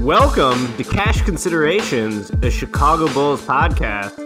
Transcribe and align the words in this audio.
Welcome 0.00 0.74
to 0.78 0.82
Cash 0.82 1.20
Considerations, 1.22 2.30
a 2.42 2.50
Chicago 2.50 3.12
Bulls 3.12 3.42
podcast. 3.42 4.16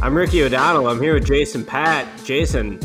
I'm 0.00 0.14
Ricky 0.14 0.42
O'Donnell. 0.42 0.88
I'm 0.88 1.02
here 1.02 1.12
with 1.12 1.26
Jason 1.26 1.66
Patt. 1.66 2.08
Jason, 2.24 2.80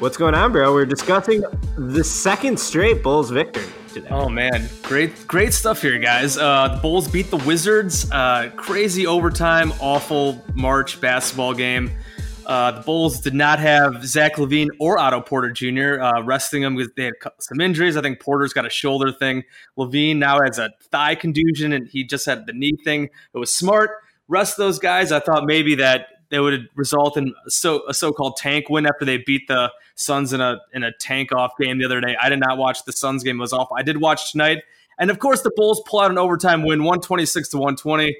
what's 0.00 0.16
going 0.16 0.34
on, 0.34 0.50
bro? 0.50 0.74
We're 0.74 0.84
discussing 0.84 1.44
the 1.76 2.02
second 2.02 2.58
straight 2.58 3.04
Bulls 3.04 3.30
victory 3.30 3.68
today. 3.92 4.08
Oh 4.10 4.28
man, 4.28 4.68
great, 4.82 5.28
great 5.28 5.54
stuff 5.54 5.80
here, 5.80 6.00
guys. 6.00 6.36
Uh, 6.36 6.74
the 6.74 6.80
Bulls 6.80 7.06
beat 7.06 7.30
the 7.30 7.36
Wizards. 7.36 8.10
Uh, 8.10 8.50
crazy 8.56 9.06
overtime, 9.06 9.72
awful 9.80 10.44
March 10.54 11.00
basketball 11.00 11.54
game. 11.54 11.92
Uh, 12.46 12.72
the 12.72 12.80
Bulls 12.82 13.20
did 13.20 13.34
not 13.34 13.58
have 13.58 14.04
Zach 14.06 14.36
LaVine 14.36 14.68
or 14.78 14.98
Otto 14.98 15.20
Porter 15.20 15.50
Jr. 15.50 16.00
Uh, 16.00 16.22
resting 16.22 16.62
them 16.62 16.76
because 16.76 16.92
they 16.96 17.04
had 17.04 17.14
some 17.40 17.60
injuries. 17.60 17.96
I 17.96 18.02
think 18.02 18.20
Porter's 18.20 18.52
got 18.52 18.66
a 18.66 18.70
shoulder 18.70 19.12
thing. 19.12 19.44
LaVine 19.78 20.16
now 20.16 20.40
has 20.42 20.58
a 20.58 20.70
thigh 20.90 21.14
contusion, 21.14 21.72
and 21.72 21.88
he 21.88 22.04
just 22.04 22.26
had 22.26 22.46
the 22.46 22.52
knee 22.52 22.76
thing. 22.84 23.04
It 23.34 23.38
was 23.38 23.52
smart. 23.52 23.90
Rest 24.28 24.56
those 24.56 24.78
guys, 24.78 25.12
I 25.12 25.20
thought 25.20 25.44
maybe 25.44 25.74
that 25.76 26.08
they 26.30 26.40
would 26.40 26.68
result 26.74 27.16
in 27.16 27.34
a, 27.46 27.50
so, 27.50 27.86
a 27.88 27.94
so-called 27.94 28.36
tank 28.36 28.68
win 28.68 28.86
after 28.86 29.04
they 29.04 29.18
beat 29.18 29.46
the 29.48 29.70
Suns 29.94 30.32
in 30.32 30.40
a 30.40 30.58
in 30.72 30.82
a 30.82 30.90
tank 30.98 31.30
off 31.32 31.52
game 31.60 31.78
the 31.78 31.84
other 31.84 32.00
day. 32.00 32.16
I 32.20 32.28
did 32.28 32.40
not 32.40 32.58
watch 32.58 32.84
the 32.84 32.92
Suns 32.92 33.22
game; 33.22 33.36
it 33.36 33.40
was 33.40 33.52
off. 33.52 33.68
I 33.76 33.82
did 33.82 34.00
watch 34.00 34.32
tonight, 34.32 34.64
and 34.98 35.10
of 35.10 35.20
course 35.20 35.42
the 35.42 35.52
Bulls 35.54 35.80
pull 35.86 36.00
out 36.00 36.10
an 36.10 36.18
overtime 36.18 36.64
win, 36.64 36.82
one 36.82 37.00
twenty 37.00 37.26
six 37.26 37.48
to 37.50 37.58
one 37.58 37.76
twenty. 37.76 38.16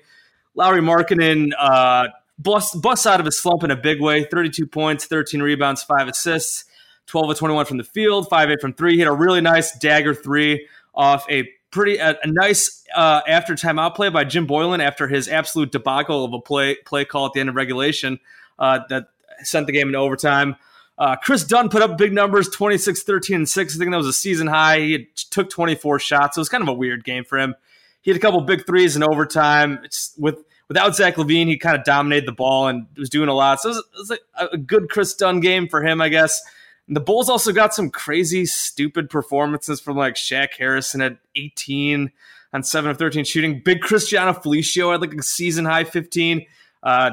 Lauri 0.55 0.81
Markkanen 0.81 1.51
uh, 1.59 2.07
bust 2.39 2.81
busts 2.81 3.07
out 3.07 3.21
of 3.21 3.27
his 3.27 3.39
slump 3.39 3.65
in 3.65 3.71
a 3.71 3.77
big 3.77 4.01
way. 4.01 4.25
Thirty 4.25 4.51
two 4.51 4.67
points, 4.67 5.05
thirteen 5.05 5.43
rebounds, 5.43 5.83
five 5.83 6.09
assists, 6.09 6.65
twelve 7.07 7.31
of 7.31 7.39
twenty 7.39 7.55
one 7.55 7.67
from 7.67 7.79
the 7.79 7.85
field, 7.85 8.29
five 8.29 8.51
eight 8.51 8.61
from 8.61 8.73
three. 8.73 8.95
He 8.95 8.99
had 9.01 9.09
a 9.09 9.13
really 9.13 9.41
nice 9.41 9.77
dagger 9.79 10.15
three 10.15 10.69
off 10.95 11.27
a 11.31 11.49
pretty 11.71 11.97
a, 11.99 12.17
a 12.23 12.27
nice 12.27 12.85
uh, 12.95 13.21
after 13.27 13.55
timeout 13.55 13.95
play 13.95 14.09
by 14.09 14.25
Jim 14.25 14.47
Boylan 14.47 14.81
after 14.81 15.09
his 15.09 15.29
absolute 15.29 15.73
debacle 15.73 16.25
of 16.25 16.33
a 16.33 16.41
play 16.41 16.77
play 16.85 17.05
call 17.05 17.27
at 17.27 17.33
the 17.33 17.41
end 17.41 17.49
of 17.49 17.57
regulation 17.57 18.21
uh, 18.59 18.81
that 18.89 19.09
sent 19.43 19.67
the 19.67 19.73
game 19.73 19.89
into 19.89 19.99
overtime. 19.99 20.57
Uh, 20.97 21.17
Kris 21.17 21.45
Dunn 21.45 21.69
put 21.69 21.83
up 21.83 21.99
big 21.99 22.13
numbers 22.13 22.49
26, 22.49 23.03
13, 23.03 23.37
and 23.37 23.49
6. 23.49 23.75
I 23.75 23.79
think 23.79 23.91
that 23.91 23.97
was 23.97 24.07
a 24.07 24.13
season 24.13 24.47
high. 24.47 24.79
He 24.79 25.09
took 25.31 25.51
24 25.51 25.99
shots. 25.99 26.37
So 26.37 26.39
it 26.39 26.43
was 26.43 26.49
kind 26.49 26.63
of 26.63 26.69
a 26.69 26.73
weird 26.73 27.05
game 27.05 27.25
for 27.25 27.37
him. 27.37 27.57
He 28.01 28.11
had 28.11 28.17
a 28.17 28.21
couple 28.21 28.41
big 28.43 28.65
threes 28.65 28.95
in 28.95 29.03
overtime. 29.03 29.81
It's 29.83 30.15
with 30.17 30.45
Without 30.69 30.97
Zach 30.97 31.17
LaVine, 31.17 31.47
he 31.47 31.59
kind 31.59 31.77
of 31.77 31.85
dominated 31.85 32.27
the 32.27 32.33
ball 32.33 32.69
and 32.69 32.87
was 32.97 33.11
doing 33.11 33.29
a 33.29 33.35
lot. 33.35 33.61
So 33.61 33.71
it 33.71 33.73
was, 33.73 33.79
it 33.79 33.99
was 33.99 34.11
like 34.11 34.51
a 34.53 34.57
good 34.57 34.89
Kris 34.89 35.15
Dunn 35.15 35.41
game 35.41 35.69
for 35.69 35.85
him, 35.85 36.01
I 36.01 36.09
guess. 36.09 36.41
And 36.87 36.97
the 36.97 37.01
Bulls 37.01 37.29
also 37.29 37.53
got 37.53 37.75
some 37.75 37.91
crazy, 37.91 38.47
stupid 38.47 39.11
performances 39.11 39.81
from 39.81 39.97
like 39.97 40.15
Shaq 40.15 40.55
Harrison 40.59 41.01
at 41.01 41.19
18 41.37 42.11
on 42.53 42.63
7 42.63 42.91
of 42.91 42.99
13 42.99 43.25
shooting. 43.25 43.63
Big 43.65 43.81
Cristiano 43.81 44.33
Felicio 44.33 44.93
had 44.93 45.01
like 45.01 45.15
a 45.15 45.23
season 45.23 45.65
high 45.65 45.85
15. 45.85 46.47
Uh, 46.83 47.11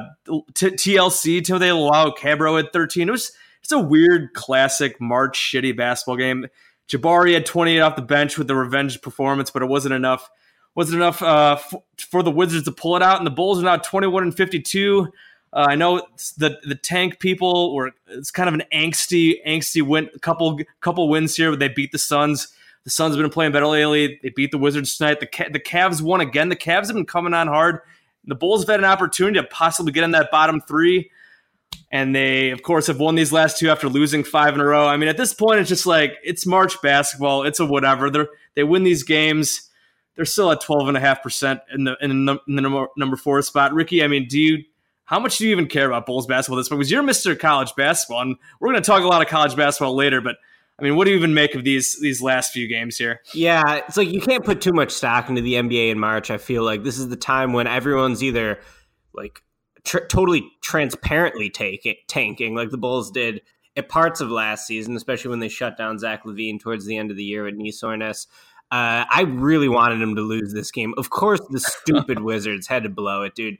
t- 0.53 0.71
TLC, 0.71 1.43
Timothy 1.43 1.67
Luwawu-Cabarrot 1.67 2.65
at 2.65 2.73
13. 2.73 3.07
It 3.07 3.11
was 3.11 3.31
it's 3.61 3.71
a 3.71 3.79
weird, 3.79 4.33
classic 4.33 4.99
March 4.99 5.37
shitty 5.37 5.77
basketball 5.77 6.17
game. 6.17 6.47
Jabari 6.89 7.33
had 7.33 7.45
28 7.45 7.79
off 7.79 7.95
the 7.95 8.01
bench 8.01 8.37
with 8.37 8.47
the 8.47 8.55
revenge 8.55 9.01
performance, 9.01 9.51
but 9.51 9.61
it 9.61 9.67
wasn't 9.67 9.93
enough. 9.93 10.29
Wasn't 10.75 10.95
enough 10.95 11.21
uh, 11.21 11.57
f- 11.59 11.81
for 11.97 12.23
the 12.23 12.31
Wizards 12.31 12.65
to 12.65 12.71
pull 12.71 12.95
it 12.95 13.01
out, 13.01 13.17
and 13.17 13.27
the 13.27 13.31
Bulls 13.31 13.59
are 13.59 13.65
now 13.65 13.77
21 13.77 14.23
and 14.23 14.35
52. 14.35 15.11
Uh, 15.53 15.65
I 15.69 15.75
know 15.75 16.01
the 16.37 16.57
the 16.63 16.75
tank 16.75 17.19
people 17.19 17.75
were 17.75 17.91
it's 18.07 18.31
kind 18.31 18.47
of 18.47 18.55
an 18.55 18.63
angsty 18.73 19.35
angsty 19.45 19.81
win 19.81 20.09
couple 20.21 20.59
couple 20.79 21.09
wins 21.09 21.35
here, 21.35 21.49
but 21.51 21.59
they 21.59 21.67
beat 21.67 21.91
the 21.91 21.97
Suns. 21.97 22.47
The 22.85 22.89
Suns 22.89 23.15
have 23.15 23.21
been 23.21 23.31
playing 23.31 23.51
better 23.51 23.67
lately. 23.67 24.19
They 24.23 24.29
beat 24.29 24.51
the 24.51 24.57
Wizards 24.57 24.97
tonight. 24.97 25.19
The 25.19 25.27
the 25.51 25.59
Cavs 25.59 26.01
won 26.01 26.21
again. 26.21 26.49
The 26.49 26.55
Cavs 26.55 26.87
have 26.87 26.95
been 26.95 27.05
coming 27.05 27.33
on 27.33 27.47
hard. 27.47 27.79
The 28.25 28.35
Bulls 28.35 28.61
have 28.61 28.69
had 28.69 28.79
an 28.79 28.85
opportunity 28.85 29.39
to 29.39 29.47
possibly 29.47 29.91
get 29.91 30.03
in 30.05 30.11
that 30.11 30.31
bottom 30.31 30.61
three, 30.61 31.11
and 31.91 32.15
they 32.15 32.51
of 32.51 32.63
course 32.63 32.87
have 32.87 32.99
won 32.99 33.15
these 33.15 33.33
last 33.33 33.57
two 33.57 33.69
after 33.69 33.89
losing 33.89 34.23
five 34.23 34.53
in 34.53 34.61
a 34.61 34.65
row. 34.65 34.87
I 34.87 34.95
mean, 34.95 35.09
at 35.09 35.17
this 35.17 35.33
point, 35.33 35.59
it's 35.59 35.69
just 35.69 35.85
like 35.85 36.17
it's 36.23 36.45
March 36.45 36.81
basketball. 36.81 37.43
It's 37.43 37.59
a 37.59 37.65
whatever. 37.65 38.09
They 38.09 38.25
they 38.55 38.63
win 38.63 38.83
these 38.83 39.03
games. 39.03 39.69
They're 40.15 40.25
still 40.25 40.51
at 40.51 40.61
twelve 40.61 40.87
and 40.87 40.97
a 40.97 40.99
half 40.99 41.23
percent 41.23 41.61
in 41.73 41.83
the 41.85 41.97
in 42.01 42.25
the, 42.25 42.37
in 42.47 42.55
the 42.55 42.61
number, 42.61 42.87
number 42.97 43.15
four 43.15 43.41
spot. 43.41 43.73
Ricky, 43.73 44.03
I 44.03 44.07
mean, 44.07 44.27
do 44.27 44.39
you 44.39 44.63
how 45.05 45.19
much 45.19 45.37
do 45.37 45.45
you 45.45 45.51
even 45.51 45.67
care 45.67 45.87
about 45.87 46.05
Bulls 46.05 46.25
basketball 46.25 46.57
this 46.57 46.69
point? 46.69 46.79
Because 46.79 46.91
you're 46.91 47.03
Mr. 47.03 47.37
College 47.37 47.75
Basketball, 47.75 48.21
and 48.21 48.37
we're 48.59 48.69
going 48.71 48.81
to 48.81 48.87
talk 48.87 49.03
a 49.03 49.07
lot 49.07 49.21
of 49.21 49.27
college 49.27 49.57
basketball 49.57 49.93
later. 49.93 50.21
But 50.21 50.37
I 50.79 50.83
mean, 50.83 50.95
what 50.95 51.05
do 51.05 51.11
you 51.11 51.17
even 51.17 51.33
make 51.33 51.53
of 51.53 51.63
these 51.63 51.99
these 51.99 52.21
last 52.21 52.53
few 52.53 52.67
games 52.67 52.97
here? 52.97 53.21
Yeah, 53.33 53.81
it's 53.87 53.97
like 53.97 54.09
you 54.09 54.21
can't 54.21 54.43
put 54.43 54.61
too 54.61 54.73
much 54.73 54.91
stock 54.91 55.29
into 55.29 55.41
the 55.41 55.55
NBA 55.55 55.91
in 55.91 55.99
March. 55.99 56.31
I 56.31 56.37
feel 56.37 56.63
like 56.63 56.83
this 56.83 56.97
is 56.97 57.09
the 57.09 57.17
time 57.17 57.53
when 57.53 57.67
everyone's 57.67 58.23
either 58.23 58.59
like 59.13 59.43
tr- 59.83 60.05
totally 60.07 60.49
transparently 60.61 61.49
taking 61.49 61.95
tanking, 62.07 62.55
like 62.55 62.69
the 62.69 62.77
Bulls 62.77 63.11
did 63.11 63.41
at 63.75 63.89
parts 63.89 64.21
of 64.21 64.29
last 64.29 64.65
season, 64.67 64.95
especially 64.95 65.29
when 65.29 65.39
they 65.39 65.49
shut 65.49 65.77
down 65.77 65.99
Zach 65.99 66.23
LaVine 66.23 66.59
towards 66.59 66.85
the 66.85 66.97
end 66.97 67.11
of 67.11 67.17
the 67.17 67.23
year 67.23 67.43
with 67.43 67.55
knee 67.55 67.71
soreness. 67.71 68.27
Uh, 68.71 69.03
I 69.09 69.23
really 69.27 69.67
wanted 69.67 70.01
him 70.01 70.15
to 70.15 70.21
lose 70.21 70.53
this 70.53 70.71
game. 70.71 70.93
Of 70.97 71.09
course, 71.09 71.41
the 71.49 71.59
stupid 71.83 72.19
Wizards 72.21 72.67
had 72.67 72.83
to 72.83 72.89
blow 72.89 73.23
it, 73.23 73.35
dude. 73.35 73.57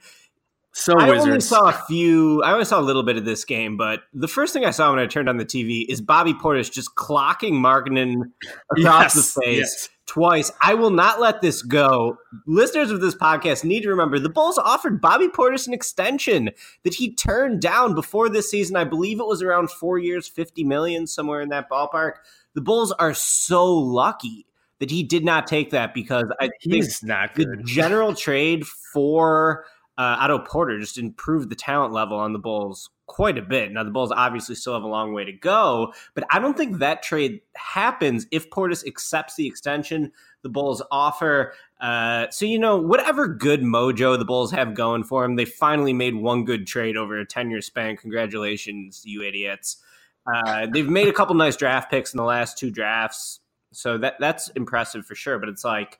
So 0.73 0.93
I 0.97 1.09
Wizards. 1.09 1.27
only 1.27 1.39
saw 1.41 1.67
a 1.67 1.73
few. 1.73 2.41
I 2.43 2.53
only 2.53 2.63
saw 2.63 2.79
a 2.79 2.81
little 2.81 3.03
bit 3.03 3.17
of 3.17 3.25
this 3.25 3.43
game, 3.43 3.75
but 3.75 4.03
the 4.13 4.29
first 4.29 4.53
thing 4.53 4.63
I 4.63 4.71
saw 4.71 4.89
when 4.89 4.99
I 4.99 5.05
turned 5.05 5.27
on 5.27 5.35
the 5.35 5.43
TV 5.45 5.85
is 5.89 5.99
Bobby 5.99 6.33
Portis 6.33 6.71
just 6.71 6.95
clocking 6.95 7.55
Markkanen 7.55 8.31
across 8.71 9.15
Yes, 9.15 9.33
the 9.33 9.41
face 9.41 9.57
yes. 9.59 9.89
twice. 10.05 10.49
I 10.61 10.75
will 10.75 10.89
not 10.91 11.19
let 11.19 11.41
this 11.41 11.61
go. 11.61 12.15
Listeners 12.47 12.89
of 12.89 13.01
this 13.01 13.15
podcast 13.15 13.65
need 13.65 13.81
to 13.81 13.89
remember 13.89 14.17
the 14.17 14.29
Bulls 14.29 14.57
offered 14.57 15.01
Bobby 15.01 15.27
Portis 15.27 15.67
an 15.67 15.73
extension 15.73 16.51
that 16.85 16.93
he 16.93 17.13
turned 17.15 17.59
down 17.59 17.93
before 17.93 18.29
this 18.29 18.49
season. 18.49 18.77
I 18.77 18.85
believe 18.85 19.19
it 19.19 19.27
was 19.27 19.41
around 19.41 19.71
four 19.71 19.97
years, 19.99 20.25
fifty 20.25 20.63
million, 20.63 21.05
somewhere 21.05 21.41
in 21.41 21.49
that 21.49 21.69
ballpark. 21.69 22.13
The 22.53 22.61
Bulls 22.61 22.93
are 22.93 23.13
so 23.13 23.65
lucky 23.73 24.45
that 24.81 24.91
he 24.91 25.03
did 25.03 25.23
not 25.23 25.47
take 25.47 25.69
that 25.69 25.93
because 25.93 26.25
I 26.41 26.49
think 26.61 26.83
He's 26.83 27.01
not 27.01 27.35
the 27.35 27.45
good. 27.45 27.61
general 27.65 28.13
trade 28.13 28.65
for 28.67 29.63
uh, 29.97 30.17
Otto 30.19 30.39
Porter 30.39 30.79
just 30.79 30.97
improved 30.97 31.49
the 31.49 31.55
talent 31.55 31.93
level 31.93 32.17
on 32.17 32.33
the 32.33 32.39
Bulls 32.39 32.89
quite 33.05 33.37
a 33.37 33.41
bit. 33.41 33.71
Now 33.71 33.83
the 33.83 33.91
Bulls 33.91 34.11
obviously 34.11 34.55
still 34.55 34.73
have 34.73 34.83
a 34.83 34.87
long 34.87 35.13
way 35.13 35.23
to 35.23 35.31
go, 35.31 35.93
but 36.15 36.23
I 36.31 36.39
don't 36.39 36.57
think 36.57 36.79
that 36.79 37.03
trade 37.03 37.41
happens 37.55 38.25
if 38.31 38.49
Portis 38.49 38.87
accepts 38.87 39.35
the 39.35 39.45
extension 39.45 40.11
the 40.41 40.49
Bulls 40.49 40.81
offer. 40.89 41.53
Uh, 41.79 42.27
so 42.31 42.45
you 42.45 42.57
know 42.57 42.77
whatever 42.77 43.27
good 43.27 43.61
mojo 43.61 44.17
the 44.17 44.25
Bulls 44.25 44.51
have 44.51 44.73
going 44.73 45.03
for 45.03 45.21
them, 45.21 45.35
they 45.35 45.45
finally 45.45 45.93
made 45.93 46.15
one 46.15 46.45
good 46.45 46.65
trade 46.65 46.97
over 46.97 47.19
a 47.19 47.25
ten 47.25 47.51
year 47.51 47.61
span. 47.61 47.97
Congratulations, 47.97 49.03
you 49.05 49.21
idiots! 49.21 49.77
Uh, 50.25 50.67
they've 50.71 50.89
made 50.89 51.09
a 51.09 51.13
couple 51.13 51.35
nice 51.35 51.57
draft 51.57 51.91
picks 51.91 52.13
in 52.13 52.17
the 52.17 52.23
last 52.23 52.57
two 52.57 52.71
drafts, 52.71 53.40
so 53.71 53.97
that 53.97 54.15
that's 54.19 54.49
impressive 54.49 55.05
for 55.05 55.15
sure. 55.15 55.39
But 55.39 55.49
it's 55.49 55.63
like 55.63 55.99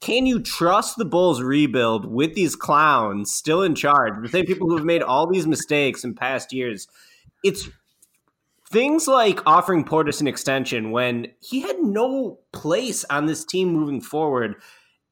can 0.00 0.24
you 0.24 0.40
trust 0.40 0.96
the 0.96 1.04
Bulls 1.04 1.42
rebuild 1.42 2.06
with 2.06 2.34
these 2.34 2.56
clowns 2.56 3.32
still 3.32 3.62
in 3.62 3.74
charge? 3.74 4.14
The 4.22 4.28
same 4.28 4.46
people 4.46 4.66
who 4.66 4.76
have 4.76 4.86
made 4.86 5.02
all 5.02 5.26
these 5.26 5.46
mistakes 5.46 6.04
in 6.04 6.14
past 6.14 6.52
years. 6.52 6.88
It's 7.44 7.68
things 8.70 9.06
like 9.06 9.46
offering 9.46 9.84
Portis 9.84 10.20
an 10.20 10.26
extension 10.26 10.90
when 10.90 11.28
he 11.40 11.60
had 11.60 11.80
no 11.80 12.38
place 12.52 13.04
on 13.10 13.26
this 13.26 13.44
team 13.44 13.72
moving 13.72 14.00
forward 14.00 14.54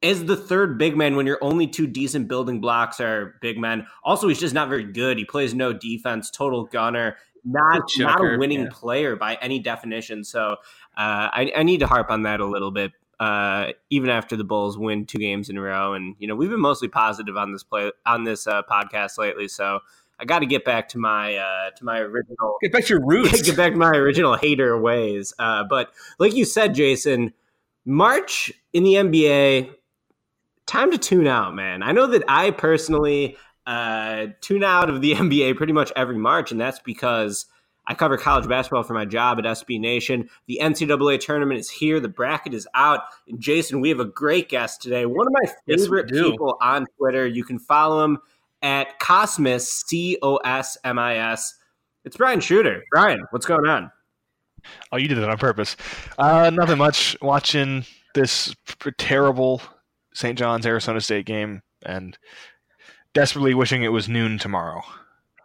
as 0.01 0.25
the 0.25 0.37
third 0.37 0.77
big 0.79 0.97
man 0.97 1.15
when 1.15 1.27
your 1.27 1.37
only 1.41 1.67
two 1.67 1.85
decent 1.85 2.27
building 2.27 2.59
blocks 2.59 2.99
are 2.99 3.35
big 3.41 3.59
men. 3.59 3.85
Also, 4.03 4.27
he's 4.27 4.39
just 4.39 4.55
not 4.55 4.69
very 4.69 4.85
good. 4.85 5.17
He 5.17 5.25
plays 5.25 5.53
no 5.53 5.71
defense, 5.71 6.31
total 6.31 6.65
gunner, 6.65 7.17
not 7.43 7.81
Good 7.95 8.05
not 8.05 8.21
a 8.21 8.37
winning 8.37 8.61
yeah. 8.61 8.69
player 8.71 9.15
by 9.15 9.37
any 9.41 9.59
definition. 9.59 10.23
So 10.23 10.57
uh, 10.99 11.31
I, 11.31 11.51
I 11.55 11.63
need 11.63 11.79
to 11.79 11.87
harp 11.87 12.11
on 12.11 12.23
that 12.23 12.41
a 12.41 12.45
little 12.45 12.71
bit 12.71 12.91
uh, 13.21 13.67
even 13.89 14.09
after 14.09 14.35
the 14.35 14.43
Bulls 14.43 14.77
win 14.77 15.05
two 15.05 15.17
games 15.17 15.49
in 15.49 15.57
a 15.57 15.61
row. 15.61 15.93
And 15.93 16.15
you 16.19 16.27
know, 16.27 16.35
we've 16.35 16.49
been 16.49 16.59
mostly 16.59 16.89
positive 16.89 17.37
on 17.37 17.53
this 17.53 17.63
play 17.63 17.89
on 18.05 18.25
this 18.25 18.47
uh, 18.47 18.63
podcast 18.63 19.17
lately. 19.17 19.47
So 19.47 19.79
I 20.19 20.25
got 20.25 20.39
to 20.39 20.45
get 20.45 20.65
back 20.65 20.89
to 20.89 20.97
my 20.97 21.37
uh, 21.37 21.71
to 21.71 21.85
my 21.85 21.99
original 21.99 22.55
Get 22.61 22.73
back 22.73 22.83
to 22.85 22.95
your 22.95 23.05
roots. 23.05 23.41
get 23.45 23.55
back 23.55 23.71
to 23.71 23.77
my 23.77 23.91
original 23.91 24.35
hater 24.35 24.77
ways. 24.77 25.33
Uh, 25.39 25.63
but 25.63 25.91
like 26.19 26.33
you 26.33 26.43
said, 26.43 26.75
Jason, 26.75 27.33
March 27.85 28.51
in 28.73 28.83
the 28.83 28.95
NBA, 28.95 29.73
time 30.65 30.91
to 30.91 30.97
tune 30.97 31.27
out, 31.27 31.55
man. 31.55 31.81
I 31.81 31.93
know 31.93 32.07
that 32.07 32.23
I 32.27 32.51
personally 32.51 33.37
uh, 33.65 34.27
tune 34.41 34.65
out 34.65 34.89
of 34.89 34.99
the 34.99 35.13
NBA 35.15 35.55
pretty 35.55 35.73
much 35.73 35.93
every 35.95 36.17
March, 36.17 36.51
and 36.51 36.59
that's 36.59 36.79
because 36.79 37.45
I 37.89 37.95
cover 37.95 38.17
college 38.17 38.47
basketball 38.47 38.83
for 38.83 38.93
my 38.93 39.05
job 39.05 39.39
at 39.39 39.45
SB 39.45 39.79
Nation. 39.79 40.29
The 40.45 40.59
NCAA 40.61 41.19
tournament 41.19 41.59
is 41.59 41.71
here. 41.71 41.99
The 41.99 42.07
bracket 42.07 42.53
is 42.53 42.67
out. 42.75 43.01
And 43.27 43.39
Jason, 43.39 43.81
we 43.81 43.89
have 43.89 43.99
a 43.99 44.05
great 44.05 44.47
guest 44.47 44.83
today. 44.83 45.07
One 45.07 45.25
of 45.25 45.33
my 45.33 45.51
favorite 45.67 46.07
do. 46.07 46.29
people 46.29 46.55
on 46.61 46.85
Twitter. 46.99 47.25
You 47.25 47.43
can 47.43 47.57
follow 47.57 48.03
him 48.05 48.19
at 48.61 48.99
Cosmis, 48.99 49.61
C 49.61 50.19
O 50.21 50.37
S 50.37 50.77
M 50.83 50.99
I 50.99 51.17
S. 51.17 51.55
It's 52.05 52.15
Brian 52.15 52.39
Shooter. 52.39 52.83
Brian, 52.91 53.25
what's 53.31 53.47
going 53.47 53.65
on? 53.65 53.91
Oh, 54.91 54.97
you 54.97 55.07
did 55.07 55.17
it 55.17 55.27
on 55.27 55.37
purpose. 55.39 55.75
Uh, 56.19 56.51
nothing 56.51 56.77
much. 56.77 57.17
Watching 57.23 57.85
this 58.13 58.55
terrible 58.99 59.63
St. 60.13 60.37
John's 60.37 60.67
Arizona 60.67 61.01
State 61.01 61.25
game 61.25 61.63
and 61.83 62.19
desperately 63.15 63.55
wishing 63.55 63.81
it 63.81 63.91
was 63.91 64.07
noon 64.07 64.37
tomorrow. 64.37 64.83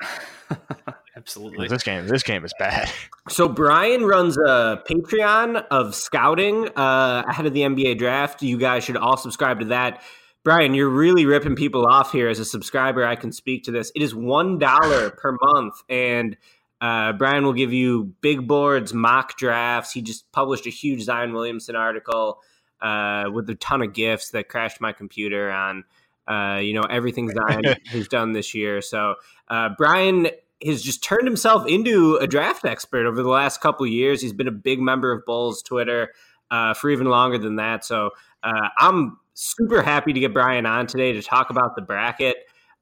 Absolutely. 1.24 1.68
This 1.68 1.82
game, 1.82 2.06
this 2.06 2.22
game 2.22 2.44
is 2.44 2.52
bad. 2.58 2.90
So 3.30 3.48
Brian 3.48 4.04
runs 4.04 4.36
a 4.36 4.82
Patreon 4.86 5.64
of 5.70 5.94
scouting 5.94 6.68
uh, 6.76 7.22
ahead 7.26 7.46
of 7.46 7.54
the 7.54 7.62
NBA 7.62 7.96
draft. 7.96 8.42
You 8.42 8.58
guys 8.58 8.84
should 8.84 8.98
all 8.98 9.16
subscribe 9.16 9.60
to 9.60 9.64
that. 9.68 10.02
Brian, 10.42 10.74
you're 10.74 10.90
really 10.90 11.24
ripping 11.24 11.56
people 11.56 11.86
off 11.86 12.12
here 12.12 12.28
as 12.28 12.38
a 12.38 12.44
subscriber. 12.44 13.02
I 13.02 13.16
can 13.16 13.32
speak 13.32 13.64
to 13.64 13.70
this. 13.70 13.90
It 13.94 14.02
is 14.02 14.14
one 14.14 14.58
dollar 14.58 15.08
per 15.08 15.38
month, 15.40 15.72
and 15.88 16.36
uh, 16.82 17.14
Brian 17.14 17.44
will 17.44 17.54
give 17.54 17.72
you 17.72 18.12
big 18.20 18.46
boards, 18.46 18.92
mock 18.92 19.38
drafts. 19.38 19.92
He 19.92 20.02
just 20.02 20.30
published 20.30 20.66
a 20.66 20.70
huge 20.70 21.00
Zion 21.00 21.32
Williamson 21.32 21.76
article 21.76 22.42
uh, 22.82 23.30
with 23.32 23.48
a 23.48 23.54
ton 23.54 23.80
of 23.80 23.94
gifts 23.94 24.32
that 24.32 24.50
crashed 24.50 24.82
my 24.82 24.92
computer 24.92 25.50
on. 25.50 25.84
Uh, 26.28 26.58
you 26.58 26.74
know 26.74 26.82
everything 26.90 27.30
Zion 27.30 27.62
has 27.86 28.06
done 28.08 28.32
this 28.32 28.54
year. 28.54 28.82
So 28.82 29.14
uh, 29.48 29.70
Brian 29.78 30.28
has 30.66 30.82
just 30.82 31.02
turned 31.02 31.26
himself 31.26 31.66
into 31.66 32.16
a 32.16 32.26
draft 32.26 32.64
expert 32.64 33.06
over 33.06 33.22
the 33.22 33.28
last 33.28 33.60
couple 33.60 33.86
years. 33.86 34.20
He's 34.20 34.32
been 34.32 34.48
a 34.48 34.52
big 34.52 34.80
member 34.80 35.12
of 35.12 35.24
Bulls 35.26 35.62
Twitter 35.62 36.12
uh, 36.50 36.74
for 36.74 36.90
even 36.90 37.06
longer 37.06 37.38
than 37.38 37.56
that. 37.56 37.84
So 37.84 38.10
uh, 38.42 38.68
I'm 38.78 39.18
super 39.34 39.82
happy 39.82 40.12
to 40.12 40.20
get 40.20 40.32
Brian 40.32 40.66
on 40.66 40.86
today 40.86 41.12
to 41.12 41.22
talk 41.22 41.50
about 41.50 41.76
the 41.76 41.82
bracket. 41.82 42.36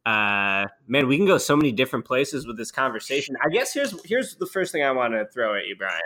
Uh, 0.04 0.66
man, 0.86 1.06
we 1.06 1.16
can 1.16 1.26
go 1.26 1.38
so 1.38 1.56
many 1.56 1.72
different 1.72 2.04
places 2.04 2.46
with 2.46 2.56
this 2.56 2.70
conversation. 2.70 3.36
I 3.44 3.48
guess 3.48 3.72
here's 3.72 3.94
here's 4.04 4.36
the 4.36 4.46
first 4.46 4.72
thing 4.72 4.82
I 4.82 4.90
want 4.90 5.14
to 5.14 5.26
throw 5.32 5.56
at 5.56 5.66
you, 5.66 5.76
Brian. 5.76 6.00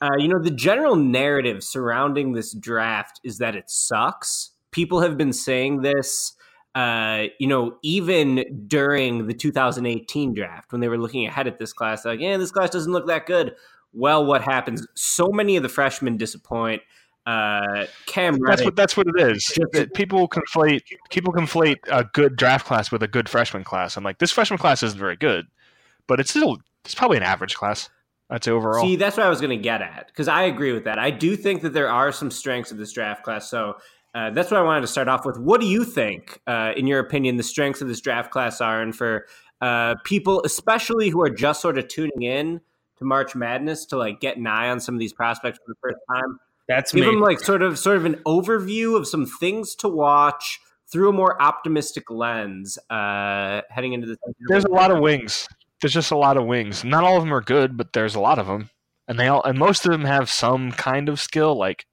Uh, 0.00 0.16
you 0.18 0.28
know, 0.28 0.42
the 0.42 0.50
general 0.50 0.96
narrative 0.96 1.62
surrounding 1.62 2.32
this 2.32 2.52
draft 2.52 3.20
is 3.24 3.38
that 3.38 3.54
it 3.54 3.70
sucks. 3.70 4.50
People 4.70 5.00
have 5.00 5.16
been 5.16 5.32
saying 5.32 5.82
this 5.82 6.33
uh, 6.74 7.24
you 7.38 7.46
know, 7.46 7.76
even 7.82 8.64
during 8.66 9.26
the 9.26 9.34
2018 9.34 10.34
draft, 10.34 10.72
when 10.72 10.80
they 10.80 10.88
were 10.88 10.98
looking 10.98 11.26
ahead 11.26 11.46
at 11.46 11.58
this 11.58 11.72
class, 11.72 12.04
like, 12.04 12.20
yeah, 12.20 12.36
this 12.36 12.50
class 12.50 12.70
doesn't 12.70 12.92
look 12.92 13.06
that 13.06 13.26
good. 13.26 13.54
Well, 13.92 14.26
what 14.26 14.42
happens? 14.42 14.86
So 14.94 15.28
many 15.28 15.56
of 15.56 15.62
the 15.62 15.68
freshmen 15.68 16.16
disappoint. 16.16 16.82
Uh, 17.26 17.86
Cam, 18.06 18.38
that's 18.44 18.62
what 18.62 18.76
that's 18.76 18.96
what 18.98 19.06
it 19.06 19.30
is. 19.30 19.56
people 19.94 20.28
conflate 20.28 20.82
people 21.10 21.32
conflate 21.32 21.76
a 21.90 22.04
good 22.12 22.36
draft 22.36 22.66
class 22.66 22.92
with 22.92 23.02
a 23.02 23.08
good 23.08 23.28
freshman 23.28 23.64
class. 23.64 23.96
I'm 23.96 24.04
like, 24.04 24.18
this 24.18 24.30
freshman 24.30 24.58
class 24.58 24.82
isn't 24.82 24.98
very 24.98 25.16
good, 25.16 25.46
but 26.06 26.20
it's 26.20 26.30
still 26.30 26.58
it's 26.84 26.94
probably 26.94 27.16
an 27.16 27.22
average 27.22 27.54
class. 27.54 27.88
I'd 28.28 28.44
say 28.44 28.50
overall. 28.50 28.84
See, 28.84 28.96
that's 28.96 29.16
what 29.16 29.24
I 29.24 29.30
was 29.30 29.40
going 29.40 29.56
to 29.56 29.62
get 29.62 29.80
at 29.80 30.08
because 30.08 30.28
I 30.28 30.42
agree 30.42 30.72
with 30.72 30.84
that. 30.84 30.98
I 30.98 31.10
do 31.10 31.36
think 31.36 31.62
that 31.62 31.72
there 31.72 31.88
are 31.88 32.12
some 32.12 32.30
strengths 32.30 32.72
of 32.72 32.78
this 32.78 32.92
draft 32.92 33.22
class. 33.22 33.48
So 33.48 33.76
uh, 34.14 34.30
that's 34.30 34.50
what 34.50 34.60
I 34.60 34.62
wanted 34.62 34.82
to 34.82 34.86
start 34.86 35.08
off 35.08 35.26
with. 35.26 35.38
What 35.38 35.60
do 35.60 35.66
you 35.66 35.84
think, 35.84 36.40
uh, 36.46 36.72
in 36.76 36.86
your 36.86 37.00
opinion, 37.00 37.36
the 37.36 37.42
strengths 37.42 37.82
of 37.82 37.88
this 37.88 38.00
draft 38.00 38.30
class 38.30 38.60
are, 38.60 38.80
and 38.80 38.94
for 38.94 39.26
uh, 39.60 39.96
people, 40.04 40.42
especially 40.44 41.08
who 41.08 41.20
are 41.22 41.30
just 41.30 41.60
sort 41.60 41.78
of 41.78 41.88
tuning 41.88 42.22
in 42.22 42.60
to 42.98 43.04
March 43.04 43.34
Madness, 43.34 43.86
to 43.86 43.96
like 43.96 44.20
get 44.20 44.36
an 44.36 44.46
eye 44.46 44.70
on 44.70 44.78
some 44.78 44.94
of 44.94 45.00
these 45.00 45.12
prospects 45.12 45.58
for 45.58 45.64
the 45.68 45.74
first 45.82 45.98
time? 46.08 46.38
That's 46.68 46.92
give 46.92 47.04
me. 47.04 47.10
them 47.10 47.20
like 47.20 47.40
sort 47.40 47.62
of 47.62 47.78
sort 47.78 47.96
of 47.96 48.04
an 48.04 48.16
overview 48.26 48.96
of 48.96 49.06
some 49.06 49.26
things 49.26 49.74
to 49.76 49.88
watch 49.88 50.60
through 50.90 51.08
a 51.08 51.12
more 51.12 51.40
optimistic 51.42 52.10
lens 52.10 52.78
uh, 52.90 53.62
heading 53.68 53.94
into 53.94 54.06
the. 54.06 54.16
There's 54.48 54.64
a 54.64 54.70
lot 54.70 54.90
of 54.90 55.00
wings. 55.00 55.48
There's 55.80 55.92
just 55.92 56.12
a 56.12 56.16
lot 56.16 56.36
of 56.36 56.46
wings. 56.46 56.84
Not 56.84 57.04
all 57.04 57.16
of 57.16 57.24
them 57.24 57.34
are 57.34 57.42
good, 57.42 57.76
but 57.76 57.92
there's 57.92 58.14
a 58.14 58.20
lot 58.20 58.38
of 58.38 58.46
them, 58.46 58.70
and 59.08 59.18
they 59.18 59.28
all 59.28 59.42
and 59.42 59.58
most 59.58 59.84
of 59.84 59.92
them 59.92 60.04
have 60.04 60.30
some 60.30 60.72
kind 60.72 61.08
of 61.08 61.20
skill. 61.20 61.56
Like 61.56 61.86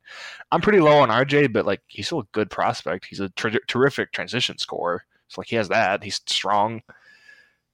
I'm 0.52 0.62
pretty 0.62 0.80
low 0.80 1.00
on 1.00 1.10
RJ, 1.10 1.54
but 1.54 1.66
like 1.66 1.81
he's 1.88 2.08
still 2.08 2.22
a 2.22 2.28
good 2.31 2.50
prospect. 2.50 3.06
He's 3.06 3.19
a 3.19 3.30
ter- 3.30 3.60
terrific 3.68 4.12
transition 4.12 4.58
scorer. 4.58 5.06
So 5.28 5.42
like 5.42 5.48
he 5.48 5.56
has 5.56 5.69
that. 5.69 6.04
He's 6.04 6.22
strong. 6.28 6.81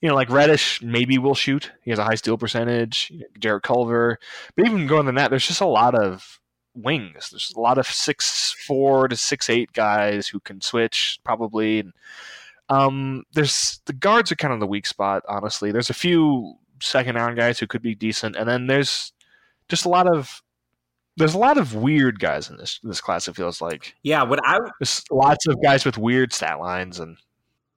You 0.01 0.09
know, 0.09 0.15
like 0.15 0.29
Reddish 0.29 0.81
maybe 0.83 1.17
will 1.17 1.33
shoot. 1.33 1.71
He 1.81 1.89
has 1.89 1.99
a 1.99 2.03
high 2.03 2.15
steal 2.15 2.37
percentage. 2.37 3.11
Jarrett 3.39 3.63
Culver, 3.63 4.19
but 4.55 4.65
even 4.65 4.87
going 4.87 5.07
than 5.07 5.15
that, 5.15 5.31
there's 5.31 5.47
just 5.47 5.61
a 5.61 5.65
lot 5.65 5.95
of 5.95 6.39
wings. 6.75 7.29
There's 7.31 7.51
a 7.55 7.59
lot 7.59 7.79
of 7.79 7.87
six 7.87 8.55
four 8.65 9.07
to 9.07 9.15
six 9.15 9.49
eight 9.49 9.73
guys 9.73 10.27
who 10.27 10.39
can 10.39 10.61
switch 10.61 11.19
probably. 11.23 11.79
And, 11.79 11.93
um, 12.69 13.23
there's 13.33 13.81
the 13.85 13.93
guards 13.93 14.31
are 14.31 14.35
kind 14.35 14.53
of 14.53 14.59
the 14.59 14.67
weak 14.67 14.85
spot. 14.85 15.23
Honestly, 15.27 15.71
there's 15.71 15.89
a 15.89 15.95
few 15.95 16.55
second 16.81 17.15
round 17.15 17.37
guys 17.37 17.59
who 17.59 17.67
could 17.67 17.81
be 17.81 17.95
decent, 17.95 18.35
and 18.35 18.47
then 18.47 18.67
there's 18.67 19.13
just 19.69 19.85
a 19.85 19.89
lot 19.89 20.07
of 20.07 20.41
there's 21.17 21.33
a 21.33 21.39
lot 21.39 21.57
of 21.57 21.73
weird 21.73 22.19
guys 22.19 22.49
in 22.49 22.57
this 22.57 22.79
this 22.83 23.01
class. 23.01 23.27
It 23.27 23.35
feels 23.35 23.61
like 23.61 23.95
yeah. 24.03 24.23
What 24.23 24.39
I 24.45 24.59
there's 24.79 25.03
lots 25.11 25.47
of 25.47 25.61
guys 25.61 25.83
with 25.83 25.97
weird 25.97 26.31
stat 26.31 26.59
lines 26.59 26.99
and 26.99 27.17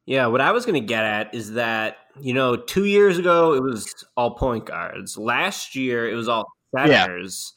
yeah. 0.07 0.27
What 0.27 0.41
I 0.41 0.53
was 0.53 0.67
going 0.67 0.81
to 0.81 0.87
get 0.87 1.05
at 1.05 1.35
is 1.35 1.53
that 1.53 1.97
you 2.21 2.35
know 2.35 2.57
two 2.57 2.85
years 2.85 3.19
ago 3.19 3.55
it 3.55 3.63
was 3.63 3.93
all 4.17 4.35
point 4.35 4.67
guards. 4.67 5.17
Last 5.17 5.75
year 5.75 6.09
it 6.09 6.15
was 6.15 6.29
all 6.29 6.47
centers. 6.77 7.55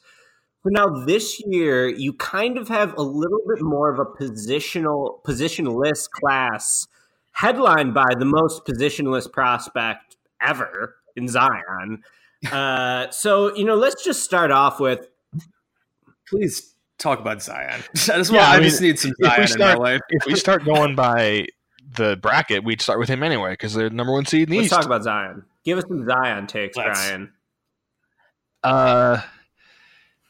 So 0.64 0.70
now 0.70 1.04
this 1.04 1.42
year 1.46 1.88
you 1.88 2.14
kind 2.14 2.56
of 2.56 2.68
have 2.68 2.96
a 2.96 3.02
little 3.02 3.40
bit 3.46 3.62
more 3.62 3.92
of 3.92 3.98
a 3.98 4.06
positional 4.06 5.22
positionless 5.22 6.08
class, 6.08 6.86
headlined 7.32 7.92
by 7.92 8.14
the 8.18 8.24
most 8.24 8.64
positionless 8.64 9.30
prospect 9.30 10.16
ever 10.40 10.96
in 11.14 11.28
Zion. 11.28 12.02
Uh, 12.50 13.10
so 13.10 13.54
you 13.56 13.64
know, 13.64 13.74
let's 13.74 14.04
just 14.04 14.22
start 14.22 14.50
off 14.50 14.80
with 14.80 15.08
please 16.28 16.74
talk 16.98 17.20
about 17.20 17.42
Zion. 17.42 17.82
I 17.92 17.94
just, 17.94 18.32
yeah, 18.32 18.48
I, 18.48 18.54
I 18.56 18.60
mean, 18.60 18.68
just 18.68 18.80
need 18.80 18.98
some 18.98 19.12
Zion 19.22 19.46
start, 19.46 19.76
in 19.76 19.82
my 19.82 19.90
life. 19.92 20.00
If 20.10 20.26
we 20.26 20.36
start 20.36 20.64
going 20.64 20.94
by 20.94 21.46
the 21.96 22.16
bracket, 22.16 22.64
we'd 22.64 22.80
start 22.80 22.98
with 22.98 23.08
him 23.08 23.22
anyway 23.22 23.52
because 23.52 23.74
they're 23.74 23.90
number 23.90 24.12
one 24.12 24.26
seed 24.26 24.48
in 24.48 24.50
the 24.50 24.56
Let's 24.56 24.66
East. 24.66 24.74
talk 24.74 24.86
about 24.86 25.02
Zion. 25.02 25.44
Give 25.64 25.78
us 25.78 25.84
some 25.88 26.04
Zion 26.06 26.46
takes, 26.46 26.76
Let's. 26.76 27.00
Brian. 27.00 27.32
Uh, 28.62 29.20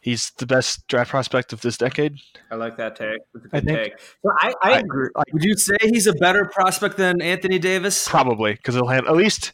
he's 0.01 0.33
the 0.39 0.47
best 0.47 0.87
draft 0.89 1.11
prospect 1.11 1.53
of 1.53 1.61
this 1.61 1.77
decade. 1.77 2.19
I 2.51 2.57
like 2.57 2.77
that 2.77 2.97
take. 2.97 3.21
I 3.53 3.61
think. 3.61 3.79
Take. 3.79 4.01
So 4.23 4.31
I, 4.41 4.55
I, 4.63 4.73
I 4.73 4.79
agree. 4.79 5.09
Would 5.33 5.45
you 5.45 5.57
say 5.57 5.77
he's 5.81 6.07
a 6.07 6.13
better 6.15 6.45
prospect 6.45 6.97
than 6.97 7.23
Anthony 7.23 7.59
Davis? 7.59 8.07
Probably 8.09 8.55
because 8.55 8.75
he'll 8.75 8.89
have 8.89 9.07
at 9.07 9.15
least. 9.15 9.53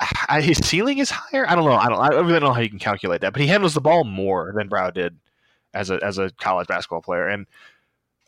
his 0.40 0.58
ceiling 0.58 0.98
is 0.98 1.10
higher. 1.10 1.48
I 1.48 1.54
don't 1.54 1.64
know. 1.64 1.72
I 1.72 1.88
don't. 1.88 1.98
I 1.98 2.08
really 2.08 2.32
don't 2.32 2.42
know 2.42 2.52
how 2.52 2.60
you 2.60 2.70
can 2.70 2.78
calculate 2.78 3.20
that, 3.20 3.32
but 3.32 3.42
he 3.42 3.48
handles 3.48 3.74
the 3.74 3.80
ball 3.80 4.04
more 4.04 4.52
than 4.56 4.68
Brow 4.68 4.90
did 4.90 5.16
as 5.74 5.90
a 5.90 6.02
as 6.02 6.18
a 6.18 6.30
college 6.30 6.68
basketball 6.68 7.02
player. 7.02 7.28
And 7.28 7.46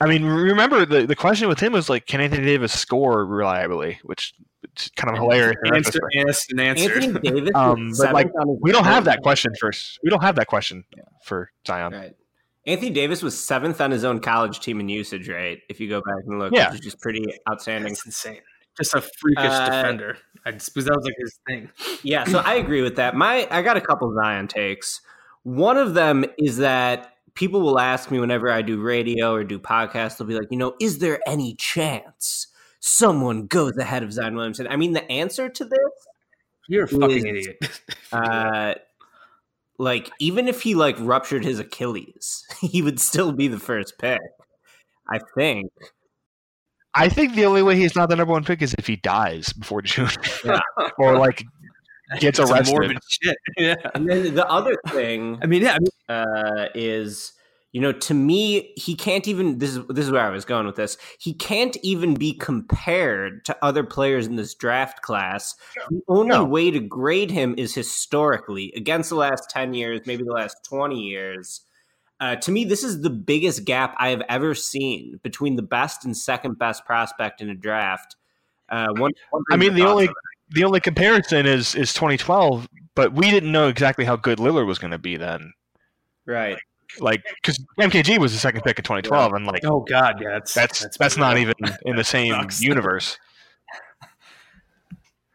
I 0.01 0.07
mean, 0.07 0.25
remember 0.25 0.85
the, 0.85 1.07
the 1.07 1.17
question 1.17 1.49
with 1.49 1.61
him 1.61 1.73
was 1.73 1.89
like, 1.89 2.07
can 2.07 2.21
Anthony 2.21 2.45
Davis 2.45 2.79
score 2.79 3.25
reliably? 3.25 4.01
Which 4.03 4.35
is 4.77 4.91
kind 4.97 5.15
of 5.15 5.23
hilarious. 5.23 5.57
Answer, 5.73 6.01
asked 6.29 6.51
and 6.51 6.61
answered. 6.61 7.05
Anthony 7.05 7.21
Davis, 7.31 7.51
um, 7.55 7.93
but 7.99 8.13
like 8.13 8.31
we 8.61 8.73
don't 8.73 8.85
have 8.85 9.05
that 9.05 9.23
question 9.23 9.53
first. 9.61 9.99
We 10.03 10.11
don't 10.11 10.23
have 10.23 10.37
that 10.37 10.49
question 10.49 10.85
yeah. 10.97 11.05
for 11.25 11.51
Zion. 11.67 11.93
Right. 11.93 12.17
Anthony 12.65 12.91
Davis 12.91 13.23
was 13.23 13.39
seventh 13.39 13.81
on 13.81 13.91
his 13.91 14.05
own 14.05 14.21
college 14.21 14.61
team 14.61 14.79
in 14.79 14.89
usage 14.89 15.29
rate. 15.29 15.63
If 15.69 15.81
you 15.81 15.89
go 15.89 16.01
back 16.01 16.25
and 16.27 16.39
look, 16.39 16.53
yeah, 16.55 16.71
which 16.71 16.81
is 16.81 16.85
just 16.85 17.01
pretty 17.01 17.25
outstanding. 17.51 17.93
That's 17.93 18.07
insane. 18.07 18.41
Just 18.77 18.95
a 18.95 19.01
freakish 19.01 19.45
uh, 19.45 19.67
defender. 19.67 20.19
I 20.45 20.57
suppose 20.59 20.87
that 20.87 20.97
was 20.97 21.05
like 21.05 21.15
his 21.19 21.39
thing. 21.47 21.71
Yeah, 22.03 22.25
so 22.25 22.39
I 22.39 22.55
agree 22.65 22.83
with 22.83 22.97
that. 22.97 23.15
My 23.15 23.47
I 23.51 23.63
got 23.63 23.77
a 23.77 23.81
couple 23.81 24.13
Zion 24.15 24.49
takes. 24.49 25.01
One 25.45 25.77
of 25.77 25.95
them 25.95 26.25
is 26.39 26.59
that 26.59 27.15
people 27.35 27.61
will 27.61 27.79
ask 27.79 28.11
me 28.11 28.19
whenever 28.19 28.51
I 28.51 28.63
do 28.63 28.81
radio 28.81 29.33
or 29.35 29.45
do 29.45 29.59
podcasts, 29.59 30.19
they'll 30.19 30.29
be 30.29 30.35
like, 30.35 30.49
you 30.51 30.57
know, 30.57 30.75
is 30.81 30.99
there 30.99 31.21
any 31.27 31.55
chance 31.55 32.49
someone 32.81 33.47
goes 33.47 33.77
ahead 33.77 34.03
of 34.03 34.13
Zion 34.13 34.37
Williamson? 34.37 34.67
I 34.69 34.77
mean, 34.77 34.93
the 34.93 35.11
answer 35.11 35.49
to 35.49 35.65
this, 35.65 35.81
you're 36.69 36.85
a 36.85 36.89
fucking 36.89 37.11
is, 37.11 37.25
idiot. 37.25 37.81
uh, 38.13 38.75
like, 39.79 40.11
even 40.19 40.49
if 40.49 40.63
he 40.63 40.75
like 40.75 40.97
ruptured 41.01 41.45
his 41.45 41.59
Achilles, 41.59 42.47
he 42.61 42.83
would 42.83 43.01
still 43.01 43.33
be 43.33 43.49
the 43.49 43.59
first 43.59 43.99
pick. 43.99 44.21
I 45.09 45.19
think. 45.37 45.71
I 46.95 47.09
think 47.09 47.35
the 47.35 47.47
only 47.47 47.63
way 47.63 47.77
he's 47.77 47.97
not 47.97 48.09
the 48.09 48.17
number 48.17 48.33
one 48.33 48.45
pick 48.45 48.63
is 48.63 48.75
if 48.79 48.87
he 48.87 48.97
dies 48.97 49.53
before 49.53 49.83
June, 49.83 50.11
yeah. 50.45 50.61
or 50.99 51.19
like 51.19 51.45
gets 52.21 52.39
arrested. 52.39 52.99
shit. 53.09 53.37
Yeah. 53.59 53.75
And 53.95 54.09
then 54.09 54.35
the 54.35 54.47
other 54.49 54.77
thing, 54.89 55.39
I 55.43 55.47
mean, 55.47 55.63
yeah, 55.63 55.77
I 55.77 55.79
mean, 55.79 55.89
uh, 56.09 56.69
is 56.75 57.33
you 57.73 57.81
know 57.81 57.93
to 57.93 58.13
me 58.13 58.75
he 58.77 58.95
can't 58.95 59.27
even 59.27 59.59
this 59.59 59.77
is 59.77 59.87
this 59.89 60.05
is 60.05 60.11
where 60.11 60.27
I 60.27 60.31
was 60.31 60.45
going 60.45 60.67
with 60.67 60.77
this. 60.77 60.99
He 61.19 61.33
can't 61.33 61.77
even 61.83 62.15
be 62.15 62.35
compared 62.35 63.45
to 63.47 63.57
other 63.65 63.85
players 63.85 64.27
in 64.27 64.37
this 64.37 64.55
draft 64.55 65.03
class. 65.03 65.55
The 65.89 66.03
only 66.09 66.29
no. 66.29 66.45
way 66.45 66.71
to 66.71 66.81
grade 66.81 67.31
him 67.31 67.55
is 67.57 67.75
historically 67.75 68.73
against 68.77 69.09
the 69.09 69.17
last 69.17 69.49
ten 69.49 69.73
years, 69.73 70.03
maybe 70.07 70.25
the 70.25 70.33
last 70.33 70.57
twenty 70.69 71.01
years. 71.01 71.63
Uh, 72.23 72.37
to 72.37 72.53
me, 72.53 72.65
this 72.65 72.85
is 72.85 73.01
the 73.01 73.11
biggest 73.11 73.65
gap 73.65 73.97
I 73.99 74.11
have 74.11 74.23
ever 74.29 74.55
seen 74.55 75.19
between 75.25 75.57
the 75.57 75.63
best 75.63 76.05
and 76.05 76.17
second 76.17 76.57
best 76.57 76.87
prospect 76.87 77.41
in 77.41 77.51
a 77.51 77.55
draft. 77.57 78.15
Uh, 78.69 78.87
one, 78.97 79.11
one 79.31 79.43
I 79.51 79.57
mean, 79.57 79.75
the 79.75 79.85
only 79.85 80.09
the 80.51 80.63
only 80.63 80.79
comparison 80.79 81.47
is 81.47 81.75
is 81.75 81.93
2012, 81.93 82.69
but 82.95 83.13
we 83.13 83.29
didn't 83.29 83.51
know 83.51 83.67
exactly 83.67 84.05
how 84.05 84.15
good 84.15 84.39
Lillard 84.39 84.69
was 84.69 84.79
going 84.79 84.93
to 84.93 84.99
be 84.99 85.17
then. 85.17 85.53
Right. 86.25 86.57
like 87.01 87.25
because 87.43 87.59
MKG 87.81 88.19
was 88.19 88.33
the 88.33 88.39
second 88.39 88.63
pick 88.63 88.79
in 88.79 88.85
2012, 88.85 89.33
and 89.33 89.45
like 89.45 89.65
Oh 89.65 89.81
God, 89.81 90.21
yeah, 90.23 90.35
that's 90.35 90.55
that's 90.55 90.97
that's, 90.97 91.17
not 91.17 91.35
brutal. 91.35 91.55
even 91.59 91.77
in 91.87 91.97
the 91.97 92.05
same 92.05 92.37
universe. 92.61 93.19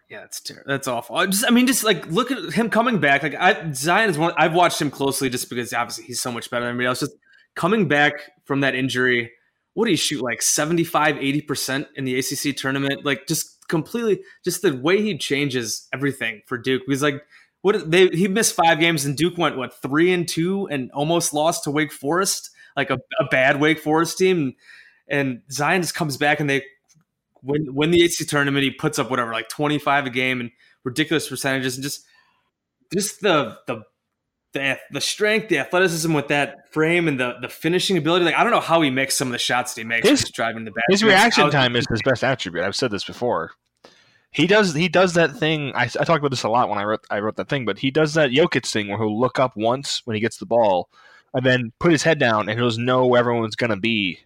Yeah, 0.09 0.21
that's 0.21 0.39
terrible. 0.39 0.71
That's 0.71 0.87
awful. 0.87 1.17
I 1.17 1.25
just, 1.25 1.45
I 1.45 1.49
mean, 1.49 1.67
just 1.67 1.83
like 1.83 2.07
look 2.07 2.31
at 2.31 2.53
him 2.53 2.69
coming 2.69 2.99
back. 2.99 3.23
Like 3.23 3.35
I, 3.35 3.71
Zion 3.73 4.09
is 4.09 4.17
one. 4.17 4.33
I've 4.37 4.53
watched 4.53 4.81
him 4.81 4.89
closely 4.89 5.29
just 5.29 5.49
because 5.49 5.73
obviously 5.73 6.05
he's 6.05 6.21
so 6.21 6.31
much 6.31 6.49
better 6.49 6.61
than 6.61 6.69
everybody 6.69 6.87
else. 6.87 7.01
Just 7.01 7.15
coming 7.55 7.87
back 7.87 8.13
from 8.45 8.61
that 8.61 8.73
injury. 8.73 9.31
What 9.73 9.85
did 9.85 9.91
he 9.91 9.97
shoot 9.97 10.23
like 10.23 10.41
75, 10.41 11.17
80 11.17 11.41
percent 11.41 11.87
in 11.95 12.05
the 12.05 12.17
ACC 12.17 12.55
tournament? 12.55 13.05
Like 13.05 13.27
just 13.27 13.67
completely, 13.67 14.21
just 14.45 14.61
the 14.61 14.77
way 14.77 15.01
he 15.01 15.17
changes 15.17 15.89
everything 15.93 16.41
for 16.45 16.57
Duke. 16.57 16.83
Because 16.87 17.03
like 17.03 17.21
what 17.61 17.91
they 17.91 18.07
he 18.07 18.29
missed 18.29 18.55
five 18.55 18.79
games 18.79 19.03
and 19.05 19.17
Duke 19.17 19.37
went 19.37 19.57
what 19.57 19.81
three 19.81 20.13
and 20.13 20.25
two 20.25 20.67
and 20.69 20.89
almost 20.91 21.33
lost 21.33 21.65
to 21.65 21.71
Wake 21.71 21.91
Forest, 21.91 22.51
like 22.77 22.89
a, 22.89 22.97
a 23.19 23.25
bad 23.29 23.59
Wake 23.59 23.79
Forest 23.79 24.17
team. 24.17 24.55
And 25.09 25.41
Zion 25.51 25.81
just 25.81 25.95
comes 25.95 26.15
back 26.15 26.39
and 26.39 26.49
they 26.49 26.63
win 27.47 27.73
win 27.73 27.91
the 27.91 28.03
ACC 28.03 28.27
tournament. 28.27 28.63
He 28.63 28.71
puts 28.71 28.99
up 28.99 29.09
whatever 29.09 29.31
like 29.31 29.49
twenty 29.49 29.79
five 29.79 30.05
a 30.05 30.09
game 30.09 30.41
and 30.41 30.51
ridiculous 30.83 31.27
percentages 31.27 31.75
and 31.75 31.83
just 31.83 32.05
just 32.93 33.21
the 33.21 33.57
the 33.67 33.83
the, 34.53 34.77
the 34.91 35.01
strength, 35.01 35.49
the 35.49 35.59
athleticism 35.59 36.13
with 36.13 36.29
that 36.29 36.71
frame 36.71 37.07
and 37.07 37.19
the 37.19 37.35
the 37.41 37.49
finishing 37.49 37.97
ability. 37.97 38.25
Like 38.25 38.35
I 38.35 38.43
don't 38.43 38.51
know 38.51 38.59
how 38.59 38.81
he 38.81 38.89
makes 38.89 39.15
some 39.15 39.27
of 39.27 39.31
the 39.31 39.37
shots 39.37 39.73
that 39.73 39.81
he 39.81 39.85
makes. 39.85 40.07
His- 40.07 40.29
driving 40.31 40.65
the 40.65 40.71
back. 40.71 40.83
His 40.89 41.01
How- 41.01 41.07
reaction 41.07 41.51
time 41.51 41.75
is 41.75 41.85
his 41.89 42.01
best 42.01 42.23
attribute. 42.23 42.63
I've 42.63 42.75
said 42.75 42.91
this 42.91 43.03
before. 43.03 43.51
He 44.31 44.45
does 44.45 44.73
he 44.73 44.87
does 44.87 45.13
that 45.13 45.35
thing. 45.35 45.71
I, 45.75 45.83
I 45.83 45.87
talked 45.87 46.19
about 46.19 46.31
this 46.31 46.43
a 46.43 46.49
lot 46.49 46.69
when 46.69 46.77
I 46.79 46.83
wrote 46.83 47.05
I 47.09 47.19
wrote 47.19 47.37
that 47.37 47.49
thing, 47.49 47.65
but 47.65 47.79
he 47.79 47.91
does 47.91 48.13
that 48.15 48.31
Jokic 48.31 48.65
thing 48.69 48.87
where 48.87 48.97
he'll 48.97 49.19
look 49.19 49.39
up 49.39 49.55
once 49.55 50.01
when 50.05 50.15
he 50.15 50.19
gets 50.21 50.37
the 50.37 50.45
ball, 50.45 50.89
and 51.33 51.45
then 51.45 51.71
put 51.79 51.91
his 51.91 52.03
head 52.03 52.19
down, 52.19 52.47
and 52.49 52.57
he'll 52.57 52.67
just 52.69 52.79
know 52.79 53.05
where 53.05 53.19
everyone's 53.19 53.55
gonna 53.55 53.77
be 53.77 54.19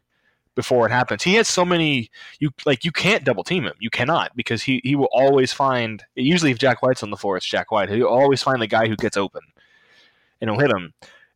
before 0.55 0.86
it 0.86 0.91
happens. 0.91 1.24
He 1.24 1.36
has 1.36 1.48
so 1.48 1.63
many 1.65 2.10
you 2.39 2.51
like 2.65 2.84
you 2.86 2.91
can't 2.91 3.24
double 3.24 3.43
team 3.43 3.65
him. 3.65 3.74
You 3.79 3.89
cannot 3.89 4.36
because 4.36 4.63
he 4.63 4.81
he 4.84 4.96
will 4.96 5.10
always 5.12 5.53
find. 5.53 6.03
Usually, 6.15 6.51
if 6.51 6.60
Jack 6.60 6.81
White's 6.81 7.03
on 7.03 7.10
the 7.10 7.17
floor, 7.17 7.38
it's 7.38 7.46
Jack 7.46 7.72
White. 7.72 7.89
He'll 7.89 8.05
always 8.08 8.43
find 8.43 8.62
the 8.62 8.67
guy 8.67 8.88
who 8.88 8.96
gets 8.96 9.17
open, 9.17 9.41
and 10.39 10.50
he'll 10.50 10.60
hit 10.60 10.72
him. 10.72 10.93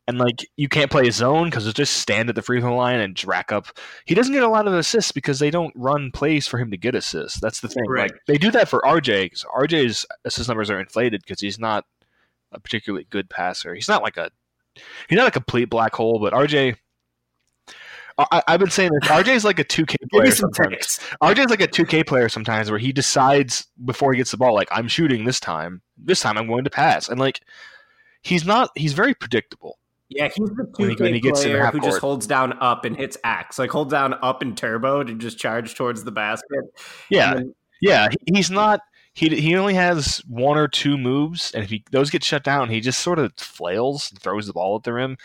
And 0.08 0.18
like 0.18 0.46
you 0.56 0.68
can't 0.68 0.90
play 0.90 1.06
his 1.06 1.16
zone 1.16 1.50
because 1.50 1.64
he'll 1.64 1.72
just 1.72 1.96
stand 1.96 2.28
at 2.28 2.36
the 2.36 2.42
free 2.42 2.60
throw 2.60 2.76
line 2.76 3.00
and 3.00 3.22
rack 3.24 3.50
up. 3.50 3.66
He 4.04 4.14
doesn't 4.14 4.32
get 4.32 4.44
a 4.44 4.48
lot 4.48 4.68
of 4.68 4.74
assists 4.74 5.10
because 5.10 5.40
they 5.40 5.50
don't 5.50 5.72
run 5.74 6.12
plays 6.12 6.46
for 6.46 6.58
him 6.58 6.70
to 6.70 6.76
get 6.76 6.94
assists. 6.94 7.40
That's 7.40 7.60
the 7.60 7.68
thing. 7.68 7.84
Right. 7.88 8.12
Like 8.12 8.20
they 8.28 8.38
do 8.38 8.52
that 8.52 8.68
for 8.68 8.80
RJ 8.84 9.24
because 9.24 9.44
RJ's 9.44 10.06
assist 10.24 10.46
numbers 10.46 10.70
are 10.70 10.78
inflated 10.78 11.22
because 11.22 11.40
he's 11.40 11.58
not 11.58 11.84
a 12.52 12.60
particularly 12.60 13.06
good 13.10 13.28
passer. 13.28 13.74
He's 13.74 13.88
not 13.88 14.02
like 14.02 14.16
a 14.16 14.30
he's 15.08 15.16
not 15.16 15.28
a 15.28 15.32
complete 15.32 15.70
black 15.70 15.94
hole, 15.94 16.20
but 16.20 16.32
RJ. 16.32 16.76
I, 18.18 18.42
I've 18.48 18.60
been 18.60 18.70
saying 18.70 18.90
this. 19.00 19.10
RJ's 19.10 19.44
like 19.44 19.58
a 19.58 19.64
two 19.64 19.84
K 19.84 19.96
Give 20.00 20.08
player 20.10 20.24
me 20.24 20.30
some 20.30 20.50
sometimes. 20.54 20.96
takes. 20.96 21.00
RJ's 21.22 21.50
like 21.50 21.60
a 21.60 21.68
2K 21.68 22.06
player 22.06 22.28
sometimes 22.30 22.70
where 22.70 22.78
he 22.78 22.90
decides 22.92 23.66
before 23.84 24.12
he 24.12 24.16
gets 24.18 24.30
the 24.30 24.38
ball, 24.38 24.54
like, 24.54 24.68
I'm 24.70 24.88
shooting 24.88 25.24
this 25.26 25.38
time. 25.38 25.82
This 25.98 26.20
time 26.20 26.38
I'm 26.38 26.46
going 26.46 26.64
to 26.64 26.70
pass. 26.70 27.08
And, 27.10 27.20
like, 27.20 27.40
he's 28.22 28.46
not, 28.46 28.70
he's 28.74 28.94
very 28.94 29.12
predictable. 29.14 29.78
Yeah, 30.08 30.28
he's 30.34 30.48
the 30.48 30.66
he- 30.78 30.84
2K 30.84 31.00
when 31.00 31.14
he 31.14 31.20
gets 31.20 31.42
in 31.44 31.50
player 31.50 31.66
who 31.66 31.80
just 31.80 31.98
holds 32.00 32.26
down 32.26 32.54
up 32.60 32.84
and 32.86 32.96
hits 32.96 33.18
X. 33.24 33.58
Like 33.58 33.70
holds 33.70 33.90
down 33.90 34.14
up 34.22 34.40
and 34.40 34.56
turbo 34.56 35.02
to 35.04 35.14
just 35.14 35.36
charge 35.38 35.74
towards 35.74 36.04
the 36.04 36.12
basket. 36.12 36.60
Yeah. 37.10 37.34
Then- 37.34 37.54
Yeah. 37.82 38.08
He's 38.32 38.50
not, 38.50 38.80
he, 39.14 39.28
he 39.28 39.56
only 39.56 39.74
has 39.74 40.22
one 40.28 40.56
or 40.58 40.68
two 40.68 40.96
moves. 40.96 41.52
And 41.54 41.64
if 41.64 41.70
he, 41.70 41.84
those 41.90 42.08
get 42.10 42.22
shut 42.24 42.44
down, 42.44 42.70
he 42.70 42.80
just 42.80 43.00
sort 43.00 43.18
of 43.18 43.32
flails 43.36 44.10
and 44.10 44.20
throws 44.22 44.46
the 44.46 44.52
ball 44.52 44.76
at 44.76 44.84
the 44.84 44.92
rim. 44.92 45.16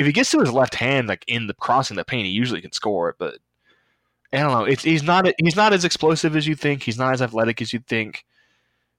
If 0.00 0.06
he 0.06 0.12
gets 0.12 0.30
to 0.30 0.40
his 0.40 0.52
left 0.52 0.74
hand, 0.74 1.08
like 1.08 1.24
in 1.26 1.46
the 1.46 1.52
crossing 1.54 1.96
the 1.96 2.04
paint, 2.04 2.24
he 2.24 2.32
usually 2.32 2.62
can 2.62 2.72
score 2.72 3.10
it. 3.10 3.16
But 3.18 3.36
I 4.32 4.38
don't 4.38 4.50
know. 4.50 4.64
It's, 4.64 4.82
he's 4.82 5.02
not, 5.02 5.26
he's 5.38 5.56
not 5.56 5.74
as 5.74 5.84
explosive 5.84 6.34
as 6.36 6.46
you 6.46 6.54
think. 6.54 6.82
He's 6.82 6.98
not 6.98 7.12
as 7.12 7.20
athletic 7.20 7.60
as 7.60 7.72
you 7.72 7.80
think. 7.80 8.24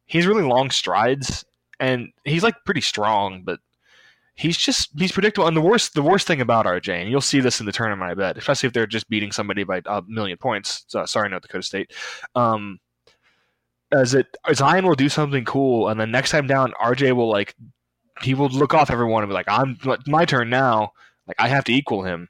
He's 0.05 0.27
really 0.27 0.43
long 0.43 0.69
strides 0.69 1.43
and 1.79 2.13
he's 2.23 2.43
like 2.43 2.63
pretty 2.63 2.81
strong, 2.81 3.41
but 3.43 3.59
he's 4.35 4.57
just 4.57 4.91
he's 4.97 5.11
predictable. 5.11 5.47
And 5.47 5.57
the 5.57 5.61
worst 5.61 5.93
the 5.95 6.03
worst 6.03 6.27
thing 6.27 6.39
about 6.39 6.65
RJ, 6.65 7.01
and 7.01 7.09
you'll 7.09 7.21
see 7.21 7.39
this 7.39 7.59
in 7.59 7.65
the 7.65 7.71
tournament, 7.71 8.11
I 8.11 8.13
bet, 8.13 8.37
especially 8.37 8.67
if 8.67 8.73
they're 8.73 8.87
just 8.87 9.09
beating 9.09 9.31
somebody 9.31 9.63
by 9.63 9.81
a 9.85 10.01
million 10.07 10.37
points. 10.37 10.85
So, 10.87 11.05
sorry, 11.05 11.29
North 11.29 11.41
Dakota 11.41 11.63
State. 11.63 11.93
Um, 12.35 12.79
as 13.91 14.13
it 14.13 14.27
Zion 14.53 14.85
will 14.85 14.95
do 14.95 15.09
something 15.09 15.43
cool, 15.43 15.89
and 15.89 15.99
then 15.99 16.11
next 16.11 16.31
time 16.31 16.47
down, 16.47 16.73
RJ 16.81 17.13
will 17.13 17.29
like 17.29 17.55
he 18.23 18.33
will 18.33 18.49
look 18.49 18.73
off 18.73 18.89
everyone 18.89 19.23
and 19.23 19.29
be 19.29 19.33
like, 19.33 19.49
"I'm 19.49 19.77
my 20.07 20.25
turn 20.25 20.49
now. 20.49 20.91
Like 21.27 21.37
I 21.39 21.47
have 21.47 21.63
to 21.65 21.73
equal 21.73 22.03
him." 22.03 22.29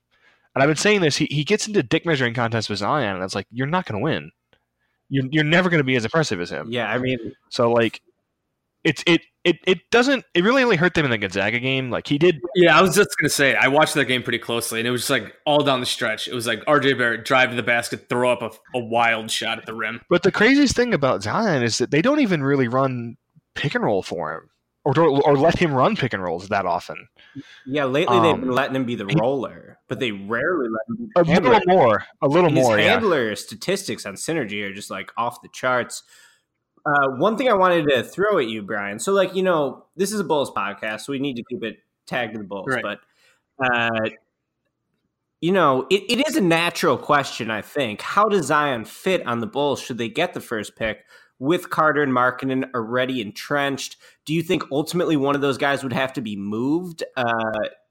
And 0.53 0.62
I've 0.62 0.67
been 0.67 0.75
saying 0.77 1.01
this. 1.01 1.15
He 1.17 1.25
he 1.25 1.43
gets 1.43 1.67
into 1.67 1.83
dick 1.83 2.05
measuring 2.05 2.33
contests 2.33 2.69
with 2.69 2.79
Zion, 2.79 3.15
and 3.15 3.24
it's 3.24 3.36
like 3.36 3.48
you're 3.51 3.67
not 3.67 3.86
going 3.86 4.00
to 4.00 4.03
win. 4.03 4.31
You're 5.10 5.25
you're 5.31 5.43
never 5.43 5.69
going 5.69 5.79
to 5.79 5.86
be 5.86 5.95
as 5.95 6.05
impressive 6.05 6.39
as 6.41 6.50
him. 6.50 6.67
yeah, 6.71 6.89
I 6.89 6.98
mean, 6.98 7.17
So 7.50 7.71
like, 7.71 8.01
it's 8.83 9.03
it 9.05 9.21
it 9.43 9.57
it 9.65 9.79
doesn't. 9.91 10.25
It 10.33 10.43
really 10.43 10.63
only 10.63 10.75
hurt 10.75 10.93
them 10.93 11.05
in 11.05 11.12
the 11.12 11.17
Gonzaga 11.17 11.60
game. 11.60 11.89
Like 11.89 12.07
he 12.07 12.17
did. 12.17 12.41
Yeah, 12.55 12.77
I 12.77 12.81
was 12.81 12.95
just 12.95 13.10
gonna 13.19 13.29
say 13.29 13.55
I 13.55 13.67
watched 13.67 13.93
that 13.95 14.05
game 14.05 14.24
pretty 14.24 14.39
closely, 14.39 14.79
and 14.79 14.88
it 14.88 14.91
was 14.91 15.01
just 15.01 15.10
like 15.10 15.36
all 15.45 15.63
down 15.63 15.79
the 15.79 15.86
stretch. 15.86 16.27
It 16.27 16.33
was 16.33 16.48
like 16.48 16.63
RJ 16.65 16.98
Barrett 16.98 17.25
drive 17.25 17.50
to 17.50 17.55
the 17.55 17.63
basket, 17.63 18.07
throw 18.10 18.31
up 18.31 18.41
a, 18.41 18.77
a 18.77 18.81
wild 18.83 19.31
shot 19.31 19.57
at 19.57 19.65
the 19.65 19.74
rim. 19.74 20.01
But 20.10 20.24
the 20.24 20.31
craziest 20.31 20.75
thing 20.75 20.93
about 20.93 21.24
Zion 21.24 21.63
is 21.63 21.77
that 21.79 21.91
they 21.91 22.01
don't 22.01 22.19
even 22.19 22.43
really 22.43 22.67
run 22.67 23.17
pick 23.55 23.75
and 23.75 23.83
roll 23.83 24.03
for 24.03 24.33
him, 24.33 24.50
or 24.84 24.98
or 25.00 25.38
let 25.38 25.58
him 25.60 25.74
run 25.74 25.96
pick 25.96 26.14
and 26.14 26.24
rolls 26.24 26.48
that 26.50 26.66
often. 26.66 27.08
yeah. 27.66 27.86
Lately 27.86 28.20
they've 28.20 28.34
Um, 28.34 28.42
been 28.42 28.52
letting 28.52 28.76
him 28.76 28.86
be 28.86 28.96
the 28.96 29.06
roller, 29.06 29.78
but 29.88 30.00
they 30.00 30.12
rarely 30.12 30.68
let 30.70 30.82
him 30.90 31.06
be 31.06 31.12
A 31.16 31.24
handler. 31.26 31.52
little 31.52 31.76
more. 31.76 32.06
A 32.22 32.28
little 32.28 32.50
His 32.50 32.64
more. 32.64 32.80
Yeah. 32.80 32.92
handler 32.94 33.36
statistics 33.36 34.06
on 34.06 34.16
synergy 34.16 34.64
are 34.64 34.74
just 34.74 34.90
like 34.90 35.12
off 35.18 35.42
the 35.42 35.50
charts. 35.54 36.04
Uh, 36.84 37.10
one 37.18 37.38
thing 37.38 37.48
I 37.48 37.54
wanted 37.54 37.88
to 37.90 38.04
throw 38.04 38.40
at 38.40 38.48
you, 38.48 38.64
Brian. 38.64 38.98
So, 38.98 39.14
like, 39.14 39.36
you 39.36 39.44
know, 39.44 39.86
this 39.96 40.12
is 40.12 40.20
a 40.20 40.24
Bulls 40.24 40.50
podcast, 40.52 41.02
so 41.02 41.12
we 41.12 41.20
need 41.20 41.36
to 41.36 41.44
keep 41.44 41.64
it 41.64 41.78
tagged 42.08 42.34
to 42.34 42.40
the 42.40 42.44
Bulls. 42.46 42.66
Right. 42.68 42.82
But, 42.82 43.00
uh, 43.64 44.10
you 45.42 45.52
know, 45.52 45.86
it, 45.92 46.04
it 46.10 46.28
is 46.28 46.36
a 46.36 46.42
natural 46.42 46.98
question, 46.98 47.52
I 47.52 47.62
think. 47.62 48.02
How 48.02 48.26
does 48.30 48.48
Zion 48.48 48.86
fit 48.86 49.26
on 49.28 49.42
the 49.42 49.48
Bulls 49.48 49.80
should 49.80 50.00
they 50.00 50.10
get 50.10 50.34
the 50.34 50.40
first 50.42 50.76
pick 50.76 51.04
with 51.41 51.71
Carter 51.71 52.03
and 52.03 52.13
Markkanen 52.13 52.71
already 52.75 53.19
entrenched? 53.19 53.98
Do 54.25 54.33
you 54.33 54.43
think 54.43 54.63
ultimately 54.71 55.17
one 55.17 55.33
of 55.33 55.41
those 55.41 55.57
guys 55.57 55.81
would 55.81 55.91
have 55.91 56.13
to 56.13 56.21
be 56.21 56.36
moved 56.36 57.03
uh, 57.17 57.24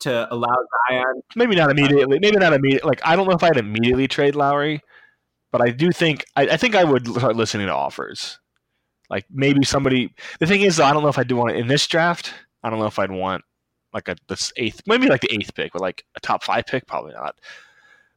to 0.01 0.33
allow 0.33 0.55
Zion? 0.89 1.21
Maybe 1.35 1.57
not 1.57 1.69
immediately. 1.69 2.21
Maybe 2.21 2.37
not 2.37 2.53
immediately. 2.53 2.89
Like 2.89 3.01
I 3.05 3.17
don't 3.17 3.29
know 3.29 3.35
if 3.35 3.43
I'd 3.43 3.57
immediately 3.57 4.07
trade 4.07 4.37
Lauri, 4.37 4.81
but 5.51 5.61
I 5.61 5.71
do 5.71 5.91
think 5.91 6.25
I, 6.37 6.43
I 6.43 6.57
think 6.57 6.77
I 6.77 6.85
would 6.85 7.09
start 7.09 7.35
listening 7.35 7.67
to 7.67 7.75
offers. 7.75 8.39
Like 9.11 9.27
maybe 9.29 9.65
somebody. 9.65 10.15
The 10.39 10.47
thing 10.47 10.63
is, 10.63 10.77
though, 10.77 10.85
I 10.85 10.93
don't 10.93 11.03
know 11.03 11.09
if 11.09 11.19
I 11.19 11.25
do 11.25 11.35
want 11.35 11.51
it 11.51 11.57
in 11.57 11.67
this 11.67 11.89
draft. 11.89 12.33
I 12.63 12.71
don't 12.71 12.79
know 12.79 12.87
if 12.87 13.01
I'd 13.01 13.11
want 13.11 13.43
like 13.93 14.07
a 14.07 14.15
this 14.29 14.53
eighth, 14.59 14.83
maybe 14.87 15.09
like 15.09 15.23
the 15.23 15.35
eighth 15.35 15.57
pick, 15.57 15.73
but 15.73 15.83
like 15.83 16.05
a 16.17 16.21
top 16.21 16.45
five 16.45 16.67
pick, 16.67 16.87
probably 16.87 17.15
not. 17.15 17.35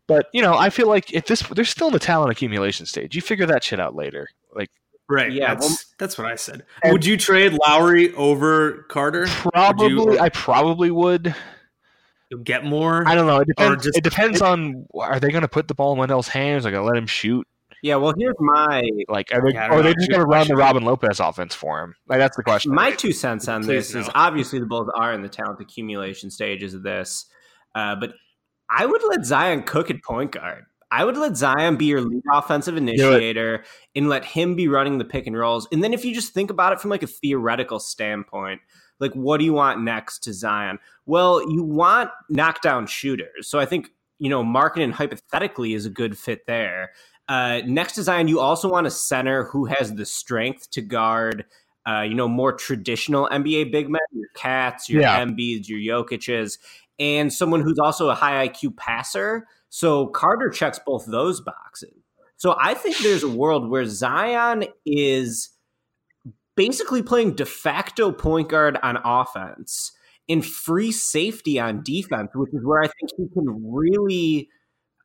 But 0.07 0.27
you 0.31 0.43
know, 0.43 0.53
I 0.53 0.69
feel 0.69 0.87
like 0.87 1.11
if 1.11 1.25
this, 1.25 1.41
they're 1.41 1.65
still 1.65 1.87
in 1.87 1.93
the 1.93 1.99
talent 1.99 2.31
accumulation 2.31 2.85
stage. 2.85 3.15
You 3.15 3.21
figure 3.23 3.47
that 3.47 3.63
shit 3.63 3.79
out 3.79 3.95
later. 3.95 4.27
Like 4.53 4.69
Right. 5.09 5.31
Yeah, 5.31 5.53
That's, 5.53 5.67
well- 5.67 5.77
that's 5.99 6.17
what 6.17 6.27
I 6.27 6.35
said. 6.35 6.63
Would 6.85 7.05
you 7.05 7.17
trade 7.17 7.57
Lauri 7.67 8.13
over 8.13 8.83
Carter? 8.89 9.27
probably, 9.27 10.19
I 10.19 10.29
probably 10.29 10.91
would. 10.91 11.35
You'll 12.29 12.41
get 12.41 12.63
more. 12.65 13.07
I 13.07 13.13
don't 13.13 13.27
know. 13.27 13.39
It 13.39 13.47
depends. 13.47 13.83
just- 13.83 13.97
it 13.97 14.03
depends 14.03 14.41
on 14.41 14.87
are 14.95 15.19
they 15.19 15.29
going 15.29 15.41
to 15.41 15.47
put 15.47 15.67
the 15.67 15.75
ball 15.75 15.93
in 15.93 15.99
Wendell's 15.99 16.29
hands? 16.29 16.65
Are 16.65 16.71
going 16.71 16.83
to 16.83 16.87
let 16.87 16.97
him 16.97 17.07
shoot? 17.07 17.47
Yeah, 17.83 17.97
well, 17.97 18.13
here's 18.17 18.35
my 18.39 18.81
Like, 19.09 19.33
are 19.33 19.41
they, 19.45 19.53
yeah, 19.53 19.67
or 19.67 19.79
are 19.79 19.81
they 19.83 19.93
just 19.93 20.09
going 20.09 20.21
to 20.21 20.25
run 20.25 20.47
the. 20.47 20.55
Robin 20.55 20.83
Lopez 20.83 21.19
offense 21.19 21.53
for 21.53 21.83
him? 21.83 21.95
Like, 22.07 22.17
that's 22.17 22.37
the 22.37 22.43
question. 22.43 22.73
My 22.73 22.91
two 22.91 23.11
cents 23.11 23.49
on 23.49 23.61
Please 23.61 23.91
this 23.91 23.95
is 23.95 24.09
obviously 24.15 24.59
the 24.59 24.65
Bulls 24.65 24.89
are 24.95 25.13
in 25.13 25.21
the 25.21 25.27
talent 25.27 25.59
accumulation 25.59 26.31
stages 26.31 26.73
of 26.73 26.81
this, 26.81 27.25
uh, 27.75 27.97
but 27.97 28.13
I 28.69 28.85
would 28.85 29.01
let 29.09 29.25
Zion 29.25 29.63
cook 29.63 29.91
at 29.91 30.01
point 30.01 30.31
guard. 30.31 30.63
I 30.93 31.03
would 31.03 31.17
let 31.17 31.35
Zion 31.35 31.75
be 31.75 31.85
your 31.85 32.01
lead 32.01 32.21
offensive 32.31 32.77
initiator 32.77 33.63
and 33.95 34.09
let 34.09 34.23
him 34.23 34.53
be 34.55 34.67
running 34.67 34.99
the 34.99 35.05
pick 35.05 35.25
and 35.25 35.35
rolls. 35.35 35.67
And 35.71 35.83
then 35.83 35.91
if 35.91 36.05
you 36.05 36.13
just 36.13 36.33
think 36.33 36.51
about 36.51 36.71
it 36.71 36.79
from 36.79 36.91
like 36.91 37.01
a 37.01 37.07
theoretical 37.07 37.79
standpoint, 37.79 38.61
like 38.99 39.11
what 39.13 39.39
do 39.39 39.45
you 39.45 39.53
want 39.53 39.81
next 39.81 40.19
to 40.25 40.33
Zion? 40.33 40.77
Well, 41.07 41.41
you 41.51 41.63
want 41.63 42.11
knockdown 42.29 42.85
shooters. 42.85 43.47
So 43.47 43.59
I 43.59 43.65
think, 43.65 43.89
you 44.19 44.29
know, 44.29 44.43
Markkanen 44.43 44.91
hypothetically 44.91 45.73
is 45.73 45.87
a 45.87 45.89
good 45.89 46.15
fit 46.15 46.45
there. 46.45 46.91
Uh, 47.27 47.61
next 47.65 47.93
to 47.93 48.03
Zion, 48.03 48.27
you 48.27 48.39
also 48.39 48.69
want 48.69 48.85
a 48.85 48.91
center 48.91 49.45
who 49.45 49.65
has 49.65 49.95
the 49.95 50.05
strength 50.05 50.69
to 50.71 50.81
guard 50.81 51.45
uh, 51.85 52.01
you 52.01 52.13
know, 52.13 52.27
more 52.27 52.53
traditional 52.53 53.27
NBA 53.29 53.71
big 53.71 53.89
men, 53.89 53.99
your 54.13 54.29
KATs, 54.35 54.87
your 54.87 55.01
Yeah. 55.01 55.23
Embiids, 55.23 55.67
your 55.67 55.79
Jokic's, 55.79 56.57
and 56.99 57.33
someone 57.33 57.61
who's 57.61 57.79
also 57.79 58.09
a 58.09 58.15
high 58.15 58.47
IQ 58.47 58.77
passer. 58.77 59.47
So 59.75 60.05
Carter 60.05 60.51
checks 60.51 60.79
both 60.85 61.07
those 61.07 61.41
boxes. 61.41 61.95
So 62.37 62.55
I 62.61 62.75
think 62.75 62.99
there's 62.99 63.23
a 63.23 63.27
world 63.27 63.71
where 63.71 63.87
Zion 63.87 64.65
is 64.85 65.49
basically 66.55 67.01
playing 67.01 67.33
de 67.33 67.45
facto 67.47 68.11
point 68.11 68.49
guard 68.49 68.77
on 68.83 68.99
offense. 69.03 69.91
and 70.29 70.45
free 70.45 70.91
safety 70.91 71.59
on 71.59 71.81
defense, 71.83 72.29
which 72.35 72.53
is 72.53 72.63
where 72.63 72.83
I 72.83 72.87
think 72.87 73.11
he 73.17 73.27
can 73.33 73.73
really 73.73 74.47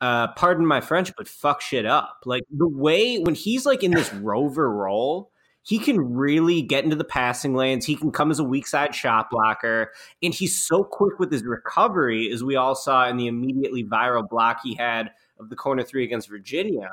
uh, 0.03 0.29
pardon 0.35 0.67
my 0.67 0.83
French, 0.83 1.13
but 1.17 1.27
fuck 1.27 1.63
shit 1.63 1.87
up. 1.87 2.19
Like 2.27 2.43
the 2.55 2.69
way 2.69 3.17
when 3.21 3.35
he's 3.35 3.65
like 3.65 3.83
in 3.83 3.93
this 3.93 4.13
rover 4.13 4.71
role, 4.71 5.31
he 5.69 5.79
can 5.79 6.15
really 6.15 6.63
get 6.63 6.83
into 6.85 6.97
the 6.97 7.05
passing 7.05 7.55
lanes. 7.55 7.85
He 7.85 7.95
can 7.95 8.11
come 8.11 8.31
as 8.31 8.39
a 8.39 8.45
weak 8.45 8.67
side 8.67 8.95
shot 8.95 9.29
blocker, 9.31 9.93
and 10.23 10.33
he's 10.33 10.67
so 10.67 10.83
quick 10.83 11.19
with 11.19 11.31
his 11.31 11.45
recovery, 11.45 12.33
as 12.33 12.43
we 12.43 12.57
all 12.57 12.75
saw 12.75 13.07
in 13.07 13.19
the 13.19 13.27
immediately 13.27 13.85
viral 13.85 14.27
block 14.27 14.61
he 14.65 14.75
had 14.75 15.11
of 15.39 15.51
the 15.51 15.57
corner 15.57 15.83
three 15.83 16.05
against 16.05 16.31
Virginia. 16.31 16.89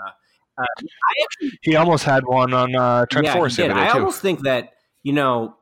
Uh, 0.58 0.62
I 0.62 1.24
actually, 1.24 1.58
he 1.62 1.78
almost 1.78 2.04
had 2.04 2.26
one 2.26 2.54
on 2.54 2.76
uh, 2.76 3.06
Trent 3.06 3.28
yeah, 3.28 3.34
Forrest. 3.34 3.58
I 3.62 3.68
too. 3.68 3.98
almost 3.98 4.22
think 4.22 4.42
that 4.42 4.74
you 5.04 5.14
know, 5.14 5.56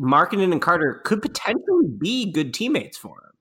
Markkanen 0.00 0.50
and 0.50 0.60
Carter 0.60 1.00
could 1.04 1.22
potentially 1.22 1.86
be 1.96 2.32
good 2.32 2.52
teammates 2.52 2.98
for 2.98 3.10
him. 3.10 3.33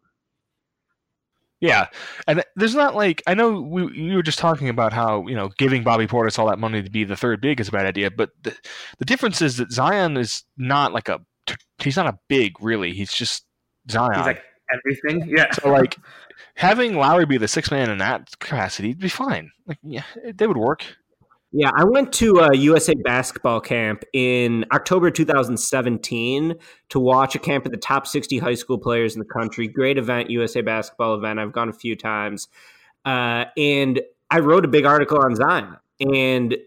Yeah, 1.63 1.87
and 2.27 2.43
there's 2.57 2.75
not 2.75 2.93
like 2.93 3.23
I 3.25 3.35
know 3.35 3.61
we 3.61 3.89
you 3.93 4.17
were 4.17 4.21
just 4.21 4.37
talking 4.37 4.67
about 4.67 4.91
how 4.91 5.25
you 5.27 5.35
know 5.35 5.49
giving 5.57 5.81
Bobby 5.81 6.07
Portis 6.07 6.37
all 6.37 6.47
that 6.47 6.59
money 6.59 6.83
to 6.83 6.89
be 6.89 7.05
the 7.05 7.15
third 7.15 7.39
big 7.39 7.61
is 7.61 7.69
a 7.69 7.71
bad 7.71 7.85
idea, 7.85 8.11
but 8.11 8.31
the, 8.41 8.53
the 8.99 9.05
difference 9.05 9.41
is 9.41 9.55
that 9.55 9.71
Zion 9.71 10.17
is 10.17 10.43
not 10.57 10.91
like 10.91 11.07
a 11.07 11.21
he's 11.77 11.95
not 11.95 12.07
a 12.07 12.19
big 12.27 12.61
really. 12.61 12.91
He's 12.91 13.13
just 13.13 13.45
Zion. 13.89 14.13
He's 14.13 14.25
like 14.25 14.43
everything. 14.73 15.33
Yeah. 15.33 15.53
So 15.53 15.71
like 15.71 15.95
having 16.55 16.95
Lauri 16.97 17.25
be 17.25 17.37
the 17.37 17.47
sixth 17.47 17.71
man 17.71 17.89
in 17.89 17.99
that 17.99 18.37
capacity 18.39 18.89
would 18.89 18.99
be 18.99 19.07
fine. 19.07 19.49
Like 19.65 19.79
yeah, 19.83 20.03
they 20.35 20.47
would 20.47 20.57
work. 20.57 20.83
Yeah, 21.55 21.69
I 21.75 21.83
went 21.83 22.11
to 22.13 22.39
a 22.39 22.57
USA 22.57 22.95
basketball 22.95 23.61
camp 23.61 24.03
in 24.11 24.65
October 24.73 25.11
2017 25.11 26.55
to 26.89 26.99
watch 26.99 27.35
a 27.35 27.39
camp 27.39 27.67
of 27.67 27.71
the 27.71 27.77
top 27.77 28.07
60 28.07 28.39
high 28.39 28.55
school 28.55 28.79
players 28.79 29.13
in 29.13 29.19
the 29.19 29.25
country. 29.25 29.67
Great 29.67 29.99
event, 29.99 30.31
USA 30.31 30.61
basketball 30.61 31.13
event. 31.13 31.37
I've 31.37 31.51
gone 31.51 31.69
a 31.69 31.73
few 31.73 31.95
times. 31.95 32.47
Uh, 33.05 33.45
and 33.55 34.01
I 34.31 34.39
wrote 34.39 34.65
a 34.65 34.67
big 34.67 34.85
article 34.85 35.19
on 35.19 35.35
Zion. 35.35 35.77
And 35.99 36.57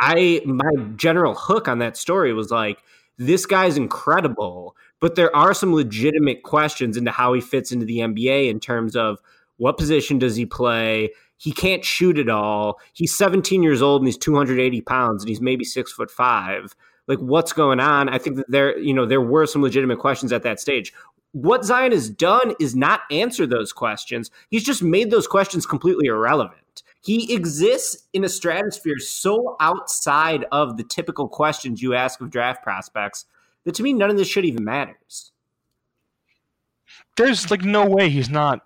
I 0.00 0.42
my 0.44 0.72
general 0.96 1.36
hook 1.36 1.68
on 1.68 1.78
that 1.78 1.96
story 1.96 2.32
was 2.32 2.50
like, 2.50 2.78
this 3.16 3.46
guy's 3.46 3.76
incredible, 3.76 4.74
but 4.98 5.14
there 5.14 5.34
are 5.36 5.54
some 5.54 5.72
legitimate 5.72 6.42
questions 6.42 6.96
into 6.96 7.12
how 7.12 7.34
he 7.34 7.40
fits 7.40 7.70
into 7.70 7.86
the 7.86 7.98
NBA 7.98 8.50
in 8.50 8.58
terms 8.58 8.96
of 8.96 9.20
what 9.58 9.78
position 9.78 10.18
does 10.18 10.34
he 10.34 10.44
play? 10.44 11.10
He 11.36 11.52
can't 11.52 11.84
shoot 11.84 12.18
at 12.18 12.28
all. 12.28 12.80
He's 12.92 13.14
17 13.14 13.62
years 13.62 13.82
old 13.82 14.02
and 14.02 14.08
he's 14.08 14.16
280 14.16 14.80
pounds 14.82 15.22
and 15.22 15.28
he's 15.28 15.40
maybe 15.40 15.64
six 15.64 15.92
foot 15.92 16.10
five. 16.10 16.74
Like, 17.06 17.18
what's 17.18 17.52
going 17.52 17.80
on? 17.80 18.08
I 18.08 18.18
think 18.18 18.36
that 18.36 18.50
there, 18.50 18.78
you 18.78 18.94
know, 18.94 19.04
there 19.04 19.20
were 19.20 19.46
some 19.46 19.62
legitimate 19.62 19.98
questions 19.98 20.32
at 20.32 20.42
that 20.44 20.58
stage. 20.58 20.92
What 21.32 21.64
Zion 21.64 21.92
has 21.92 22.08
done 22.08 22.54
is 22.60 22.74
not 22.74 23.00
answer 23.10 23.46
those 23.46 23.72
questions. 23.72 24.30
He's 24.50 24.64
just 24.64 24.82
made 24.82 25.10
those 25.10 25.26
questions 25.26 25.66
completely 25.66 26.06
irrelevant. 26.06 26.82
He 27.02 27.34
exists 27.34 28.04
in 28.14 28.24
a 28.24 28.28
stratosphere 28.28 28.98
so 28.98 29.56
outside 29.60 30.46
of 30.52 30.78
the 30.78 30.84
typical 30.84 31.28
questions 31.28 31.82
you 31.82 31.94
ask 31.94 32.20
of 32.20 32.30
draft 32.30 32.62
prospects 32.62 33.26
that 33.64 33.74
to 33.74 33.82
me, 33.82 33.92
none 33.92 34.10
of 34.10 34.16
this 34.16 34.28
shit 34.28 34.44
even 34.44 34.64
matters. 34.64 35.32
There's 37.16 37.50
like 37.50 37.62
no 37.62 37.84
way 37.86 38.08
he's 38.08 38.30
not 38.30 38.60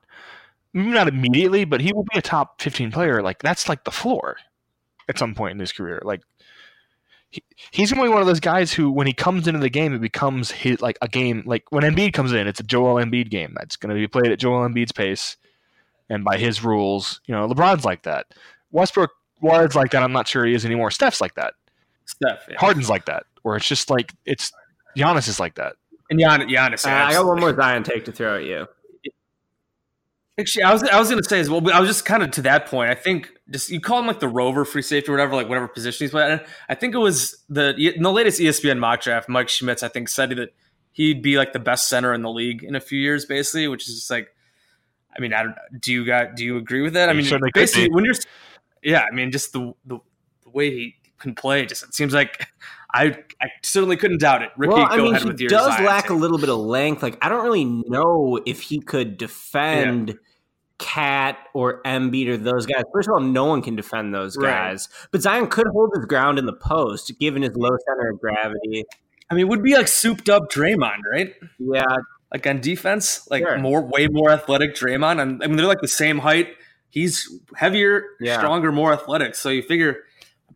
not 0.74 1.08
immediately, 1.08 1.64
but 1.64 1.80
he 1.80 1.92
will 1.92 2.04
be 2.04 2.18
a 2.18 2.22
top 2.22 2.60
15 2.60 2.90
player. 2.90 3.22
Like 3.22 3.40
that's 3.40 3.68
like 3.68 3.84
the 3.84 3.90
floor 3.90 4.36
at 5.08 5.18
some 5.18 5.34
point 5.34 5.52
in 5.52 5.58
his 5.58 5.72
career. 5.72 6.00
Like 6.04 6.22
he, 7.30 7.42
he's 7.70 7.92
going 7.92 8.02
to 8.02 8.08
be 8.08 8.12
one 8.12 8.20
of 8.20 8.26
those 8.26 8.40
guys 8.40 8.72
who, 8.72 8.90
when 8.90 9.06
he 9.06 9.12
comes 9.12 9.46
into 9.46 9.60
the 9.60 9.70
game, 9.70 9.94
it 9.94 10.00
becomes 10.00 10.50
his, 10.50 10.80
like 10.80 10.98
a 11.02 11.08
game. 11.08 11.42
Like 11.46 11.64
when 11.70 11.84
Embiid 11.84 12.12
comes 12.12 12.32
in, 12.32 12.46
it's 12.46 12.60
a 12.60 12.64
Joel 12.64 13.02
Embiid 13.02 13.30
game 13.30 13.54
that's 13.56 13.76
going 13.76 13.94
to 13.94 13.94
be 13.94 14.06
played 14.06 14.32
at 14.32 14.38
Joel 14.38 14.68
Embiid's 14.68 14.92
pace 14.92 15.36
and 16.08 16.24
by 16.24 16.36
his 16.36 16.64
rules. 16.64 17.20
You 17.26 17.34
know, 17.34 17.48
LeBron's 17.48 17.84
like 17.84 18.02
that. 18.02 18.26
Westbrook 18.70 19.10
was 19.40 19.74
like 19.74 19.90
that. 19.92 20.02
I'm 20.02 20.12
not 20.12 20.28
sure 20.28 20.44
he 20.44 20.54
is 20.54 20.64
anymore. 20.64 20.90
Steph's 20.90 21.20
like 21.20 21.34
that. 21.34 21.54
Steph, 22.04 22.46
yeah. 22.50 22.58
Harden's 22.58 22.88
like 22.88 23.06
that. 23.06 23.24
Where 23.42 23.56
it's 23.56 23.68
just 23.68 23.90
like 23.90 24.12
it's 24.24 24.52
Giannis 24.96 25.28
is 25.28 25.38
like 25.38 25.54
that. 25.56 25.74
And 26.10 26.18
Gian, 26.18 26.40
Giannis, 26.40 26.86
uh, 26.86 26.90
I 26.90 27.12
got 27.12 27.26
one 27.26 27.38
more 27.38 27.54
Zion 27.54 27.82
take 27.82 28.06
to 28.06 28.12
throw 28.12 28.36
at 28.36 28.44
you. 28.44 28.66
Actually, 30.38 30.62
I 30.62 30.72
was 30.72 30.82
I 30.84 30.98
was 31.00 31.10
going 31.10 31.20
to 31.20 31.28
say 31.28 31.40
as 31.40 31.50
well, 31.50 31.60
but 31.60 31.74
I 31.74 31.80
was 31.80 31.88
just 31.88 32.04
kind 32.04 32.22
of 32.22 32.30
to 32.32 32.42
that 32.42 32.66
point. 32.66 32.90
I 32.90 32.94
think 32.94 33.28
just 33.50 33.70
you 33.70 33.80
call 33.80 33.98
him 33.98 34.06
like 34.06 34.20
the 34.20 34.28
rover 34.28 34.64
free 34.64 34.82
safety 34.82 35.10
or 35.10 35.14
whatever, 35.14 35.34
like 35.34 35.48
whatever 35.48 35.66
position 35.66 36.04
he's 36.04 36.12
playing. 36.12 36.38
I 36.68 36.76
think 36.76 36.94
it 36.94 36.98
was 36.98 37.44
the 37.48 37.74
in 37.74 38.02
the 38.04 38.12
latest 38.12 38.38
ESPN 38.38 38.78
mock 38.78 39.00
draft. 39.02 39.28
Mike 39.28 39.48
Schmitz, 39.48 39.82
I 39.82 39.88
think, 39.88 40.08
said 40.08 40.30
that 40.30 40.54
he'd 40.92 41.22
be 41.22 41.36
like 41.36 41.52
the 41.52 41.58
best 41.58 41.88
center 41.88 42.14
in 42.14 42.22
the 42.22 42.30
league 42.30 42.62
in 42.62 42.76
a 42.76 42.80
few 42.80 43.00
years, 43.00 43.24
basically. 43.24 43.66
Which 43.66 43.88
is 43.88 43.96
just 43.96 44.10
like, 44.12 44.28
I 45.16 45.20
mean, 45.20 45.32
I 45.32 45.42
don't. 45.42 45.56
Do 45.80 45.92
you 45.92 46.06
got? 46.06 46.36
Do 46.36 46.44
you 46.44 46.56
agree 46.56 46.82
with 46.82 46.92
that? 46.92 47.08
I 47.08 47.14
mean, 47.14 47.28
basically, 47.52 47.90
when 47.90 48.04
you're, 48.04 48.14
yeah, 48.84 49.06
I 49.10 49.12
mean, 49.12 49.32
just 49.32 49.52
the 49.52 49.72
the, 49.86 49.98
the 50.44 50.50
way 50.50 50.70
he 50.70 50.94
can 51.18 51.34
play, 51.34 51.66
just 51.66 51.82
it 51.82 51.94
seems 51.94 52.14
like 52.14 52.46
I 52.94 53.06
I 53.42 53.48
certainly 53.64 53.96
couldn't 53.96 54.20
doubt 54.20 54.42
it. 54.42 54.50
Ricky, 54.56 54.72
well, 54.72 54.86
I 54.88 54.98
mean, 54.98 55.36
he 55.36 55.48
does 55.48 55.80
lack 55.80 56.10
a 56.10 56.14
little 56.14 56.38
bit 56.38 56.48
of 56.48 56.58
length. 56.58 57.02
Like 57.02 57.18
I 57.20 57.28
don't 57.28 57.42
really 57.42 57.64
know 57.64 58.38
if 58.46 58.60
he 58.60 58.78
could 58.78 59.16
defend. 59.16 60.10
Yeah 60.10 60.14
KAT 60.78 61.36
or 61.54 61.82
Embiid 61.82 62.28
or 62.28 62.36
those 62.36 62.66
guys. 62.66 62.84
First 62.92 63.08
of 63.08 63.14
all, 63.14 63.20
no 63.20 63.44
one 63.46 63.62
can 63.62 63.76
defend 63.76 64.14
those 64.14 64.36
guys. 64.36 64.88
Right. 64.90 65.08
But 65.10 65.22
Zion 65.22 65.48
could 65.48 65.66
hold 65.68 65.90
his 65.94 66.06
ground 66.06 66.38
in 66.38 66.46
the 66.46 66.52
post, 66.52 67.18
given 67.18 67.42
his 67.42 67.56
low 67.56 67.76
center 67.86 68.10
of 68.10 68.20
gravity. 68.20 68.84
I 69.30 69.34
mean, 69.34 69.46
it 69.46 69.48
would 69.48 69.62
be 69.62 69.74
like 69.74 69.88
souped 69.88 70.28
up 70.28 70.50
Draymond, 70.50 71.02
right? 71.10 71.34
Yeah. 71.58 71.84
Like 72.32 72.46
on 72.46 72.60
defense, 72.60 73.28
like 73.30 73.42
sure. 73.42 73.58
more, 73.58 73.82
way 73.82 74.06
more 74.06 74.30
athletic 74.30 74.74
Draymond. 74.74 75.20
And 75.20 75.42
I 75.42 75.46
mean, 75.46 75.56
they're 75.56 75.66
like 75.66 75.80
the 75.80 75.88
same 75.88 76.18
height. 76.18 76.48
He's 76.90 77.28
heavier, 77.56 78.04
yeah. 78.20 78.38
stronger, 78.38 78.72
more 78.72 78.92
athletic. 78.92 79.34
So 79.34 79.48
you 79.48 79.62
figure 79.62 80.04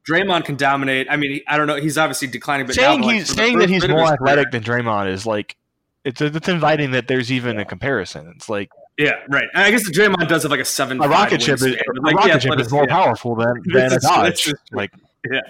Draymond 0.09 0.45
can 0.45 0.57
dominate. 0.57 1.07
I 1.11 1.17
mean, 1.17 1.41
I 1.49 1.57
don't 1.57 1.67
know. 1.67 1.77
He's 1.77 1.99
obviously 1.99 2.29
declining, 2.29 2.67
but 2.67 2.75
saying 2.75 3.01
now, 3.01 3.09
he's 3.09 3.29
saying 3.29 3.59
that 3.59 3.69
he's 3.69 3.87
more 3.89 4.13
athletic 4.13 4.51
career. 4.51 4.61
than 4.61 4.63
Draymond 4.63 5.13
is 5.13 5.27
like 5.27 5.57
it's 6.05 6.21
it's 6.21 6.49
inviting 6.49 6.93
that 6.93 7.09
there's 7.09 7.31
even 7.31 7.59
a 7.59 7.65
comparison. 7.65 8.33
It's 8.35 8.49
like 8.49 8.71
yeah, 8.99 9.21
right. 9.29 9.47
And 9.55 9.65
I 9.65 9.71
guess 9.71 9.85
the 9.87 9.93
Draymond 9.93 10.29
does 10.29 10.43
have 10.43 10.51
like 10.51 10.61
a 10.61 10.65
seven. 10.65 11.03
A 11.03 11.09
rocket 11.09 11.43
ship 11.43 11.55
is 11.55 11.63
like, 11.63 11.81
a 11.87 12.17
rocket 12.17 12.43
ship 12.43 12.61
is 12.61 12.71
more 12.71 12.85
yeah. 12.87 12.95
powerful 12.95 13.35
than 13.35 13.55
than 13.73 13.93
a 13.93 13.99
Dodge. 13.99 14.53
Like 14.71 14.93
yeah. 15.31 15.41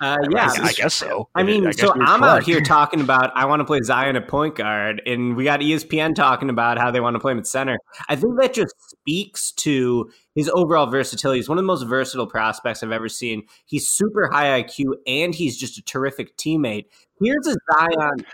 Uh, 0.00 0.16
yeah, 0.30 0.48
I, 0.60 0.68
I, 0.68 0.72
guess 0.72 0.94
so. 0.94 1.28
I 1.34 1.42
mean, 1.42 1.66
I 1.66 1.72
so 1.72 1.90
I'm 1.90 2.20
correct. 2.20 2.22
out 2.22 2.42
here 2.44 2.60
talking 2.60 3.00
about 3.00 3.32
I 3.34 3.46
want 3.46 3.58
to 3.60 3.64
play 3.64 3.80
Zion 3.82 4.14
at 4.14 4.28
point 4.28 4.54
guard, 4.54 5.02
and 5.06 5.34
we 5.34 5.42
got 5.42 5.58
ESPN 5.58 6.14
talking 6.14 6.50
about 6.50 6.78
how 6.78 6.92
they 6.92 7.00
want 7.00 7.14
to 7.14 7.20
play 7.20 7.32
him 7.32 7.38
at 7.38 7.48
center. 7.48 7.76
I 8.08 8.14
think 8.14 8.38
that 8.38 8.54
just 8.54 8.74
speaks 8.78 9.50
to 9.52 10.08
his 10.36 10.48
overall 10.54 10.86
versatility. 10.86 11.40
He's 11.40 11.48
one 11.48 11.58
of 11.58 11.64
the 11.64 11.66
most 11.66 11.82
versatile 11.82 12.28
prospects 12.28 12.84
I've 12.84 12.92
ever 12.92 13.08
seen. 13.08 13.42
He's 13.66 13.88
super 13.88 14.30
high 14.30 14.62
IQ, 14.62 14.84
and 15.08 15.34
he's 15.34 15.56
just 15.56 15.78
a 15.78 15.82
terrific 15.82 16.36
teammate. 16.36 16.84
Here's 17.20 17.48
a 17.48 17.56
Zion. 17.72 18.24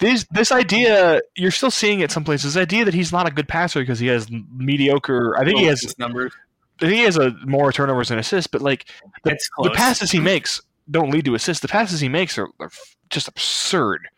This 0.00 0.26
this 0.30 0.50
idea 0.50 1.20
you're 1.36 1.50
still 1.50 1.70
seeing 1.70 2.00
it 2.00 2.10
some 2.10 2.24
places. 2.24 2.54
This 2.54 2.60
idea 2.60 2.84
that 2.84 2.94
he's 2.94 3.12
not 3.12 3.28
a 3.28 3.30
good 3.30 3.46
passer 3.46 3.80
because 3.80 3.98
he 3.98 4.06
has 4.06 4.28
mediocre. 4.30 5.36
I 5.38 5.44
think 5.44 5.58
he 5.58 5.66
has 5.66 5.96
numbers. 5.98 6.32
I 6.80 6.86
think 6.86 6.94
He 6.94 7.04
has 7.04 7.18
a 7.18 7.32
more 7.44 7.70
turnovers 7.70 8.08
than 8.08 8.18
assists, 8.18 8.46
but 8.46 8.62
like 8.62 8.86
the, 9.24 9.38
the 9.62 9.70
passes 9.70 10.10
he 10.10 10.18
makes 10.18 10.62
don't 10.90 11.10
lead 11.10 11.26
to 11.26 11.34
assists. 11.34 11.60
The 11.60 11.68
passes 11.68 12.00
he 12.00 12.08
makes 12.08 12.38
are, 12.38 12.48
are 12.58 12.70
just 13.10 13.28
absurd. 13.28 14.08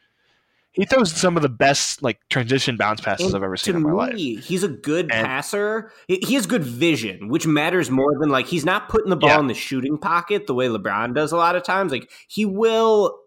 He 0.70 0.86
throws 0.86 1.12
some 1.12 1.36
of 1.36 1.42
the 1.42 1.50
best 1.50 2.02
like 2.02 2.18
transition 2.30 2.76
bounce 2.76 3.00
passes 3.00 3.26
and 3.26 3.36
I've 3.36 3.42
ever 3.42 3.58
seen 3.58 3.76
in 3.76 3.82
my 3.82 3.90
me, 3.90 3.96
life. 4.36 4.44
He's 4.44 4.62
a 4.62 4.68
good 4.68 5.10
and, 5.12 5.26
passer. 5.26 5.92
He 6.08 6.32
has 6.34 6.46
good 6.46 6.64
vision, 6.64 7.28
which 7.28 7.46
matters 7.46 7.90
more 7.90 8.16
than 8.18 8.30
like 8.30 8.46
he's 8.46 8.64
not 8.64 8.88
putting 8.88 9.10
the 9.10 9.16
ball 9.16 9.30
yeah. 9.30 9.40
in 9.40 9.48
the 9.48 9.54
shooting 9.54 9.98
pocket 9.98 10.46
the 10.46 10.54
way 10.54 10.68
LeBron 10.68 11.14
does 11.14 11.32
a 11.32 11.36
lot 11.36 11.56
of 11.56 11.62
times. 11.62 11.92
Like 11.92 12.10
he 12.26 12.46
will 12.46 13.18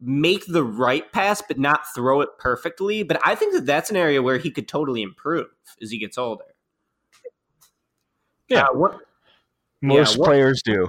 make 0.00 0.46
the 0.46 0.64
right 0.64 1.10
pass 1.12 1.42
but 1.46 1.58
not 1.58 1.82
throw 1.94 2.20
it 2.20 2.30
perfectly. 2.38 3.02
But 3.02 3.20
I 3.24 3.34
think 3.34 3.54
that 3.54 3.66
that's 3.66 3.90
an 3.90 3.96
area 3.96 4.22
where 4.22 4.38
he 4.38 4.50
could 4.50 4.68
totally 4.68 5.02
improve 5.02 5.46
as 5.82 5.90
he 5.90 5.98
gets 5.98 6.18
older. 6.18 6.44
Yeah, 8.48 8.64
uh, 8.64 8.74
what, 8.74 8.98
most 9.80 10.14
yeah, 10.14 10.20
what, 10.20 10.26
players 10.26 10.62
do. 10.62 10.88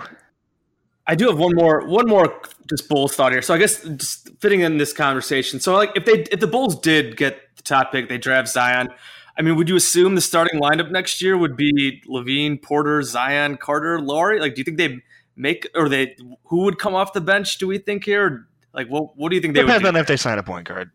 I 1.07 1.15
do 1.15 1.27
have 1.27 1.37
one 1.37 1.55
more 1.55 1.85
one 1.85 2.07
more 2.07 2.41
just 2.67 2.89
Bulls 2.89 3.15
thought 3.15 3.31
here. 3.31 3.41
So 3.41 3.53
I 3.53 3.57
guess 3.57 3.83
just 3.83 4.29
fitting 4.39 4.61
in 4.61 4.77
this 4.77 4.91
conversation. 4.91 5.59
So 5.59 5.75
like 5.75 5.91
if 5.95 6.05
they 6.05 6.23
if 6.31 6.39
the 6.39 6.47
Bulls 6.47 6.79
did 6.79 7.15
get 7.17 7.39
the 7.57 7.63
top 7.63 7.91
pick, 7.91 8.09
they 8.09 8.17
draft 8.17 8.49
Zion. 8.49 8.89
I 9.37 9.41
mean, 9.41 9.55
would 9.57 9.69
you 9.69 9.75
assume 9.75 10.15
the 10.15 10.21
starting 10.21 10.59
lineup 10.61 10.91
next 10.91 11.21
year 11.21 11.37
would 11.37 11.57
be 11.57 12.01
LaVine, 12.07 12.61
Porter, 12.61 13.01
Zion, 13.01 13.57
Carter, 13.57 13.99
Lauri? 13.99 14.39
Like, 14.39 14.55
do 14.55 14.61
you 14.61 14.63
think 14.63 14.77
they 14.77 14.99
make 15.35 15.67
or 15.75 15.89
they 15.89 16.15
who 16.45 16.63
would 16.63 16.79
come 16.79 16.95
off 16.95 17.13
the 17.13 17.21
bench? 17.21 17.57
Do 17.57 17.67
we 17.67 17.77
think 17.77 18.05
here? 18.05 18.47
Like, 18.75 18.88
what 18.88 19.17
what 19.17 19.29
do 19.29 19.35
you 19.35 19.41
think 19.41 19.53
they 19.53 19.61
Depends 19.61 19.83
would 19.83 19.95
on 19.95 19.95
if 19.95 20.07
they 20.07 20.17
sign 20.17 20.38
a 20.38 20.43
point 20.43 20.67
guard. 20.67 20.91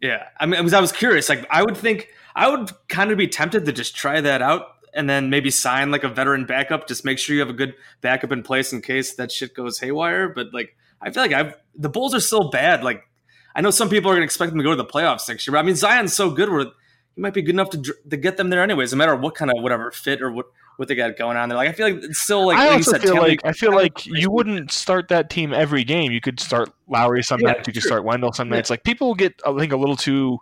Yeah, 0.00 0.26
I 0.38 0.46
mean, 0.46 0.60
because 0.60 0.74
I 0.74 0.80
was 0.80 0.92
curious. 0.92 1.28
Like, 1.28 1.46
I 1.50 1.62
would 1.62 1.76
think 1.76 2.08
I 2.34 2.48
would 2.48 2.70
kind 2.88 3.10
of 3.10 3.18
be 3.18 3.28
tempted 3.28 3.64
to 3.66 3.72
just 3.72 3.94
try 3.94 4.20
that 4.20 4.42
out 4.42 4.66
and 4.94 5.08
then 5.08 5.30
maybe 5.30 5.50
sign 5.50 5.90
like 5.90 6.04
a 6.04 6.08
veteran 6.08 6.46
backup. 6.46 6.88
Just 6.88 7.04
make 7.04 7.18
sure 7.18 7.34
you 7.34 7.40
have 7.40 7.50
a 7.50 7.54
good 7.54 7.74
backup 8.00 8.32
in 8.32 8.42
place 8.42 8.72
in 8.72 8.80
case 8.80 9.14
that 9.16 9.30
shit 9.30 9.54
goes 9.54 9.78
haywire. 9.78 10.28
But 10.28 10.52
like, 10.52 10.76
I 11.00 11.10
feel 11.10 11.22
like 11.22 11.32
I've 11.32 11.54
the 11.74 11.88
Bulls 11.88 12.14
are 12.14 12.20
so 12.20 12.48
bad. 12.48 12.82
Like, 12.82 13.02
I 13.54 13.60
know 13.60 13.70
some 13.70 13.88
people 13.88 14.10
are 14.10 14.14
going 14.14 14.22
to 14.22 14.26
expect 14.26 14.50
them 14.50 14.58
to 14.58 14.64
go 14.64 14.70
to 14.70 14.76
the 14.76 14.84
playoffs 14.84 15.28
next 15.28 15.46
year, 15.46 15.52
but 15.52 15.58
I 15.58 15.62
mean 15.62 15.76
Zion's 15.76 16.14
so 16.14 16.30
good 16.30 16.50
where 16.50 16.66
he 17.14 17.20
might 17.20 17.34
be 17.34 17.42
good 17.42 17.54
enough 17.54 17.70
to 17.70 17.94
to 18.10 18.16
get 18.16 18.36
them 18.36 18.50
there 18.50 18.62
anyways, 18.62 18.92
no 18.92 18.98
matter 18.98 19.14
what 19.14 19.34
kind 19.34 19.50
of 19.50 19.62
whatever 19.62 19.90
fit 19.90 20.22
or 20.22 20.32
what 20.32 20.46
what 20.76 20.88
they 20.88 20.94
got 20.94 21.16
going 21.16 21.36
on 21.36 21.48
there. 21.48 21.56
Like 21.56 21.68
I 21.68 21.72
feel 21.72 21.90
like 21.90 22.02
it's 22.02 22.18
still 22.18 22.46
like 22.46 22.58
I 22.58 22.66
like 22.66 22.76
also 22.76 22.92
said, 22.92 23.02
feel 23.02 23.16
like 23.16 23.40
I 23.44 23.52
feel 23.52 23.72
like 23.72 24.06
you 24.06 24.30
wouldn't 24.30 24.70
start 24.70 25.08
that 25.08 25.30
team 25.30 25.52
every 25.52 25.84
game. 25.84 26.12
You 26.12 26.20
could 26.20 26.40
start 26.40 26.72
Lauri 26.88 27.22
some 27.22 27.40
Yeah, 27.40 27.52
nights. 27.52 27.66
You 27.66 27.72
could 27.72 27.82
true. 27.82 27.88
start 27.88 28.04
Wendell 28.04 28.32
some 28.32 28.48
nights. 28.48 28.70
Like 28.70 28.84
people 28.84 29.14
get, 29.14 29.40
I 29.46 29.56
think, 29.58 29.72
a 29.72 29.76
little 29.76 29.96
too 29.96 30.38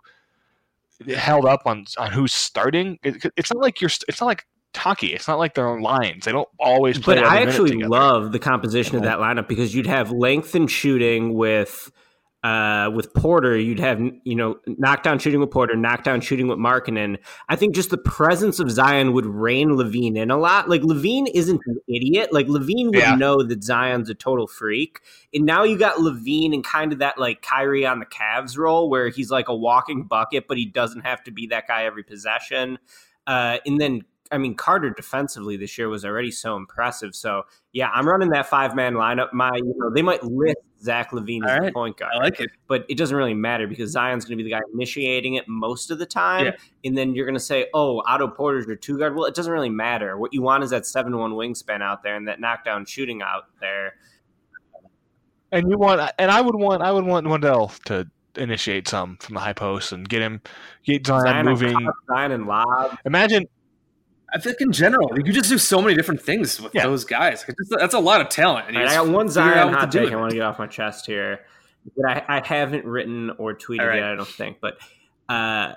held 1.15 1.45
up 1.45 1.61
on 1.65 1.85
on 1.97 2.11
who's 2.11 2.33
starting. 2.33 2.99
It, 3.03 3.23
it's 3.35 3.53
not 3.53 3.61
like 3.61 3.81
you're. 3.81 3.91
It's 4.07 4.21
not 4.21 4.27
like 4.27 4.45
hockey. 4.75 5.13
It's 5.13 5.27
not 5.27 5.39
like 5.39 5.53
they're 5.53 5.69
on 5.69 5.81
lines. 5.81 6.25
They 6.25 6.31
don't 6.31 6.49
always 6.59 6.97
play. 6.97 7.15
But 7.15 7.25
I 7.25 7.41
actually 7.41 7.83
love 7.83 8.31
the 8.31 8.39
composition 8.39 8.95
of 8.95 9.03
that 9.03 9.19
lineup 9.19 9.47
because 9.47 9.75
you'd 9.75 9.87
have 9.87 10.11
length 10.11 10.55
and 10.55 10.69
shooting 10.69 11.33
with 11.33 11.91
uh, 12.43 12.91
with 12.93 13.13
Porter. 13.13 13.57
You'd 13.57 13.79
have 13.79 14.01
you 14.23 14.35
know 14.35 14.59
knockdown 14.65 15.19
shooting 15.19 15.39
with 15.39 15.49
Porter, 15.51 15.75
knockdown 15.75 16.19
shooting 16.21 16.47
with 16.47 16.59
Markkanen. 16.59 17.17
I 17.49 17.55
think 17.55 17.73
just 17.73 17.89
the 17.89 17.97
presence 17.97 18.59
of 18.59 18.69
Zion 18.69 19.13
would 19.13 19.25
rein 19.25 19.69
LaVine 19.69 20.17
in 20.17 20.29
a 20.29 20.37
lot. 20.37 20.69
Like 20.69 20.81
LaVine 20.81 21.27
isn't 21.33 21.61
an 21.65 21.77
idiot. 21.87 22.33
Like 22.33 22.47
LaVine 22.47 22.87
would 22.87 22.95
Yeah. 22.95 23.15
know 23.15 23.43
that 23.43 23.63
Zion's 23.63 24.09
a 24.09 24.13
total 24.13 24.47
freak. 24.47 24.99
And 25.33 25.45
now 25.45 25.63
you 25.63 25.77
got 25.77 25.97
LaVine 25.97 26.53
and 26.53 26.63
kind 26.63 26.91
of 26.91 26.99
that 26.99 27.17
like 27.17 27.41
Kyrie 27.41 27.85
on 27.85 27.99
the 27.99 28.05
Cavs 28.05 28.57
role 28.57 28.89
where 28.89 29.09
he's 29.09 29.31
like 29.31 29.47
a 29.47 29.55
walking 29.55 30.03
bucket, 30.03 30.47
but 30.47 30.57
he 30.57 30.65
doesn't 30.65 31.01
have 31.01 31.23
to 31.23 31.31
be 31.31 31.47
that 31.47 31.67
guy 31.67 31.85
every 31.85 32.03
possession. 32.03 32.77
Uh, 33.25 33.57
and 33.65 33.79
then 33.79 34.01
I 34.31 34.37
mean, 34.39 34.55
Carter 34.55 34.89
defensively 34.89 35.57
this 35.57 35.77
year 35.77 35.89
was 35.89 36.03
already 36.03 36.31
so 36.31 36.55
impressive. 36.55 37.13
So 37.13 37.43
yeah, 37.71 37.89
I'm 37.93 38.07
running 38.07 38.29
that 38.29 38.47
five 38.47 38.75
man 38.75 38.95
lineup. 38.95 39.31
My, 39.31 39.51
you 39.55 39.73
know, 39.77 39.91
they 39.93 40.01
might 40.01 40.23
list 40.23 40.57
Zach 40.83 41.11
LaVine 41.11 41.43
as 41.45 41.49
All 41.51 41.55
the 41.57 41.61
right. 41.63 41.73
point 41.73 41.97
guard, 41.97 42.11
I 42.15 42.19
like 42.23 42.39
it. 42.39 42.49
but 42.67 42.85
it 42.89 42.97
doesn't 42.97 43.15
really 43.15 43.33
matter 43.33 43.67
because 43.67 43.91
Zion's 43.91 44.25
going 44.25 44.37
to 44.37 44.43
be 44.43 44.49
the 44.49 44.55
guy 44.55 44.61
initiating 44.73 45.35
it 45.35 45.47
most 45.47 45.91
of 45.91 45.99
the 45.99 46.05
time. 46.05 46.45
Yeah. 46.47 46.51
And 46.83 46.97
then 46.97 47.15
you're 47.15 47.25
going 47.25 47.35
to 47.35 47.39
say, 47.43 47.67
oh, 47.73 48.01
Otto 48.05 48.27
Porter's 48.27 48.65
your 48.67 48.75
two 48.75 48.97
guard. 48.97 49.15
Well, 49.15 49.25
it 49.25 49.33
doesn't 49.35 49.51
really 49.51 49.69
matter. 49.69 50.17
What 50.17 50.33
you 50.33 50.41
want 50.41 50.63
is 50.63 50.71
that 50.71 50.85
seven 50.85 51.17
one 51.17 51.31
wingspan 51.33 51.81
out 51.81 52.03
there 52.03 52.15
and 52.15 52.27
that 52.27 52.39
knockdown 52.39 52.85
shooting 52.85 53.21
out 53.21 53.43
there. 53.61 53.93
And 55.51 55.69
you 55.69 55.77
want, 55.77 56.01
and 56.17 56.31
I 56.31 56.41
would 56.41 56.55
want, 56.55 56.81
I 56.81 56.91
would 56.91 57.05
want 57.05 57.27
Wendell 57.27 57.71
to 57.85 58.07
initiate 58.35 58.87
some 58.87 59.17
from 59.17 59.35
the 59.35 59.39
high 59.39 59.53
post 59.53 59.91
and 59.91 60.07
get 60.09 60.21
him, 60.21 60.41
get 60.83 61.05
Zion, 61.05 61.21
Zion 61.21 61.45
moving. 61.45 61.75
and, 61.75 61.89
Zion 62.07 62.31
and 62.31 62.47
lob. 62.47 62.97
Imagine 63.05 63.45
I 64.33 64.39
think 64.39 64.61
in 64.61 64.71
general, 64.71 65.11
you 65.15 65.23
could 65.23 65.33
just 65.35 65.49
do 65.49 65.57
so 65.57 65.81
many 65.81 65.95
different 65.95 66.21
things 66.21 66.59
with 66.59 66.73
Yeah. 66.73 66.83
those 66.87 67.05
guys. 67.05 67.43
Just- 67.43 67.75
that's 67.77 67.93
a 67.93 67.99
lot 67.99 68.21
of 68.21 68.29
talent. 68.29 68.67
and 68.67 68.77
right, 68.77 68.87
I 68.87 68.95
got 68.95 69.07
one 69.07 69.29
Zion 69.29 69.73
hot 69.73 69.91
take 69.91 70.11
I 70.11 70.15
want 70.15 70.31
to 70.31 70.35
get 70.35 70.43
off 70.43 70.57
my 70.59 70.67
chest 70.67 71.05
here 71.05 71.41
that 71.97 72.25
I, 72.29 72.37
I 72.37 72.47
haven't 72.47 72.85
written 72.85 73.31
or 73.37 73.53
tweeted 73.53 73.87
right. 73.87 73.99
yet, 73.99 74.05
I 74.09 74.15
don't 74.15 74.27
think. 74.27 74.57
But 74.61 74.77
uh, 75.29 75.73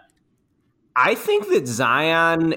I 0.94 1.14
think 1.14 1.48
that 1.48 1.66
Zion 1.66 2.54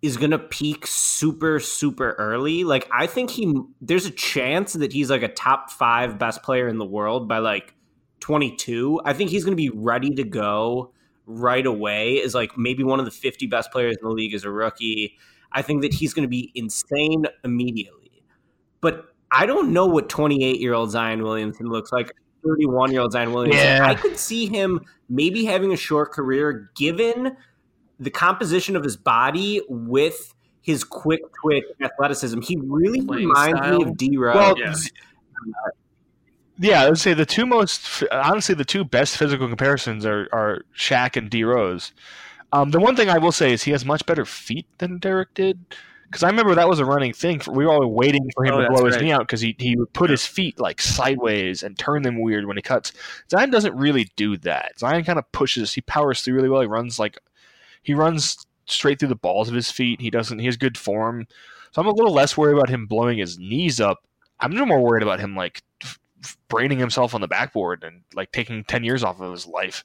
is 0.00 0.16
going 0.16 0.30
to 0.30 0.38
peak 0.38 0.86
super, 0.86 1.60
super 1.60 2.12
early. 2.12 2.64
Like, 2.64 2.88
I 2.92 3.06
think 3.06 3.30
he, 3.30 3.54
there's 3.80 4.06
a 4.06 4.10
chance 4.10 4.72
that 4.72 4.92
he's 4.92 5.10
like 5.10 5.22
a 5.22 5.28
top 5.28 5.70
five 5.70 6.18
best 6.18 6.42
player 6.42 6.66
in 6.66 6.78
the 6.78 6.84
world 6.84 7.28
by 7.28 7.38
like 7.38 7.74
22. 8.20 9.00
I 9.04 9.12
think 9.12 9.30
he's 9.30 9.44
going 9.44 9.52
to 9.52 9.56
be 9.56 9.70
ready 9.70 10.10
to 10.14 10.24
go 10.24 10.92
right 11.26 11.64
away 11.66 12.20
as 12.22 12.34
like 12.34 12.56
maybe 12.58 12.82
one 12.82 12.98
of 12.98 13.04
the 13.04 13.10
50 13.12 13.46
best 13.46 13.70
players 13.70 13.96
in 14.00 14.08
the 14.08 14.12
league 14.14 14.34
as 14.34 14.44
a 14.44 14.50
rookie. 14.50 15.18
I 15.54 15.62
think 15.62 15.82
that 15.82 15.94
he's 15.94 16.14
going 16.14 16.24
to 16.24 16.28
be 16.28 16.50
insane 16.54 17.26
immediately. 17.44 18.22
But 18.80 19.06
I 19.30 19.46
don't 19.46 19.72
know 19.72 19.86
what 19.86 20.08
28 20.08 20.60
year 20.60 20.74
old 20.74 20.90
Zion 20.90 21.22
Williamson 21.22 21.66
looks 21.68 21.92
like. 21.92 22.12
31 22.44 22.90
year 22.92 23.00
old 23.02 23.12
Zion 23.12 23.32
Williamson. 23.32 23.64
Yeah. 23.64 23.86
I 23.86 23.94
could 23.94 24.18
see 24.18 24.46
him 24.46 24.80
maybe 25.08 25.44
having 25.44 25.72
a 25.72 25.76
short 25.76 26.12
career 26.12 26.70
given 26.74 27.36
the 28.00 28.10
composition 28.10 28.74
of 28.74 28.82
his 28.82 28.96
body 28.96 29.60
with 29.68 30.34
his 30.60 30.82
quick 30.84 31.20
twitch 31.40 31.64
athleticism. 31.80 32.40
He 32.40 32.56
really 32.60 33.00
Playing 33.00 33.28
reminds 33.28 33.58
style. 33.58 33.78
me 33.78 33.84
of 33.84 33.96
D 33.96 34.16
Rose. 34.16 34.34
Well, 34.34 34.58
Yeah. 34.58 34.74
Yeah, 36.58 36.82
I 36.82 36.88
would 36.88 36.98
say 36.98 37.14
the 37.14 37.26
two 37.26 37.46
most 37.46 38.04
honestly 38.12 38.54
the 38.54 38.64
two 38.64 38.84
best 38.84 39.16
physical 39.16 39.48
comparisons 39.48 40.04
are 40.06 40.28
are 40.32 40.62
Shaq 40.76 41.16
and 41.16 41.28
D 41.30 41.44
Rose. 41.44 41.92
Um, 42.52 42.70
the 42.70 42.80
one 42.80 42.96
thing 42.96 43.08
I 43.08 43.18
will 43.18 43.32
say 43.32 43.52
is 43.52 43.62
he 43.62 43.70
has 43.70 43.84
much 43.84 44.04
better 44.06 44.24
feet 44.24 44.66
than 44.78 44.98
Derrick 44.98 45.32
did. 45.34 45.58
Because 46.04 46.22
I 46.22 46.28
remember 46.28 46.54
that 46.54 46.68
was 46.68 46.78
a 46.78 46.84
running 46.84 47.14
thing. 47.14 47.40
For, 47.40 47.52
we 47.52 47.64
were 47.64 47.72
all 47.72 47.86
waiting 47.90 48.30
for 48.34 48.44
him 48.44 48.52
Oh, 48.52 48.60
to 48.60 48.68
blow 48.68 48.84
his 48.84 49.00
knee 49.00 49.12
out 49.12 49.22
because 49.22 49.40
he, 49.40 49.56
he 49.58 49.76
would 49.76 49.90
put 49.94 50.10
his 50.10 50.26
feet 50.26 50.60
like 50.60 50.78
sideways 50.78 51.62
and 51.62 51.78
turn 51.78 52.02
them 52.02 52.20
weird 52.20 52.44
when 52.44 52.58
he 52.58 52.62
cuts. 52.62 52.92
Zion 53.30 53.48
doesn't 53.48 53.74
really 53.74 54.10
do 54.14 54.36
that. 54.38 54.78
Zion 54.78 55.04
kind 55.04 55.18
of 55.18 55.32
pushes. 55.32 55.72
He 55.72 55.80
powers 55.80 56.20
through 56.20 56.34
really 56.34 56.50
well. 56.50 56.60
He 56.60 56.66
runs 56.66 56.98
like 56.98 57.18
he 57.82 57.94
runs 57.94 58.46
straight 58.66 58.98
through 58.98 59.08
the 59.08 59.14
balls 59.14 59.48
of 59.48 59.54
his 59.54 59.70
feet. 59.70 60.02
He 60.02 60.10
doesn't. 60.10 60.38
He 60.38 60.44
has 60.44 60.58
good 60.58 60.76
form. 60.76 61.26
So 61.70 61.80
I'm 61.80 61.88
a 61.88 61.94
little 61.94 62.12
less 62.12 62.36
worried 62.36 62.58
about 62.58 62.68
him 62.68 62.84
blowing 62.86 63.16
his 63.16 63.38
knees 63.38 63.80
up. 63.80 64.04
I'm 64.38 64.52
no 64.52 64.66
more 64.66 64.82
worried 64.82 65.02
about 65.02 65.20
him 65.20 65.34
like 65.34 65.62
braining 66.48 66.78
himself 66.78 67.14
on 67.14 67.22
the 67.22 67.28
backboard 67.28 67.84
and 67.84 68.02
like 68.14 68.32
taking 68.32 68.64
ten 68.64 68.84
years 68.84 69.02
off 69.02 69.18
of 69.18 69.32
his 69.32 69.46
life. 69.46 69.82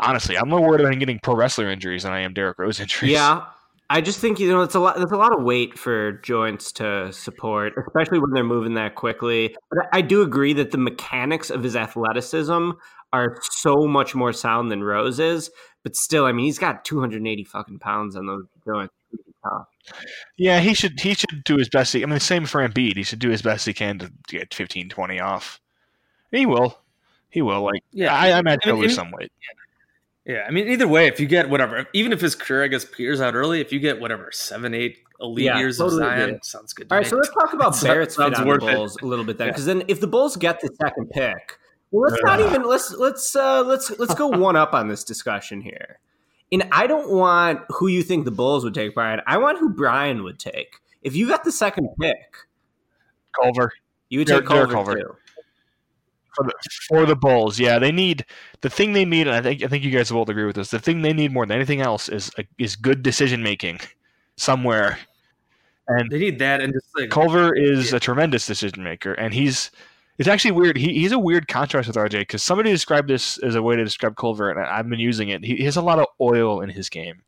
Honestly, 0.00 0.36
I'm 0.36 0.48
more 0.48 0.60
worried 0.60 0.80
about 0.80 0.92
him 0.92 0.98
getting 0.98 1.18
pro 1.18 1.34
wrestler 1.34 1.68
injuries 1.70 2.04
than 2.04 2.12
I 2.12 2.20
am 2.20 2.32
Derrick 2.34 2.58
Rose 2.58 2.78
injuries. 2.80 3.12
Yeah, 3.12 3.44
I 3.90 4.00
just 4.00 4.20
think 4.20 4.38
you 4.38 4.48
know 4.50 4.62
it's 4.62 4.74
a 4.74 4.80
lot. 4.80 4.96
There's 4.96 5.10
a 5.12 5.16
lot 5.16 5.36
of 5.36 5.42
weight 5.44 5.78
for 5.78 6.12
joints 6.12 6.72
to 6.72 7.12
support, 7.12 7.72
especially 7.86 8.18
when 8.20 8.30
they're 8.32 8.44
moving 8.44 8.74
that 8.74 8.94
quickly. 8.94 9.54
But 9.70 9.86
I, 9.92 9.98
I 9.98 10.00
do 10.02 10.22
agree 10.22 10.52
that 10.54 10.70
the 10.70 10.78
mechanics 10.78 11.50
of 11.50 11.62
his 11.62 11.74
athleticism 11.76 12.70
are 13.12 13.38
so 13.42 13.86
much 13.86 14.14
more 14.14 14.32
sound 14.32 14.70
than 14.70 14.84
Rose's. 14.84 15.50
But 15.82 15.96
still, 15.96 16.26
I 16.26 16.32
mean, 16.32 16.44
he's 16.44 16.58
got 16.58 16.84
280 16.84 17.44
fucking 17.44 17.78
pounds 17.78 18.14
on 18.16 18.26
those 18.26 18.44
joints. 18.66 18.92
Yeah, 20.36 20.60
he 20.60 20.74
should 20.74 21.00
he 21.00 21.14
should 21.14 21.42
do 21.44 21.56
his 21.56 21.68
best. 21.68 21.92
He, 21.94 22.02
I 22.02 22.06
mean, 22.06 22.20
same 22.20 22.44
for 22.44 22.60
Embiid. 22.66 22.96
He 22.96 23.02
should 23.02 23.18
do 23.20 23.30
his 23.30 23.40
best 23.42 23.64
he 23.66 23.72
can 23.72 23.98
to 24.00 24.12
get 24.26 24.52
15, 24.52 24.90
20 24.90 25.20
off. 25.20 25.60
He 26.30 26.44
will. 26.44 26.78
He 27.30 27.40
will. 27.40 27.62
Like, 27.62 27.82
Yeah. 27.92 28.14
I, 28.14 28.28
I 28.32 28.38
imagine 28.40 28.60
And- 28.64 28.76
he'll 28.76 28.82
lose 28.82 28.94
some 28.94 29.10
weight. 29.10 29.32
Yeah, 30.28 30.44
I 30.46 30.50
mean, 30.50 30.68
either 30.68 30.86
way, 30.86 31.06
if 31.06 31.18
you 31.18 31.26
get 31.26 31.48
whatever, 31.48 31.86
even 31.94 32.12
if 32.12 32.20
his 32.20 32.34
career, 32.34 32.62
I 32.62 32.68
guess, 32.68 32.84
peters 32.84 33.20
out 33.20 33.34
early, 33.34 33.60
if 33.62 33.72
you 33.72 33.80
get 33.80 33.98
whatever 33.98 34.30
seven, 34.30 34.74
eight 34.74 34.98
elite 35.20 35.46
Yeah, 35.46 35.58
years 35.58 35.78
totally 35.78 36.02
of 36.04 36.08
Zion, 36.10 36.28
agree. 36.28 36.38
sounds 36.42 36.72
good. 36.74 36.88
To 36.90 36.94
All 36.94 36.98
right, 36.98 37.06
me. 37.06 37.10
so 37.10 37.16
let's 37.16 37.30
talk 37.30 37.54
about 37.54 37.74
Sounds- 37.74 37.84
Barrett's 37.84 38.14
fit 38.16 38.22
sounds 38.24 38.38
on 38.38 38.44
the 38.44 38.48
worth 38.48 38.62
it. 38.62 38.74
Bulls 38.76 38.96
a 39.02 39.06
little 39.06 39.24
bit 39.24 39.38
then, 39.38 39.46
Yeah. 39.48 39.52
because 39.52 39.64
then 39.64 39.84
if 39.88 40.00
the 40.00 40.06
Bulls 40.06 40.36
get 40.36 40.60
the 40.60 40.68
second 40.80 41.08
pick, 41.10 41.58
well, 41.90 42.10
let's 42.10 42.22
not 42.22 42.40
even 42.40 42.62
let's 42.64 42.92
let's 42.92 43.34
uh, 43.34 43.62
let's 43.64 43.90
let's 43.98 44.14
go 44.14 44.28
one 44.28 44.54
up 44.54 44.74
on 44.74 44.88
this 44.88 45.02
discussion 45.02 45.62
here. 45.62 45.98
And 46.52 46.64
I 46.72 46.86
don't 46.86 47.10
want 47.10 47.60
who 47.70 47.86
you 47.88 48.02
think 48.02 48.26
the 48.26 48.30
Bulls 48.30 48.64
would 48.64 48.74
take, 48.74 48.94
Brian. 48.94 49.22
I 49.26 49.38
want 49.38 49.58
who 49.58 49.70
Brian 49.70 50.22
would 50.24 50.38
take. 50.38 50.76
If 51.02 51.16
you 51.16 51.26
got 51.26 51.44
the 51.44 51.52
second 51.52 51.88
pick, 51.98 52.16
Culver 53.40 53.72
you 54.10 54.20
would 54.20 54.26
Derek- 54.28 54.42
take 54.44 54.48
Culver, 54.48 54.66
Derek 54.66 54.74
Culver. 54.86 54.98
too. 55.00 55.16
For 56.34 56.44
the, 56.44 56.52
for 56.88 57.06
the 57.06 57.16
Bulls. 57.16 57.58
Yeah, 57.58 57.78
they 57.78 57.90
need 57.90 58.24
the 58.60 58.70
thing 58.70 58.92
they 58.92 59.04
need. 59.04 59.26
And 59.26 59.36
I 59.36 59.42
think 59.42 59.62
I 59.62 59.66
think 59.66 59.82
you 59.82 59.90
guys 59.90 60.12
will 60.12 60.20
both 60.20 60.28
agree 60.28 60.44
with 60.44 60.56
this. 60.56 60.70
The 60.70 60.78
thing 60.78 61.02
they 61.02 61.12
need 61.12 61.32
more 61.32 61.46
than 61.46 61.56
anything 61.56 61.80
else 61.80 62.08
is 62.08 62.30
is 62.58 62.76
good 62.76 63.02
decision 63.02 63.42
making 63.42 63.80
somewhere. 64.36 64.98
And 65.88 66.10
they 66.10 66.18
need 66.18 66.38
that, 66.40 66.60
and 66.60 66.72
just 66.72 66.86
like 66.96 67.10
Culver 67.10 67.54
is 67.54 67.92
a 67.94 68.00
tremendous 68.00 68.46
decision 68.46 68.82
maker, 68.82 69.14
and 69.14 69.32
he's 69.32 69.70
it's 70.18 70.28
actually 70.28 70.50
weird. 70.50 70.76
He, 70.76 70.94
he's 70.94 71.12
a 71.12 71.18
weird 71.18 71.48
contrast 71.48 71.86
with 71.86 71.96
RJ 71.96 72.20
because 72.20 72.42
somebody 72.42 72.70
described 72.70 73.08
this 73.08 73.38
as 73.38 73.54
a 73.54 73.62
way 73.62 73.76
to 73.76 73.84
describe 73.84 74.16
Culver, 74.16 74.50
and 74.50 74.60
I've 74.60 74.88
been 74.88 74.98
using 74.98 75.28
it. 75.28 75.44
He, 75.44 75.56
he 75.56 75.64
has 75.64 75.76
a 75.76 75.82
lot 75.82 75.98
of 75.98 76.06
oil 76.20 76.60
in 76.60 76.70
his 76.70 76.90
game. 76.90 77.22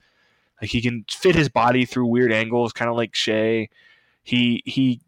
Like 0.60 0.70
he 0.70 0.82
can 0.82 1.04
fit 1.08 1.34
his 1.34 1.48
body 1.48 1.84
through 1.84 2.06
weird 2.06 2.32
angles, 2.32 2.72
kind 2.72 2.90
of 2.90 2.96
like 2.96 3.14
Shai. 3.14 3.68
He 4.22 4.62
he 4.66 5.00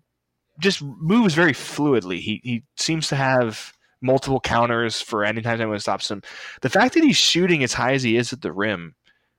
just 0.61 0.81
moves 0.83 1.35
very 1.35 1.53
fluidly. 1.53 2.21
He 2.21 2.41
he 2.43 2.63
seems 2.77 3.09
to 3.09 3.17
have 3.17 3.75
multiple 4.03 4.41
counters 4.41 5.01
for 5.01 5.25
any 5.25 5.39
anytime 5.39 5.61
anyone 5.61 5.79
stops 5.81 6.11
him. 6.11 6.23
The 6.61 6.71
fact 6.71 6.95
that 6.95 7.05
he's 7.05 7.17
shooting 7.17 7.63
as 7.63 7.73
high 7.73 7.93
as 7.93 8.03
he 8.03 8.17
is 8.17 8.33
at 8.33 8.43
the 8.43 8.53
rim, 8.53 8.95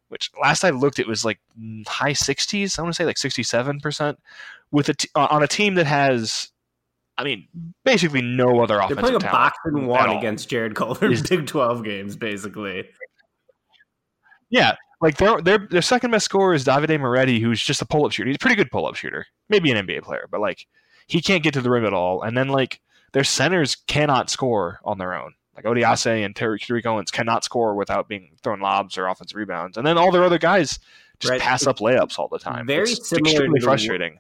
which 0.10 0.32
last 0.42 0.64
I 0.64 0.72
looked 0.72 1.00
it 1.00 1.08
was 1.08 1.26
like 1.26 1.40
high 1.88 2.14
60s. 2.14 2.80
I 2.80 2.82
want 2.82 2.94
to 2.94 2.98
say 2.98 3.06
like 3.06 3.18
67 3.18 3.80
percent 3.80 4.20
with 4.72 4.90
a 4.90 4.94
t- 4.94 5.10
uh, 5.16 5.28
on 5.30 5.44
a 5.44 5.48
team 5.48 5.76
that 5.76 5.86
has, 5.86 6.50
I 7.18 7.24
mean, 7.24 7.48
basically 7.86 8.22
no 8.22 8.62
other 8.62 8.82
They're 8.88 8.98
playing 8.98 9.16
a 9.16 9.20
box 9.20 9.58
and 9.66 9.88
one 9.88 10.10
against 10.10 10.50
Jarrett 10.50 10.76
Culver 10.76 11.06
in 11.06 11.22
Big 11.30 11.46
Twelve 11.48 11.84
games, 11.84 12.16
basically. 12.16 12.90
Yeah, 14.50 14.76
like 15.02 15.18
their 15.18 15.42
their 15.42 15.68
their 15.70 15.82
second 15.82 16.12
best 16.12 16.26
scorer 16.26 16.54
is 16.54 16.66
Davide 16.66 17.00
Moretti, 17.00 17.40
who's 17.40 17.62
just 17.62 17.82
a 17.82 17.86
pull 17.86 18.06
up 18.06 18.12
shooter. 18.12 18.28
He's 18.28 18.38
a 18.38 18.40
pretty 18.40 18.56
good 18.56 18.72
pull 18.72 18.88
up 18.88 18.96
shooter, 18.96 19.26
maybe 19.50 19.72
an 19.72 19.86
NBA 19.86 20.04
player, 20.04 20.28
but 20.32 20.42
like 20.42 20.66
he 21.08 21.22
can't 21.22 21.44
get 21.44 21.54
to 21.54 21.62
the 21.62 21.70
rim 21.70 21.86
at 21.86 21.94
all. 21.94 22.22
And 22.22 22.38
then 22.38 22.50
like 22.50 22.80
their 23.14 23.24
centers 23.24 23.76
cannot 23.76 24.30
score 24.30 24.80
on 24.84 24.98
their 24.98 25.14
own. 25.14 25.34
Like 25.56 25.66
Odiase 25.66 26.26
and 26.26 26.36
Terry 26.36 26.60
Tariq 26.60 26.86
Owens 26.86 27.12
cannot 27.12 27.44
score 27.44 27.76
without 27.76 28.08
being 28.08 28.32
thrown 28.44 28.60
lobs 28.60 28.98
or 28.98 29.08
offensive 29.08 29.38
rebounds. 29.38 29.78
And 29.78 29.86
then 29.86 29.98
all 29.98 30.12
their 30.12 30.24
other 30.24 30.40
guys 30.40 30.80
just 31.20 31.32
Right. 31.32 31.40
pass 31.42 31.68
up 31.68 31.78
layups 31.80 32.18
all 32.20 32.28
the 32.28 32.40
time. 32.40 32.66
Very 32.66 32.90
It's 32.90 33.08
similar 33.08 33.30
extremely 33.32 33.60
to 33.60 33.66
frustrating. 33.66 34.20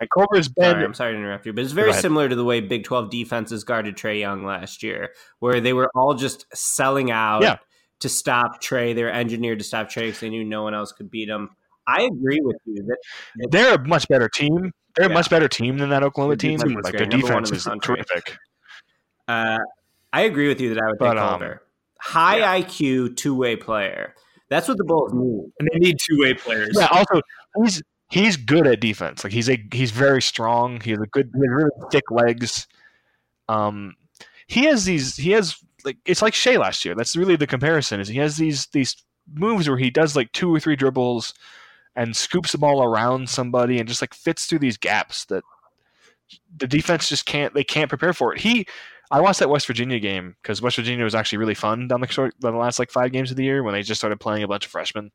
And 0.00 0.08
Culver's 0.10 0.48
been. 0.48 0.64
Sorry, 0.70 0.84
I'm 0.84 0.94
sorry 0.94 1.12
to 1.12 1.18
interrupt 1.18 1.44
you, 1.44 1.52
but 1.52 1.62
it's 1.62 1.74
very 1.74 1.92
similar 1.92 2.30
to 2.30 2.34
the 2.34 2.44
way 2.44 2.60
Big 2.60 2.84
12 2.84 3.10
defenses 3.10 3.64
guarded 3.64 3.96
Trae 3.98 4.18
Young 4.20 4.44
last 4.46 4.82
year, 4.82 5.10
where 5.40 5.60
they 5.60 5.74
were 5.74 5.90
all 5.94 6.14
just 6.14 6.46
selling 6.56 7.10
out 7.10 7.42
Yeah. 7.42 7.56
to 7.98 8.08
stop 8.08 8.62
Trae. 8.62 8.94
They 8.94 9.02
were 9.02 9.10
engineered 9.10 9.58
to 9.58 9.64
stop 9.64 9.88
Trae 9.90 10.06
because 10.06 10.20
they 10.20 10.30
knew 10.30 10.42
no 10.42 10.62
one 10.62 10.72
else 10.72 10.92
could 10.92 11.10
beat 11.10 11.28
him. 11.28 11.50
I 11.98 12.02
agree 12.02 12.40
with 12.42 12.56
you 12.66 12.82
that 12.86 13.48
They're 13.50 13.74
a 13.74 13.86
much 13.86 14.06
better 14.08 14.28
team. 14.28 14.72
They're 14.96 15.06
Yeah. 15.06 15.12
a 15.12 15.14
much 15.14 15.30
better 15.30 15.48
team 15.48 15.78
than 15.78 15.90
that 15.90 16.02
Oklahoma 16.02 16.36
team. 16.36 16.58
Like 16.58 16.96
their 16.96 17.06
defense 17.06 17.50
is 17.50 17.66
terrific. 17.82 18.36
uh, 19.28 19.58
I 20.12 20.22
agree 20.22 20.48
with 20.48 20.60
you 20.60 20.74
that 20.74 20.82
I 20.82 20.88
would 20.88 20.98
But, 20.98 21.14
take 21.14 21.22
um. 21.22 21.58
High 22.00 22.38
yeah. 22.38 22.58
IQ, 22.64 23.16
two 23.16 23.34
way 23.34 23.56
player. 23.56 24.14
That's 24.48 24.66
what 24.66 24.78
the 24.78 24.84
Bulls 24.84 25.12
need. 25.12 25.52
And 25.60 25.68
they 25.72 25.78
need 25.78 25.96
two 26.00 26.18
way 26.20 26.34
players. 26.34 26.70
Yeah. 26.74 26.88
Also, 26.90 27.20
he's 27.62 27.82
he's 28.10 28.36
good 28.36 28.66
at 28.66 28.80
defense. 28.80 29.22
Like 29.22 29.32
he's 29.32 29.48
a 29.48 29.62
he's 29.72 29.90
very 29.92 30.22
strong. 30.22 30.80
He 30.80 30.90
has 30.90 31.00
a 31.00 31.06
good, 31.06 31.30
he 31.34 31.40
has 31.40 31.48
really 31.50 31.70
thick 31.92 32.10
legs. 32.10 32.66
Um, 33.48 33.94
he 34.48 34.64
has 34.64 34.84
these. 34.84 35.16
He 35.16 35.30
has 35.32 35.56
like 35.84 35.98
it's 36.04 36.22
like 36.22 36.34
Shai 36.34 36.56
last 36.56 36.84
year. 36.84 36.94
That's 36.94 37.14
really 37.16 37.36
the 37.36 37.46
comparison. 37.46 38.00
Is 38.00 38.08
he 38.08 38.18
has 38.18 38.36
these 38.36 38.66
these 38.72 38.96
moves 39.32 39.68
where 39.68 39.78
he 39.78 39.90
does 39.90 40.16
like 40.16 40.32
two 40.32 40.52
or 40.52 40.58
three 40.58 40.74
dribbles 40.76 41.34
and 41.96 42.16
scoops 42.16 42.52
the 42.52 42.58
ball 42.58 42.82
around 42.82 43.28
somebody 43.28 43.78
and 43.78 43.88
just 43.88 44.00
like 44.00 44.14
fits 44.14 44.46
through 44.46 44.58
these 44.60 44.76
gaps 44.76 45.24
that 45.26 45.42
the 46.56 46.66
defense 46.68 47.08
just 47.08 47.26
can't 47.26 47.52
they 47.54 47.64
can't 47.64 47.88
prepare 47.88 48.12
for 48.12 48.32
it. 48.34 48.40
He 48.40 48.66
I 49.10 49.20
watched 49.20 49.40
that 49.40 49.50
West 49.50 49.66
Virginia 49.66 49.98
game 49.98 50.36
because 50.40 50.62
West 50.62 50.76
Virginia 50.76 51.02
was 51.04 51.14
actually 51.16 51.38
really 51.38 51.54
fun 51.54 51.88
down 51.88 52.00
the 52.00 52.06
short 52.06 52.34
the 52.40 52.52
last 52.52 52.78
like 52.78 52.90
five 52.90 53.10
games 53.12 53.30
of 53.32 53.36
the 53.36 53.42
year 53.44 53.62
when 53.62 53.74
they 53.74 53.82
just 53.82 54.00
started 54.00 54.20
playing 54.20 54.44
a 54.44 54.48
bunch 54.48 54.64
of 54.66 54.70
freshmen. 54.70 55.10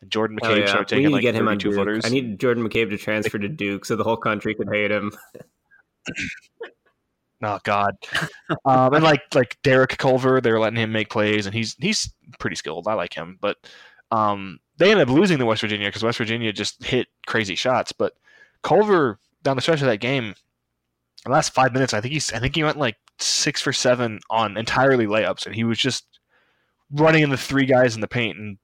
And 0.00 0.10
Jordan 0.10 0.38
Oh, 0.42 0.46
McCabe 0.46 0.60
yeah. 0.60 0.66
started 0.66 0.84
We 0.96 0.96
taking 0.96 1.02
need 1.02 1.08
to 1.08 1.14
like 1.14 1.22
get 1.22 1.34
him 1.34 1.48
on 1.48 1.54
32 1.54 1.68
Duke. 1.70 1.78
footers. 1.78 2.04
I 2.06 2.08
need 2.08 2.38
Jordan 2.40 2.66
McCabe 2.66 2.90
to 2.90 2.96
transfer 2.98 3.38
to 3.38 3.48
Duke 3.48 3.84
so 3.84 3.96
the 3.96 4.04
whole 4.04 4.16
country 4.16 4.54
could 4.54 4.68
hate 4.72 4.90
him. 4.90 5.12
Oh 7.42 7.58
God, 7.64 7.94
um, 8.64 8.94
and 8.94 9.04
like 9.04 9.20
like 9.34 9.58
Derek 9.62 9.98
Culver, 9.98 10.40
they're 10.40 10.58
letting 10.58 10.78
him 10.78 10.90
make 10.90 11.10
plays, 11.10 11.44
and 11.44 11.54
he's 11.54 11.74
he's 11.78 12.10
pretty 12.38 12.56
skilled. 12.56 12.88
I 12.88 12.94
like 12.94 13.12
him, 13.12 13.36
but 13.42 13.58
um, 14.10 14.58
they 14.78 14.90
ended 14.90 15.08
up 15.08 15.14
losing 15.14 15.38
to 15.38 15.46
West 15.46 15.60
Virginia 15.60 15.88
because 15.88 16.02
West 16.02 16.18
Virginia 16.18 16.52
just 16.52 16.84
hit 16.84 17.08
crazy 17.26 17.54
shots. 17.54 17.92
But 17.92 18.14
Culver 18.62 19.18
down 19.42 19.56
the 19.56 19.62
stretch 19.62 19.80
of 19.80 19.86
that 19.86 20.00
game, 20.00 20.34
the 21.24 21.30
last 21.30 21.54
five 21.54 21.72
minutes, 21.72 21.94
I 21.94 22.00
think 22.00 22.12
he's 22.12 22.32
I 22.32 22.38
think 22.38 22.54
he 22.54 22.64
went 22.64 22.78
like 22.78 22.96
six 23.18 23.60
for 23.60 23.72
seven 23.72 24.20
on 24.30 24.56
entirely 24.56 25.06
layups, 25.06 25.46
and 25.46 25.54
he 25.54 25.64
was 25.64 25.78
just 25.78 26.04
running 26.90 27.22
in 27.22 27.30
the 27.30 27.36
three 27.36 27.66
guys 27.66 27.94
in 27.94 28.00
the 28.00 28.08
paint 28.08 28.38
and 28.38 28.58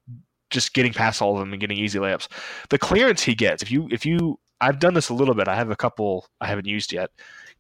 just 0.51 0.75
getting 0.75 0.93
past 0.93 1.23
all 1.23 1.35
of 1.35 1.41
them 1.41 1.53
and 1.53 1.61
getting 1.61 1.79
easy 1.79 1.99
layups. 1.99 2.29
The 2.69 2.79
clearance 2.79 3.23
he 3.23 3.35
gets, 3.35 3.63
if 3.63 3.71
you 3.71 3.89
if 3.91 4.05
you 4.05 4.39
I've 4.61 4.79
done 4.79 4.95
this 4.95 5.09
a 5.09 5.15
little 5.15 5.35
bit. 5.35 5.49
I 5.49 5.57
have 5.57 5.71
a 5.71 5.77
couple 5.77 6.29
I 6.41 6.47
haven't 6.47 6.67
used 6.67 6.93
yet 6.93 7.11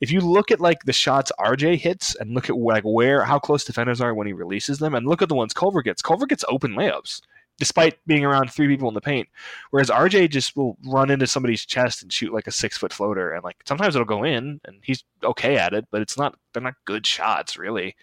if 0.02 0.10
you 0.10 0.20
look 0.20 0.50
at 0.50 0.60
like 0.60 0.82
the 0.82 0.92
shots 0.92 1.30
RJ 1.38 1.78
hits 1.78 2.16
and 2.16 2.34
look 2.34 2.50
at 2.50 2.56
like 2.56 2.82
where 2.82 3.24
how 3.24 3.38
close 3.38 3.64
defenders 3.64 4.00
are 4.00 4.12
when 4.12 4.26
he 4.26 4.32
releases 4.32 4.78
them, 4.78 4.94
and 4.94 5.06
look 5.06 5.22
at 5.22 5.28
the 5.28 5.34
ones 5.34 5.54
Culver 5.54 5.80
gets. 5.80 6.02
Culver 6.02 6.26
gets 6.26 6.44
open 6.48 6.72
layups 6.72 7.22
despite 7.58 7.98
being 8.06 8.24
around 8.24 8.50
three 8.50 8.68
people 8.68 8.88
in 8.88 8.94
the 8.94 9.00
paint, 9.00 9.28
whereas 9.70 9.90
RJ 9.90 10.30
just 10.30 10.56
will 10.56 10.76
run 10.86 11.10
into 11.10 11.26
somebody's 11.26 11.64
chest 11.64 12.02
and 12.02 12.12
shoot 12.12 12.32
like 12.32 12.46
a 12.46 12.52
six 12.52 12.76
foot 12.76 12.92
floater, 12.92 13.32
and 13.32 13.44
like 13.44 13.56
sometimes 13.66 13.94
it'll 13.94 14.06
go 14.06 14.24
in, 14.24 14.60
and 14.64 14.78
he's 14.82 15.04
okay 15.22 15.56
at 15.56 15.72
it, 15.74 15.86
but 15.90 16.02
it's 16.02 16.16
not 16.18 16.36
they're 16.52 16.62
not 16.62 16.74
good 16.84 17.06
shots 17.06 17.56
really. 17.56 17.94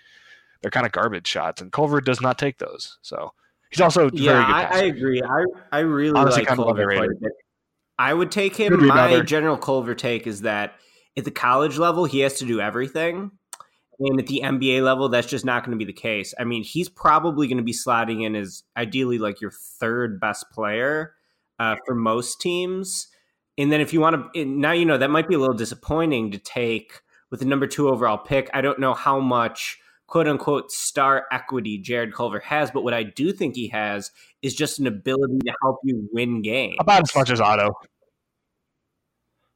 They're 0.62 0.72
kind 0.72 0.86
of 0.86 0.92
garbage 0.92 1.28
shots, 1.28 1.62
and 1.62 1.72
Culver 1.72 2.02
does 2.02 2.22
not 2.22 2.38
take 2.38 2.58
those. 2.58 2.98
So 3.02 3.32
he's 3.70 3.82
also 3.82 4.10
yeah, 4.14 4.46
good. 4.46 4.54
I, 4.54 4.64
I 4.64 4.84
agree. 4.84 5.22
I 5.22 5.46
I 5.72 5.80
really 5.80 6.18
Honestly, 6.18 6.42
like 6.42 6.48
kind 6.48 6.60
of 6.60 6.66
Culver 6.66 6.86
quite 6.86 7.10
a 7.10 7.16
bit. 7.20 7.32
I 7.98 8.14
would 8.14 8.32
take 8.32 8.56
him. 8.56 8.88
My 8.88 9.20
general 9.22 9.58
Culver 9.58 9.94
take 9.94 10.26
is 10.26 10.42
that 10.42 10.76
at 11.18 11.26
the 11.26 11.32
college 11.32 11.78
level, 11.78 12.06
he 12.06 12.22
has 12.22 12.36
to 12.36 12.46
do 12.46 12.62
everything. 12.62 13.32
And 14.00 14.20
at 14.20 14.28
the 14.28 14.42
NBA 14.44 14.82
level, 14.82 15.10
that's 15.10 15.28
just 15.28 15.44
not 15.44 15.66
going 15.66 15.78
to 15.78 15.84
be 15.84 15.92
the 15.92 16.00
case. 16.00 16.34
I 16.40 16.46
mean, 16.46 16.64
he's 16.64 16.88
probably 16.88 17.48
going 17.48 17.58
to 17.58 17.64
be 17.64 17.74
sliding 17.74 18.22
in 18.22 18.36
as 18.36 18.64
ideally 18.78 19.18
like 19.18 19.42
your 19.42 19.52
third 19.52 20.20
best 20.20 20.50
player 20.52 21.16
uh, 21.60 21.76
for 21.86 21.96
most 21.96 22.40
teams. 22.40 23.08
And 23.58 23.72
then 23.72 23.82
if 23.82 23.92
you 23.92 24.00
want 24.00 24.34
to, 24.34 24.46
now 24.46 24.72
you 24.72 24.86
know 24.86 24.98
that 24.98 25.10
might 25.10 25.28
be 25.28 25.36
a 25.36 25.40
little 25.40 25.56
disappointing 25.56 26.32
to 26.32 26.38
take 26.38 27.02
with 27.30 27.42
the 27.42 27.46
number 27.46 27.68
two 27.68 27.90
overall 27.90 28.18
pick. 28.18 28.50
I 28.54 28.62
don't 28.62 28.80
know 28.80 28.94
how 28.94 29.20
much 29.20 29.78
quote 30.08 30.28
unquote 30.28 30.72
star 30.72 31.26
equity 31.32 31.78
Jarrett 31.78 32.14
Culver 32.14 32.40
has, 32.40 32.72
but 32.72 32.84
what 32.84 32.94
I 32.94 33.04
do 33.04 33.34
think 33.34 33.56
he 33.56 33.68
has 33.68 34.12
is 34.42 34.56
just 34.56 34.80
an 34.80 34.88
ability 34.88 35.40
to 35.46 35.54
help 35.62 35.80
you 35.84 36.10
win 36.14 36.42
games. 36.42 36.78
about 36.80 37.04
as 37.04 37.14
much 37.16 37.30
as 37.30 37.42
Otto. 37.42 37.74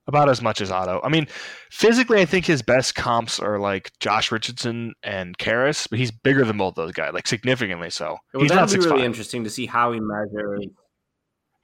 About 0.06 0.30
as 0.30 0.42
much 0.42 0.60
as 0.60 0.70
Otto. 0.70 1.00
I 1.02 1.08
mean, 1.08 1.28
physically, 1.72 2.20
I 2.20 2.26
think 2.26 2.46
his 2.46 2.62
best 2.62 2.94
comps 2.94 3.40
are 3.40 3.58
like 3.58 3.92
Josh 4.02 4.34
Richardson 4.34 4.94
and 5.02 5.38
Caris, 5.38 5.88
but 5.88 5.98
he's 5.98 6.12
bigger 6.12 6.44
than 6.44 6.58
both 6.58 6.76
those 6.76 6.92
guys, 6.92 7.14
like 7.14 7.26
significantly 7.26 7.90
so. 7.90 8.18
Well, 8.34 8.42
he's 8.42 8.50
that'll 8.50 8.64
not 8.64 8.68
be 8.68 8.72
six 8.72 8.86
really 8.86 8.98
five. 9.00 9.06
interesting 9.06 9.46
to 9.46 9.50
see 9.50 9.66
how 9.66 9.94
he 9.94 10.02
measures. 10.02 10.66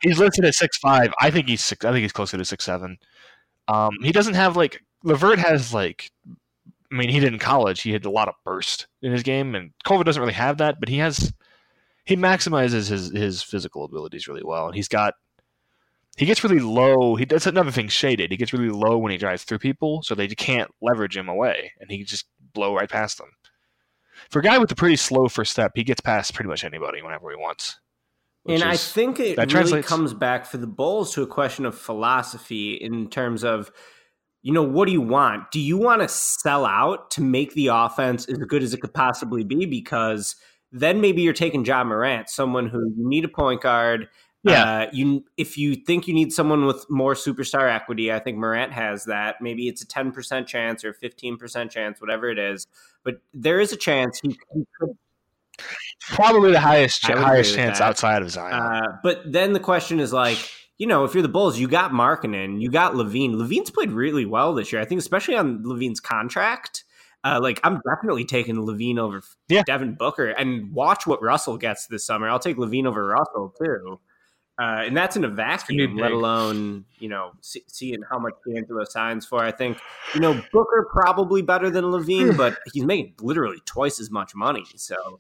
He's 0.02 0.20
listed 0.20 0.46
at 0.46 0.54
six 0.54 0.78
five. 0.78 1.14
I 1.20 1.32
think 1.32 1.50
he's 1.50 1.62
six. 1.62 1.84
I 1.84 1.92
think 1.92 2.04
he's 2.04 2.14
closer 2.14 2.38
to 2.38 2.46
six 2.46 2.64
seven. 2.64 2.98
Um, 3.68 3.98
he 4.02 4.14
doesn't 4.14 4.36
have 4.36 4.56
like 4.56 4.82
Levert 5.04 5.40
has 5.40 5.74
like. 5.74 6.10
I 6.92 6.96
mean, 6.96 7.10
he 7.10 7.20
did 7.20 7.34
in 7.34 7.40
college. 7.40 7.82
He 7.82 7.92
had 7.92 8.06
a 8.06 8.10
lot 8.10 8.30
of 8.30 8.36
burst 8.46 8.88
in 9.02 9.12
his 9.12 9.22
game, 9.22 9.54
and 9.54 9.72
Culver 9.84 10.06
doesn't 10.06 10.22
really 10.22 10.34
have 10.34 10.60
that. 10.60 10.80
But 10.80 10.88
he 10.88 11.00
has. 11.00 11.34
He 12.06 12.16
maximizes 12.16 12.90
his 12.90 13.12
his 13.12 13.44
physical 13.44 13.84
abilities 13.84 14.30
really 14.30 14.44
well, 14.46 14.68
and 14.68 14.76
he's 14.76 14.88
got. 14.88 15.16
He 16.20 16.26
gets 16.26 16.44
really 16.44 16.60
low. 16.60 17.16
He 17.16 17.24
does 17.24 17.48
another 17.48 17.72
thing 17.72 17.88
shaded. 17.88 18.30
He 18.30 18.36
gets 18.36 18.52
really 18.52 18.70
low 18.70 18.98
when 18.98 19.14
he 19.14 19.18
drives 19.18 19.46
through 19.46 19.60
people, 19.60 20.04
so 20.04 20.16
they 20.16 20.28
can't 20.28 20.70
leverage 20.82 21.16
him 21.16 21.30
away, 21.30 21.72
and 21.80 21.90
he 21.90 22.00
can 22.00 22.08
just 22.08 22.26
blow 22.54 22.76
right 22.76 22.90
past 22.90 23.18
them. 23.20 23.30
For 24.30 24.40
a 24.40 24.42
guy 24.42 24.58
with 24.58 24.70
a 24.70 24.76
pretty 24.76 24.98
slow 24.98 25.30
first 25.30 25.54
step, 25.54 25.72
he 25.76 25.84
gets 25.86 26.02
past 26.02 26.34
pretty 26.34 26.50
much 26.50 26.66
anybody 26.66 27.02
whenever 27.02 27.30
he 27.30 27.38
wants. 27.38 27.80
And 28.46 28.64
I 28.64 28.76
think 28.76 29.18
it 29.22 29.38
really 29.38 29.48
translates- 29.48 29.88
comes 29.88 30.14
back 30.14 30.46
for 30.46 30.58
the 30.58 30.68
Bulls 30.68 31.14
to 31.14 31.22
a 31.22 31.28
question 31.28 31.66
of 31.66 31.78
philosophy 31.78 32.74
in 32.74 33.10
terms 33.10 33.46
of, 33.46 33.72
you 34.42 34.52
know, 34.52 34.64
what 34.64 34.88
do 34.88 34.92
you 34.92 35.02
want? 35.02 35.52
Do 35.52 35.62
you 35.62 35.78
want 35.78 36.02
to 36.02 36.10
sell 36.10 36.66
out 36.66 37.12
to 37.12 37.22
make 37.22 37.54
the 37.54 37.68
offense 37.68 38.28
as 38.28 38.38
good 38.40 38.62
as 38.62 38.74
it 38.74 38.82
could 38.82 38.94
possibly 38.94 39.46
be? 39.46 39.66
Because 39.66 40.36
then 40.70 41.00
maybe 41.00 41.22
you're 41.22 41.32
taking 41.32 41.64
Ja 41.64 41.86
Morant, 41.86 42.30
someone 42.30 42.68
who 42.68 42.80
you 42.98 43.08
need 43.08 43.24
a 43.24 43.30
point 43.30 43.62
guard. 43.62 44.10
Yeah. 44.44 44.64
Uh, 44.64 44.90
you 44.94 45.26
if 45.36 45.58
you 45.58 45.76
think 45.76 46.08
you 46.08 46.14
need 46.14 46.32
someone 46.32 46.66
with 46.66 46.86
more 46.90 47.14
superstar 47.14 47.70
equity, 47.70 48.12
I 48.12 48.20
think 48.20 48.38
Morant 48.38 48.72
has 48.72 49.06
that. 49.06 49.42
Maybe 49.42 49.68
it's 49.68 49.82
a 49.82 49.88
ten 49.88 50.12
percent 50.12 50.48
chance 50.48 50.86
or 50.86 50.94
fifteen 50.94 51.38
percent 51.38 51.72
chance, 51.72 52.00
whatever 52.00 52.30
it 52.30 52.40
is. 52.40 52.68
But 53.04 53.22
there 53.34 53.60
is 53.60 53.74
a 53.74 53.78
chance 53.78 54.20
he, 54.22 54.30
he 54.54 54.64
could 54.80 54.98
probably 56.00 56.52
the 56.52 56.60
highest 56.60 57.04
highest 57.06 57.54
chance 57.54 57.82
outside 57.82 58.22
of 58.22 58.32
Zion. 58.32 58.54
Uh, 58.54 58.98
but 59.04 59.30
then 59.30 59.52
the 59.52 59.60
question 59.60 60.00
is 60.00 60.14
like, 60.14 60.38
you 60.78 60.88
know, 60.88 61.04
if 61.04 61.14
you're 61.14 61.24
the 61.24 61.28
Bulls, 61.28 61.60
you 61.60 61.68
got 61.68 61.92
Markkanen, 61.92 62.62
you 62.62 62.72
got 62.72 62.94
LaVine. 62.94 63.34
LaVine's 63.34 63.70
played 63.70 63.92
really 63.92 64.26
well 64.26 64.54
this 64.54 64.72
year. 64.72 64.82
I 64.82 64.86
think, 64.86 65.00
especially 65.00 65.36
on 65.36 65.64
LaVine's 65.64 66.00
contract. 66.00 66.86
Uh, 67.26 67.38
like, 67.42 67.60
I'm 67.66 67.82
definitely 67.86 68.24
taking 68.24 68.56
LaVine 68.56 68.98
over 68.98 69.22
Yeah. 69.50 69.64
Devin 69.64 69.96
Booker, 69.96 70.30
and 70.30 70.72
watch 70.72 71.06
what 71.06 71.22
Russell 71.22 71.58
gets 71.58 71.88
this 71.88 72.06
summer. 72.06 72.30
I'll 72.30 72.40
take 72.40 72.56
LaVine 72.56 72.86
over 72.86 73.06
Russell 73.08 73.54
too, 73.62 74.00
uh, 74.60 74.84
and 74.86 74.96
that's 74.96 75.16
in 75.16 75.24
a 75.24 75.30
vacuum. 75.30 75.96
Let 75.96 76.12
alone 76.12 76.84
you 77.00 77.08
know 77.08 77.32
see, 77.42 77.64
seeing 77.68 78.02
how 78.10 78.20
much 78.20 78.34
D'Angelo 78.46 78.84
signs 78.84 79.26
for. 79.26 79.44
I 79.44 79.52
think 79.52 79.80
you 80.14 80.20
know 80.20 80.34
Booker 80.52 80.88
probably 80.92 81.42
better 81.42 81.70
than 81.70 81.86
LaVine, 81.86 82.36
but 82.36 82.58
he's 82.74 82.84
making 82.84 83.14
literally 83.22 83.60
twice 83.66 84.00
as 84.00 84.12
much 84.12 84.36
money. 84.36 84.66
So. 84.76 85.20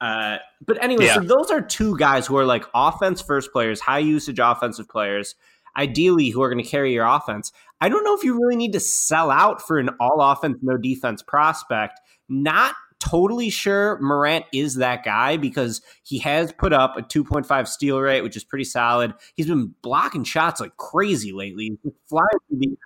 Uh, 0.00 0.38
but 0.64 0.80
anyway, 0.80 1.08
so 1.08 1.18
those 1.18 1.50
are 1.50 1.60
two 1.60 1.98
guys 1.98 2.24
who 2.24 2.36
are 2.36 2.44
like 2.44 2.64
offense 2.72 3.20
first 3.20 3.50
players, 3.52 3.80
high 3.80 3.98
usage 3.98 4.38
offensive 4.38 4.88
players, 4.88 5.34
ideally 5.76 6.30
who 6.30 6.40
are 6.40 6.48
going 6.48 6.62
to 6.62 6.70
carry 6.70 6.92
your 6.92 7.04
offense. 7.04 7.50
I 7.80 7.88
don't 7.88 8.04
know 8.04 8.14
if 8.14 8.22
you 8.22 8.34
really 8.34 8.54
need 8.54 8.72
to 8.74 8.80
sell 8.80 9.28
out 9.28 9.60
for 9.60 9.78
an 9.78 9.90
all 9.98 10.20
offense, 10.20 10.58
no 10.62 10.76
defense 10.76 11.20
prospect. 11.20 11.98
Not 12.28 12.76
totally 13.00 13.50
sure 13.50 13.98
Morant 14.00 14.44
is 14.52 14.76
that 14.76 15.04
guy 15.04 15.36
because 15.36 15.80
he 16.02 16.18
has 16.18 16.52
put 16.52 16.72
up 16.72 16.96
a 16.96 17.02
2.5 17.02 17.68
steal 17.68 18.00
rate, 18.00 18.22
which 18.22 18.36
is 18.36 18.44
pretty 18.44 18.64
solid. 18.64 19.14
He's 19.34 19.46
been 19.46 19.74
blocking 19.82 20.24
shots 20.24 20.60
like 20.60 20.76
crazy 20.76 21.32
lately. 21.32 21.78
He's 21.82 21.92
flying 22.08 22.28
the 22.50 22.76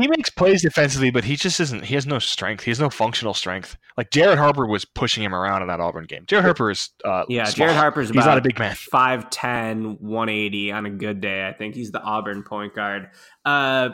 he 0.00 0.08
makes 0.08 0.30
plays 0.30 0.62
defensively, 0.62 1.10
but 1.10 1.24
he 1.24 1.36
just 1.36 1.60
isn't. 1.60 1.84
He 1.84 1.94
has 1.94 2.06
no 2.06 2.18
strength. 2.18 2.64
He 2.64 2.70
has 2.70 2.80
no 2.80 2.88
functional 2.88 3.34
strength. 3.34 3.76
Like 3.98 4.10
Jared 4.10 4.38
Harper 4.38 4.66
was 4.66 4.86
pushing 4.86 5.22
him 5.22 5.34
around 5.34 5.60
in 5.60 5.68
that 5.68 5.80
Auburn 5.80 6.04
game. 6.04 6.24
Jared 6.26 6.44
Harper 6.44 6.70
is 6.70 6.90
uh, 7.04 7.24
Yeah, 7.28 7.44
small. 7.44 7.66
Jared 7.66 7.76
Harper's 7.78 8.08
He's 8.08 8.24
not 8.24 8.38
a 8.38 8.40
big 8.40 8.58
man. 8.58 8.74
5'10, 8.74 10.00
180 10.00 10.72
on 10.72 10.86
a 10.86 10.90
good 10.90 11.20
day. 11.20 11.46
I 11.46 11.52
think 11.52 11.74
he's 11.74 11.90
the 11.90 12.00
Auburn 12.00 12.42
point 12.42 12.74
guard. 12.74 13.10
Uh, 13.44 13.90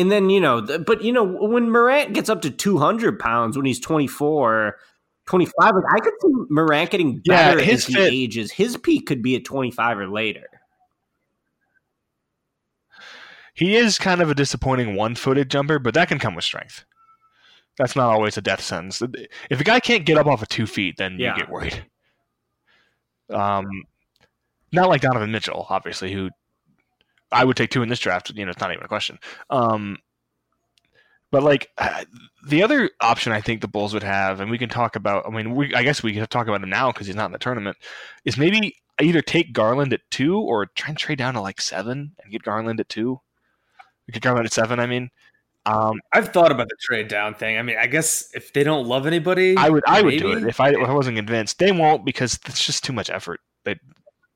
and 0.00 0.10
then, 0.10 0.30
you 0.30 0.40
know, 0.40 0.60
the, 0.60 0.78
but, 0.78 1.02
you 1.02 1.12
know, 1.12 1.24
when 1.24 1.70
Morant 1.70 2.12
gets 2.14 2.28
up 2.28 2.42
to 2.42 2.50
200 2.50 3.18
pounds 3.18 3.56
when 3.56 3.66
he's 3.66 3.80
24, 3.80 4.76
25, 5.26 5.54
like 5.74 5.84
I 5.94 6.00
could 6.00 6.14
see 6.20 6.28
Morant 6.50 6.90
getting 6.90 7.20
Yeah, 7.24 7.54
better 7.54 7.62
his 7.62 7.86
as 7.88 7.94
he 7.94 8.00
ages. 8.00 8.52
His 8.52 8.76
peak 8.76 9.06
could 9.06 9.22
be 9.22 9.36
at 9.36 9.44
25 9.44 9.98
or 9.98 10.08
later. 10.08 10.46
he 13.54 13.74
is 13.76 13.98
kind 13.98 14.20
of 14.20 14.30
a 14.30 14.34
disappointing 14.34 14.94
one-footed 14.94 15.50
jumper, 15.50 15.78
but 15.80 15.92
that 15.94 16.08
can 16.08 16.18
come 16.20 16.34
with 16.36 16.44
strength. 16.44 16.84
That's 17.76 17.96
not 17.96 18.10
always 18.10 18.36
a 18.36 18.40
death 18.40 18.60
sentence. 18.60 19.02
If 19.50 19.60
a 19.60 19.64
guy 19.64 19.80
can't 19.80 20.06
get 20.06 20.16
up 20.16 20.26
off 20.26 20.42
of 20.42 20.48
two 20.48 20.66
feet, 20.66 20.96
then 20.96 21.18
Yeah. 21.18 21.34
you 21.34 21.42
get 21.42 21.50
worried. 21.50 21.84
Um, 23.30 23.66
not 24.72 24.88
like 24.88 25.02
Donovan 25.02 25.30
Mitchell, 25.32 25.66
obviously, 25.68 26.12
who 26.12 26.30
I 27.30 27.44
would 27.44 27.56
take 27.56 27.70
two 27.70 27.82
in 27.82 27.88
this 27.88 28.00
draft. 28.00 28.30
You 28.30 28.44
know, 28.44 28.50
it's 28.50 28.60
not 28.60 28.72
even 28.72 28.84
a 28.84 28.88
question. 28.88 29.18
Um, 29.50 29.98
but 31.30 31.42
like 31.42 31.70
uh, 31.76 32.04
the 32.46 32.62
other 32.62 32.90
option, 33.00 33.32
I 33.32 33.40
think 33.40 33.60
the 33.60 33.68
Bulls 33.68 33.92
would 33.92 34.02
have, 34.02 34.40
and 34.40 34.50
we 34.50 34.58
can 34.58 34.68
talk 34.68 34.96
about. 34.96 35.26
I 35.26 35.30
mean, 35.30 35.54
we 35.54 35.74
I 35.74 35.82
guess 35.82 36.02
we 36.02 36.14
can 36.14 36.26
talk 36.26 36.48
about 36.48 36.62
him 36.62 36.70
now 36.70 36.90
because 36.90 37.06
he's 37.06 37.16
not 37.16 37.26
in 37.26 37.32
the 37.32 37.38
tournament. 37.38 37.76
Is 38.24 38.38
maybe 38.38 38.76
either 39.00 39.20
take 39.20 39.52
Garland 39.52 39.92
at 39.92 40.00
two 40.10 40.38
or 40.38 40.66
try 40.66 40.90
and 40.90 40.98
trade 40.98 41.18
down 41.18 41.34
to 41.34 41.40
like 41.40 41.60
seven 41.60 42.12
and 42.22 42.32
get 42.32 42.42
Garland 42.42 42.80
at 42.80 42.88
two. 42.88 43.20
We 44.06 44.12
Get 44.12 44.22
Garland 44.22 44.46
at 44.46 44.52
seven. 44.52 44.80
I 44.80 44.86
mean, 44.86 45.10
um, 45.66 46.00
I've 46.12 46.32
thought 46.32 46.50
about 46.50 46.68
the 46.68 46.76
trade 46.80 47.08
down 47.08 47.34
thing. 47.34 47.58
I 47.58 47.62
mean, 47.62 47.76
I 47.78 47.86
guess 47.86 48.30
if 48.34 48.52
they 48.54 48.64
don't 48.64 48.86
love 48.86 49.06
anybody, 49.06 49.56
I 49.56 49.68
would 49.68 49.84
I 49.86 50.00
would 50.00 50.18
do 50.18 50.32
it 50.32 50.44
if 50.44 50.60
I, 50.60 50.70
if 50.70 50.88
I 50.88 50.92
wasn't 50.92 51.16
convinced. 51.16 51.58
They 51.58 51.72
won't 51.72 52.06
because 52.06 52.38
it's 52.46 52.64
just 52.64 52.84
too 52.84 52.94
much 52.94 53.10
effort. 53.10 53.40
They, 53.64 53.78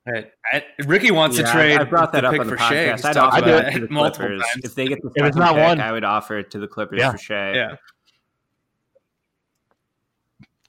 I- 0.07 0.31
I- 0.53 0.65
Ricky 0.87 1.11
wants 1.13 1.39
Yeah, 1.39 1.47
to 1.47 1.53
trade. 1.53 1.79
I 1.81 1.85
brought 1.85 2.13
that 2.13 2.25
up 2.25 2.33
pick 2.33 2.41
on 2.41 2.47
the 2.49 2.53
for 2.53 2.59
Shai. 2.59 2.75
podcast. 2.75 3.05
I'd 3.05 3.13
talked 3.15 3.35
offer 3.35 3.45
about 3.45 3.63
that 3.63 3.69
it 3.69 3.81
to 3.81 3.87
the 3.87 3.93
multiple 3.93 4.27
Clippers. 4.29 4.43
times. 4.53 4.65
If 4.65 4.75
they 4.75 4.87
get 4.89 5.01
the 5.03 5.11
If 5.15 5.25
it's 5.27 5.37
not 5.37 5.55
pick, 5.55 5.63
one- 5.65 5.81
I 5.81 5.93
would 5.93 6.03
offer 6.05 6.39
it 6.39 6.51
to 6.53 6.59
the 6.59 6.67
Clippers 6.67 6.99
Yeah. 6.99 7.13
for 7.13 7.19
Shai. 7.19 7.53
Yeah, 7.55 7.77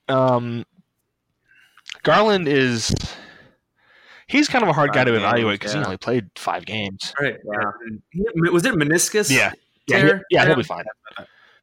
um, 0.09 0.65
Garland 2.03 2.47
is 2.47 2.93
he's 4.27 4.47
kind 4.47 4.63
of 4.63 4.69
a 4.69 4.73
hard 4.73 4.91
guy 4.93 5.03
to 5.03 5.11
games, 5.11 5.23
evaluate 5.23 5.59
because 5.59 5.73
he 5.73 5.79
only 5.79 5.97
played 5.97 6.29
five 6.35 6.65
games. 6.65 7.13
right. 7.19 7.37
Yeah. 7.43 8.51
Was 8.51 8.65
it 8.65 8.73
meniscus? 8.75 9.29
Yeah, 9.31 9.51
yeah, 9.87 9.97
he, 9.97 10.03
tear? 10.03 10.23
yeah, 10.29 10.45
he'll 10.45 10.55
be 10.55 10.63
fine. 10.63 10.83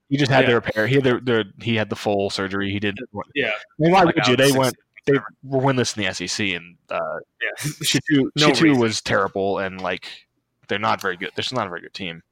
He 0.09 0.17
just 0.17 0.31
had 0.31 0.43
Yeah. 0.45 0.49
the 0.51 0.55
repair. 0.57 0.87
He 0.89 0.97
had 0.97 1.05
the, 1.05 1.21
the 1.21 1.45
he 1.65 1.77
had 1.77 1.89
the 1.89 1.97
full 1.97 2.31
surgery. 2.31 2.73
He 2.73 2.81
did. 2.81 2.99
Yeah. 3.35 3.49
I 3.51 3.53
mean, 3.79 3.93
why 3.93 4.03
Like 4.03 4.17
would 4.17 4.27
you? 4.27 4.33
out 4.33 4.39
They 4.39 4.47
six- 4.49 4.59
went. 4.59 4.75
They 5.07 5.15
were 5.43 5.61
winless 5.61 5.97
in 5.97 6.05
the 6.05 6.13
SEC, 6.29 6.49
and 6.49 6.77
uh, 6.91 6.99
Yeah. 7.41 7.67
Shittu, 7.83 8.25
No 8.37 8.49
Shittu 8.49 8.63
reason. 8.63 8.79
was 8.81 9.01
terrible, 9.01 9.59
and 9.59 9.81
like 9.81 10.09
they're 10.69 10.79
not 10.79 11.01
very 11.01 11.17
good. 11.17 11.31
They're 11.35 11.43
just 11.43 11.55
not 11.55 11.67
a 11.67 11.71
very 11.71 11.81
good 11.81 11.95
team. 11.95 12.23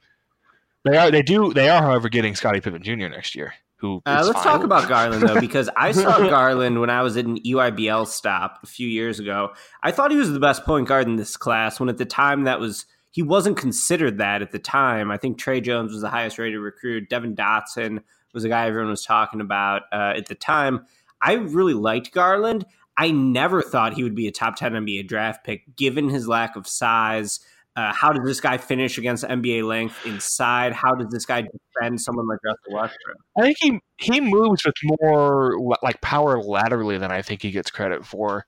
They 0.84 0.96
are. 0.96 1.10
They 1.10 1.22
do. 1.22 1.52
They 1.52 1.68
are, 1.68 1.82
however, 1.82 2.08
getting 2.08 2.34
Scottie 2.34 2.60
Pippen 2.60 2.82
Jr. 2.82 3.08
next 3.08 3.34
year. 3.34 3.54
Who? 3.76 4.02
Uh, 4.06 4.22
let's 4.24 4.32
fine. 4.32 4.42
talk 4.42 4.64
about 4.64 4.88
Garland 4.88 5.22
though, 5.22 5.40
because 5.40 5.70
I 5.76 5.92
saw 5.92 6.18
Garland 6.30 6.80
when 6.80 6.90
I 6.90 7.02
was 7.02 7.16
at 7.16 7.26
an 7.26 7.38
EYBL 7.40 8.06
stop 8.08 8.58
a 8.62 8.66
few 8.66 8.88
years 8.88 9.20
ago. 9.20 9.50
I 9.82 9.92
thought 9.92 10.10
he 10.10 10.16
was 10.16 10.32
the 10.32 10.40
best 10.40 10.64
point 10.64 10.88
guard 10.88 11.06
in 11.06 11.16
this 11.16 11.36
class. 11.36 11.78
When 11.78 11.88
at 11.88 11.98
the 11.98 12.04
time 12.04 12.44
that 12.44 12.58
was 12.60 12.86
he 13.10 13.22
wasn't 13.22 13.56
considered 13.56 14.18
that 14.18 14.42
at 14.42 14.50
the 14.52 14.58
time. 14.58 15.10
I 15.10 15.16
think 15.16 15.38
Tre 15.38 15.60
Jones 15.60 15.92
was 15.92 16.00
the 16.02 16.10
highest 16.10 16.38
rated 16.38 16.58
recruit. 16.60 17.08
Devon 17.08 17.34
Dotson 17.36 18.02
was 18.34 18.44
a 18.44 18.48
guy 18.48 18.66
everyone 18.66 18.90
was 18.90 19.04
talking 19.04 19.40
about 19.40 19.82
uh, 19.92 20.12
at 20.16 20.26
the 20.26 20.34
time. 20.34 20.84
I 21.20 21.34
really 21.34 21.74
liked 21.74 22.12
Garland. 22.12 22.64
I 22.96 23.10
never 23.12 23.62
thought 23.62 23.94
he 23.94 24.02
would 24.02 24.14
be 24.14 24.26
a 24.26 24.32
top 24.32 24.56
ten 24.56 24.72
NBA 24.72 25.06
draft 25.06 25.44
pick, 25.44 25.76
given 25.76 26.08
his 26.08 26.26
lack 26.26 26.56
of 26.56 26.66
size. 26.66 27.40
Uh, 27.76 27.92
how 27.92 28.12
does 28.12 28.24
this 28.24 28.40
guy 28.40 28.58
finish 28.58 28.98
against 28.98 29.22
NBA 29.22 29.64
length 29.64 30.04
inside? 30.04 30.72
How 30.72 30.96
does 30.96 31.12
this 31.12 31.24
guy 31.24 31.42
defend 31.42 32.00
someone 32.00 32.26
like 32.26 32.40
Russell 32.44 32.72
Westbrook? 32.72 33.16
I 33.36 33.42
think 33.42 33.56
he 33.60 33.80
he 33.98 34.20
moves 34.20 34.64
with 34.64 34.74
more 35.00 35.56
like 35.80 36.00
power 36.00 36.42
laterally 36.42 36.98
than 36.98 37.12
I 37.12 37.22
think 37.22 37.40
he 37.42 37.52
gets 37.52 37.70
credit 37.70 38.04
for. 38.04 38.46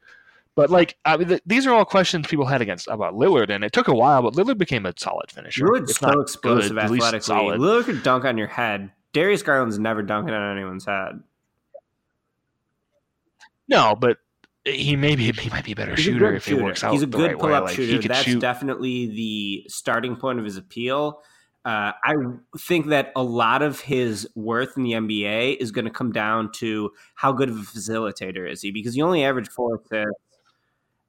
But 0.56 0.68
like 0.68 0.96
I 1.04 1.16
mean, 1.16 1.28
th- 1.28 1.42
these 1.46 1.64
are 1.64 1.72
all 1.72 1.84
questions 1.84 2.26
people 2.26 2.44
had 2.44 2.60
against 2.60 2.88
about 2.88 3.14
Lillard, 3.14 3.50
and 3.50 3.62
it 3.62 3.72
took 3.72 3.86
a 3.86 3.94
while, 3.94 4.20
but 4.22 4.34
Lillard 4.34 4.58
became 4.58 4.84
a 4.84 4.92
solid 4.96 5.30
finisher. 5.30 5.64
Lillard's 5.64 6.02
not 6.02 6.14
so 6.14 6.20
explosive 6.20 6.70
good, 6.70 6.78
athletically. 6.78 7.34
Lillard 7.56 7.84
could 7.84 8.02
dunk 8.02 8.24
on 8.24 8.36
your 8.36 8.48
head. 8.48 8.90
Darius 9.12 9.42
Garland's 9.42 9.78
never 9.78 10.02
dunking 10.02 10.34
on 10.34 10.56
anyone's 10.56 10.86
head. 10.86 11.22
No, 13.70 13.94
but 13.98 14.18
he 14.64 14.94
may 14.96 15.16
be 15.16 15.30
he 15.32 15.48
might 15.48 15.64
be 15.64 15.72
a 15.72 15.76
better 15.76 15.92
He's 15.94 16.00
a 16.08 16.10
shooter 16.10 16.26
good 16.28 16.34
if 16.36 16.44
shooter. 16.44 16.56
he 16.58 16.62
works 16.64 16.84
out. 16.84 16.92
He's 16.92 17.02
a 17.02 17.06
good 17.06 17.30
right 17.30 17.38
pull 17.38 17.54
up 17.54 17.64
Like, 17.64 17.76
shooter. 17.76 18.06
That's 18.06 18.24
shoot. 18.24 18.40
definitely 18.40 19.06
the 19.06 19.64
starting 19.68 20.16
point 20.16 20.38
of 20.38 20.44
his 20.44 20.56
appeal. 20.58 21.22
Uh, 21.64 21.92
I 22.04 22.14
think 22.58 22.86
that 22.86 23.12
a 23.16 23.22
lot 23.22 23.62
of 23.62 23.80
his 23.80 24.28
worth 24.34 24.76
in 24.76 24.82
the 24.82 24.92
NBA 24.92 25.58
is 25.58 25.70
going 25.72 25.84
to 25.84 25.90
come 25.90 26.10
down 26.10 26.50
to 26.52 26.90
how 27.14 27.32
good 27.32 27.48
of 27.50 27.56
a 27.56 27.60
facilitator 27.60 28.50
is 28.50 28.62
he, 28.62 28.70
because 28.70 28.94
he 28.94 29.02
only 29.02 29.24
averaged 29.24 29.52
four 29.52 29.76
assists. 29.76 30.20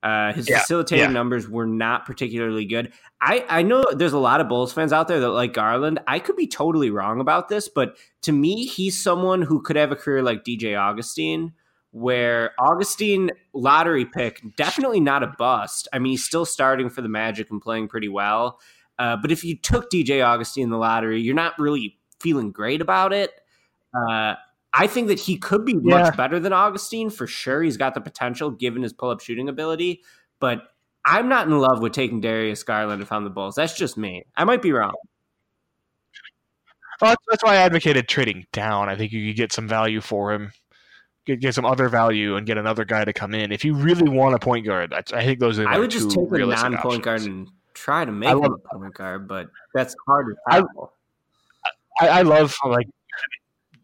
Uh, 0.04 0.34
his 0.34 0.50
Yeah, 0.50 0.60
facilitating 0.60 1.06
yeah. 1.06 1.12
numbers 1.12 1.48
were 1.48 1.68
not 1.68 2.06
particularly 2.06 2.66
good. 2.66 2.92
I, 3.22 3.46
I 3.48 3.62
know 3.62 3.84
there's 3.94 4.14
a 4.14 4.20
lot 4.20 4.42
of 4.42 4.50
Bulls 4.50 4.74
fans 4.74 4.92
out 4.92 5.08
there 5.08 5.20
that 5.20 5.30
like 5.30 5.54
Garland. 5.54 6.00
I 6.08 6.20
could 6.20 6.36
be 6.36 6.48
totally 6.48 6.90
wrong 6.90 7.22
about 7.22 7.50
this, 7.50 7.70
but 7.70 7.96
to 8.24 8.32
me, 8.32 8.66
he's 8.66 9.02
someone 9.02 9.42
who 9.44 9.62
could 9.62 9.76
have 9.76 9.92
a 9.92 9.96
career 9.96 10.24
like 10.24 10.44
DJ 10.44 10.76
Augustin, 10.78 11.54
where 11.92 12.52
Augustin 12.60 13.32
lottery 13.54 14.06
pick, 14.06 14.42
definitely 14.56 15.00
not 15.00 15.24
a 15.24 15.28
bust. 15.38 15.88
I 15.94 16.00
mean, 16.00 16.12
he's 16.12 16.24
still 16.24 16.46
starting 16.46 16.90
for 16.90 17.02
the 17.02 17.10
Magic 17.10 17.52
and 17.52 17.62
playing 17.62 17.88
pretty 17.90 18.08
well. 18.10 18.60
Uh, 18.98 19.18
but 19.18 19.32
if 19.32 19.44
you 19.44 19.58
took 19.58 19.90
DJ 19.92 20.24
Augustin 20.26 20.64
in 20.64 20.70
the 20.70 20.78
lottery, 20.78 21.22
you're 21.22 21.36
not 21.36 21.58
really 21.60 21.98
feeling 22.20 22.52
great 22.52 22.82
about 22.82 23.14
it. 23.14 23.32
Uh, 23.94 24.36
I 24.74 24.88
think 24.88 25.08
that 25.10 25.20
he 25.20 25.38
could 25.38 25.66
be 25.66 25.74
Yeah. 25.74 25.80
much 26.02 26.16
better 26.18 26.40
than 26.40 26.54
Augustin 26.54 27.10
for 27.10 27.28
sure. 27.28 27.62
He's 27.62 27.78
got 27.78 27.94
the 27.94 28.02
potential 28.02 28.52
given 28.52 28.84
his 28.84 28.94
pull 28.94 29.10
up 29.10 29.20
shooting 29.20 29.50
ability, 29.50 30.02
but 30.40 30.62
I'm 31.04 31.28
not 31.28 31.48
in 31.48 31.58
love 31.60 31.82
with 31.82 31.94
taking 31.94 32.22
Darius 32.22 32.64
Garland 32.64 33.02
if 33.02 33.12
I'm 33.12 33.24
the 33.24 33.30
Bulls. 33.32 33.56
That's 33.56 33.74
just 33.76 33.98
me. 33.98 34.24
I 34.38 34.44
might 34.46 34.62
be 34.62 34.72
wrong. 34.72 34.94
Well, 37.02 37.12
that's, 37.12 37.24
that's 37.30 37.44
why 37.44 37.54
I 37.54 37.58
advocated 37.58 38.08
trading 38.08 38.46
down. 38.54 38.88
I 38.88 38.96
think 38.96 39.12
you 39.12 39.28
could 39.30 39.36
get 39.38 39.52
some 39.52 39.68
value 39.68 40.02
for 40.02 40.32
him, 40.32 40.52
get, 41.26 41.40
get 41.40 41.56
some 41.56 41.66
other 41.66 41.90
value, 41.90 42.36
and 42.36 42.46
get 42.46 42.58
another 42.58 42.86
guy 42.86 43.06
to 43.06 43.14
come 43.14 43.34
in. 43.34 43.52
If 43.52 43.64
you 43.66 43.74
really 43.76 44.10
want 44.10 44.36
a 44.36 44.40
point 44.40 44.66
guard, 44.66 44.90
that's, 44.92 45.14
I 45.14 45.24
think 45.24 45.40
those 45.40 45.60
are. 45.60 45.68
I 45.68 45.72
like 45.72 45.80
would 45.82 45.92
just 45.92 46.10
take 46.12 46.20
a 46.32 46.46
non 46.46 46.78
point 46.78 47.04
guard 47.04 47.22
and 47.22 47.48
try 47.74 48.06
to 48.06 48.12
make 48.12 48.30
I 48.30 48.34
him 48.34 48.40
love- 48.40 48.60
a 48.72 48.78
point 48.78 48.94
guard, 48.94 49.28
but 49.28 49.48
that's 49.74 49.96
hard 50.08 50.36
I- 50.50 50.64
I, 52.00 52.08
I 52.08 52.22
love 52.24 52.56
like. 52.66 52.88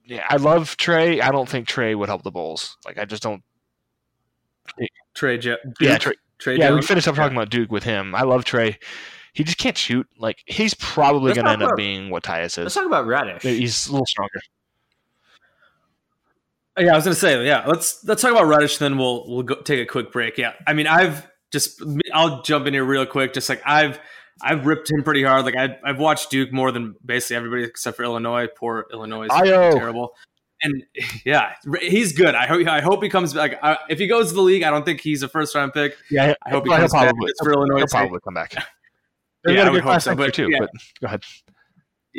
Yeah, 0.06 0.26
I 0.30 0.38
love 0.38 0.78
Tre. 0.78 1.20
I 1.20 1.32
don't 1.32 1.50
think 1.50 1.68
Tre 1.68 1.94
would 1.94 2.08
help 2.08 2.24
the 2.24 2.32
Bulls. 2.32 2.78
Like, 2.86 2.98
I 2.98 3.04
just 3.06 3.22
don't. 3.22 3.44
Tre. 5.14 5.38
Jo- 5.38 5.58
Yeah, 5.82 5.98
Tre, 5.98 6.14
Tre. 6.40 6.58
yeah. 6.58 6.70
We 6.70 6.76
Jones? 6.78 6.88
finished 6.88 7.08
up 7.08 7.16
talking 7.16 7.36
about 7.36 7.50
Duke 7.50 7.72
with 7.72 7.84
him. 7.84 8.16
I 8.16 8.22
love 8.24 8.46
Tre. 8.46 8.78
He 9.34 9.44
just 9.44 9.58
can't 9.58 9.78
shoot. 9.78 10.08
Like, 10.18 10.38
he's 10.46 10.74
probably 10.76 11.34
going 11.34 11.46
to 11.46 11.52
talk 11.52 11.62
end 11.62 11.64
up 11.64 11.76
being 11.76 12.10
what 12.10 12.24
Tyus 12.24 12.46
is. 12.46 12.58
Let's 12.60 12.76
talk 12.76 12.86
about 12.86 13.06
Reddish. 13.06 13.44
He's 13.44 13.88
a 13.88 13.92
little 13.92 14.06
stronger. 14.06 14.40
Yeah, 16.78 16.94
I 16.94 16.96
was 16.96 17.04
gonna 17.04 17.16
say, 17.16 17.46
yeah. 17.46 17.66
Let's 17.66 18.04
let's 18.06 18.22
talk 18.22 18.32
about 18.32 18.46
Reddish, 18.48 18.78
then 18.78 18.98
we'll 18.98 19.26
we'll 19.28 19.44
go, 19.44 19.56
take 19.62 19.80
a 19.80 19.86
quick 19.86 20.12
break. 20.12 20.38
Yeah, 20.38 20.54
I 20.66 20.74
mean, 20.74 20.88
I've 20.88 21.28
just 21.52 21.82
I'll 22.14 22.42
jump 22.44 22.68
in 22.68 22.74
here 22.74 22.84
real 22.86 23.06
quick. 23.06 23.34
Just 23.34 23.50
like 23.50 23.62
I've 23.66 24.00
I've 24.42 24.66
ripped 24.66 24.92
him 24.92 25.04
pretty 25.04 25.24
hard. 25.24 25.46
Like 25.46 25.56
I 25.56 25.78
I've 25.84 26.00
watched 26.00 26.30
Duke 26.30 26.52
more 26.54 26.72
than 26.72 26.96
basically 27.06 27.38
everybody 27.38 27.64
except 27.64 27.98
for 27.98 28.04
Illinois. 28.04 28.48
Poor 28.56 28.86
Illinois 28.92 29.26
is 29.26 29.32
terrible. 29.32 30.14
And 30.62 30.84
yeah, 31.26 31.54
he's 31.82 32.14
good. 32.14 32.36
I 32.36 32.48
hope 32.48 32.68
I 32.68 32.82
hope 32.82 33.02
he 33.04 33.10
comes 33.10 33.34
back. 33.34 33.60
I, 33.64 33.78
if 33.90 34.00
he 34.00 34.08
goes 34.08 34.30
to 34.30 34.36
the 34.36 34.42
league, 34.42 34.64
I 34.64 34.70
don't 34.70 34.86
think 34.86 35.02
he's 35.02 35.24
a 35.24 35.28
first 35.28 35.56
round 35.56 35.74
pick. 35.74 35.96
Yeah, 36.12 36.34
I 36.46 36.50
hope 36.50 36.66
he 36.66 36.70
comes 36.70 36.92
back 36.92 37.04
probably, 37.10 37.32
for 37.42 37.52
Illinois. 37.54 37.78
he'll 37.78 37.88
probably 37.88 38.20
come 38.24 38.34
back. 38.34 38.54
They 39.44 39.54
Yeah, 39.54 39.58
got 39.58 39.68
I 39.68 39.72
would 39.72 39.84
hope 39.84 40.02
so, 40.02 40.16
but 40.16 40.34
too. 40.34 40.50
yeah. 40.52 40.60
But 40.60 40.70
go 41.00 41.08
ahead. 41.08 41.24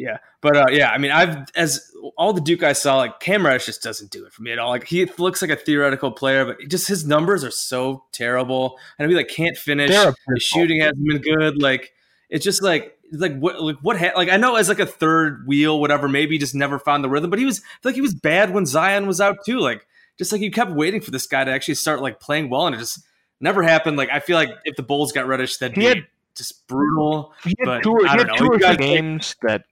Yeah, 0.01 0.19
but 0.41 0.57
uh, 0.57 0.67
yeah, 0.71 0.91
I 0.91 0.99
mean, 0.99 1.11
I've 1.11 1.51
as 1.57 1.91
all 2.17 2.33
the 2.33 2.41
Duke 2.41 2.63
I 2.63 2.73
saw, 2.73 2.99
like 2.99 3.19
Cam 3.19 3.45
Reddish 3.45 3.67
just 3.67 3.83
doesn't 3.83 4.13
do 4.13 4.25
it 4.25 4.33
for 4.33 4.43
me 4.43 4.53
at 4.53 4.59
all. 4.61 4.71
Like 4.71 4.87
he 4.87 5.05
looks 5.19 5.43
like 5.43 5.51
a 5.51 5.57
theoretical 5.57 6.13
player, 6.13 6.45
but 6.45 6.57
just 6.69 6.87
his 6.87 7.05
numbers 7.05 7.43
are 7.43 7.51
so 7.51 8.05
terrible, 8.13 8.79
and 8.99 9.11
he 9.11 9.17
like 9.17 9.27
can't 9.29 9.57
finish. 9.57 9.91
His 10.35 10.43
shooting 10.43 10.81
hasn't 10.81 11.05
been 11.05 11.21
good. 11.21 11.61
Like 11.61 11.93
it's 12.31 12.45
just 12.45 12.63
like 12.63 12.97
it's 13.11 13.21
like 13.21 13.37
what 13.39 13.61
like 13.61 13.77
what 13.83 13.99
ha- 13.99 14.13
like 14.15 14.29
I 14.29 14.37
know 14.37 14.55
as 14.55 14.69
like 14.69 14.79
a 14.79 14.87
third 14.87 15.47
wheel, 15.49 15.81
whatever. 15.81 16.09
Maybe 16.09 16.39
just 16.39 16.55
never 16.55 16.79
found 16.79 17.03
the 17.03 17.09
rhythm, 17.09 17.29
but 17.31 17.41
he 17.41 17.45
was 17.45 17.61
like 17.83 17.97
he 17.97 18.01
was 18.01 18.15
bad 18.15 18.55
when 18.55 18.67
Zion 18.67 19.09
was 19.09 19.21
out 19.21 19.39
too. 19.45 19.59
Like 19.59 19.85
just 20.17 20.31
like 20.31 20.41
you 20.41 20.53
kept 20.53 20.71
waiting 20.71 21.01
for 21.01 21.11
this 21.11 21.27
guy 21.27 21.43
to 21.43 21.51
actually 21.51 21.75
start 21.75 22.03
like 22.03 22.21
playing 22.21 22.51
well, 22.51 22.67
and 22.67 22.77
it 22.77 22.79
just 22.79 23.05
never 23.41 23.65
happened. 23.65 23.97
Like 23.97 24.11
I 24.11 24.21
feel 24.21 24.37
like 24.37 24.51
if 24.65 24.77
the 24.77 24.85
Bulls 24.85 25.11
got 25.11 25.27
Reddish, 25.27 25.57
that'd 25.57 25.75
He 25.77 25.81
be 25.83 25.87
had- 25.89 26.07
just 26.37 26.69
brutal. 26.69 27.33
He 27.43 27.53
had 27.59 27.67
But 27.67 27.83
two 27.83 27.97
he 27.97 28.07
had 28.07 28.29
two 28.37 28.47
or 28.47 28.59
three 28.61 28.77
games 28.77 29.35
that 29.43 29.63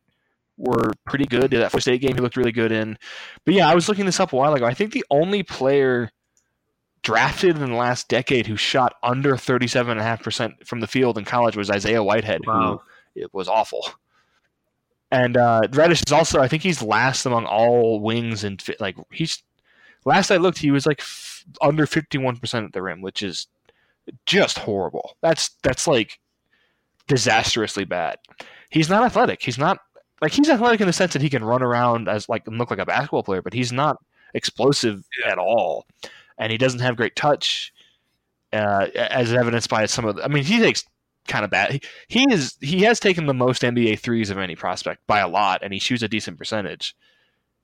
were 0.58 0.92
pretty 1.06 1.26
good. 1.26 1.50
That 1.50 1.70
first 1.72 1.84
state 1.84 2.00
game 2.00 2.14
he 2.14 2.20
looked 2.20 2.36
really 2.36 2.52
good 2.52 2.72
in. 2.72 2.96
But 3.44 3.54
yeah, 3.54 3.68
I 3.68 3.74
was 3.74 3.88
looking 3.88 4.06
this 4.06 4.20
up 4.20 4.32
a 4.32 4.36
while 4.36 4.54
ago. 4.54 4.64
I 4.64 4.74
think 4.74 4.92
the 4.92 5.04
only 5.10 5.42
player 5.42 6.10
drafted 7.02 7.56
in 7.56 7.70
the 7.70 7.76
last 7.76 8.08
decade 8.08 8.46
who 8.46 8.56
shot 8.56 8.94
under 9.02 9.34
37.5% 9.34 10.66
from 10.66 10.80
the 10.80 10.86
field 10.86 11.18
in 11.18 11.24
college 11.24 11.56
was 11.56 11.70
Isaiah 11.70 12.02
Whitehead, 12.02 12.40
Wow. 12.46 12.82
who 13.14 13.20
it 13.22 13.32
was 13.34 13.48
awful. 13.48 13.86
And 15.12 15.36
uh, 15.36 15.62
Reddish 15.72 16.02
is 16.06 16.12
also, 16.12 16.40
I 16.40 16.48
think 16.48 16.62
he's 16.64 16.82
last 16.82 17.26
among 17.26 17.44
all 17.46 18.00
wings 18.00 18.42
and 18.42 18.60
like 18.80 18.96
he's 19.12 19.42
last 20.04 20.30
I 20.32 20.36
looked, 20.38 20.58
he 20.58 20.72
was 20.72 20.84
like 20.84 20.98
f- 21.00 21.44
under 21.60 21.86
51% 21.86 22.64
at 22.64 22.72
the 22.72 22.82
rim, 22.82 23.02
which 23.02 23.22
is 23.22 23.46
just 24.24 24.58
horrible. 24.58 25.16
That's 25.20 25.50
that's 25.62 25.86
like 25.86 26.18
disastrously 27.06 27.84
bad. 27.84 28.18
he's 28.70 28.88
not 28.88 29.04
athletic. 29.04 29.42
He's 29.42 29.58
not 29.58 29.78
like 30.20 30.32
he's 30.32 30.48
athletic 30.48 30.80
in 30.80 30.86
the 30.86 30.92
sense 30.92 31.12
that 31.12 31.22
he 31.22 31.28
can 31.30 31.44
run 31.44 31.62
around 31.62 32.08
as 32.08 32.28
like 32.28 32.46
look 32.48 32.70
like 32.70 32.78
a 32.78 32.86
basketball 32.86 33.22
player, 33.22 33.42
but 33.42 33.52
he's 33.52 33.72
not 33.72 33.96
explosive 34.34 35.04
Yeah. 35.24 35.32
at 35.32 35.38
all, 35.38 35.86
and 36.38 36.50
he 36.52 36.58
doesn't 36.58 36.80
have 36.80 36.96
great 36.96 37.16
touch, 37.16 37.72
uh, 38.52 38.86
as 38.94 39.32
evidenced 39.32 39.68
by 39.70 39.86
some 39.86 40.04
of. 40.06 40.16
The, 40.16 40.24
I 40.24 40.28
mean, 40.28 40.44
he 40.44 40.58
takes 40.58 40.84
kind 41.28 41.44
of 41.44 41.50
bad. 41.50 41.72
He, 41.72 41.80
he 42.08 42.26
is 42.32 42.56
he 42.60 42.82
has 42.82 43.00
taken 43.00 43.26
the 43.26 43.34
most 43.34 43.62
NBA 43.62 43.98
threes 43.98 44.30
of 44.30 44.38
any 44.38 44.56
prospect 44.56 45.06
by 45.06 45.18
a 45.20 45.28
lot, 45.28 45.62
and 45.62 45.72
he 45.72 45.78
shoots 45.78 46.02
a 46.02 46.08
decent 46.08 46.38
percentage. 46.38 46.94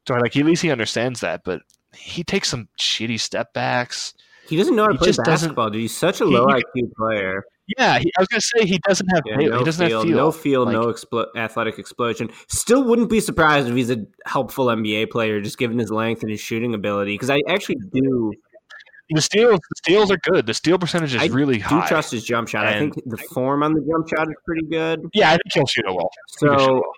So 0.07 0.15
like 0.15 0.37
at 0.37 0.45
least 0.45 0.63
he 0.63 0.71
understands 0.71 1.21
that, 1.21 1.45
but 1.45 1.63
he 1.95 2.25
takes 2.25 2.49
some 2.49 2.69
shitty 2.79 3.21
step 3.21 3.53
backs. 3.53 4.15
He 4.49 4.57
doesn't 4.57 4.75
know 4.75 4.83
how 4.83 4.89
to 4.89 4.95
He 4.95 4.99
play 4.99 5.07
just 5.09 5.21
basketball, 5.25 5.71
dude. 5.71 5.83
He's 5.83 5.97
such 5.97 6.21
a 6.21 6.25
low 6.25 6.49
he- 6.49 6.83
IQ 6.83 6.93
player. 6.97 7.45
Yeah, 7.79 7.99
he, 8.01 8.13
I 8.19 8.21
was 8.21 8.29
gonna 8.29 8.41
say 8.41 8.67
he 8.67 8.79
doesn't 8.89 9.07
have 9.15 9.23
Yeah, 9.25 9.37
feel. 9.39 9.51
no 9.51 9.59
he 9.61 9.65
doesn't 9.65 9.87
feel, 9.87 9.99
have 10.01 10.09
feel. 10.09 10.17
no 10.17 10.33
feel, 10.33 10.65
Like- 10.65 10.73
no 10.73 10.87
explo- 10.87 11.27
athletic 11.37 11.79
explosion. 11.79 12.29
Still 12.49 12.85
wouldn't 12.85 13.09
be 13.09 13.21
surprised 13.21 13.69
if 13.69 13.75
he's 13.77 13.91
a 13.91 13.99
helpful 14.27 14.67
NBA 14.67 15.11
player, 15.11 15.41
just 15.41 15.59
given 15.59 15.79
his 15.79 15.91
length 15.91 16.23
and 16.23 16.31
his 16.31 16.41
shooting 16.41 16.75
ability. 16.75 17.15
Because 17.15 17.31
I 17.31 17.41
actually 17.49 17.77
do 17.93 18.33
The 19.11 19.21
steals, 19.21 19.61
the 19.69 19.77
steals 19.77 20.11
are 20.11 20.17
good. 20.25 20.47
The 20.47 20.55
steal 20.55 20.79
percentage 20.79 21.15
is 21.15 21.23
I 21.23 21.27
really 21.27 21.59
do 21.59 21.63
high. 21.65 21.87
trust 21.89 22.13
his 22.13 22.25
jump 22.25 22.49
shot. 22.49 22.67
I 22.67 22.79
think 22.79 22.95
the 23.07 23.17
form 23.19 23.63
on 23.63 23.75
the 23.75 23.81
jump 23.81 24.09
shot 24.09 24.27
is 24.29 24.35
pretty 24.47 24.67
good. 24.69 25.01
yeah, 25.15 25.29
I 25.29 25.33
think 25.33 25.43
he'll 25.53 25.67
shoot 25.67 25.85
it 25.87 25.93
well. 25.95 26.11
He 26.41 26.47
can 26.47 26.59
shoot 26.59 26.65
So 26.65 26.73
well. 26.75 26.93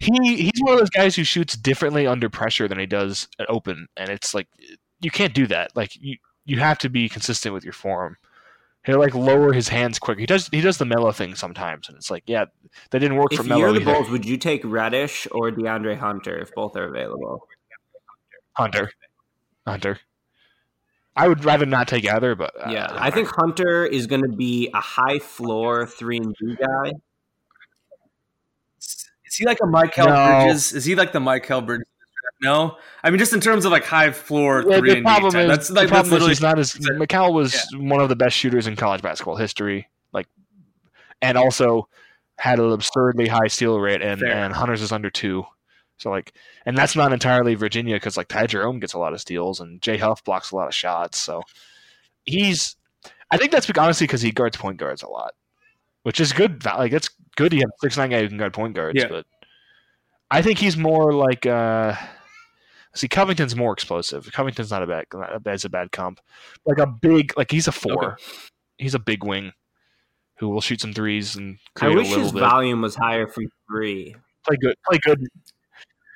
He 0.00 0.36
he's 0.44 0.60
one 0.62 0.72
of 0.74 0.78
those 0.80 0.90
guys 0.90 1.14
who 1.14 1.24
shoots 1.24 1.56
differently 1.56 2.06
under 2.06 2.28
pressure 2.30 2.66
than 2.68 2.78
he 2.78 2.86
does 2.86 3.28
at 3.38 3.48
open, 3.50 3.86
and 3.96 4.08
it's 4.08 4.34
like 4.34 4.48
you 5.00 5.10
can't 5.10 5.34
do 5.34 5.46
that. 5.48 5.76
Like 5.76 5.94
you 6.00 6.16
you 6.46 6.58
have 6.58 6.78
to 6.78 6.88
be 6.88 7.08
consistent 7.08 7.54
with 7.54 7.64
your 7.64 7.72
form. 7.74 8.16
He'll 8.84 8.98
like 8.98 9.14
lower 9.14 9.52
his 9.52 9.68
hands 9.68 9.98
quick. 9.98 10.18
He 10.18 10.26
does 10.26 10.48
he 10.48 10.60
does 10.60 10.76
the 10.76 10.84
mellow 10.84 11.10
thing 11.10 11.34
sometimes, 11.34 11.88
and 11.88 11.96
it's 11.96 12.10
like 12.10 12.22
yeah, 12.26 12.44
that 12.90 12.98
didn't 12.98 13.16
work 13.16 13.32
for 13.32 13.40
if 13.40 13.46
you're 13.46 13.72
the 13.72 13.80
either. 13.80 13.94
Bulls, 13.94 14.10
would 14.10 14.26
you 14.26 14.36
take 14.36 14.60
Reddish 14.62 15.26
or 15.30 15.50
DeAndre 15.50 15.96
Hunter 15.96 16.38
if 16.38 16.54
both 16.54 16.76
are 16.76 16.84
available? 16.84 17.48
Hunter, 18.52 18.90
Hunter. 19.66 20.00
I 21.16 21.28
would 21.28 21.44
rather 21.44 21.64
not 21.64 21.88
take 21.88 22.06
either, 22.08 22.34
but 22.34 22.52
uh, 22.60 22.70
Yeah, 22.70 22.88
I 22.90 23.10
think 23.10 23.28
Hunter 23.34 23.86
is 23.86 24.06
going 24.06 24.22
to 24.22 24.28
be 24.28 24.68
a 24.74 24.80
high 24.80 25.18
floor 25.18 25.86
three 25.86 26.18
and 26.18 26.34
D 26.40 26.56
guy. 26.56 26.92
Is 28.80 29.38
he 29.38 29.46
like 29.46 29.58
a 29.62 29.66
Mikal 29.66 30.06
No. 30.06 30.44
Bridges? 30.44 30.72
Is 30.72 30.84
he 30.84 30.94
like 30.94 31.12
the 31.12 31.20
Mikal 31.20 31.64
Bridges? 31.64 31.86
No, 32.44 32.76
I 33.02 33.10
mean 33.10 33.18
just 33.18 33.32
in 33.32 33.40
terms 33.40 33.64
of 33.64 33.72
like 33.72 33.84
high 33.84 34.10
floor 34.12 34.62
Yeah, 34.68 34.78
three 34.78 34.94
the 34.96 35.02
problem 35.02 35.34
is, 35.34 35.48
That's 35.48 35.68
the 35.68 35.74
like 35.74 35.88
that's 35.88 36.12
is 36.12 36.40
not 36.40 36.58
as 36.58 36.74
Mikal 36.74 37.32
was 37.32 37.66
one 37.74 38.00
of 38.00 38.08
the 38.10 38.16
best 38.16 38.36
shooters 38.36 38.66
in 38.66 38.76
college 38.76 39.00
basketball 39.02 39.36
history, 39.36 39.88
like, 40.12 40.28
and 41.22 41.38
also 41.38 41.88
had 42.36 42.58
an 42.58 42.70
absurdly 42.70 43.26
high 43.28 43.46
steal 43.46 43.80
rate, 43.80 44.02
and 44.02 44.20
Fair. 44.20 44.30
and 44.30 44.52
Hunter's 44.52 44.82
is 44.82 44.92
under 44.92 45.08
two, 45.08 45.44
so 45.96 46.10
like, 46.10 46.34
and 46.66 46.76
that's 46.76 46.94
not 46.94 47.12
entirely 47.12 47.54
Virginia 47.54 47.96
because 47.96 48.16
like 48.16 48.28
Ty 48.28 48.46
Jerome 48.48 48.78
gets 48.78 48.92
a 48.92 48.98
lot 48.98 49.14
of 49.14 49.20
steals 49.20 49.60
and 49.60 49.80
Jay 49.80 49.96
Huff 49.96 50.22
blocks 50.22 50.50
a 50.50 50.56
lot 50.56 50.66
of 50.68 50.74
shots, 50.74 51.16
so 51.18 51.42
he's, 52.26 52.76
I 53.30 53.38
think 53.38 53.52
that's 53.52 53.70
honestly 53.78 54.06
because 54.06 54.20
he 54.22 54.32
guards 54.32 54.56
point 54.56 54.76
guards 54.76 55.02
a 55.02 55.08
lot, 55.08 55.32
which 56.02 56.20
is 56.20 56.32
good. 56.32 56.64
Like 56.64 56.92
it's 56.92 57.08
good 57.36 57.52
he 57.52 57.60
has 57.60 57.68
a 57.68 57.78
six 57.80 57.96
nine 57.96 58.10
guy 58.10 58.20
who 58.20 58.28
can 58.28 58.36
guard 58.38 58.52
point 58.52 58.74
guards, 58.74 59.00
Yeah. 59.00 59.08
but 59.08 59.24
I 60.30 60.42
think 60.42 60.58
he's 60.58 60.76
more 60.76 61.12
like. 61.14 61.46
uh 61.46 61.94
See, 62.94 63.08
Covington's 63.08 63.56
more 63.56 63.72
explosive. 63.72 64.30
Covington's 64.32 64.70
not 64.70 64.82
a 64.82 64.86
bad, 64.86 65.06
not 65.12 65.34
a 65.34 65.40
bad, 65.40 65.64
a 65.64 65.68
bad 65.68 65.92
comp. 65.92 66.20
Like 66.64 66.78
a 66.78 66.86
big, 66.86 67.32
like 67.36 67.50
he's 67.50 67.66
a 67.68 67.72
four. 67.72 68.12
Okay. 68.14 68.22
He's 68.78 68.94
a 68.94 68.98
big 68.98 69.24
wing 69.24 69.52
who 70.38 70.48
will 70.48 70.60
shoot 70.60 70.80
some 70.80 70.92
threes 70.92 71.36
and 71.36 71.58
I 71.76 71.80
create 71.80 71.96
wish 71.96 72.06
a 72.06 72.10
little 72.10 72.24
his 72.24 72.32
bit. 72.32 72.40
volume 72.40 72.82
was 72.82 72.94
higher 72.96 73.26
from 73.26 73.44
three. 73.70 74.14
play 74.46 74.56
good, 74.60 74.76
play 74.88 74.98
good. 75.02 75.26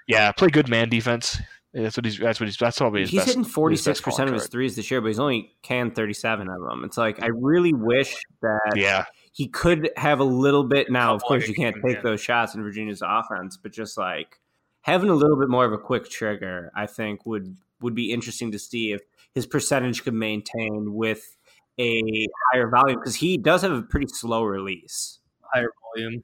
Yeah, 0.06 0.32
play 0.32 0.48
good 0.48 0.68
man 0.68 0.88
defense. 0.88 1.38
That's 1.74 1.96
what 1.98 2.06
he's. 2.06 2.18
That's 2.18 2.40
what 2.40 2.46
he's. 2.48 2.56
That's 2.56 2.78
probably 2.78 3.02
his 3.02 3.10
He's 3.10 3.20
best. 3.20 3.28
hitting 3.28 3.44
his 3.44 3.52
forty 3.52 3.74
best 3.74 3.84
six 3.84 4.00
percent 4.00 4.28
of 4.28 4.34
his 4.34 4.48
threes 4.48 4.74
this 4.74 4.90
year, 4.90 5.00
but 5.02 5.08
he's 5.08 5.18
only 5.18 5.52
can 5.62 5.90
thirty 5.90 6.14
seven 6.14 6.48
of 6.48 6.60
them. 6.62 6.82
It's 6.82 6.96
like 6.96 7.22
I 7.22 7.28
really 7.28 7.74
wish 7.74 8.16
that. 8.40 8.72
Yeah, 8.74 9.04
he 9.32 9.48
could 9.48 9.90
have 9.96 10.18
a 10.20 10.24
little 10.24 10.64
bit. 10.64 10.90
Now, 10.90 11.14
of 11.14 11.22
course, 11.22 11.46
you 11.46 11.54
can't 11.54 11.76
take 11.86 12.02
those 12.02 12.22
shots 12.22 12.54
in 12.54 12.62
Virginia's 12.62 13.02
offense, 13.04 13.58
but 13.58 13.70
just 13.72 13.98
like 13.98 14.40
having 14.88 15.10
a 15.10 15.14
little 15.14 15.38
bit 15.38 15.50
more 15.50 15.66
of 15.66 15.72
a 15.72 15.78
quick 15.78 16.08
trigger, 16.08 16.72
I 16.74 16.86
think 16.86 17.26
would 17.26 17.56
would 17.80 17.94
be 17.94 18.10
interesting 18.10 18.50
to 18.52 18.58
see 18.58 18.92
if 18.92 19.02
his 19.34 19.46
percentage 19.46 20.02
could 20.02 20.14
maintain 20.14 20.94
with 20.94 21.36
a 21.78 22.26
higher 22.50 22.68
volume 22.68 22.98
because 22.98 23.14
he 23.16 23.36
does 23.36 23.62
have 23.62 23.70
a 23.70 23.82
pretty 23.82 24.08
slow 24.08 24.42
release. 24.42 25.20
higher 25.54 25.70
volume. 25.94 26.22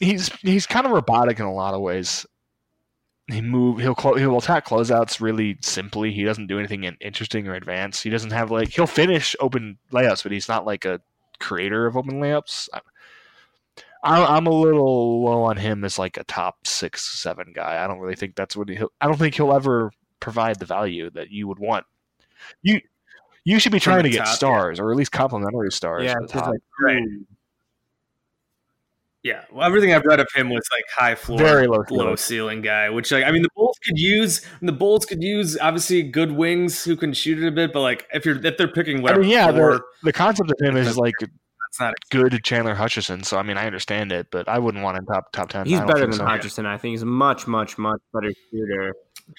he's 0.00 0.28
he's 0.40 0.66
kind 0.66 0.86
of 0.86 0.92
robotic 0.92 1.38
in 1.38 1.46
a 1.46 1.52
lot 1.52 1.74
of 1.74 1.80
ways. 1.80 2.26
He 3.28 3.42
move. 3.42 3.80
He'll 3.80 3.94
clo- 3.94 4.14
he'll 4.14 4.38
attack 4.38 4.66
closeouts 4.66 5.20
really 5.20 5.58
simply. 5.60 6.12
He 6.12 6.24
doesn't 6.24 6.46
do 6.46 6.58
anything 6.58 6.84
interesting 7.00 7.46
or 7.48 7.54
advanced. 7.54 8.02
He 8.02 8.10
doesn't 8.10 8.30
have 8.30 8.50
like 8.50 8.68
he'll 8.70 8.86
finish 8.86 9.36
open 9.40 9.78
layups, 9.92 10.22
but 10.22 10.32
he's 10.32 10.48
not 10.48 10.64
like 10.64 10.84
a 10.84 11.00
creator 11.38 11.86
of 11.86 11.96
open 11.96 12.20
layups. 12.20 12.68
I- 14.06 14.20
I- 14.22 14.36
I'm 14.36 14.46
a 14.46 14.50
little 14.50 15.24
low 15.24 15.42
on 15.44 15.56
him 15.56 15.84
as 15.84 15.98
like 15.98 16.16
a 16.16 16.24
top 16.24 16.66
six, 16.66 17.18
seven 17.20 17.52
guy. 17.54 17.82
I 17.82 17.86
don't 17.86 17.98
really 17.98 18.16
think 18.16 18.34
that's 18.36 18.56
what 18.56 18.68
he. 18.68 18.78
I 19.00 19.06
don't 19.06 19.18
think 19.18 19.34
he'll 19.34 19.52
ever 19.52 19.90
provide 20.20 20.58
the 20.58 20.66
value 20.66 21.10
that 21.10 21.30
you 21.30 21.48
would 21.48 21.58
want. 21.58 21.84
You 22.62 22.80
you 23.44 23.58
should 23.58 23.72
be 23.72 23.80
trying 23.80 24.02
to 24.02 24.10
get 24.10 24.18
top, 24.18 24.26
yeah. 24.26 24.32
stars 24.32 24.80
or 24.80 24.90
at 24.90 24.96
least 24.96 25.12
complimentary 25.12 25.70
stars. 25.72 26.04
Yeah, 26.04 26.12
at 26.12 26.22
the 26.22 26.28
top. 26.28 26.48
like 26.48 26.60
Right. 26.80 27.02
Yeah, 29.22 29.42
well, 29.50 29.66
everything 29.66 29.92
I've 29.92 30.04
read 30.04 30.20
of 30.20 30.28
him 30.32 30.50
was 30.50 30.62
like 30.70 30.84
high 30.96 31.16
floor, 31.16 31.38
Very 31.38 31.66
low 31.66 31.82
low 31.90 32.14
ceiling. 32.14 32.62
guy. 32.62 32.88
Which 32.90 33.10
like 33.10 33.24
I 33.24 33.32
mean, 33.32 33.42
the 33.42 33.48
Bulls 33.56 33.76
could 33.84 33.98
use 33.98 34.40
the 34.62 34.70
Bulls 34.70 35.04
could 35.04 35.20
use 35.20 35.58
obviously 35.58 36.04
good 36.04 36.30
wings 36.30 36.84
who 36.84 36.94
can 36.96 37.12
shoot 37.12 37.42
it 37.42 37.46
a 37.48 37.50
bit. 37.50 37.72
But 37.72 37.80
like 37.80 38.06
if 38.14 38.24
you're 38.24 38.44
if 38.46 38.56
they're 38.56 38.68
picking 38.68 38.98
I 38.98 39.00
whatever, 39.00 39.22
mean, 39.22 39.30
yeah, 39.30 39.50
floor, 39.50 39.84
the, 40.04 40.12
concept 40.12 40.52
of 40.52 40.56
him 40.64 40.76
is 40.76 40.96
like 40.96 41.14
that's 41.78 41.80
not 41.80 41.94
good 42.10 42.42
Chandler 42.44 42.74
Hutchison, 42.74 43.22
so 43.22 43.38
I 43.38 43.42
mean 43.42 43.56
I 43.56 43.66
understand 43.66 44.12
it, 44.12 44.28
but 44.30 44.48
I 44.48 44.58
wouldn't 44.58 44.82
want 44.82 44.98
him 44.98 45.06
top 45.06 45.32
top 45.32 45.48
ten. 45.48 45.66
He's 45.66 45.80
better 45.80 46.00
than 46.00 46.12
so. 46.12 46.24
Hutchison. 46.24 46.66
I 46.66 46.78
think 46.78 46.92
he's 46.92 47.02
a 47.02 47.06
much, 47.06 47.46
much, 47.46 47.78
much 47.78 48.00
better 48.12 48.32
shooter. 48.50 48.94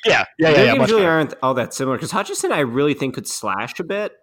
Yeah, 0.06 0.26
yeah, 0.38 0.50
yeah. 0.50 0.54
Their 0.54 0.66
yeah 0.66 0.76
games 0.76 0.90
really 0.90 1.02
better. 1.02 1.12
aren't 1.12 1.34
all 1.42 1.54
that 1.56 1.74
similar 1.74 1.98
because 1.98 2.12
Hutchison, 2.12 2.52
I 2.52 2.60
really 2.60 2.94
think 2.94 3.16
could 3.16 3.28
slash 3.28 3.80
a 3.80 3.84
bit. 3.84 4.14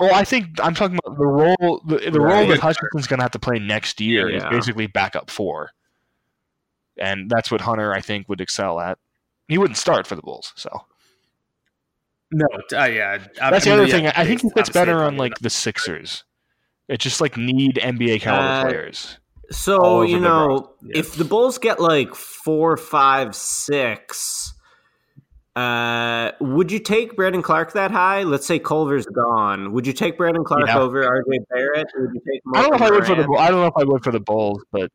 Well, 0.00 0.14
I 0.14 0.24
think 0.24 0.60
I'm 0.62 0.74
talking 0.74 0.98
about 1.04 1.18
the 1.18 1.26
role. 1.26 1.82
The, 1.86 2.10
the 2.10 2.20
role 2.20 2.46
that 2.46 2.60
Hutchison's 2.60 3.08
going 3.08 3.18
to 3.18 3.24
have 3.24 3.32
to 3.32 3.40
play 3.40 3.58
next 3.58 4.00
year 4.00 4.28
is 4.28 4.44
basically 4.44 4.86
backup 4.86 5.30
four, 5.30 5.70
and 6.96 7.28
that's 7.28 7.50
what 7.50 7.60
Hunter 7.60 7.92
I 7.92 8.00
think 8.00 8.28
would 8.28 8.40
excel 8.40 8.78
at. 8.78 8.98
He 9.48 9.58
wouldn't 9.58 9.78
start 9.78 10.06
for 10.06 10.14
the 10.14 10.22
Bulls, 10.22 10.52
so 10.54 10.84
no. 12.30 12.46
Uh, 12.72 12.84
yeah, 12.84 13.18
that's 13.38 13.64
the 13.64 13.72
other 13.72 13.86
yeah, 13.86 13.92
thing. 13.92 14.06
I 14.08 14.24
think 14.24 14.42
he 14.42 14.50
fits 14.50 14.70
better 14.70 15.02
on 15.04 15.16
like 15.16 15.38
the 15.38 15.50
Sixers. 15.50 16.24
It 16.88 17.00
just 17.00 17.20
like 17.20 17.36
need 17.36 17.76
NBA 17.82 18.20
caliber 18.20 18.48
Uh, 18.48 18.62
players. 18.70 19.18
So 19.50 20.02
you 20.02 20.18
know, 20.20 20.46
roster. 20.48 20.68
Yeah. 20.82 20.98
if 20.98 21.14
the 21.16 21.24
Bulls 21.24 21.58
get 21.58 21.80
like 21.80 22.14
four, 22.14 22.76
five, 22.76 23.34
six, 23.34 24.54
uh, 25.56 26.32
would 26.40 26.70
you 26.70 26.78
take 26.78 27.16
Brandon 27.16 27.42
Clarke 27.42 27.72
that 27.72 27.90
high? 27.90 28.22
Let's 28.22 28.46
say 28.46 28.58
Culver's 28.58 29.06
gone. 29.06 29.72
Would 29.72 29.86
you 29.86 29.92
take 29.92 30.16
Brandon 30.18 30.44
Clarke 30.44 30.66
Yeah. 30.68 30.78
over 30.78 31.02
RJ 31.02 31.38
Barrett? 31.50 31.86
Or 31.94 32.02
would 32.02 32.14
you 32.14 32.20
take? 32.30 32.40
I 32.54 32.60
don't 32.62 32.70
know 32.70 32.76
if 32.76 32.82
I 32.82 32.90
would 32.90 33.06
for 33.06 33.14
the. 33.14 33.26
Morant? 33.26 33.40
I 33.42 33.50
don't 33.50 33.60
know 33.60 33.66
if 33.66 33.72
I 33.76 33.84
would 33.84 34.04
for 34.04 34.12
the 34.12 34.20
Bulls, 34.20 34.62
but 34.70 34.90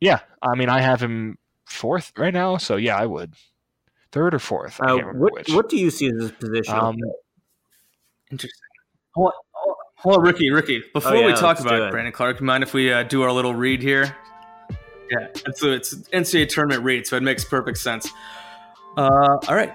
yeah, 0.00 0.20
I 0.42 0.54
mean 0.54 0.68
I 0.68 0.80
have 0.80 1.00
him 1.02 1.38
fourth 1.64 2.12
right 2.16 2.32
now, 2.34 2.56
so 2.58 2.76
yeah, 2.76 2.96
I 2.96 3.06
would 3.06 3.34
third 4.12 4.34
or 4.34 4.38
fourth. 4.38 4.80
I 4.80 4.86
Uh, 4.92 4.96
can't 4.96 5.16
what 5.16 5.32
which. 5.34 5.48
What 5.50 5.68
do 5.68 5.76
you 5.76 5.90
see 5.90 6.06
as 6.08 6.20
his 6.22 6.30
position? 6.32 6.74
Um, 6.74 6.96
Interesting. 8.30 8.50
Hold 9.14 9.32
on, 9.54 9.74
hold 9.96 10.16
on, 10.18 10.22
Ricky, 10.22 10.50
Ricky. 10.50 10.82
Before 10.92 11.12
Oh, 11.12 11.20
yeah, 11.20 11.26
we 11.26 11.32
talk 11.34 11.60
about 11.60 11.80
it. 11.80 11.90
Brandon 11.90 12.12
Clarke, 12.12 12.40
mind 12.42 12.62
if 12.62 12.74
we 12.74 12.92
uh, 12.92 13.02
do 13.04 13.22
our 13.22 13.32
little 13.32 13.54
read 13.54 13.80
here? 13.82 14.14
Yeah, 15.10 15.28
it's 15.46 15.62
it's 15.62 15.94
NCAA 16.10 16.48
tournament 16.50 16.84
read, 16.84 17.06
so 17.06 17.16
it 17.16 17.22
makes 17.22 17.44
perfect 17.44 17.78
sense. 17.78 18.10
Uh, 18.98 19.38
all 19.48 19.54
right, 19.54 19.72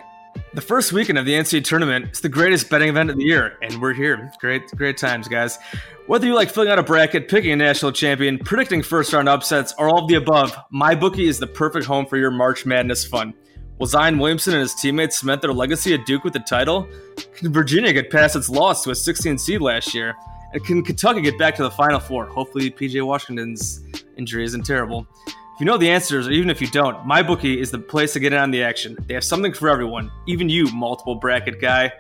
the 0.54 0.62
first 0.62 0.94
weekend 0.94 1.18
of 1.18 1.26
the 1.26 1.34
NCAA 1.34 1.64
tournament 1.66 2.10
is 2.12 2.22
the 2.22 2.30
greatest 2.30 2.70
betting 2.70 2.90
event 2.90 3.10
of 3.10 3.18
the 3.18 3.24
year, 3.24 3.58
and 3.64 3.82
we're 3.82 3.94
here. 3.94 4.32
Great, 4.40 4.68
great 4.76 4.98
times, 4.98 5.28
guys. 5.28 5.58
Whether 6.06 6.28
you 6.28 6.36
like 6.36 6.52
filling 6.52 6.70
out 6.70 6.78
a 6.78 6.84
bracket, 6.84 7.28
picking 7.30 7.52
a 7.52 7.56
national 7.56 7.94
champion, 7.94 8.38
predicting 8.38 8.84
first 8.84 9.12
round 9.14 9.28
upsets, 9.28 9.74
or 9.80 9.90
all 9.90 10.04
of 10.04 10.08
the 10.10 10.16
above, 10.16 10.56
MyBookie 10.72 11.28
is 11.28 11.40
the 11.40 11.48
perfect 11.48 11.86
home 11.88 12.06
for 12.06 12.18
your 12.18 12.30
March 12.30 12.66
Madness 12.68 13.04
fun. 13.04 13.34
Will 13.80 13.88
Zion 13.88 14.20
Williamson 14.20 14.54
and 14.54 14.62
his 14.62 14.76
teammates 14.76 15.20
cement 15.20 15.42
their 15.42 15.54
legacy 15.54 15.94
at 15.94 16.06
Duke 16.06 16.24
with 16.24 16.34
the 16.34 16.40
title? 16.40 16.88
Can 17.36 17.52
Virginia 17.52 17.92
get 17.92 18.12
past 18.12 18.36
its 18.36 18.50
loss 18.50 18.84
to 18.84 18.92
a 18.92 18.96
16 18.96 19.38
seed 19.38 19.62
last 19.62 19.94
year? 19.94 20.16
And 20.54 20.64
can 20.64 20.84
Kentucky 20.84 21.22
get 21.22 21.38
back 21.40 21.56
to 21.56 21.64
the 21.64 21.72
Final 21.72 22.00
Four? 22.00 22.28
Hopefully, 22.28 22.70
PJ 22.70 23.04
Washington's 23.06 23.84
injury 24.16 24.44
isn't 24.44 24.64
terrible. 24.66 25.08
If 25.28 25.60
you 25.60 25.66
know 25.66 25.78
the 25.78 25.90
answers, 25.90 26.28
or 26.28 26.32
even 26.32 26.50
if 26.50 26.62
you 26.62 26.68
don't, 26.68 26.98
MyBookie 27.08 27.58
is 27.58 27.72
the 27.72 27.80
place 27.80 28.14
to 28.14 28.20
get 28.20 28.34
in 28.34 28.40
on 28.40 28.52
the 28.52 28.64
action. 28.64 28.98
They 29.08 29.16
have 29.16 29.24
something 29.24 29.54
for 29.54 29.70
everyone, 29.70 30.12
even 30.28 30.50
you, 30.50 30.66
multiple 30.74 31.16
bracket 31.16 31.60
guy. 31.60 31.92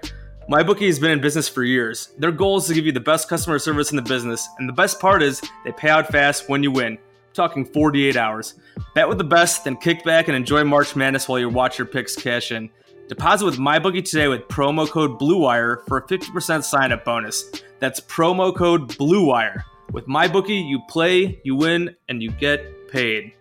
MyBookie 0.49 0.88
has 0.88 0.99
been 0.99 1.11
in 1.11 1.21
business 1.21 1.47
for 1.47 1.63
years. 1.63 2.09
Their 2.17 2.32
goal 2.32 2.57
is 2.57 2.65
to 2.65 2.74
give 2.74 2.86
you 2.86 2.91
the 2.91 2.99
best 2.99 3.30
customer 3.30 3.57
service 3.59 3.91
in 3.91 3.95
the 3.95 4.01
business, 4.03 4.47
and 4.59 4.69
the 4.69 4.74
best 4.74 4.99
part 4.99 5.24
is 5.24 5.41
they 5.63 5.71
pay 5.71 5.89
out 5.89 6.07
fast 6.09 6.49
when 6.49 6.61
you 6.61 6.71
win. 6.71 6.97
Talking 7.34 7.65
48 7.65 8.15
hours. 8.15 8.55
Bet 8.93 9.09
with 9.09 9.17
the 9.17 9.23
best, 9.23 9.63
then 9.63 9.75
kick 9.75 10.03
back 10.03 10.27
and 10.27 10.38
enjoy 10.38 10.63
March 10.63 10.95
Madness 10.95 11.27
while 11.27 11.39
you 11.39 11.49
watch 11.49 11.79
your 11.79 11.88
picks 11.88 12.15
cash 12.15 12.51
in. 12.51 12.69
Deposit 13.07 13.45
with 13.45 13.57
MyBookie 13.57 14.05
today 14.05 14.27
with 14.27 14.41
promo 14.47 14.89
code 14.89 15.19
BLUEWIRE 15.19 15.86
for 15.88 15.97
a 15.97 16.07
50% 16.07 16.63
sign 16.63 16.91
up 16.91 17.03
bonus. 17.03 17.51
That's 17.79 17.99
promo 17.99 18.55
code 18.55 18.88
BLUEWIRE. 18.97 19.63
With 19.91 20.07
MyBookie, 20.07 20.67
you 20.67 20.79
play, 20.88 21.41
you 21.43 21.55
win, 21.55 21.95
and 22.07 22.21
you 22.21 22.31
get 22.31 22.88
paid. 22.88 23.34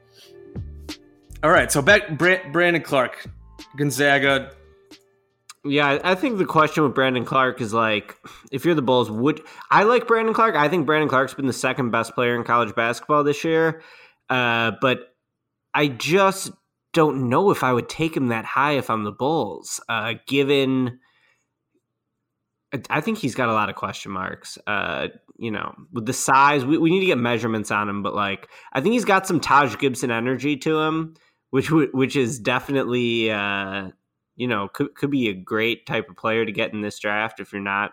All 1.43 1.51
right, 1.51 1.71
so 1.71 1.83
back 1.83 2.19
Brandon 2.19 2.83
Clarke, 2.83 3.27
Gonzaga, 3.77 4.53
yeah, 5.65 6.01
I 6.03 6.15
think 6.17 6.39
the 6.39 6.45
question 6.45 6.83
with 6.83 6.95
Brandon 6.95 7.25
Clarke 7.25 7.61
is 7.61 7.73
like, 7.73 8.17
if 8.51 8.65
you're 8.65 8.75
the 8.75 8.83
Bulls, 8.83 9.11
would 9.11 9.41
I 9.71 9.85
like 9.85 10.09
Brandon 10.09 10.35
Clarke? 10.35 10.57
I 10.57 10.69
think 10.69 10.87
Brandon 10.87 11.09
Clarke's 11.09 11.35
been 11.35 11.47
the 11.47 11.53
second 11.53 11.91
best 11.91 12.15
player 12.15 12.35
in 12.35 12.43
college 12.43 12.75
basketball 12.75 13.23
this 13.23 13.45
year, 13.45 13.83
uh, 14.29 14.73
but 14.81 15.15
I 15.73 15.87
just 15.87 16.51
don't 16.93 17.29
know 17.29 17.51
if 17.51 17.63
I 17.63 17.73
would 17.73 17.89
take 17.89 18.17
him 18.17 18.29
that 18.29 18.45
high 18.45 18.73
if 18.73 18.91
I'm 18.91 19.05
the 19.05 19.13
Bulls, 19.13 19.81
uh, 19.89 20.15
given. 20.27 20.99
I 22.91 23.01
think 23.01 23.19
he's 23.19 23.35
got 23.35 23.49
a 23.49 23.53
lot 23.53 23.69
of 23.69 23.77
question 23.77 24.13
marks. 24.13 24.59
Uh, 24.67 25.09
you 25.37 25.51
know, 25.51 25.75
with 25.93 26.07
the 26.07 26.13
size, 26.13 26.65
we, 26.65 26.77
we 26.79 26.91
need 26.91 27.01
to 27.01 27.07
get 27.07 27.19
measurements 27.19 27.71
on 27.71 27.89
him, 27.89 28.03
but 28.03 28.15
like, 28.15 28.49
I 28.73 28.81
think 28.81 28.95
he's 28.95 29.05
got 29.05 29.27
some 29.27 29.41
Taj 29.41 29.77
Gibson 29.79 30.11
energy 30.11 30.57
to 30.57 30.81
him, 30.81 31.15
which 31.51 31.71
which 31.71 32.17
is 32.17 32.41
definitely 32.41 33.31
uh, 33.31 33.91
you 34.37 34.49
know, 34.49 34.69
could 34.69 34.95
could 34.95 35.11
be 35.11 35.29
a 35.29 35.35
great 35.35 35.87
type 35.87 36.09
of 36.09 36.17
player 36.17 36.45
to 36.45 36.53
get 36.53 36.73
in 36.73 36.81
this 36.81 36.99
draft 36.99 37.41
if 37.41 37.53
you're 37.53 37.63
not 37.63 37.93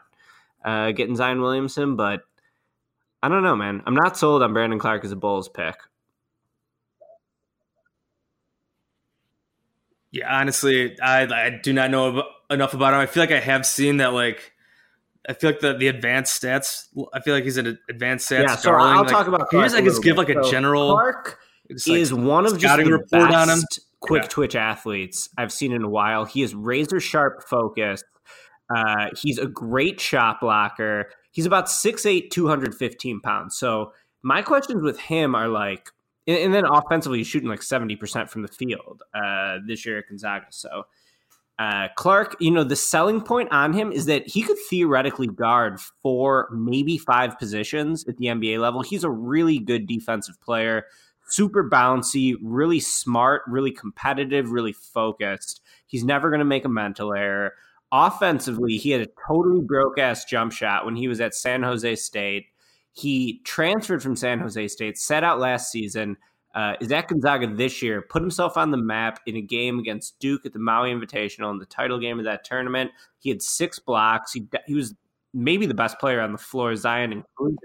uh, 0.64 0.92
getting 0.92 1.16
Zion 1.16 1.42
Williamson. 1.42 1.96
But 1.96 2.22
I 3.22 3.30
don't 3.30 3.44
know, 3.44 3.56
man. 3.56 3.84
I'm 3.86 3.96
not 3.96 4.18
sold 4.18 4.42
on 4.42 4.54
Brandon 4.54 4.80
Clarke 4.80 5.06
as 5.06 5.12
a 5.12 5.16
Bulls 5.16 5.50
pick. 5.50 5.76
Yeah, 10.12 10.40
honestly, 10.40 11.00
I 11.02 11.22
I 11.24 11.60
do 11.62 11.74
not 11.74 11.92
know 11.92 12.24
enough 12.50 12.74
about 12.74 12.94
him. 12.94 13.00
I 13.00 13.06
feel 13.06 13.24
like 13.24 13.32
I 13.32 13.40
have 13.40 13.66
seen 13.66 13.98
that 13.98 14.14
like. 14.14 14.54
I 15.28 15.34
feel 15.34 15.52
like 15.52 15.60
the, 15.60 15.74
the 15.74 15.90
advanced 15.90 16.42
stats. 16.42 16.88
I 17.14 17.20
feel 17.20 17.36
like 17.36 17.44
he's 17.44 17.58
an 17.58 17.78
advanced 17.90 18.28
stats. 18.30 18.42
Yeah, 18.42 18.56
so 18.56 18.72
darling. 18.72 18.94
I'll 18.94 19.04
like, 19.04 19.12
talk 19.12 19.28
about. 19.28 19.50
Can 19.50 19.60
you 19.60 19.66
just 19.66 19.76
I 19.76 19.82
guess 19.82 20.00
give 20.00 20.18
like 20.18 20.30
a 20.30 20.44
so 20.44 20.50
general. 20.50 20.94
Clarke 20.94 21.38
is 21.70 22.12
like, 22.12 22.26
one 22.26 22.46
of 22.48 22.58
just 22.58 22.78
the 22.78 22.92
report 22.92 23.30
best 23.30 23.36
on 23.36 23.50
him 23.50 23.64
quick 24.00 24.24
yeah. 24.24 24.30
twitch 24.30 24.56
athletes 24.56 25.30
I've 25.38 25.52
seen 25.52 25.72
in 25.72 25.84
a 25.84 25.90
while. 25.90 26.26
He 26.26 26.42
is 26.42 26.56
razor 26.56 27.00
sharp 27.00 27.44
focused. 27.48 28.06
Uh, 28.74 29.08
he's 29.20 29.38
a 29.38 29.48
great 29.48 30.00
shot 30.00 30.40
blocker. 30.40 31.10
He's 31.32 31.46
about 31.46 31.66
6'8, 31.66 32.30
215 32.30 33.20
pounds. 33.22 33.58
So 33.58 33.94
my 34.22 34.42
questions 34.42 34.84
with 34.84 35.00
him 35.00 35.36
are 35.36 35.48
like, 35.48 35.90
and, 36.28 36.38
and 36.38 36.54
then 36.54 36.66
offensively, 36.66 37.20
he's 37.20 37.28
shooting 37.28 37.50
like 37.50 37.62
70% 37.62 38.30
from 38.30 38.44
the 38.44 38.48
field 38.48 39.04
uh, 39.14 39.58
this 39.66 39.86
year 39.86 40.00
at 40.00 40.08
Gonzaga. 40.08 40.48
So 40.50 40.86
uh, 41.60 41.90
Clarke, 41.96 42.38
you 42.40 42.52
know, 42.52 42.64
the 42.64 42.76
selling 42.76 43.22
point 43.22 43.52
on 43.52 43.74
him 43.74 43.92
is 43.92 44.06
that 44.06 44.26
he 44.28 44.42
could 44.42 44.58
theoretically 44.70 45.28
guard 45.28 45.80
four, 46.02 46.48
maybe 46.54 46.98
five 46.98 47.38
positions 47.38 48.08
at 48.08 48.18
the 48.18 48.28
NBA 48.28 48.60
level. 48.60 48.82
He's 48.82 49.04
a 49.04 49.10
really 49.10 49.60
good 49.60 49.86
defensive 49.86 50.40
player 50.42 50.86
super 51.30 51.70
bouncy, 51.70 52.36
really 52.42 52.80
smart, 52.80 53.44
really 53.48 53.72
competitive, 53.72 54.52
really 54.52 54.74
focused. 54.74 55.62
He's 55.88 56.04
never 56.04 56.30
going 56.30 56.40
to 56.40 56.46
make 56.46 56.66
a 56.66 56.70
mental 56.70 57.14
error. 57.14 57.54
Offensively, 57.92 58.78
he 58.78 58.92
had 58.92 59.02
a 59.02 59.08
totally 59.28 59.62
broke 59.62 59.98
ass 59.98 60.26
jump 60.26 60.52
shot 60.52 60.86
when 60.86 60.96
he 60.96 61.08
was 61.08 61.20
at 61.22 61.34
San 61.34 61.64
Jose 61.64 61.96
State. 61.96 62.46
He 62.94 63.42
transferred 63.44 64.04
from 64.04 64.16
San 64.16 64.40
Jose 64.40 64.68
State, 64.68 64.98
set 64.98 65.24
out 65.24 65.40
last 65.40 65.72
season, 65.72 66.18
uh, 66.54 66.74
is 66.82 66.92
at 66.92 67.08
Gonzaga 67.08 67.48
this 67.48 67.82
year, 67.82 68.02
put 68.02 68.22
himself 68.22 68.58
on 68.58 68.72
the 68.72 68.78
map 68.78 69.20
in 69.26 69.36
a 69.36 69.42
game 69.42 69.80
against 69.80 70.20
Duke 70.20 70.46
at 70.46 70.54
the 70.54 70.60
Maui 70.60 70.92
Invitational 70.92 71.52
in 71.52 71.60
the 71.60 71.66
title 71.66 72.00
game 72.00 72.20
of 72.20 72.26
that 72.26 72.44
tournament. 72.44 72.92
He 73.20 73.30
had 73.30 73.42
six 73.42 73.80
blocks. 73.80 74.34
He, 74.34 74.48
he 74.68 74.74
was 74.74 74.96
maybe 75.34 75.66
the 75.66 75.74
best 75.74 76.00
player 76.00 76.22
on 76.22 76.32
the 76.32 76.38
floor, 76.38 76.76
Zion 76.76 77.12
included 77.12 77.60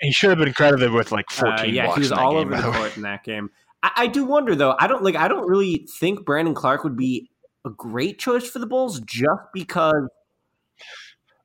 he 0.00 0.12
should 0.12 0.30
have 0.30 0.38
been 0.38 0.52
credited 0.52 0.92
with 0.92 1.12
like 1.12 1.30
14 1.30 1.58
uh, 1.58 1.62
yeah, 1.64 1.94
he 1.94 2.00
was 2.00 2.12
all 2.12 2.32
game, 2.32 2.52
over 2.52 2.62
the 2.62 2.72
court 2.72 2.96
in 2.96 3.02
that 3.02 3.24
game. 3.24 3.50
I, 3.82 3.92
I, 3.96 4.06
do 4.06 4.24
wonder 4.24 4.54
though. 4.54 4.76
I 4.78 4.86
don't 4.86 5.02
like. 5.02 5.16
I 5.16 5.28
don't 5.28 5.48
really 5.48 5.86
think 5.98 6.24
Brandon 6.24 6.54
Clarke 6.54 6.84
would 6.84 6.96
be 6.96 7.30
a 7.64 7.70
great 7.70 8.18
choice 8.18 8.48
for 8.48 8.58
the 8.58 8.66
Bulls 8.66 9.00
just 9.00 9.40
because 9.52 10.08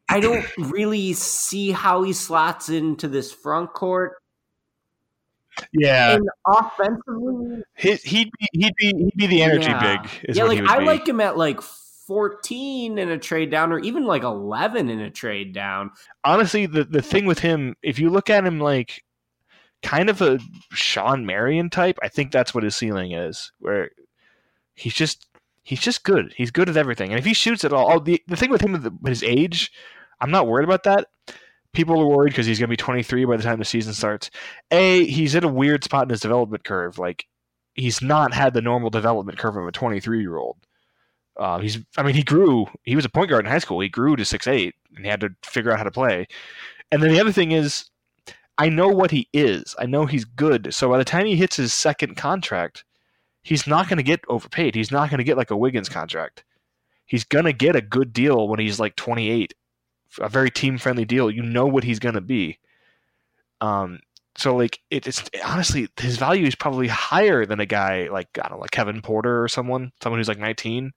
I 0.10 0.20
don't 0.20 0.46
really 0.58 1.14
see 1.14 1.72
how 1.72 2.04
he 2.04 2.14
slots 2.14 2.70
into 2.70 3.08
this 3.08 3.32
front 3.32 3.74
court. 3.74 4.14
Yeah, 5.74 6.16
and 6.16 6.30
offensively, 6.48 7.64
he, 7.76 7.96
he'd 7.96 8.32
be 8.32 8.48
he'd 8.54 8.76
be 8.78 8.86
he'd 8.98 9.16
be 9.16 9.28
the 9.28 9.42
energy 9.44 9.68
yeah. 9.68 10.02
big. 10.02 10.36
yeah, 10.36 10.44
like 10.46 10.62
I 10.62 10.80
be. 10.80 10.86
like 10.86 11.08
him 11.08 11.20
at 11.20 11.38
like 11.38 11.60
14 12.12 12.98
in 12.98 13.10
a 13.10 13.18
trade 13.18 13.50
down 13.50 13.72
or 13.72 13.80
even 13.80 14.04
like 14.04 14.24
11 14.24 14.90
in 14.90 15.00
a 15.00 15.10
trade 15.10 15.54
down. 15.54 15.92
Honestly, 16.26 16.66
the, 16.66 16.84
the 16.84 17.02
thing 17.02 17.26
with 17.26 17.40
him, 17.40 17.78
if 17.82 18.00
you 18.00 18.10
look 18.10 18.30
at 18.30 18.46
him 18.46 18.60
like 18.60 19.06
kind 19.82 20.10
of 20.10 20.22
a 20.22 20.38
Shawn 20.74 21.26
Marion 21.26 21.70
type, 21.70 21.98
I 22.04 22.10
think 22.10 22.34
that's 22.34 22.54
what 22.54 22.66
his 22.66 22.76
ceiling 22.76 23.14
is, 23.14 23.54
where 23.60 23.92
he's 24.76 24.94
just 24.94 25.26
he's 25.64 25.80
just 25.80 26.04
good. 26.04 26.34
He's 26.36 26.52
good 26.52 26.68
at 26.68 26.76
everything. 26.76 27.12
And 27.12 27.18
if 27.18 27.24
he 27.24 27.34
shoots 27.34 27.64
at 27.64 27.72
all, 27.72 27.90
oh, 27.90 28.00
the, 28.00 28.22
the 28.28 28.36
thing 28.36 28.50
with 28.50 28.60
him 28.60 28.74
with 28.74 29.10
his 29.10 29.24
age, 29.24 29.72
I'm 30.20 30.32
not 30.32 30.48
worried 30.48 30.66
about 30.66 30.84
that. 30.84 31.08
People 31.72 31.98
are 31.98 32.06
worried 32.06 32.32
because 32.32 32.46
he's 32.46 32.60
going 32.60 32.68
to 32.68 32.74
be 32.74 32.76
23 32.76 33.24
by 33.24 33.38
the 33.38 33.44
time 33.44 33.58
the 33.58 33.64
season 33.64 33.94
starts. 33.94 34.30
A, 34.70 35.06
he's 35.06 35.34
at 35.34 35.46
a 35.46 35.48
weird 35.48 35.86
spot 35.86 36.04
in 36.04 36.10
his 36.10 36.20
development 36.20 36.66
curve. 36.66 37.00
Like, 37.00 37.26
he's 37.74 38.02
not 38.02 38.34
had 38.34 38.54
the 38.54 38.62
normal 38.62 38.90
development 38.90 39.38
curve 39.38 39.56
of 39.56 39.66
a 39.66 39.72
23 39.72 40.20
year 40.20 40.36
old. 40.36 40.58
Uh, 41.38 41.60
he's, 41.60 41.80
I 41.98 42.04
mean, 42.04 42.16
he 42.16 42.24
grew. 42.24 42.68
He 42.84 42.96
was 42.96 43.06
a 43.06 43.10
point 43.10 43.30
guard 43.30 43.46
in 43.46 43.52
high 43.52 43.60
school. 43.60 43.80
He 43.80 43.90
grew 43.90 44.16
to 44.16 44.26
six 44.26 44.48
eight, 44.48 44.76
and 44.96 45.06
he 45.06 45.10
had 45.10 45.22
to 45.22 45.30
figure 45.44 45.72
out 45.72 45.78
how 45.78 45.84
to 45.84 45.92
play. 45.92 46.28
And 46.92 47.02
then 47.02 47.12
the 47.12 47.20
other 47.20 47.32
thing 47.32 47.52
is, 47.52 47.90
I 48.58 48.70
know 48.70 48.90
what 48.90 49.12
he 49.12 49.28
is. 49.34 49.76
I 49.80 49.86
know 49.86 50.06
he's 50.06 50.26
good. 50.26 50.74
So 50.74 50.90
by 50.90 50.98
the 50.98 51.06
time 51.06 51.26
he 51.26 51.36
hits 51.36 51.56
his 51.56 51.74
second 51.74 52.16
contract, 52.16 52.84
he's 53.44 53.66
not 53.66 53.88
going 53.88 53.98
to 53.98 54.04
get 54.04 54.22
overpaid. 54.28 54.76
He's 54.76 54.92
not 54.92 55.10
going 55.10 55.20
to 55.20 55.24
get 55.24 55.38
like 55.38 55.52
a 55.52 55.58
Wiggins 55.58 55.90
contract. 55.90 56.44
He's 57.06 57.24
going 57.24 57.46
to 57.46 57.54
get 57.54 57.76
a 57.76 57.82
good 57.82 58.14
deal 58.14 58.48
when 58.48 58.60
he's 58.60 58.80
like 58.80 58.96
28, 58.96 59.54
a 60.20 60.30
very 60.30 60.52
team 60.52 60.78
friendly 60.78 61.06
deal. 61.06 61.32
You 61.32 61.44
know 61.44 61.66
what 61.66 61.84
he's 61.84 62.00
going 62.00 62.16
to 62.16 62.22
be. 62.22 62.60
Um, 63.62 64.00
so 64.38 64.56
like 64.56 64.80
it, 64.90 65.08
it's 65.08 65.30
honestly 65.44 65.88
his 66.00 66.18
value 66.18 66.46
is 66.46 66.56
probably 66.56 66.88
higher 66.88 67.46
than 67.46 67.60
a 67.60 67.66
guy 67.66 68.08
like 68.10 68.30
I 68.38 68.48
don't 68.48 68.58
know, 68.58 68.62
like 68.62 68.72
Kevin 68.72 69.02
Porter 69.02 69.44
or 69.44 69.48
someone, 69.48 69.92
someone 70.02 70.20
who's 70.20 70.28
like 70.28 70.40
19 70.40 70.94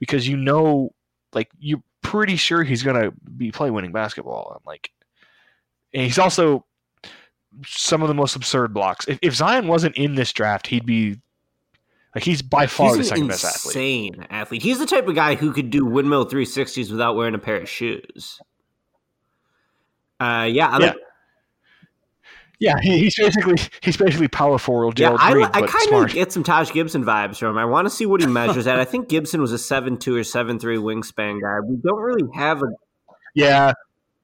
because 0.00 0.26
you 0.26 0.36
know, 0.36 0.92
like 1.32 1.50
you're 1.60 1.82
pretty 2.02 2.34
sure 2.34 2.64
he's 2.64 2.82
gonna 2.82 3.12
be 3.36 3.52
play 3.52 3.70
winning 3.70 3.92
basketball. 3.92 4.54
And 4.56 4.66
like, 4.66 4.90
and 5.94 6.02
he's 6.02 6.18
also 6.18 6.64
some 7.64 8.02
of 8.02 8.08
the 8.08 8.14
most 8.14 8.34
absurd 8.34 8.74
blocks. 8.74 9.06
If, 9.06 9.18
if 9.22 9.34
Zion 9.34 9.68
wasn't 9.68 9.96
in 9.96 10.16
this 10.16 10.32
draft, 10.32 10.66
he'd 10.66 10.86
be 10.86 11.18
like 12.14 12.24
he's 12.24 12.42
by 12.42 12.66
far 12.66 12.88
he's 12.88 12.98
the 12.98 13.04
second 13.04 13.28
best 13.28 13.44
athlete. 13.44 13.76
Insane 13.76 14.26
athlete. 14.30 14.62
He's 14.62 14.78
the 14.78 14.86
type 14.86 15.06
of 15.06 15.14
guy 15.14 15.36
who 15.36 15.52
could 15.52 15.70
do 15.70 15.84
windmill 15.84 16.26
360s 16.26 16.90
without 16.90 17.14
wearing 17.14 17.34
a 17.34 17.38
pair 17.38 17.60
of 17.60 17.68
shoes. 17.68 18.40
Uh, 20.18 20.48
yeah, 20.50 20.68
I 20.68 20.78
yeah. 20.80 20.92
Yeah, 22.60 22.74
he's 22.82 23.16
basically 23.16 23.56
he's 23.82 23.96
basically 23.96 24.28
power 24.28 24.58
forward. 24.58 24.98
Yeah, 24.98 25.16
I, 25.18 25.32
Reed, 25.32 25.48
I 25.54 25.62
kind 25.62 26.04
of 26.04 26.12
get 26.12 26.30
some 26.30 26.42
Taj 26.42 26.70
Gibson 26.70 27.02
vibes 27.02 27.38
from 27.38 27.48
him. 27.48 27.58
I 27.58 27.64
want 27.64 27.86
to 27.86 27.90
see 27.90 28.04
what 28.04 28.20
he 28.20 28.26
measures 28.26 28.66
at. 28.66 28.78
I 28.78 28.84
think 28.84 29.08
Gibson 29.08 29.40
was 29.40 29.50
a 29.52 29.58
seven 29.58 29.96
two 29.96 30.14
or 30.14 30.24
seven 30.24 30.58
three 30.58 30.76
wingspan 30.76 31.40
guy. 31.40 31.66
We 31.66 31.76
don't 31.76 31.98
really 31.98 32.28
have 32.34 32.62
a 32.62 32.66
yeah. 33.34 33.72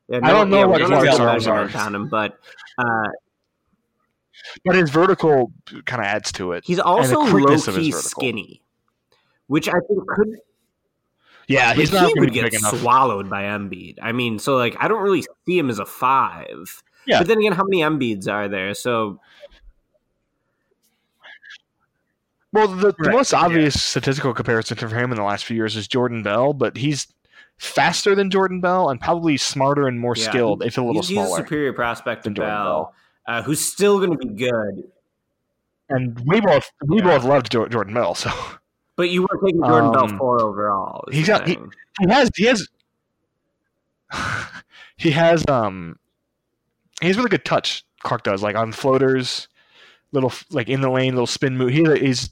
yeah 0.09 0.19
no, 0.19 0.29
I 0.29 0.31
don't 0.33 0.51
know 0.51 0.59
yeah, 0.59 0.65
what 0.67 0.83
Clarke's 0.83 1.19
arms 1.19 1.47
are 1.47 1.79
on 1.79 1.95
him, 1.95 2.09
but 2.11 2.39
uh, 2.77 3.09
but 4.67 4.75
his 4.75 4.91
vertical 4.91 5.51
kind 5.87 6.03
of 6.03 6.07
adds 6.07 6.31
to 6.33 6.53
it. 6.53 6.65
He's 6.67 6.79
also 6.79 7.21
low 7.21 7.59
key 7.59 7.91
skinny, 7.91 8.61
which 9.47 9.67
I 9.67 9.79
think 9.89 10.07
could. 10.09 10.37
Yeah, 11.49 11.73
he's 11.73 11.91
not 11.91 12.13
he 12.13 12.21
would 12.21 12.35
get 12.35 12.53
swallowed 12.53 13.31
by 13.31 13.45
Embiid. 13.45 13.97
I 14.03 14.13
mean, 14.13 14.39
so 14.39 14.57
like 14.57 14.77
I 14.79 14.89
don't 14.89 15.03
really 15.03 15.25
see 15.47 15.59
him 15.59 15.71
as 15.71 15.79
a 15.79 15.87
five. 15.87 16.83
Yeah. 17.07 17.19
But 17.19 17.29
then 17.29 17.39
again, 17.39 17.53
how 17.53 17.65
many 17.65 17.83
Embiids 17.83 18.29
are 18.31 18.49
there? 18.49 18.75
So 18.75 19.21
Well, 22.53 22.69
the, 22.69 22.95
the 22.99 23.11
most 23.11 23.35
obvious 23.35 23.75
yeah. 23.77 23.81
statistical 23.81 24.33
comparison 24.33 24.77
for 24.79 24.89
him 24.89 25.11
in 25.11 25.17
the 25.17 25.23
last 25.25 25.45
few 25.45 25.57
years 25.57 25.77
is 25.77 25.87
Jordan 25.87 26.23
Bell, 26.23 26.53
but 26.55 26.77
he's 26.77 27.07
faster 27.59 28.15
than 28.15 28.31
Jordan 28.31 28.61
Bell 28.61 28.89
and 28.91 29.01
probably 29.01 29.37
smarter 29.37 29.87
and 29.89 30.01
more 30.01 30.15
yeah, 30.17 30.25
skilled, 30.31 30.63
if 30.65 30.79
a 30.79 30.81
little 30.81 31.03
he's, 31.03 31.09
smaller. 31.11 31.29
He's 31.29 31.39
a 31.39 31.43
superior 31.43 31.73
prospect 31.73 32.25
to 32.25 32.31
Bell, 32.31 32.45
Bell. 32.47 32.95
Uh, 33.27 33.43
who's 33.43 33.61
still 33.61 33.99
going 33.99 34.13
to 34.13 34.27
be 34.27 34.33
good. 34.35 34.85
And 35.89 36.19
we 36.27 36.41
both 36.41 36.71
we 36.87 36.99
yeah. 36.99 37.05
both 37.05 37.25
loved 37.25 37.51
Jordan 37.53 37.93
Bell, 37.95 38.15
so 38.15 38.31
But 38.97 39.11
you 39.11 39.23
were 39.23 39.41
taking 39.45 39.61
Jordan 39.63 39.93
Bell 39.93 40.05
Um, 40.05 40.19
four 40.19 40.41
overall. 40.43 41.05
is 41.09 41.17
he's 41.19 41.27
the 41.27 41.33
got- 41.33 41.47
he- 41.47 41.59
he 42.01 42.09
has 42.11 42.31
he 42.35 42.45
has 42.47 42.69
he 44.97 45.11
has 45.13 45.47
um 45.49 45.99
he 47.01 47.09
has 47.09 47.17
really 47.17 47.29
good 47.29 47.45
touch. 47.45 47.85
Clarke 48.03 48.23
does 48.23 48.43
like 48.43 48.57
on 48.57 48.73
floaters, 48.73 49.49
little 50.13 50.33
like 50.51 50.69
in 50.69 50.81
the 50.81 50.91
lane, 50.91 51.15
little 51.15 51.27
spin 51.27 51.57
move. 51.57 51.71
He, 51.71 51.85
he's 51.99 52.31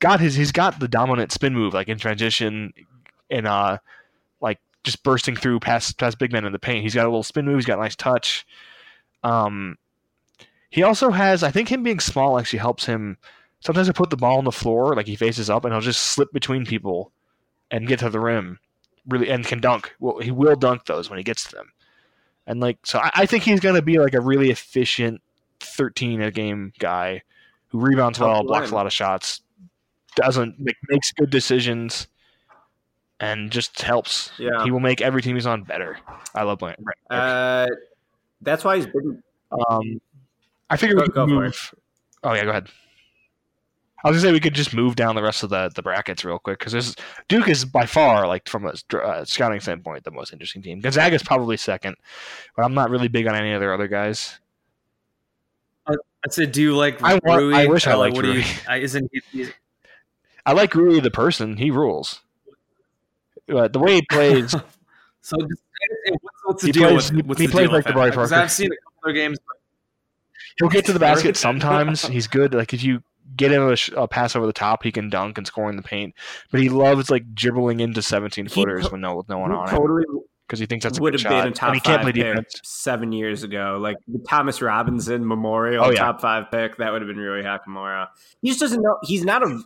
got 0.00 0.20
his 0.20 0.34
he's 0.34 0.52
got 0.52 0.80
the 0.80 0.88
dominant 0.88 1.32
spin 1.32 1.54
move 1.54 1.74
like 1.74 1.88
in 1.88 1.98
transition, 1.98 2.72
and 3.30 3.46
uh 3.46 3.78
like 4.40 4.58
just 4.84 5.02
bursting 5.02 5.36
through 5.36 5.60
past 5.60 5.98
past 5.98 6.18
big 6.18 6.32
men 6.32 6.44
in 6.44 6.52
the 6.52 6.58
paint. 6.58 6.82
He's 6.82 6.94
got 6.94 7.06
a 7.06 7.10
little 7.10 7.22
spin 7.22 7.44
move. 7.44 7.56
He's 7.56 7.66
got 7.66 7.78
a 7.78 7.82
nice 7.82 7.96
touch. 7.96 8.46
Um, 9.22 9.76
he 10.70 10.82
also 10.82 11.10
has 11.10 11.42
I 11.42 11.50
think 11.50 11.68
him 11.68 11.82
being 11.82 12.00
small 12.00 12.38
actually 12.38 12.60
helps 12.60 12.86
him. 12.86 13.18
Sometimes 13.60 13.90
I 13.90 13.92
put 13.92 14.08
the 14.08 14.16
ball 14.16 14.38
on 14.38 14.44
the 14.44 14.52
floor 14.52 14.94
like 14.94 15.06
he 15.06 15.16
faces 15.16 15.50
up, 15.50 15.64
and 15.64 15.74
he'll 15.74 15.82
just 15.82 16.00
slip 16.00 16.32
between 16.32 16.64
people 16.64 17.12
and 17.70 17.86
get 17.86 17.98
to 18.00 18.10
the 18.10 18.20
rim 18.20 18.58
really 19.06 19.28
and 19.28 19.44
can 19.44 19.60
dunk. 19.60 19.94
Well, 20.00 20.18
he 20.18 20.30
will 20.30 20.56
dunk 20.56 20.86
those 20.86 21.10
when 21.10 21.18
he 21.18 21.22
gets 21.22 21.44
to 21.44 21.56
them. 21.56 21.72
And 22.46 22.60
like, 22.60 22.78
so 22.84 22.98
I, 22.98 23.10
I 23.14 23.26
think 23.26 23.44
he's 23.44 23.60
going 23.60 23.74
to 23.74 23.82
be 23.82 23.98
like 23.98 24.14
a 24.14 24.20
really 24.20 24.50
efficient 24.50 25.20
13 25.60 26.22
a 26.22 26.30
game 26.30 26.72
guy 26.78 27.22
who 27.68 27.78
rebounds 27.78 28.18
well, 28.18 28.38
the 28.38 28.48
blocks 28.48 28.70
a 28.70 28.74
lot 28.74 28.86
of 28.86 28.92
shots, 28.92 29.42
doesn't 30.16 30.58
make, 30.58 30.76
makes 30.88 31.12
good 31.12 31.30
decisions, 31.30 32.08
and 33.20 33.50
just 33.50 33.80
helps. 33.82 34.32
Yeah. 34.38 34.64
He 34.64 34.70
will 34.70 34.80
make 34.80 35.00
every 35.00 35.22
team 35.22 35.36
he's 35.36 35.46
on 35.46 35.62
better. 35.62 35.98
I 36.34 36.42
love 36.42 36.58
playing. 36.58 36.76
Uh, 37.08 37.66
that's 38.40 38.64
why 38.64 38.76
he's 38.76 38.86
been. 38.86 39.22
Um, 39.52 40.00
I 40.68 40.76
figure 40.76 40.96
Go- 40.96 41.02
we 41.02 41.12
for 41.12 41.26
move. 41.26 41.74
Oh 42.24 42.34
yeah, 42.34 42.44
go 42.44 42.50
ahead. 42.50 42.68
I 44.02 44.08
was 44.10 44.16
gonna 44.18 44.30
say 44.30 44.32
we 44.32 44.40
could 44.40 44.54
just 44.54 44.72
move 44.74 44.96
down 44.96 45.14
the 45.14 45.22
rest 45.22 45.42
of 45.42 45.50
the, 45.50 45.70
the 45.74 45.82
brackets 45.82 46.24
real 46.24 46.38
quick 46.38 46.58
because 46.58 46.72
this 46.72 46.96
Duke 47.28 47.48
is 47.48 47.64
by 47.64 47.84
far 47.86 48.26
like 48.26 48.48
from 48.48 48.66
a 48.66 48.72
uh, 48.96 49.24
scouting 49.24 49.60
standpoint 49.60 50.04
the 50.04 50.10
most 50.10 50.32
interesting 50.32 50.62
team. 50.62 50.80
Gonzaga 50.80 51.14
is 51.16 51.22
probably 51.22 51.56
second, 51.56 51.96
but 52.56 52.64
I'm 52.64 52.72
not 52.74 52.90
really 52.90 53.08
big 53.08 53.26
on 53.26 53.34
any 53.34 53.52
of 53.52 53.60
their 53.60 53.74
other 53.74 53.88
guys. 53.88 54.38
I 55.86 56.28
said, 56.28 56.52
do 56.52 56.60
you 56.60 56.76
like 56.76 57.02
I 57.02 57.18
want- 57.24 57.40
Rui? 57.42 57.54
I 57.54 57.66
wish 57.66 57.86
I 57.86 57.94
liked 57.94 58.14
what 58.14 58.22
do 58.26 58.32
you? 58.32 58.40
Rui. 58.40 58.44
I, 58.68 58.76
isn't 58.78 59.10
he? 59.32 59.46
I 60.46 60.52
like 60.52 60.74
Rui 60.74 61.00
the 61.00 61.10
person; 61.10 61.56
he 61.56 61.70
rules. 61.70 62.20
But 63.46 63.72
the 63.72 63.78
way 63.78 63.94
he 63.96 64.02
plays, 64.10 64.50
so 65.22 65.36
what's, 65.38 66.24
what's 66.44 66.62
the 66.62 66.68
He 66.68 66.72
deal 66.72 66.88
plays- 66.90 67.12
with 67.12 67.26
what's 67.26 67.40
he 67.40 67.46
the 67.46 67.52
plays 67.52 67.68
like 67.70 67.86
him? 67.86 67.94
'Cause 67.94 68.14
Parker. 68.14 68.34
I've 68.34 68.52
seen 68.52 68.66
a 68.66 68.76
couple 68.76 68.92
other 69.04 69.12
games. 69.14 69.38
he'll 70.58 70.68
get 70.68 70.84
to 70.86 70.92
the 70.92 70.98
basket 70.98 71.36
sometimes. 71.36 72.06
He's 72.06 72.26
good. 72.26 72.54
Like 72.54 72.72
if 72.74 72.82
you 72.82 73.02
get 73.36 73.52
him 73.52 73.62
a, 73.62 73.76
a 74.02 74.08
pass 74.08 74.34
over 74.36 74.46
the 74.46 74.52
top, 74.52 74.82
he 74.82 74.92
can 74.92 75.08
dunk 75.10 75.38
and 75.38 75.46
score 75.46 75.70
in 75.70 75.76
the 75.76 75.82
paint. 75.82 76.14
But 76.50 76.60
he 76.60 76.68
loves 76.68 77.10
like 77.10 77.34
dribbling 77.34 77.80
into 77.80 78.02
17 78.02 78.48
footers 78.48 78.86
to- 78.86 78.90
when 78.92 79.00
no 79.00 79.16
with 79.16 79.28
no 79.28 79.38
one 79.38 79.50
He 79.50 79.56
on 79.56 79.68
it 79.68 79.70
totally 79.70 80.04
because 80.46 80.58
he 80.58 80.66
thinks 80.66 80.82
that's 80.82 80.98
a 80.98 81.02
would 81.02 81.12
good 81.12 81.20
have 81.22 81.30
been 81.30 81.40
shot. 81.42 81.48
a 81.48 81.52
top 81.52 81.68
and 81.68 81.76
he 81.76 81.80
can't 81.80 82.02
five 82.02 82.12
play 82.14 82.22
pick 82.34 82.46
seven 82.64 83.12
years 83.12 83.44
ago. 83.44 83.78
Like 83.80 83.96
the 84.08 84.18
Thomas 84.28 84.60
Robinson 84.60 85.24
Memorial 85.26 85.84
Oh, 85.84 85.90
yeah. 85.90 85.98
top 86.00 86.20
five 86.20 86.50
pick, 86.50 86.76
that 86.78 86.90
would 86.92 87.02
have 87.02 87.06
been 87.08 87.18
Rui 87.18 87.42
Hachimura. 87.44 88.08
He 88.42 88.48
just 88.48 88.58
doesn't 88.60 88.82
know. 88.82 88.98
He's 89.04 89.24
not 89.24 89.42
a. 89.44 89.62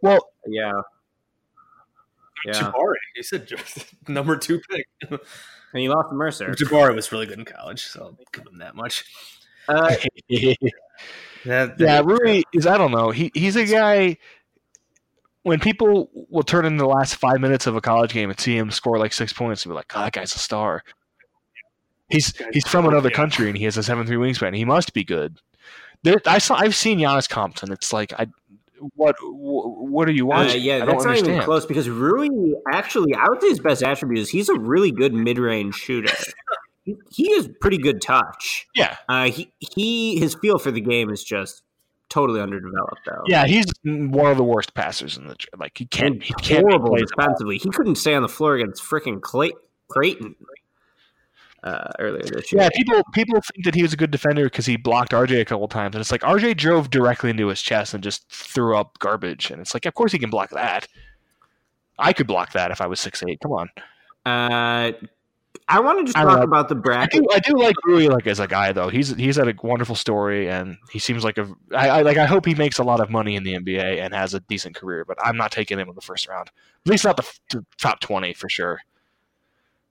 Well, 0.00 0.26
Yeah. 0.46 0.72
Yeah. 2.46 2.52
Jabari, 2.54 2.94
you 3.14 3.22
said 3.22 3.48
number 4.08 4.36
two 4.36 4.60
pick. 4.70 4.86
And 5.10 5.20
he 5.80 5.88
lost 5.88 6.08
to 6.10 6.14
Mercer. 6.16 6.48
Jabari 6.54 6.94
was 6.94 7.12
really 7.12 7.26
good 7.26 7.38
in 7.38 7.44
college, 7.44 7.84
so 7.86 8.00
I'll 8.02 8.18
give 8.32 8.46
him 8.50 8.58
that 8.58 8.74
much. 8.74 9.04
Uh, 9.68 9.94
That, 11.44 11.78
yeah, 11.78 12.00
Rui 12.04 12.42
is. 12.52 12.66
I 12.66 12.78
don't 12.78 12.92
know. 12.92 13.10
He 13.10 13.30
he's 13.34 13.56
a 13.56 13.64
guy. 13.66 14.16
When 15.44 15.58
people 15.58 16.08
will 16.30 16.44
turn 16.44 16.64
in 16.64 16.76
the 16.76 16.86
last 16.86 17.16
five 17.16 17.40
minutes 17.40 17.66
of 17.66 17.74
a 17.74 17.80
college 17.80 18.12
game 18.12 18.30
and 18.30 18.38
see 18.38 18.56
him 18.56 18.70
score 18.70 18.96
like 18.98 19.12
six 19.12 19.32
points, 19.32 19.64
and 19.64 19.70
be 19.70 19.74
like, 19.74 19.90
"Oh, 19.94 20.00
that 20.02 20.12
guy's 20.12 20.34
a 20.34 20.38
star." 20.38 20.84
He's 22.08 22.32
he's 22.52 22.66
from 22.66 22.86
another 22.86 23.08
Yeah. 23.08 23.16
country 23.16 23.48
and 23.48 23.56
he 23.56 23.64
has 23.64 23.76
a 23.76 23.82
seven 23.82 24.06
three 24.06 24.16
wingspan. 24.16 24.54
He 24.54 24.64
must 24.64 24.92
be 24.92 25.02
good. 25.02 25.40
There, 26.04 26.20
I 26.26 26.38
saw. 26.38 26.54
I've 26.56 26.74
seen 26.76 26.98
Giannis 26.98 27.28
Compton. 27.28 27.72
It's 27.72 27.92
like 27.92 28.12
I. 28.12 28.26
What 28.96 29.16
what 29.22 30.08
are 30.08 30.12
you 30.12 30.24
uh, 30.24 30.36
watching? 30.36 30.62
yeah, 30.62 30.76
I 30.76 30.78
don't 30.80 30.88
that's 30.88 31.04
not 31.04 31.10
understand. 31.10 31.34
even 31.36 31.44
close 31.44 31.64
because 31.66 31.88
Rui 31.88 32.28
actually, 32.72 33.14
I 33.14 33.24
would 33.28 33.40
say 33.40 33.48
his 33.48 33.60
best 33.60 33.82
attribute 33.82 34.18
is 34.20 34.28
he's 34.28 34.48
a 34.48 34.58
really 34.58 34.90
good 34.90 35.14
mid 35.14 35.38
range 35.38 35.74
shooter. 35.76 36.12
he, 36.84 36.96
he 37.10 37.34
has 37.36 37.48
pretty 37.60 37.78
good 37.78 38.00
touch. 38.02 38.66
Yeah, 38.74 38.96
Uh, 39.08 39.30
he 39.30 39.52
he 39.58 40.18
his 40.18 40.34
feel 40.34 40.58
for 40.58 40.70
the 40.70 40.80
game 40.80 41.10
is 41.10 41.22
just 41.24 41.62
totally 42.08 42.40
underdeveloped 42.40 43.00
though. 43.06 43.22
yeah. 43.26 43.46
He's 43.46 43.64
one 43.84 44.30
of 44.30 44.36
the 44.36 44.44
worst 44.44 44.74
passers 44.74 45.16
in 45.16 45.26
the 45.28 45.36
like. 45.58 45.78
He 45.78 45.86
can't. 45.86 46.14
and 46.14 46.22
He 46.22 46.34
can't 46.34 46.62
horrible 46.68 46.90
plays 46.90 47.04
at 47.04 47.18
all. 47.18 47.24
defensively. 47.26 47.58
He 47.58 47.70
couldn't 47.70 47.94
stay 47.96 48.14
on 48.14 48.22
the 48.22 48.28
floor 48.28 48.54
against 48.56 48.82
freaking 48.82 49.20
Clay, 49.22 49.52
Creighton 49.88 50.34
uh, 51.64 51.88
earlier 51.98 52.22
this 52.22 52.52
year. 52.52 52.62
Yeah, 52.62 52.68
people 52.74 53.02
people 53.12 53.40
think 53.40 53.64
that 53.64 53.74
he 53.74 53.82
was 53.82 53.92
a 53.92 53.96
good 53.96 54.10
defender 54.10 54.44
because 54.44 54.66
he 54.66 54.76
blocked 54.76 55.12
RJ 55.12 55.40
a 55.40 55.44
couple 55.44 55.68
times, 55.68 55.94
and 55.94 56.00
it's 56.00 56.10
like 56.12 56.20
RJ 56.22 56.56
drove 56.56 56.90
directly 56.90 57.30
into 57.30 57.46
his 57.48 57.62
chest 57.62 57.94
and 57.94 58.02
just 58.02 58.28
threw 58.30 58.76
up 58.76 58.98
garbage, 58.98 59.50
and 59.50 59.60
it's 59.60 59.72
like, 59.72 59.86
of 59.86 59.94
course 59.94 60.12
he 60.12 60.18
can 60.18 60.28
block 60.30 60.50
that. 60.50 60.88
I 61.98 62.12
could 62.12 62.26
block 62.26 62.52
that 62.52 62.70
if 62.72 62.80
I 62.80 62.86
was 62.88 62.98
six 63.00 63.22
eight. 63.26 63.38
Come 63.40 63.52
on, 63.52 63.68
Uh, 64.26 64.92
I 65.68 65.80
want 65.80 65.98
to 66.00 66.04
just 66.04 66.16
talk 66.16 66.38
know. 66.38 66.42
about 66.42 66.68
the 66.68 66.74
I 66.76 66.78
bracket. 66.78 67.22
do 67.22 67.28
I 67.32 67.38
do 67.38 67.52
like 67.58 67.76
Rui 67.84 68.08
like 68.08 68.26
as 68.26 68.40
a 68.40 68.46
guy 68.46 68.72
though. 68.72 68.88
He's 68.88 69.14
he's 69.16 69.36
had 69.36 69.48
a 69.48 69.54
wonderful 69.62 69.94
story, 69.94 70.48
and 70.48 70.76
he 70.90 70.98
seems 70.98 71.24
like 71.24 71.38
a 71.38 71.48
I, 71.74 71.88
I 71.88 72.02
like 72.02 72.16
I 72.18 72.26
hope 72.26 72.44
he 72.46 72.54
makes 72.54 72.78
a 72.78 72.82
lot 72.84 73.00
of 73.00 73.10
money 73.10 73.36
in 73.36 73.42
the 73.44 73.54
NBA 73.54 74.00
and 74.00 74.12
has 74.14 74.34
a 74.34 74.40
decent 74.40 74.74
career. 74.74 75.04
But 75.04 75.18
I'm 75.24 75.36
not 75.36 75.52
taking 75.52 75.78
him 75.78 75.88
in 75.88 75.94
the 75.94 76.00
first 76.00 76.28
round. 76.28 76.48
At 76.84 76.90
least 76.90 77.04
not 77.04 77.16
the, 77.16 77.26
the 77.50 77.64
top 77.78 78.00
twenty 78.00 78.34
for 78.34 78.48
sure. 78.48 78.80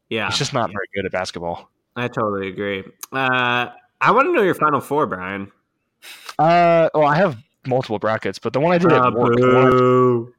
Yeah, 0.10 0.30
He's 0.30 0.38
just 0.40 0.54
not 0.54 0.70
very 0.72 0.88
good 0.94 1.06
at 1.06 1.12
basketball. 1.12 1.70
I 1.96 2.08
totally 2.10 2.50
agree. 2.50 2.84
Uh, 3.14 3.68
I 4.02 4.12
want 4.12 4.28
to 4.28 4.34
know 4.34 4.42
your 4.42 4.56
final 4.56 4.82
four, 4.82 5.06
Brian. 5.08 5.52
Uh, 6.38 6.90
well, 6.94 7.06
I 7.08 7.16
have 7.16 7.38
multiple 7.66 7.98
brackets, 8.00 8.38
but 8.40 8.52
the 8.54 8.60
one 8.60 8.74
I 8.74 8.78
did 8.78 8.92
at 8.92 9.02
Uh, 9.06 9.12
work, 9.12 9.36
the 9.38 9.48
one 9.54 9.68
I, 9.68 10.32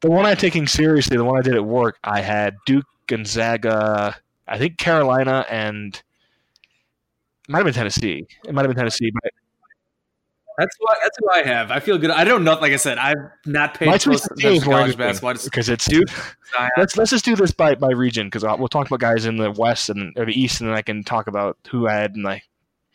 the 0.00 0.10
one 0.10 0.26
I'm 0.26 0.36
taking 0.36 0.66
seriously, 0.66 1.16
the 1.16 1.24
one 1.24 1.38
I 1.38 1.42
did 1.42 1.54
at 1.54 1.64
work, 1.64 1.98
I 2.04 2.20
had 2.20 2.56
Duke, 2.66 2.84
Gonzaga, 3.08 4.16
I 4.50 4.58
think 4.58 4.78
Carolina, 4.78 5.46
and 5.48 5.94
it 5.94 7.52
might 7.52 7.58
have 7.58 7.66
been 7.66 7.74
Tennessee. 7.74 8.26
It 8.44 8.52
might 8.52 8.62
have 8.62 8.68
been 8.68 8.76
Tennessee, 8.76 9.12
but 9.22 9.32
That's 10.58 10.76
what 10.80 10.98
that's 11.02 11.16
who 11.20 11.30
I 11.30 11.42
have. 11.46 11.70
I 11.70 11.78
feel 11.78 11.96
good. 11.96 12.10
I 12.10 12.24
don't 12.24 12.42
know. 12.42 12.54
Like 12.54 12.72
I 12.72 12.76
said, 12.76 12.98
I've 12.98 13.16
not 13.46 13.74
paid 13.74 13.86
my 13.86 13.96
close 13.96 14.02
Sweet 14.02 14.18
16 14.18 14.46
attention 14.46 14.62
to 14.62 14.76
college 14.76 14.96
basketball. 14.98 15.34
Because 15.44 15.68
it's 15.68 15.84
Zion. 15.84 16.04
let's 16.76 16.96
let's 16.96 17.12
just 17.12 17.24
do 17.24 17.36
this 17.36 17.52
by, 17.52 17.76
by 17.76 17.92
region 17.92 18.26
because 18.26 18.42
we'll 18.42 18.68
talk 18.68 18.88
about 18.88 18.98
guys 18.98 19.24
in 19.24 19.36
the 19.36 19.52
West 19.52 19.88
and 19.88 20.12
or 20.18 20.26
the 20.26 20.38
East, 20.38 20.60
and 20.60 20.68
then 20.68 20.76
I 20.76 20.82
can 20.82 21.04
talk 21.04 21.28
about 21.28 21.56
who 21.70 21.86
I 21.86 21.94
had 21.94 22.16
in 22.16 22.22
my 22.22 22.42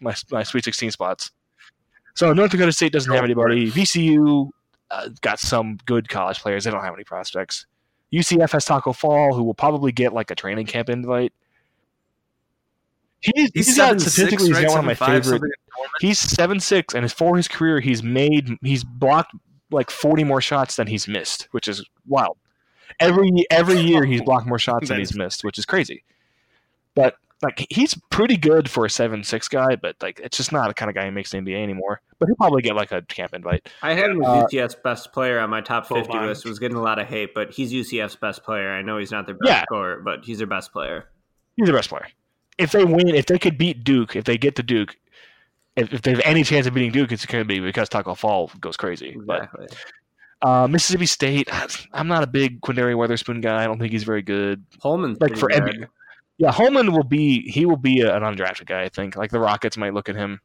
my, 0.02 0.14
my 0.30 0.44
Sweet 0.44 0.66
16 0.66 0.92
spots. 0.92 1.32
So 2.16 2.34
North 2.34 2.52
Dakota 2.52 2.74
State 2.74 2.92
doesn't 2.92 3.12
have 3.12 3.24
anybody. 3.24 3.72
VCU 3.72 4.50
uh, 4.92 5.10
got 5.22 5.40
some 5.40 5.78
good 5.86 6.10
college 6.10 6.40
players. 6.40 6.66
They 6.66 6.72
don't 6.72 6.84
have 6.84 6.94
any 6.94 7.04
prospects. 7.06 7.66
UCF 8.14 8.52
has 8.52 8.66
Taco 8.66 8.94
Fall, 8.94 9.34
who 9.34 9.44
will 9.44 9.54
probably 9.54 9.92
get 9.92 10.14
like 10.14 10.32
a 10.32 10.36
training 10.36 10.66
camp 10.66 10.90
invite. 10.90 11.34
He's, 13.22 13.34
He's, 13.36 13.52
he's 13.54 13.78
got 13.78 13.88
seven 13.88 14.00
statistically 14.00 14.30
six, 14.38 14.44
he's 14.48 14.56
right? 14.58 14.66
got 14.66 14.72
one 14.72 14.80
of 14.80 14.86
my 14.86 14.94
five, 14.96 15.08
favorite 15.08 15.24
something 15.24 15.46
in 15.46 15.50
the 15.50 15.72
tournament. 15.76 15.92
He's 16.02 16.20
seven 16.20 16.60
six, 16.60 16.94
and 16.94 17.04
his 17.04 17.14
for 17.14 17.36
his 17.38 17.48
career, 17.48 17.80
he's 17.80 18.04
made 18.04 18.58
he's 18.62 18.84
blocked 18.84 19.34
like 19.72 19.90
forty 19.90 20.24
more 20.24 20.42
shots 20.42 20.76
than 20.76 20.88
he's 20.88 21.08
missed, 21.08 21.48
which 21.52 21.68
is 21.68 21.84
wild. 22.08 22.38
Every 23.00 23.30
every 23.50 23.80
year 23.80 24.06
he's 24.06 24.22
blocked 24.26 24.46
more 24.48 24.60
shots 24.60 24.90
than 24.90 25.00
he's 25.00 25.16
missed, 25.16 25.44
which 25.44 25.58
is 25.58 25.66
crazy. 25.66 26.04
But 26.94 27.18
like 27.42 27.66
he's 27.70 27.96
pretty 28.12 28.38
good 28.38 28.70
for 28.70 28.86
a 28.86 28.90
seven 28.90 29.24
six 29.24 29.48
guy, 29.48 29.76
but 29.76 29.96
like 30.02 30.20
it's 30.24 30.38
just 30.38 30.52
not 30.52 30.68
the 30.68 30.74
kind 30.74 30.90
of 30.90 30.96
guy 30.96 31.06
who 31.06 31.12
makes 31.12 31.32
the 31.32 31.38
NBA 31.40 31.62
anymore. 31.62 32.02
But 32.20 32.28
he'll 32.30 32.36
probably 32.38 32.62
get 32.62 32.76
like 32.76 32.92
a 32.92 33.02
camp 33.04 33.34
invite. 33.34 33.68
I 33.82 33.94
had 33.94 34.12
him 34.12 34.22
as 34.22 34.28
Uh, 34.28 34.46
UCF's 34.46 34.76
best 34.76 35.12
player 35.12 35.40
on 35.40 35.50
my 35.50 35.62
top 35.62 35.88
50 35.88 36.04
Boban. 36.10 36.28
list. 36.28 36.46
Was 36.46 36.60
getting 36.60 36.78
a 36.78 36.82
lot 36.82 37.00
of 37.00 37.08
hate, 37.08 37.34
but 37.34 37.52
he's 37.52 37.74
UCF's 37.74 38.16
best 38.16 38.44
player. 38.44 38.72
I 38.72 38.82
know 38.82 38.98
he's 38.98 39.12
not 39.12 39.26
their 39.26 39.36
best 39.36 39.50
Yeah. 39.50 39.62
scorer, 39.64 40.00
but 40.00 40.24
he's 40.24 40.38
their 40.38 40.48
best 40.48 40.72
player. 40.72 41.10
He's 41.58 41.68
the 41.68 41.74
best 41.74 41.90
player. 41.90 42.08
If 42.58 42.72
they 42.72 42.86
win, 42.86 43.10
if 43.10 43.26
they 43.26 43.38
could 43.40 43.58
beat 43.58 43.84
Duke, 43.84 44.16
if 44.16 44.24
they 44.24 44.38
get 44.38 44.56
to 44.56 44.64
Duke, 44.64 44.96
if, 45.76 45.92
if 45.94 46.02
they 46.04 46.12
have 46.12 46.22
any 46.24 46.44
chance 46.44 46.66
of 46.68 46.74
beating 46.74 46.92
Duke, 46.92 47.12
it's 47.12 47.26
going 47.26 47.44
to 47.44 47.48
be 47.48 47.60
because 47.60 47.90
Taco 47.90 48.16
Fall 48.16 48.50
goes 48.62 48.78
crazy. 48.78 49.18
But 49.26 49.44
Exactly. 49.44 49.68
uh, 50.42 50.68
Mississippi 50.70 51.06
State, 51.06 51.50
I'm 51.94 52.08
not 52.08 52.24
a 52.24 52.28
big 52.28 52.62
Quinndary 52.62 52.96
Weatherspoon 52.96 53.42
guy. 53.42 53.62
I 53.64 53.66
don't 53.66 53.80
think 53.80 53.92
he's 53.92 54.04
very 54.04 54.22
good. 54.22 54.64
Holman's 54.82 55.20
like 55.20 55.38
for 55.38 55.50
good. 55.50 55.88
Yeah, 56.38 56.52
Holman 56.52 56.92
will 56.92 57.04
be 57.04 57.50
he 57.50 57.66
will 57.66 57.78
be 57.78 58.02
an 58.02 58.22
undrafted 58.22 58.66
guy. 58.66 58.84
I 58.84 58.90
think 58.90 59.16
like 59.16 59.32
the 59.32 59.40
Rockets 59.40 59.78
might 59.78 59.94
look 59.94 60.10
at 60.10 60.16
him. 60.16 60.42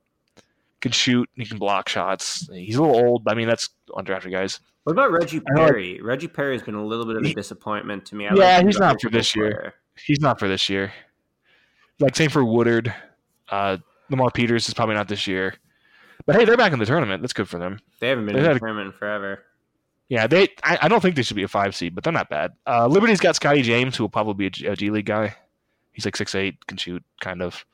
Can 0.81 0.93
shoot, 0.93 1.29
he 1.35 1.45
can 1.45 1.59
block 1.59 1.89
shots. 1.89 2.49
He's 2.53 2.77
a 2.77 2.83
little 2.83 2.97
old, 2.97 3.25
but 3.25 3.33
I 3.33 3.37
mean 3.37 3.49
that's 3.49 3.71
undrafted 3.91 4.31
guys. 4.31 4.61
What 4.85 4.93
about 4.93 5.11
Reggie 5.13 5.39
like- 5.41 5.47
Perry? 5.57 6.01
Reggie 6.01 6.29
Perry 6.29 6.55
has 6.55 6.63
been 6.63 6.75
a 6.77 6.85
little 6.85 7.05
bit 7.07 7.17
of 7.17 7.25
a 7.25 7.35
disappointment 7.35 8.07
to 8.07 8.15
me. 8.17 8.27
I 8.29 8.35
Yeah, 8.35 8.57
like 8.59 8.67
he's 8.67 8.79
not 8.79 9.01
for 9.01 9.11
this 9.11 9.35
year. 9.37 9.75
He's 9.97 10.21
not 10.21 10.39
for 10.39 10.49
this 10.49 10.69
year. 10.69 10.93
Like 12.01 12.17
same 12.17 12.31
for 12.31 12.45
Woodard. 12.45 12.93
Uh, 13.49 13.77
Lamar 14.09 14.31
Peters 14.31 14.67
is 14.69 14.75
probably 14.75 14.95
not 14.97 15.09
this 15.09 15.27
year. 15.27 15.55
But 16.27 16.37
hey, 16.37 16.45
they're 16.45 16.57
back 16.57 16.73
in 16.73 16.79
the 16.79 16.87
tournament. 16.87 17.23
That's 17.23 17.33
good 17.33 17.49
for 17.49 17.59
them. 17.59 17.81
They 18.01 18.09
haven't 18.09 18.27
been 18.27 18.35
They 18.35 18.41
in 18.45 18.53
the 18.53 18.59
tournament 18.59 18.87
in 18.87 18.93
forever. 18.93 19.43
Yeah, 20.09 20.27
they. 20.27 20.49
I, 20.65 20.79
I 20.83 20.89
don't 20.89 21.01
think 21.01 21.15
they 21.17 21.23
should 21.23 21.37
be 21.37 21.43
a 21.45 21.49
five 21.49 21.75
seed, 21.77 21.95
but 21.95 22.03
they're 22.03 22.13
not 22.13 22.29
bad. 22.29 22.53
Uh, 22.67 22.87
Liberty's 22.89 23.21
got 23.21 23.37
Scottie 23.37 23.63
James, 23.63 23.97
who 23.97 24.03
will 24.05 24.09
probably 24.09 24.35
be 24.35 24.47
a 24.47 24.51
G, 24.51 24.67
a 24.67 24.77
G 24.77 24.91
League 24.91 25.07
guy. 25.07 25.37
He's 25.93 26.05
like 26.05 26.17
six 26.17 26.35
eight, 26.35 26.67
can 26.67 26.77
shoot, 26.77 27.05
kind 27.21 27.43
of. 27.43 27.65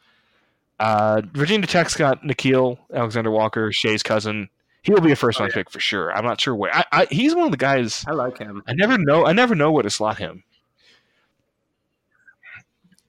Uh, 0.78 1.22
Virginia 1.32 1.66
Tech's 1.66 1.96
got 1.96 2.22
Nickeil 2.22 2.78
Alexander 2.92 3.30
Walker, 3.30 3.72
Shai's 3.72 4.02
cousin. 4.02 4.48
He'll 4.82 5.00
be 5.00 5.10
a 5.12 5.16
first 5.16 5.40
round 5.40 5.50
Oh, 5.50 5.56
yeah. 5.56 5.62
pick 5.62 5.70
for 5.70 5.80
sure. 5.80 6.12
I'm 6.12 6.24
not 6.24 6.40
sure 6.40 6.54
where. 6.54 6.74
I, 6.74 6.84
I, 6.92 7.06
he's 7.10 7.34
one 7.34 7.46
of 7.46 7.50
the 7.50 7.56
guys. 7.56 8.04
I 8.06 8.12
like 8.12 8.38
him. 8.38 8.62
I 8.68 8.74
never 8.74 8.96
know. 8.98 9.26
I 9.26 9.32
never 9.32 9.54
know 9.54 9.72
where 9.72 9.82
to 9.82 9.90
slot 9.90 10.18
him. 10.18 10.44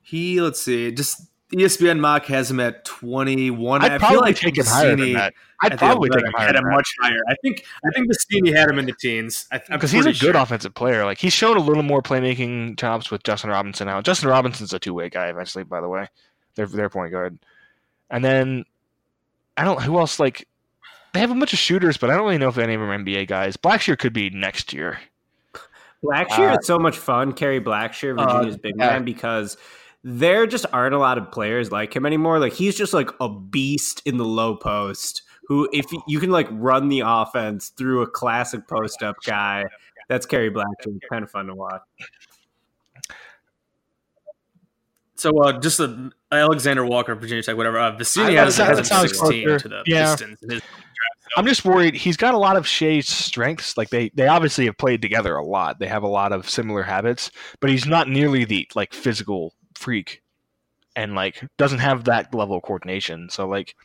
He 0.07 0.39
let's 0.39 0.61
see, 0.61 0.89
just 0.93 1.27
ESPN 1.51 1.99
mock 1.99 2.27
has 2.27 2.49
him 2.49 2.61
at 2.61 2.85
twenty 2.85 3.51
one. 3.51 3.83
I'd 3.83 3.91
I 3.91 3.97
probably 3.97 4.15
feel 4.15 4.21
like 4.21 4.35
take 4.37 4.57
him 4.57 4.65
higher 4.65 4.95
than 4.95 5.11
that. 5.13 5.33
I 5.61 5.65
I'd 5.65 5.77
probably 5.77 6.09
take 6.09 6.23
him 6.23 6.31
higher 6.33 6.47
had 6.47 6.55
him 6.55 6.69
much 6.69 6.89
higher. 7.01 7.19
I 7.27 7.35
think 7.41 7.65
I 7.85 7.89
think 7.93 8.09
Vecenie 8.09 8.55
had 8.55 8.69
him 8.69 8.79
in 8.79 8.85
the 8.85 8.93
teens. 8.93 9.49
Because 9.69 9.91
he's 9.91 10.05
a 10.05 10.13
good 10.13 10.17
sure. 10.17 10.37
offensive 10.37 10.73
player. 10.73 11.03
Like 11.03 11.17
he's 11.17 11.33
shown 11.33 11.57
a 11.57 11.59
little 11.59 11.83
more 11.83 12.01
playmaking 12.01 12.79
chops 12.79 13.11
with 13.11 13.23
Justin 13.23 13.49
Robinson 13.49 13.87
now. 13.87 13.99
Justin 13.99 14.29
Robinson's 14.29 14.71
a 14.71 14.79
two 14.79 14.93
way 14.93 15.09
guy 15.09 15.27
eventually, 15.27 15.65
by 15.65 15.81
the 15.81 15.89
way. 15.89 16.07
They're 16.55 16.67
their 16.67 16.89
point 16.89 17.11
guard. 17.11 17.37
And 18.09 18.23
then 18.23 18.63
I 19.57 19.65
don't 19.65 19.81
who 19.81 19.99
else 19.99 20.21
like 20.21 20.47
they 21.13 21.19
have 21.19 21.31
a 21.31 21.35
bunch 21.35 21.51
of 21.51 21.59
shooters, 21.59 21.97
but 21.97 22.09
I 22.09 22.15
don't 22.15 22.23
really 22.23 22.37
know 22.37 22.47
if 22.47 22.57
any 22.57 22.75
of 22.75 22.79
them 22.79 22.89
are 22.89 22.97
NBA 22.97 23.27
guys. 23.27 23.57
Blackshear 23.57 23.99
could 23.99 24.13
be 24.13 24.29
next 24.29 24.71
year. 24.71 24.99
Blackshear 26.03 26.53
Uh, 26.53 26.57
is 26.57 26.65
so 26.65 26.77
much 26.77 26.97
fun. 26.97 27.33
Kerry 27.33 27.59
Blackshear, 27.59 28.17
uh, 28.17 28.23
Virginia's 28.23 28.57
big 28.57 28.75
yeah. 28.77 28.91
man, 28.91 29.03
because 29.05 29.57
there 30.09 30.47
just 30.47 30.65
aren't 30.71 30.95
a 30.95 30.97
lot 30.97 31.17
of 31.17 31.31
players 31.33 31.69
like 31.69 31.93
him 31.93 32.05
anymore. 32.05 32.39
Like 32.39 32.53
he's 32.53 32.77
just 32.77 32.93
like 32.93 33.09
a 33.19 33.27
beast 33.27 34.01
in 34.05 34.15
the 34.15 34.23
low 34.25 34.55
post. 34.55 35.21
Who, 35.49 35.67
if 35.73 35.85
you 36.07 36.19
can 36.21 36.29
like 36.31 36.47
run 36.51 36.87
the 36.87 37.01
offense 37.05 37.69
through 37.69 38.01
a 38.03 38.07
classic 38.07 38.67
post 38.69 39.03
up 39.03 39.17
guy, 39.25 39.65
that's 40.07 40.25
Kerry 40.25 40.49
Blackshear. 40.49 40.97
Kind 41.09 41.23
of 41.23 41.29
fun 41.31 41.47
to 41.47 41.55
watch. 41.55 41.81
So 45.15 45.37
uh, 45.41 45.59
just 45.59 45.79
a, 45.79 46.11
Alexander 46.31 46.85
Walker, 46.85 47.15
Virginia 47.15 47.41
Tech, 47.43 47.57
whatever. 47.57 47.79
Uh, 47.79 47.95
Vecenie 47.97 48.37
I- 48.37 48.45
has, 48.45 48.57
that 48.57 48.67
has 48.69 48.79
him 48.79 48.85
sounds 48.85 49.09
sixteen 49.17 49.45
closer. 49.47 49.59
to 49.59 49.67
the 49.69 49.83
Yeah. 49.85 50.11
Pistons. 50.11 50.41
in 50.43 50.49
his 50.51 50.61
draft. 50.61 50.73
I'm 51.35 51.45
just 51.45 51.65
worried 51.65 51.93
he's 51.95 52.15
got 52.17 52.33
a 52.33 52.37
lot 52.37 52.55
of 52.55 52.65
Shai's 52.65 53.07
strengths. 53.09 53.77
Like 53.77 53.89
they 53.89 54.09
they 54.15 54.27
obviously 54.27 54.65
have 54.65 54.77
played 54.77 55.01
together 55.01 55.35
a 55.35 55.43
lot. 55.45 55.79
They 55.79 55.87
have 55.87 56.03
a 56.03 56.07
lot 56.07 56.31
of 56.31 56.49
similar 56.49 56.83
habits, 56.83 57.31
but 57.59 57.69
he's 57.69 57.85
not 57.85 58.07
nearly 58.07 58.45
the 58.45 58.67
like 58.75 58.93
physical 58.93 59.53
freak 59.77 60.21
and 60.95 61.15
like 61.15 61.43
doesn't 61.57 61.79
have 61.79 62.05
that 62.05 62.33
level 62.33 62.57
of 62.57 62.63
coordination. 62.63 63.29
So 63.29 63.47
like 63.47 63.75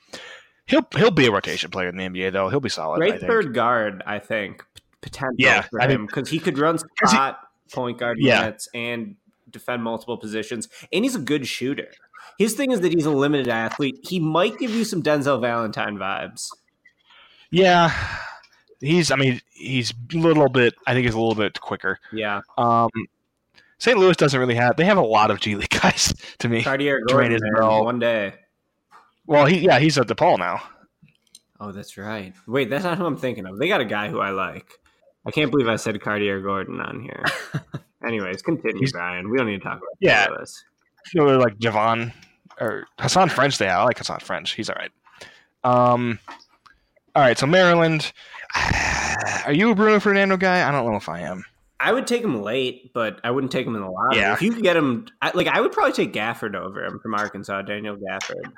he'll 0.66 0.86
he'll 0.96 1.10
be 1.10 1.26
a 1.26 1.30
rotation 1.32 1.70
player 1.70 1.88
in 1.88 1.96
the 1.96 2.04
NBA 2.04 2.32
though. 2.32 2.48
He'll 2.48 2.60
be 2.60 2.68
solid. 2.68 2.96
I 2.96 2.98
Great 2.98 3.20
think. 3.20 3.30
third 3.30 3.54
guard, 3.54 4.02
I 4.06 4.18
think. 4.18 4.64
Potential 5.00 5.34
Yeah, 5.38 5.62
for 5.62 5.82
I 5.82 5.88
him 5.88 6.06
because 6.06 6.28
he 6.30 6.38
could 6.38 6.58
run 6.58 6.78
he- 6.78 7.06
spot 7.08 7.40
point 7.72 7.98
guard 7.98 8.18
Yeah. 8.20 8.40
minutes 8.40 8.68
and 8.74 9.16
defend 9.50 9.82
multiple 9.82 10.16
positions, 10.16 10.68
and 10.92 11.04
he's 11.04 11.14
a 11.14 11.18
good 11.20 11.46
shooter. 11.46 11.88
His 12.38 12.54
thing 12.54 12.70
is 12.70 12.80
that 12.80 12.92
he's 12.94 13.04
a 13.04 13.10
limited 13.10 13.48
athlete. 13.48 13.98
He 14.04 14.18
might 14.20 14.58
give 14.58 14.70
you 14.70 14.84
some 14.84 15.02
Denzel 15.02 15.40
Valentine 15.40 15.98
vibes. 15.98 16.48
Yeah. 17.50 17.92
He's 18.80 19.10
I 19.10 19.16
mean 19.16 19.40
he's 19.50 19.92
a 20.12 20.16
little 20.16 20.48
bit 20.48 20.74
I 20.86 20.92
think 20.94 21.04
he's 21.04 21.14
a 21.14 21.18
little 21.20 21.34
bit 21.34 21.60
quicker. 21.60 21.98
Yeah, 22.12 22.40
Um 22.58 22.88
St. 23.82 23.98
Louis 23.98 24.16
doesn't 24.16 24.38
really 24.38 24.54
have 24.54 24.76
they 24.76 24.84
have 24.84 24.96
a 24.96 25.02
lot 25.02 25.32
of 25.32 25.40
G 25.40 25.56
League 25.56 25.68
guys 25.82 26.14
to 26.38 26.48
me. 26.48 26.62
Cartier 26.62 27.00
Gordon 27.08 27.36
man, 27.42 27.84
one 27.84 27.98
day. 27.98 28.32
Well 29.26 29.44
he 29.44 29.58
yeah, 29.58 29.80
he's 29.80 29.98
at 29.98 30.06
DePaul 30.06 30.38
now. 30.38 30.62
Oh, 31.58 31.72
that's 31.72 31.98
right. 31.98 32.32
Wait, 32.46 32.70
that's 32.70 32.84
not 32.84 32.96
who 32.96 33.04
I'm 33.06 33.16
thinking 33.16 33.44
of. 33.44 33.58
They 33.58 33.66
got 33.66 33.80
a 33.80 33.84
guy 33.84 34.08
who 34.08 34.20
I 34.20 34.30
like. 34.30 34.70
I 35.26 35.32
can't 35.32 35.50
believe 35.50 35.66
I 35.66 35.74
said 35.74 36.00
Cartier 36.00 36.40
Gordon 36.40 36.80
on 36.80 37.00
here. 37.00 37.24
Anyways, 38.06 38.42
continue, 38.42 38.78
He's- 38.78 38.92
Brian. 38.92 39.28
We 39.28 39.36
don't 39.36 39.48
need 39.48 39.58
to 39.58 39.64
talk 39.64 39.78
about 39.78 39.98
this. 40.00 40.08
Yeah. 40.08 40.26
Lewis. 40.30 40.64
you 41.12 41.24
know, 41.24 41.38
like 41.38 41.58
Javon 41.58 42.12
or 42.60 42.86
Hasahn 43.00 43.32
French. 43.32 43.58
They 43.58 43.68
I 43.68 43.82
like 43.82 43.98
Hasahn 43.98 44.22
French. 44.22 44.52
He's 44.54 44.70
all 44.70 44.76
right. 44.76 44.92
Um, 45.64 46.20
all 47.16 47.22
right. 47.22 47.36
So 47.36 47.48
Maryland, 47.48 48.12
are 49.44 49.52
you 49.52 49.70
a 49.70 49.74
Bruno 49.74 49.98
Fernando 49.98 50.36
guy? 50.36 50.68
I 50.68 50.70
don't 50.70 50.88
know 50.88 50.96
if 50.96 51.08
I 51.08 51.22
am. 51.22 51.44
I 51.82 51.92
would 51.92 52.06
take 52.06 52.22
him 52.22 52.42
late, 52.42 52.92
but 52.94 53.20
I 53.24 53.30
wouldn't 53.32 53.50
take 53.52 53.66
him 53.66 53.74
in 53.74 53.82
the 53.82 53.90
lottery. 53.90 54.20
Yeah. 54.20 54.32
If 54.34 54.40
you 54.42 54.52
could 54.52 54.62
get 54.62 54.76
him, 54.76 55.06
I, 55.20 55.32
like 55.34 55.48
I 55.48 55.60
would 55.60 55.72
probably 55.72 55.92
take 55.92 56.12
Gafford 56.12 56.54
over 56.54 56.84
him 56.84 57.00
from 57.00 57.14
Arkansas, 57.14 57.62
Daniel 57.62 57.96
Gafford. 57.96 58.52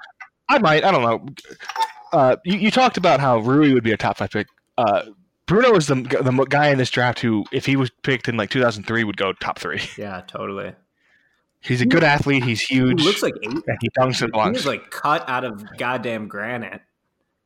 I 0.49 0.59
might. 0.59 0.85
I 0.85 0.91
don't 0.91 1.03
know. 1.03 1.27
Uh, 2.13 2.37
you, 2.45 2.59
you 2.59 2.71
talked 2.71 2.97
about 2.99 3.19
how 3.21 3.39
Rui 3.39 3.73
would 3.73 3.83
be 3.83 3.93
a 3.93 3.97
top 3.97 4.19
five 4.19 4.31
pick. 4.31 4.47
Uh, 4.77 5.05
Bruno 5.47 5.75
is 5.75 5.87
the 5.87 5.95
the 5.95 6.47
guy 6.49 6.69
in 6.69 6.79
this 6.79 6.91
draft 6.91 7.19
who, 7.21 7.45
if 7.51 7.67
he 7.67 7.77
was 7.77 7.91
picked 8.03 8.29
in 8.29 8.37
like 8.37 8.51
2003, 8.51 9.05
would 9.05 9.17
go 9.17 9.33
top 9.33 9.59
three. 9.59 9.81
Yeah, 9.99 10.21
totally. 10.27 10.75
He's 11.61 11.81
a 11.81 11.87
good 11.87 12.05
athlete. 12.05 12.45
He's 12.45 12.61
huge. 12.61 13.01
He 13.01 13.07
looks 13.07 13.23
like 13.23 13.35
eight. 13.43 13.51
and 13.51 13.79
he 13.81 13.89
dunks 13.99 14.21
and 14.21 14.31
blocks. 14.33 14.53
was 14.53 14.67
like 14.67 14.91
cut 14.91 15.27
out 15.29 15.45
of 15.45 15.65
goddamn 15.79 16.29
granite. 16.29 16.83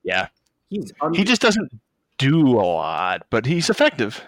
yeah, 0.03 0.27
He's 0.71 0.93
un- 1.01 1.15
he 1.15 1.23
just 1.23 1.41
doesn't 1.41 1.71
do 2.19 2.59
a 2.59 2.63
lot, 2.67 3.27
but 3.31 3.47
he's 3.47 3.71
effective. 3.71 4.21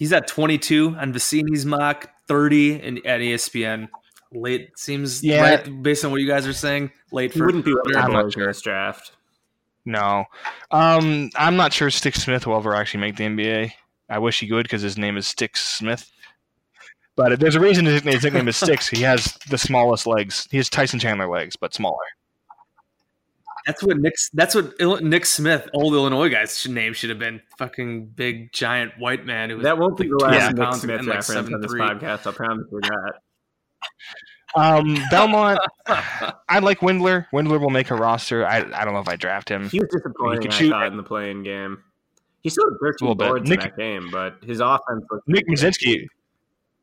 He's 0.00 0.14
at 0.14 0.26
22 0.26 0.96
on 0.98 1.12
Vecenie's 1.12 1.66
mock, 1.66 2.08
30 2.26 2.82
in, 2.82 3.06
at 3.06 3.20
ESPN. 3.20 3.86
Late 4.32 4.70
seems 4.78 5.22
Yeah. 5.22 5.42
right 5.42 5.82
based 5.82 6.06
on 6.06 6.10
what 6.10 6.22
you 6.22 6.26
guys 6.26 6.46
are 6.46 6.54
saying. 6.54 6.90
Late 7.12 7.34
for 7.34 7.44
wouldn't 7.44 7.66
be 7.66 7.72
I'm 7.94 8.10
the 8.10 8.22
not 8.22 8.32
sure. 8.32 8.46
this 8.46 8.62
draft. 8.62 9.12
No, 9.84 10.24
um, 10.70 11.28
I'm 11.36 11.56
not 11.56 11.74
sure 11.74 11.90
Stick 11.90 12.14
Smith 12.16 12.46
will 12.46 12.56
ever 12.56 12.74
actually 12.74 13.00
make 13.00 13.16
the 13.16 13.24
NBA. 13.24 13.72
I 14.08 14.18
wish 14.18 14.40
he 14.40 14.50
would 14.50 14.62
because 14.62 14.80
his 14.80 14.96
name 14.96 15.18
is 15.18 15.26
Stick 15.26 15.54
Smith. 15.56 16.10
But 17.14 17.38
there's 17.38 17.56
a 17.56 17.60
reason 17.60 17.84
his 17.84 18.00
his 18.02 18.24
nickname 18.24 18.48
is 18.48 18.56
Sticks. 18.56 18.88
He 18.88 19.02
has 19.02 19.36
the 19.50 19.58
smallest 19.58 20.06
legs. 20.06 20.48
He 20.50 20.56
has 20.56 20.70
Tyson 20.70 20.98
Chandler 20.98 21.28
legs, 21.28 21.56
but 21.56 21.74
smaller. 21.74 21.96
That's 23.66 23.82
what 23.82 23.98
Nick. 23.98 24.14
That's 24.32 24.54
what 24.54 24.72
Il- 24.80 25.00
Nick 25.02 25.26
Smith, 25.26 25.68
old 25.74 25.92
Illinois 25.94 26.28
guy's 26.30 26.66
name 26.66 26.92
should 26.94 27.10
have 27.10 27.18
been. 27.18 27.40
Fucking 27.58 28.06
big 28.06 28.52
giant 28.52 28.92
white 28.98 29.26
man 29.26 29.50
who 29.50 29.56
was 29.56 29.64
That 29.64 29.78
won't 29.78 29.96
be 29.98 30.08
the 30.08 30.16
last 30.16 30.50
200 30.50 30.54
Nick 30.56 30.64
pounds 30.64 30.80
Smith 30.80 30.98
and 31.00 31.06
like 31.08 31.16
reference 31.16 31.52
on 31.52 31.60
this 31.60 31.74
podcast. 31.74 32.26
I 32.26 32.32
promise 32.32 32.66
you 32.72 32.80
that. 32.80 33.12
Um, 34.56 34.98
Belmont, 35.10 35.60
I 35.86 36.58
like 36.60 36.80
Windler. 36.80 37.26
Windler 37.32 37.60
will 37.60 37.70
make 37.70 37.90
a 37.90 37.94
roster. 37.94 38.44
I, 38.46 38.58
I 38.74 38.84
don't 38.84 38.94
know 38.94 39.00
if 39.00 39.08
I 39.08 39.14
draft 39.16 39.48
him. 39.48 39.68
He 39.68 39.78
was 39.78 39.88
disappointing, 39.92 40.42
He 40.42 40.48
could 40.48 40.54
I 40.54 40.58
shoot. 40.58 40.70
thought, 40.70 40.86
in 40.88 40.96
the 40.96 41.02
playing 41.04 41.42
game. 41.44 41.78
He 42.42 42.48
still 42.50 42.64
had 42.68 42.76
13 42.80 42.96
little 43.08 43.14
bit. 43.14 43.28
boards 43.28 43.48
Nick- 43.48 43.60
in 43.60 43.66
that 43.70 43.76
game, 43.76 44.08
but 44.10 44.38
his 44.42 44.60
offense 44.60 45.04
was 45.10 45.20
Nick 45.28 45.46
Muszynski, 45.46 46.06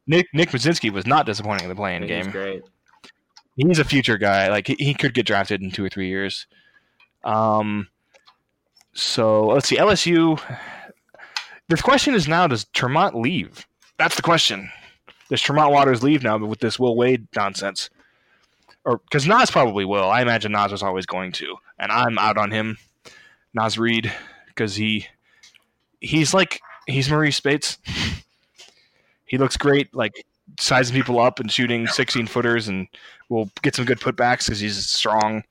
Nick 0.05 0.27
Nick 0.33 0.51
Muszynski 0.51 0.91
was 0.91 1.05
not 1.05 1.25
disappointing 1.25 1.63
in 1.65 1.69
the 1.69 1.75
playing 1.75 2.03
He 2.03 2.13
was 2.13 2.23
game. 2.25 2.31
great. 2.31 2.61
He's 3.57 3.79
a 3.79 3.83
future 3.83 4.17
guy. 4.17 4.47
Like 4.49 4.67
he, 4.67 4.75
he 4.79 4.93
could 4.93 5.13
get 5.13 5.25
drafted 5.25 5.61
in 5.61 5.71
two 5.71 5.83
or 5.83 5.89
three 5.89 6.07
years. 6.07 6.45
Um. 7.23 7.87
So 8.93 9.47
let's 9.47 9.67
see. 9.67 9.77
LSU. 9.77 10.39
The 11.69 11.77
question 11.77 12.13
is 12.13 12.27
now: 12.27 12.47
Does 12.47 12.65
Tremont 12.65 13.15
leave? 13.15 13.67
That's 13.97 14.15
the 14.15 14.21
question. 14.21 14.71
Does 15.29 15.41
Tremont 15.41 15.71
Waters 15.71 16.03
leave 16.03 16.23
now 16.23 16.37
with 16.37 16.59
this 16.59 16.79
Will 16.79 16.95
Wade 16.95 17.27
nonsense? 17.35 17.89
Or 18.85 18.99
because 18.99 19.27
Naz 19.27 19.51
probably 19.51 19.83
will. 19.83 20.09
I 20.09 20.21
imagine 20.21 20.53
Naz 20.53 20.71
was 20.71 20.83
always 20.83 21.05
going 21.05 21.33
to, 21.33 21.55
and 21.77 21.91
I'm 21.91 22.17
out 22.17 22.37
on 22.37 22.51
him. 22.51 22.77
Naz 23.53 23.77
Reid 23.77 24.13
because 24.47 24.75
he 24.75 25.07
he's 25.99 26.33
like 26.33 26.61
he's 26.85 27.09
Marreese 27.09 27.33
Speights. 27.33 27.79
he 29.25 29.37
looks 29.37 29.57
great, 29.57 29.93
like 29.93 30.25
sizing 30.57 30.95
people 30.95 31.19
up 31.19 31.39
and 31.39 31.51
shooting 31.51 31.87
16 31.87 32.27
footers, 32.27 32.67
and 32.67 32.87
will 33.29 33.49
get 33.61 33.75
some 33.75 33.85
good 33.85 33.99
putbacks 33.99 34.45
because 34.45 34.59
he's 34.59 34.87
strong. 34.87 35.43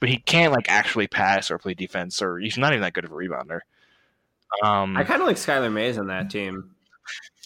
But 0.00 0.08
he 0.08 0.18
can't 0.18 0.52
like 0.52 0.66
actually 0.68 1.06
pass 1.06 1.50
or 1.50 1.58
play 1.58 1.74
defense, 1.74 2.22
or 2.22 2.38
he's 2.38 2.58
not 2.58 2.72
even 2.72 2.82
that 2.82 2.92
good 2.92 3.04
of 3.04 3.12
a 3.12 3.14
rebounder. 3.14 3.60
Um, 4.64 4.96
I 4.96 5.04
kind 5.04 5.20
of 5.20 5.26
like 5.26 5.36
Skylar 5.36 5.72
Mays 5.72 5.98
on 5.98 6.08
that 6.08 6.30
team. 6.30 6.70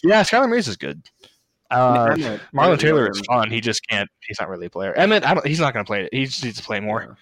yeah, 0.03 0.23
Skylar 0.23 0.49
Mays 0.49 0.67
is 0.67 0.77
good. 0.77 1.01
Uh, 1.71 2.07
Emmitt, 2.07 2.41
Marlon 2.53 2.79
Taylor 2.79 3.09
is 3.09 3.19
fun. 3.21 3.49
He 3.49 3.59
just 3.59 3.87
can't. 3.87 4.09
He's 4.27 4.39
not 4.39 4.49
really 4.49 4.67
a 4.67 4.69
player. 4.69 4.93
Emmitt, 4.97 5.25
I 5.25 5.33
don't, 5.33 5.45
he's 5.45 5.59
not 5.59 5.73
going 5.73 5.83
to 5.83 5.87
play 5.87 6.03
it. 6.03 6.09
He 6.13 6.25
just 6.25 6.43
needs 6.43 6.57
to 6.57 6.63
play 6.63 6.79
more. 6.79 7.17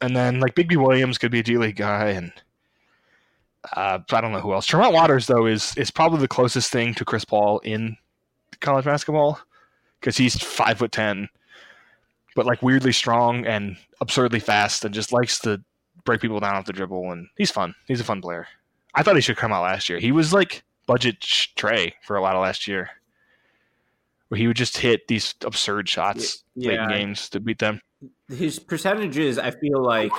And 0.00 0.16
then 0.16 0.40
like 0.40 0.54
Bigby 0.54 0.76
Williams 0.76 1.18
could 1.18 1.30
be 1.30 1.40
a 1.40 1.42
G 1.42 1.58
League 1.58 1.76
guy, 1.76 2.10
and 2.10 2.32
uh, 3.74 3.98
I 4.10 4.20
don't 4.20 4.32
know 4.32 4.40
who 4.40 4.52
else. 4.52 4.66
Tremont 4.66 4.94
Waters 4.94 5.26
though 5.26 5.46
is 5.46 5.76
is 5.76 5.90
probably 5.90 6.20
the 6.20 6.28
closest 6.28 6.72
thing 6.72 6.94
to 6.94 7.04
Chris 7.04 7.24
Paul 7.24 7.58
in 7.60 7.96
college 8.60 8.84
basketball 8.84 9.40
because 10.00 10.16
he's 10.16 10.40
five 10.42 10.78
foot 10.78 10.92
ten, 10.92 11.28
but 12.34 12.46
like 12.46 12.62
weirdly 12.62 12.92
strong 12.92 13.46
and 13.46 13.76
absurdly 14.00 14.40
fast, 14.40 14.84
and 14.84 14.94
just 14.94 15.12
likes 15.12 15.38
to 15.40 15.60
break 16.04 16.20
people 16.20 16.40
down 16.40 16.56
off 16.56 16.66
the 16.66 16.72
dribble. 16.72 17.12
And 17.12 17.28
he's 17.36 17.50
fun. 17.50 17.74
He's 17.86 18.00
a 18.00 18.04
fun 18.04 18.20
player. 18.20 18.46
I 18.94 19.02
thought 19.02 19.16
he 19.16 19.20
should 19.20 19.36
come 19.36 19.52
out 19.52 19.62
last 19.62 19.88
year. 19.88 19.98
He 19.98 20.12
was 20.12 20.32
like 20.32 20.64
budget 20.86 21.22
sh- 21.22 21.48
Trae 21.56 21.92
for 22.02 22.16
a 22.16 22.22
lot 22.22 22.34
of 22.34 22.42
last 22.42 22.66
year, 22.66 22.90
where 24.28 24.38
he 24.38 24.46
would 24.46 24.56
just 24.56 24.78
hit 24.78 25.06
these 25.08 25.34
absurd 25.44 25.88
shots 25.88 26.44
late 26.56 26.78
in 26.78 26.88
games 26.88 27.28
to 27.30 27.40
beat 27.40 27.58
them. 27.58 27.80
His 28.28 28.58
percentages, 28.58 29.38
I 29.38 29.50
feel 29.50 29.82
like, 29.82 30.12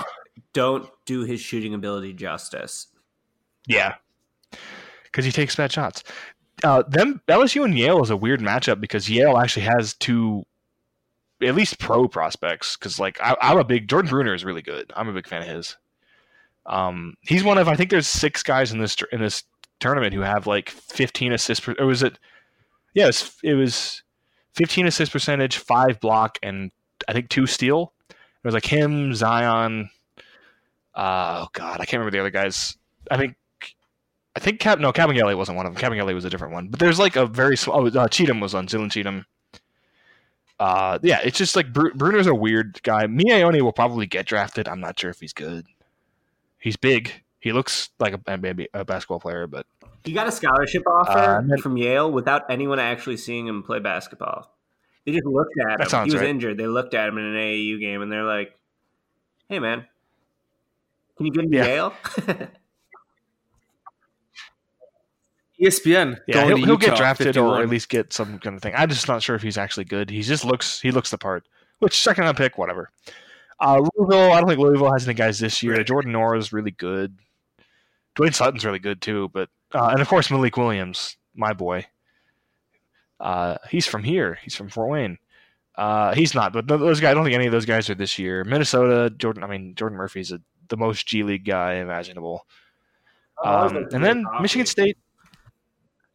don't 0.54 0.90
do 1.06 1.24
his 1.24 1.42
shooting 1.42 1.74
ability 1.74 2.14
justice. 2.14 2.88
Yeah, 3.68 3.96
because 5.04 5.26
he 5.26 5.32
takes 5.32 5.56
bad 5.56 5.72
shots. 5.72 6.04
Uh, 6.64 6.84
them 6.84 7.22
LSU 7.28 7.64
and 7.64 7.78
Yale 7.78 8.02
is 8.02 8.10
a 8.10 8.18
weird 8.18 8.42
matchup 8.42 8.82
because 8.82 9.10
Yale 9.10 9.38
actually 9.38 9.64
has 9.64 9.94
two, 9.96 10.46
at 11.42 11.56
least 11.56 11.80
pro 11.80 12.08
prospects. 12.08 12.76
Because 12.76 13.00
like 13.00 13.20
I, 13.22 13.36
I'm 13.42 13.58
a 13.58 13.64
big 13.64 13.88
Jordan 13.88 14.10
Bruner 14.10 14.34
is 14.34 14.46
really 14.46 14.62
good. 14.62 14.92
I'm 14.96 15.08
a 15.08 15.14
big 15.14 15.28
fan 15.28 15.42
of 15.42 15.48
his. 15.48 15.78
Um, 16.66 17.16
he's 17.22 17.44
one 17.44 17.58
of 17.58 17.68
I 17.68 17.76
think 17.76 17.90
there's 17.90 18.08
six 18.08 18.44
guys 18.44 18.72
in 18.72 18.80
this 18.80 18.96
in 19.12 19.22
this 19.22 19.44
tournament 19.80 20.14
who 20.14 20.22
have 20.22 20.48
like 20.48 20.70
15 20.70 21.34
assists. 21.34 21.66
Per, 21.66 21.76
or 21.80 21.86
was 21.86 22.04
it? 22.04 22.20
Yeah, 22.94 23.06
it 23.06 23.08
was, 23.08 23.38
it 23.44 23.54
was 23.54 24.04
15 24.56 24.88
assist 24.88 25.12
percentage, 25.12 25.58
five 25.58 26.00
block, 26.00 26.38
and 26.44 26.72
I 27.08 27.14
think 27.14 27.30
two 27.30 27.48
steal. 27.48 27.94
It 28.10 28.16
was 28.44 28.54
like 28.54 28.66
him, 28.66 29.14
Zion. 29.14 29.90
Uh, 30.96 31.46
oh 31.46 31.48
God, 31.54 31.80
I 31.80 31.86
can't 31.86 32.00
remember 32.00 32.12
the 32.12 32.20
other 32.20 32.30
guys. 32.30 32.78
I 33.10 33.18
think 33.18 33.36
I 34.40 34.42
think 34.42 34.62
Cap 34.62 34.80
no 34.80 34.94
Kabengele 34.94 35.36
wasn't 35.36 35.58
one 35.58 35.66
of 35.66 35.76
them. 35.76 35.84
Kabengele 35.84 36.14
was 36.14 36.24
a 36.24 36.30
different 36.30 36.54
one. 36.54 36.70
But 36.70 36.80
there's 36.80 36.98
like 36.98 37.18
a 37.18 37.26
very 37.26 37.58
small. 37.58 37.82
Oh, 37.82 38.00
uh, 38.00 38.08
Cheatham 38.08 38.40
was 38.40 38.56
on 38.56 38.68
Zylan 38.68 38.90
Cheatham. 38.90 39.26
Uh, 40.58 40.98
yeah, 41.04 41.20
it's 41.22 41.38
just 41.38 41.58
like 41.58 41.74
Br- 41.74 41.90
Bruner's 41.94 42.26
a 42.26 42.34
weird 42.34 42.82
guy. 42.84 43.06
Miye 43.06 43.42
Oni 43.44 43.62
will 43.62 43.74
probably 43.74 44.06
get 44.06 44.26
drafted. 44.26 44.70
I'm 44.70 44.80
not 44.80 44.98
sure 44.98 45.10
if 45.10 45.20
he's 45.20 45.34
good. 45.34 45.66
He's 46.58 46.78
big. 46.78 47.12
He 47.42 47.52
looks 47.52 47.90
like 48.00 48.14
a 48.14 48.38
maybe 48.38 48.70
a 48.74 48.86
basketball 48.86 49.20
player, 49.20 49.46
but 49.46 49.66
he 50.06 50.14
got 50.14 50.26
a 50.26 50.32
scholarship 50.32 50.84
offer 50.88 51.46
uh, 51.46 51.62
from 51.62 51.76
Yale 51.76 52.10
without 52.10 52.50
anyone 52.50 52.80
actually 52.80 53.18
seeing 53.18 53.46
him 53.46 53.62
play 53.62 53.80
basketball. 53.80 54.56
They 55.06 55.12
just 55.12 55.26
looked 55.26 55.56
at 55.70 55.82
him. 55.82 56.06
He 56.06 56.12
was 56.14 56.22
right. 56.22 56.30
injured. 56.30 56.58
They 56.58 56.68
looked 56.68 56.94
at 56.94 57.10
him 57.10 57.18
in 57.18 57.26
an 57.26 57.36
AAU 57.36 57.78
game, 57.78 58.02
and 58.02 58.10
they're 58.10 58.24
like, 58.24 58.58
"Hey, 59.50 59.60
man, 59.60 59.86
can 61.18 61.26
you 61.26 61.34
get 61.34 61.44
into 61.44 61.58
yeah. 61.58 61.66
Yale?" 61.66 61.94
ESPN. 65.62 66.20
Yeah, 66.28 66.46
he'll, 66.46 66.58
he'll 66.58 66.78
get 66.78 66.96
drafted 66.96 67.28
51. 67.28 67.60
or 67.60 67.62
at 67.62 67.70
least 67.70 67.90
get 67.90 68.14
some 68.14 68.40
kind 68.40 68.56
of 68.56 68.62
thing. 68.62 68.74
I'm 68.76 68.90
just 68.90 69.08
not 69.08 69.22
sure 69.22 69.36
if 69.36 69.42
he's 69.42 69.58
actually 69.58 69.86
good. 69.86 70.10
He 70.10 70.22
just 70.22 70.46
looks 70.46 70.80
he 70.80 70.92
looks 70.92 71.12
the 71.12 71.18
part. 71.18 71.48
Which 71.80 72.00
second 72.00 72.24
round 72.24 72.38
pick, 72.38 72.58
whatever. 72.58 72.90
Uh, 73.60 73.82
Louisville, 73.96 74.32
I 74.32 74.40
don't 74.40 74.48
think 74.48 74.60
Louisville 74.60 74.92
has 74.94 75.06
any 75.06 75.14
guys 75.16 75.40
this 75.40 75.62
year. 75.62 75.76
Right. 75.76 75.86
Jordan 75.86 76.14
Nwora 76.14 76.38
is 76.38 76.54
really 76.54 76.72
good. 76.72 77.18
Dwayne 78.16 78.34
Sutton's 78.34 78.66
really 78.66 78.80
good 78.80 79.02
too, 79.02 79.30
but 79.34 79.50
uh, 79.74 79.90
and 79.92 80.02
of 80.02 80.08
course 80.08 80.32
Malik 80.32 80.58
Williams, 80.58 81.18
my 81.36 81.54
boy. 81.54 81.86
Uh, 83.20 83.58
he's 83.70 83.86
from 83.86 84.04
here. 84.04 84.38
He's 84.42 84.56
from 84.56 84.70
Fort 84.70 84.90
Wayne. 84.90 85.18
Uh, 85.76 86.14
he's 86.14 86.34
not, 86.34 86.52
but 86.52 86.68
those 86.68 87.00
guys. 87.00 87.12
I 87.12 87.14
don't 87.14 87.24
think 87.24 87.36
any 87.36 87.46
of 87.46 87.52
those 87.52 87.66
guys 87.66 87.90
are 87.90 87.96
this 87.96 88.20
year. 88.20 88.44
Minnesota, 88.44 89.10
Jordan. 89.10 89.44
I 89.44 89.48
mean, 89.48 89.76
Jordan 89.76 89.98
Murphy's 89.98 90.32
a, 90.32 90.42
the 90.68 90.78
most 90.78 91.08
G 91.08 91.24
League 91.24 91.46
guy 91.46 91.76
imaginable. 91.76 92.46
Oh, 93.42 93.68
um, 93.68 93.88
and 93.94 94.04
then 94.04 94.26
Michigan 94.42 94.66
State. 94.66 94.98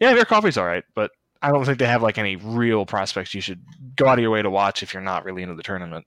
Yeah, 0.01 0.15
their 0.15 0.25
Coffey's 0.25 0.59
all 0.59 0.67
right, 0.67 0.85
but 0.95 1.11
I 1.41 1.51
don't 1.51 1.65
think 1.65 1.79
they 1.79 1.87
have 1.87 2.03
like 2.03 2.19
any 2.19 2.37
real 2.37 2.87
prospects 2.87 3.35
you 3.35 3.41
should 3.41 3.63
go 3.97 4.07
out 4.07 4.19
of 4.19 4.23
your 4.23 4.31
way 4.31 4.43
to 4.43 4.51
watch 4.51 4.83
if 4.83 4.95
you're 4.95 5.03
not 5.03 5.25
really 5.25 5.43
into 5.43 5.55
the 5.55 5.63
tournament. 5.63 6.07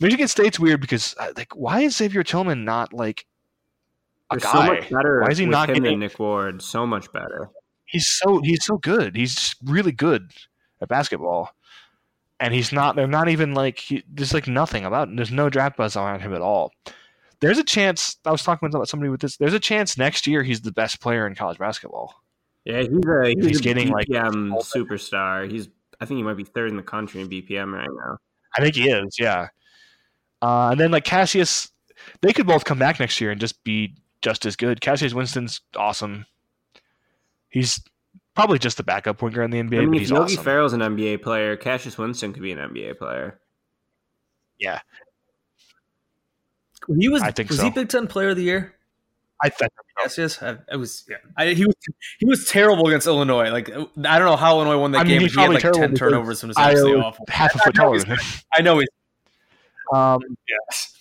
Michigan 0.00 0.28
State's 0.28 0.60
weird 0.60 0.80
because 0.80 1.14
uh, 1.18 1.32
like, 1.36 1.54
why 1.56 1.80
is 1.80 1.96
Xavier 1.96 2.22
Tillman 2.22 2.64
not 2.64 2.92
like 2.92 3.26
a 4.30 4.36
guy? 4.36 4.52
So 4.52 4.74
much 4.74 4.90
better. 4.90 5.22
Why 5.22 5.30
is 5.30 5.38
he 5.38 5.46
not 5.46 5.68
getting 5.68 5.98
Nick 5.98 6.18
Ward? 6.18 6.62
So 6.62 6.86
much 6.86 7.10
better. 7.12 7.48
He's 7.86 8.06
so 8.06 8.40
he's 8.42 8.64
so 8.64 8.76
good. 8.76 9.16
He's 9.16 9.54
really 9.64 9.92
good 9.92 10.30
at 10.80 10.88
basketball, 10.88 11.50
and 12.40 12.52
he's 12.52 12.72
not. 12.72 12.96
They're 12.96 13.06
not 13.06 13.28
even 13.28 13.54
like 13.54 13.78
he, 13.78 14.04
there's 14.12 14.34
like 14.34 14.48
nothing 14.48 14.84
about. 14.84 15.14
There's 15.14 15.30
no 15.30 15.48
draft 15.48 15.76
buzz 15.76 15.96
around 15.96 16.20
him 16.20 16.34
at 16.34 16.42
all. 16.42 16.72
There's 17.40 17.58
a 17.58 17.64
chance. 17.64 18.16
I 18.24 18.30
was 18.30 18.42
talking 18.42 18.68
about 18.68 18.88
somebody 18.88 19.10
with 19.10 19.20
this. 19.20 19.36
There's 19.36 19.54
a 19.54 19.60
chance 19.60 19.96
next 19.96 20.26
year 20.26 20.42
he's 20.42 20.62
the 20.62 20.72
best 20.72 21.00
player 21.00 21.26
in 21.26 21.34
college 21.34 21.58
basketball. 21.58 22.23
Yeah, 22.64 22.80
he's 22.80 22.88
a 22.88 23.34
he's, 23.36 23.46
he's 23.46 23.60
a 23.60 23.62
getting 23.62 23.88
BPM 23.88 24.50
like 24.50 24.64
superstar. 24.64 25.50
He's 25.50 25.68
I 26.00 26.06
think 26.06 26.18
he 26.18 26.22
might 26.22 26.36
be 26.36 26.44
third 26.44 26.70
in 26.70 26.76
the 26.76 26.82
country 26.82 27.20
in 27.20 27.28
BPM 27.28 27.72
right 27.72 27.88
now. 27.88 28.18
I 28.56 28.60
think 28.60 28.74
he 28.76 28.88
is. 28.90 29.18
Yeah. 29.18 29.48
Uh, 30.40 30.70
and 30.70 30.80
then 30.80 30.90
like 30.90 31.04
Cassius, 31.04 31.70
they 32.20 32.32
could 32.32 32.46
both 32.46 32.64
come 32.64 32.78
back 32.78 33.00
next 33.00 33.20
year 33.20 33.30
and 33.30 33.40
just 33.40 33.62
be 33.64 33.94
just 34.22 34.46
as 34.46 34.56
good. 34.56 34.80
Cassius 34.80 35.14
Winston's 35.14 35.60
awesome. 35.76 36.26
He's 37.48 37.80
probably 38.34 38.58
just 38.58 38.76
the 38.76 38.82
backup 38.82 39.18
point 39.18 39.34
guard 39.34 39.52
in 39.52 39.68
the 39.68 39.76
NBA. 39.76 39.82
I 39.82 39.86
mean, 39.86 40.02
if 40.02 40.08
Yogi 40.08 40.34
awesome. 40.34 40.44
Ferrell's 40.44 40.72
an 40.72 40.80
NBA 40.80 41.22
player, 41.22 41.56
Cassius 41.56 41.96
Winston 41.96 42.32
could 42.32 42.42
be 42.42 42.52
an 42.52 42.58
NBA 42.58 42.98
player. 42.98 43.40
Yeah. 44.58 44.80
He 46.98 47.08
was. 47.08 47.22
I 47.22 47.30
think 47.30 47.48
was 47.48 47.58
so. 47.58 47.64
he 47.64 47.70
Big 47.70 47.88
Ten 47.88 48.06
Player 48.06 48.30
of 48.30 48.36
the 48.36 48.42
Year? 48.42 48.73
I 49.44 49.50
think 49.50 49.70
yes, 50.00 50.16
yes. 50.16 50.42
I, 50.42 50.56
I 50.72 50.76
was. 50.76 51.04
Yeah, 51.06 51.18
I, 51.36 51.52
he 51.52 51.66
was. 51.66 51.74
He 52.18 52.24
was 52.24 52.48
terrible 52.48 52.88
against 52.88 53.06
Illinois. 53.06 53.50
Like 53.50 53.68
I 53.70 53.74
don't 53.74 53.96
know 53.96 54.36
how 54.36 54.56
Illinois 54.56 54.78
won 54.78 54.92
that 54.92 55.00
I 55.00 55.04
mean, 55.04 55.18
game, 55.18 55.28
but 55.28 55.32
he 55.32 55.40
had 55.40 55.50
like 55.50 55.74
ten 55.74 55.94
turnovers 55.94 56.42
and 56.42 56.48
was 56.48 56.56
absolutely 56.56 57.02
awful. 57.02 57.26
Half 57.28 57.54
a 57.54 57.58
foot 57.58 57.74
taller. 57.74 58.00
I 58.54 58.62
know 58.62 58.78
he's 58.78 58.88
um, 59.92 60.20
yes, 60.48 60.94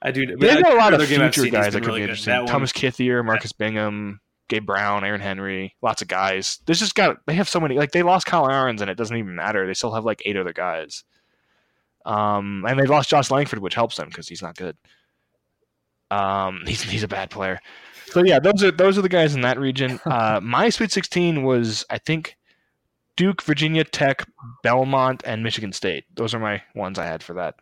I 0.00 0.12
do. 0.12 0.24
They've 0.24 0.62
got 0.62 0.72
a 0.72 0.76
lot 0.76 0.94
of 0.94 1.06
future 1.06 1.46
guys 1.50 1.74
that 1.74 1.80
could 1.80 1.88
really 1.88 2.00
be 2.00 2.04
interesting. 2.04 2.46
Thomas 2.46 2.72
Kithier, 2.72 3.22
Marcus 3.22 3.52
yeah. 3.52 3.66
Bingham, 3.66 4.20
Gabe 4.48 4.64
Brown, 4.64 5.04
Aaron 5.04 5.20
Henry, 5.20 5.76
lots 5.82 6.00
of 6.00 6.08
guys. 6.08 6.60
There's 6.64 6.80
just 6.80 6.94
got 6.94 7.18
they 7.26 7.34
have 7.34 7.50
so 7.50 7.60
many. 7.60 7.76
Like 7.76 7.92
they 7.92 8.02
lost 8.02 8.24
Kyle 8.24 8.48
Ahrens, 8.50 8.80
and 8.80 8.90
it 8.90 8.96
doesn't 8.96 9.16
even 9.16 9.34
matter. 9.34 9.66
They 9.66 9.74
still 9.74 9.92
have 9.92 10.06
like 10.06 10.22
eight 10.24 10.38
other 10.38 10.54
guys. 10.54 11.04
Um, 12.06 12.64
and 12.66 12.78
they 12.78 12.86
lost 12.86 13.10
Josh 13.10 13.30
Langford, 13.30 13.58
which 13.58 13.74
helps 13.74 13.96
them 13.96 14.08
because 14.08 14.26
he's 14.26 14.42
not 14.42 14.56
good. 14.56 14.76
Um, 16.10 16.62
he's 16.66 16.82
he's 16.82 17.02
a 17.02 17.08
bad 17.08 17.30
player. 17.30 17.60
So 18.06 18.24
yeah, 18.24 18.38
those 18.38 18.62
are 18.62 18.70
those 18.70 18.98
are 18.98 19.02
the 19.02 19.08
guys 19.08 19.34
in 19.34 19.42
that 19.42 19.58
region. 19.58 20.00
Uh, 20.06 20.40
my 20.42 20.68
Sweet 20.68 20.92
16 20.92 21.42
was 21.42 21.84
I 21.90 21.98
think 21.98 22.36
Duke, 23.16 23.42
Virginia 23.42 23.84
Tech, 23.84 24.26
Belmont, 24.62 25.22
and 25.24 25.42
Michigan 25.42 25.72
State. 25.72 26.04
Those 26.14 26.34
are 26.34 26.38
my 26.38 26.62
ones 26.74 26.98
I 26.98 27.06
had 27.06 27.22
for 27.22 27.34
that. 27.34 27.56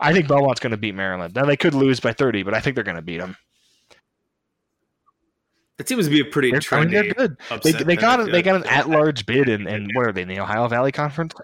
I 0.00 0.12
think 0.12 0.28
Belmont's 0.28 0.60
going 0.60 0.72
to 0.72 0.76
beat 0.76 0.94
Maryland. 0.94 1.34
Now 1.34 1.44
they 1.44 1.56
could 1.56 1.74
lose 1.74 2.00
by 2.00 2.12
30, 2.12 2.42
but 2.42 2.54
I 2.54 2.60
think 2.60 2.74
they're 2.74 2.84
going 2.84 2.96
to 2.96 3.02
beat 3.02 3.18
them. 3.18 3.36
It 5.78 5.88
seems 5.88 6.04
to 6.04 6.10
be 6.10 6.20
a 6.20 6.24
pretty 6.24 6.50
they're, 6.50 6.60
trendy. 6.60 6.76
I 6.76 6.80
mean, 6.80 6.90
they're 6.90 7.14
good. 7.14 7.36
They, 7.62 7.72
they 7.72 7.96
got 7.96 8.20
a, 8.20 8.24
they 8.24 8.42
got 8.42 8.56
an 8.56 8.66
at 8.66 8.88
large 8.88 9.26
bid, 9.26 9.48
and 9.48 9.66
and 9.66 9.90
where 9.94 10.08
are 10.08 10.12
they? 10.12 10.22
In 10.22 10.28
the 10.28 10.38
Ohio 10.38 10.68
Valley 10.68 10.92
Conference. 10.92 11.34
Yeah, 11.36 11.42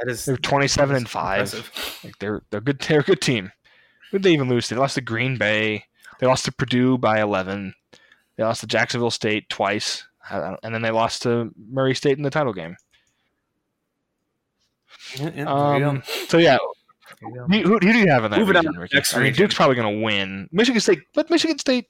that 0.00 0.10
is. 0.10 0.24
They're 0.24 0.36
twenty 0.36 0.68
seven 0.68 0.96
and 0.96 1.08
five. 1.08 1.52
Like 2.04 2.18
they're 2.18 2.42
they're 2.50 2.60
good. 2.60 2.78
They're 2.80 3.00
a 3.00 3.02
good 3.02 3.20
team. 3.20 3.50
Who 4.16 4.20
did 4.20 4.30
they 4.30 4.32
even 4.32 4.48
lose 4.48 4.68
to? 4.68 4.74
They 4.74 4.80
lost 4.80 4.94
to 4.94 5.02
Green 5.02 5.36
Bay. 5.36 5.84
They 6.20 6.26
lost 6.26 6.46
to 6.46 6.52
Purdue 6.52 6.96
by 6.96 7.20
eleven. 7.20 7.74
They 8.36 8.44
lost 8.44 8.62
to 8.62 8.66
Jacksonville 8.66 9.10
State 9.10 9.50
twice, 9.50 10.06
and 10.30 10.74
then 10.74 10.80
they 10.80 10.90
lost 10.90 11.24
to 11.24 11.52
Murray 11.68 11.94
State 11.94 12.16
in 12.16 12.22
the 12.22 12.30
title 12.30 12.54
game. 12.54 12.76
Yeah, 15.18 15.44
um, 15.44 16.02
so 16.28 16.38
yeah, 16.38 16.56
who, 17.20 17.44
who, 17.62 17.78
do 17.78 17.86
you 17.98 18.10
have 18.10 18.24
in 18.24 18.30
that 18.30 18.40
Move 18.40 18.48
region, 18.48 18.72
Ricky? 18.72 18.98
I 19.14 19.18
mean, 19.18 19.34
Duke's 19.34 19.54
probably 19.54 19.76
going 19.76 19.98
to 19.98 20.02
win. 20.02 20.48
Michigan 20.50 20.80
State, 20.80 21.00
but 21.12 21.28
Michigan 21.28 21.58
State, 21.58 21.84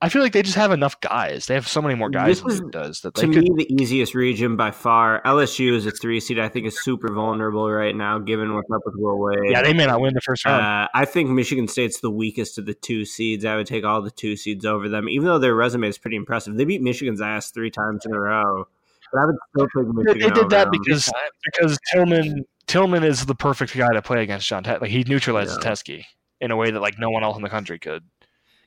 I 0.00 0.08
feel 0.08 0.22
like 0.22 0.32
they 0.32 0.42
just 0.42 0.56
have 0.56 0.70
enough 0.70 1.00
guys. 1.00 1.46
They 1.46 1.54
have 1.54 1.66
so 1.66 1.82
many 1.82 1.96
more 1.96 2.08
guys 2.08 2.40
this 2.40 2.60
than 2.60 2.70
does. 2.70 3.00
That 3.00 3.14
to 3.16 3.26
me, 3.26 3.40
the 3.56 3.66
easiest 3.82 4.14
region 4.14 4.56
by 4.56 4.70
far. 4.70 5.20
LSU 5.24 5.72
is 5.72 5.86
a 5.86 5.90
three 5.90 6.20
seed. 6.20 6.38
I 6.38 6.48
think 6.48 6.66
is 6.66 6.80
super 6.82 7.12
vulnerable 7.12 7.68
right 7.68 7.96
now, 7.96 8.20
given 8.20 8.54
what's 8.54 8.70
up 8.70 8.82
with 8.86 8.94
Will 8.96 9.18
Wade. 9.18 9.50
Yeah, 9.50 9.62
they 9.62 9.72
may 9.72 9.86
not 9.86 10.00
win 10.00 10.14
the 10.14 10.20
first 10.20 10.44
round. 10.44 10.62
Uh, 10.62 10.88
I 10.94 11.04
think 11.04 11.30
Michigan 11.30 11.66
State's 11.66 11.98
the 11.98 12.12
weakest 12.12 12.58
of 12.58 12.66
the 12.66 12.74
two 12.74 13.04
seeds. 13.04 13.44
I 13.44 13.56
would 13.56 13.66
take 13.66 13.84
all 13.84 14.00
the 14.00 14.12
two 14.12 14.36
seeds 14.36 14.64
over 14.64 14.88
them, 14.88 15.08
even 15.08 15.26
though 15.26 15.40
their 15.40 15.56
resume 15.56 15.88
is 15.88 15.98
pretty 15.98 16.16
impressive. 16.16 16.56
They 16.56 16.64
beat 16.64 16.80
Michigan's 16.80 17.20
ass 17.20 17.50
three 17.50 17.70
times 17.70 18.06
in 18.06 18.12
a 18.12 18.20
row. 18.20 18.68
But 19.12 19.20
I 19.20 19.26
would 19.26 19.36
still 19.50 19.66
take 19.76 19.94
Michigan. 19.94 20.20
They, 20.20 20.28
they 20.28 20.34
did 20.34 20.50
that 20.50 20.70
because 20.70 21.10
because 21.44 21.76
Tillman 21.92 22.44
Tillman 22.68 23.02
is 23.02 23.26
the 23.26 23.34
perfect 23.34 23.76
guy 23.76 23.92
to 23.92 24.02
play 24.02 24.22
against 24.22 24.46
Jon 24.46 24.62
Teske. 24.62 24.82
Like 24.82 24.90
he 24.90 25.02
neutralizes 25.04 25.58
yeah. 25.60 25.70
Teske 25.70 26.04
in 26.40 26.52
a 26.52 26.56
way 26.56 26.70
that 26.70 26.80
like 26.80 27.00
no 27.00 27.10
one 27.10 27.24
else 27.24 27.36
in 27.36 27.42
the 27.42 27.48
country 27.48 27.80
could, 27.80 28.04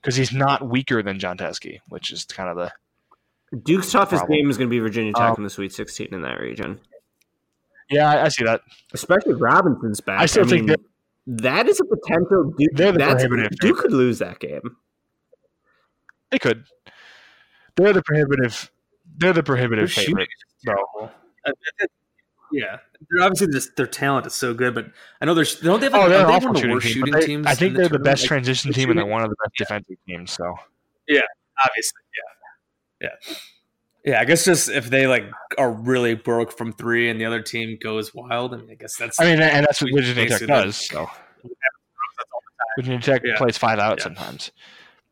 because 0.02 0.16
he's 0.16 0.34
not 0.34 0.68
weaker 0.68 1.04
than 1.04 1.20
Jon 1.20 1.38
Teske, 1.38 1.80
which 1.90 2.12
is 2.12 2.26
kind 2.26 2.50
of 2.50 2.58
the 2.58 2.72
Duke's 3.58 3.92
toughest 3.92 4.22
problem. 4.22 4.38
game 4.38 4.50
is 4.50 4.58
going 4.58 4.70
to 4.70 4.72
be 4.72 4.80
Virginia 4.80 5.14
Tech 5.14 5.32
um, 5.32 5.36
in 5.38 5.44
the 5.44 5.50
Sweet 5.50 5.74
16 5.74 6.10
in 6.12 6.22
that 6.22 6.40
region. 6.40 6.80
Yeah, 7.90 8.10
I, 8.10 8.26
I 8.26 8.28
see 8.30 8.46
that. 8.46 8.62
Especially 8.94 9.34
Robinson's 9.34 10.00
back. 10.00 10.22
I 10.22 10.26
still 10.26 10.46
I 10.46 10.50
think 10.50 10.68
mean, 10.68 10.78
that, 11.28 11.44
that 11.44 11.68
is 11.68 11.80
a 11.82 11.86
potential. 11.86 12.54
Duke, 12.58 12.70
they're 12.74 12.92
the 12.94 13.00
prohibitive. 13.00 13.52
Duke 13.60 13.78
could 13.80 13.92
lose 13.92 14.20
that 14.20 14.40
game. 14.40 14.78
They 16.30 16.40
could. 16.40 16.64
They're 17.76 17.94
the 17.94 18.02
prohibitive. 18.02 18.72
They're 19.18 19.34
the 19.34 19.44
prohibitive 19.44 19.92
favorite. 19.92 20.30
Though. 20.64 21.12
Yeah, 22.54 22.78
they're 23.10 23.24
obviously 23.24 23.48
just 23.48 23.76
their 23.76 23.88
talent 23.88 24.26
is 24.28 24.34
so 24.34 24.54
good, 24.54 24.76
but 24.76 24.88
I 25.20 25.26
know 25.26 25.34
there's 25.34 25.60
don't 25.60 25.80
they 25.80 25.86
have 25.86 25.96
oh, 25.96 26.00
like, 26.00 26.06
oh, 26.06 26.10
they're 26.10 26.20
they 26.20 26.46
one 26.46 26.56
of 26.56 26.62
the 26.62 26.70
worst 26.70 26.88
team, 26.88 26.94
shooting 26.94 27.14
they, 27.14 27.26
teams. 27.26 27.48
I 27.48 27.56
think 27.56 27.76
they're 27.76 27.90
the, 27.90 27.98
the 27.98 28.04
best 28.04 28.24
like, 28.24 28.28
transition 28.28 28.74
team, 28.74 28.90
and 28.90 29.00
they're 29.00 29.06
one 29.06 29.24
of 29.24 29.30
the 29.30 29.36
best 29.44 29.60
yeah. 29.60 29.66
defensive 29.66 29.98
teams. 30.08 30.32
So 30.32 30.56
yeah, 31.08 31.22
obviously, 31.64 32.02
yeah, 33.02 33.10
yeah, 33.10 33.36
yeah. 34.06 34.22
I 34.22 34.26
guess 34.26 34.46
just 34.46 34.70
if 34.70 34.90
they 34.90 35.08
like 35.08 35.24
are 35.58 35.72
really 35.72 36.16
broke 36.16 36.56
from 36.58 36.74
three, 36.74 37.10
and 37.10 37.20
the 37.20 37.26
other 37.26 37.42
team 37.42 37.78
goes 37.82 38.14
wild, 38.14 38.54
I 38.54 38.58
mean, 38.58 38.72
I 38.72 38.76
guess 38.76 38.96
that's. 38.98 39.20
I 39.20 39.26
mean, 39.26 39.42
and 39.42 39.66
that's 39.66 39.82
what 39.82 39.92
Virginia 39.94 40.30
Tech 40.30 40.48
does. 40.48 40.76
So 40.76 41.10
Virginia 42.78 43.02
Tech 43.02 43.22
Yeah. 43.24 43.38
plays 43.38 43.58
five 43.58 43.80
out 43.80 44.02
sometimes. 44.02 44.52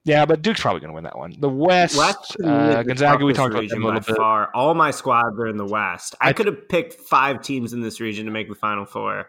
Yeah, 0.05 0.25
but 0.25 0.41
Duke's 0.41 0.61
probably 0.61 0.79
going 0.79 0.89
to 0.89 0.95
win 0.95 1.03
that 1.03 1.17
one. 1.17 1.35
The 1.39 1.49
West, 1.49 1.97
West 1.97 2.37
uh, 2.43 2.83
Gonzaga, 2.83 3.25
we 3.25 3.33
talked 3.33 3.53
about 3.53 3.67
them 3.69 3.83
a 3.83 3.85
little 3.85 4.01
bit. 4.01 4.15
Far. 4.15 4.49
All 4.55 4.73
my 4.73 4.91
squads 4.91 5.37
are 5.37 5.47
in 5.47 5.57
the 5.57 5.65
West. 5.65 6.15
I, 6.21 6.29
I- 6.29 6.33
could 6.33 6.45
have 6.47 6.69
picked 6.69 6.93
five 6.93 7.41
teams 7.41 7.73
in 7.73 7.81
this 7.81 7.99
region 7.99 8.25
to 8.25 8.31
make 8.31 8.47
the 8.49 8.55
Final 8.55 8.85
Four. 8.85 9.27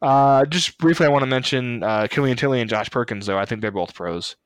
Uh, 0.00 0.44
just 0.46 0.78
briefly, 0.78 1.06
I 1.06 1.08
want 1.08 1.22
to 1.22 1.26
mention 1.26 1.82
uh, 1.82 2.06
Killian 2.08 2.36
Tilly 2.36 2.60
and 2.60 2.70
Josh 2.70 2.90
Perkins, 2.90 3.26
though. 3.26 3.38
I 3.38 3.44
think 3.44 3.60
they're 3.60 3.70
both 3.70 3.94
pros. 3.94 4.36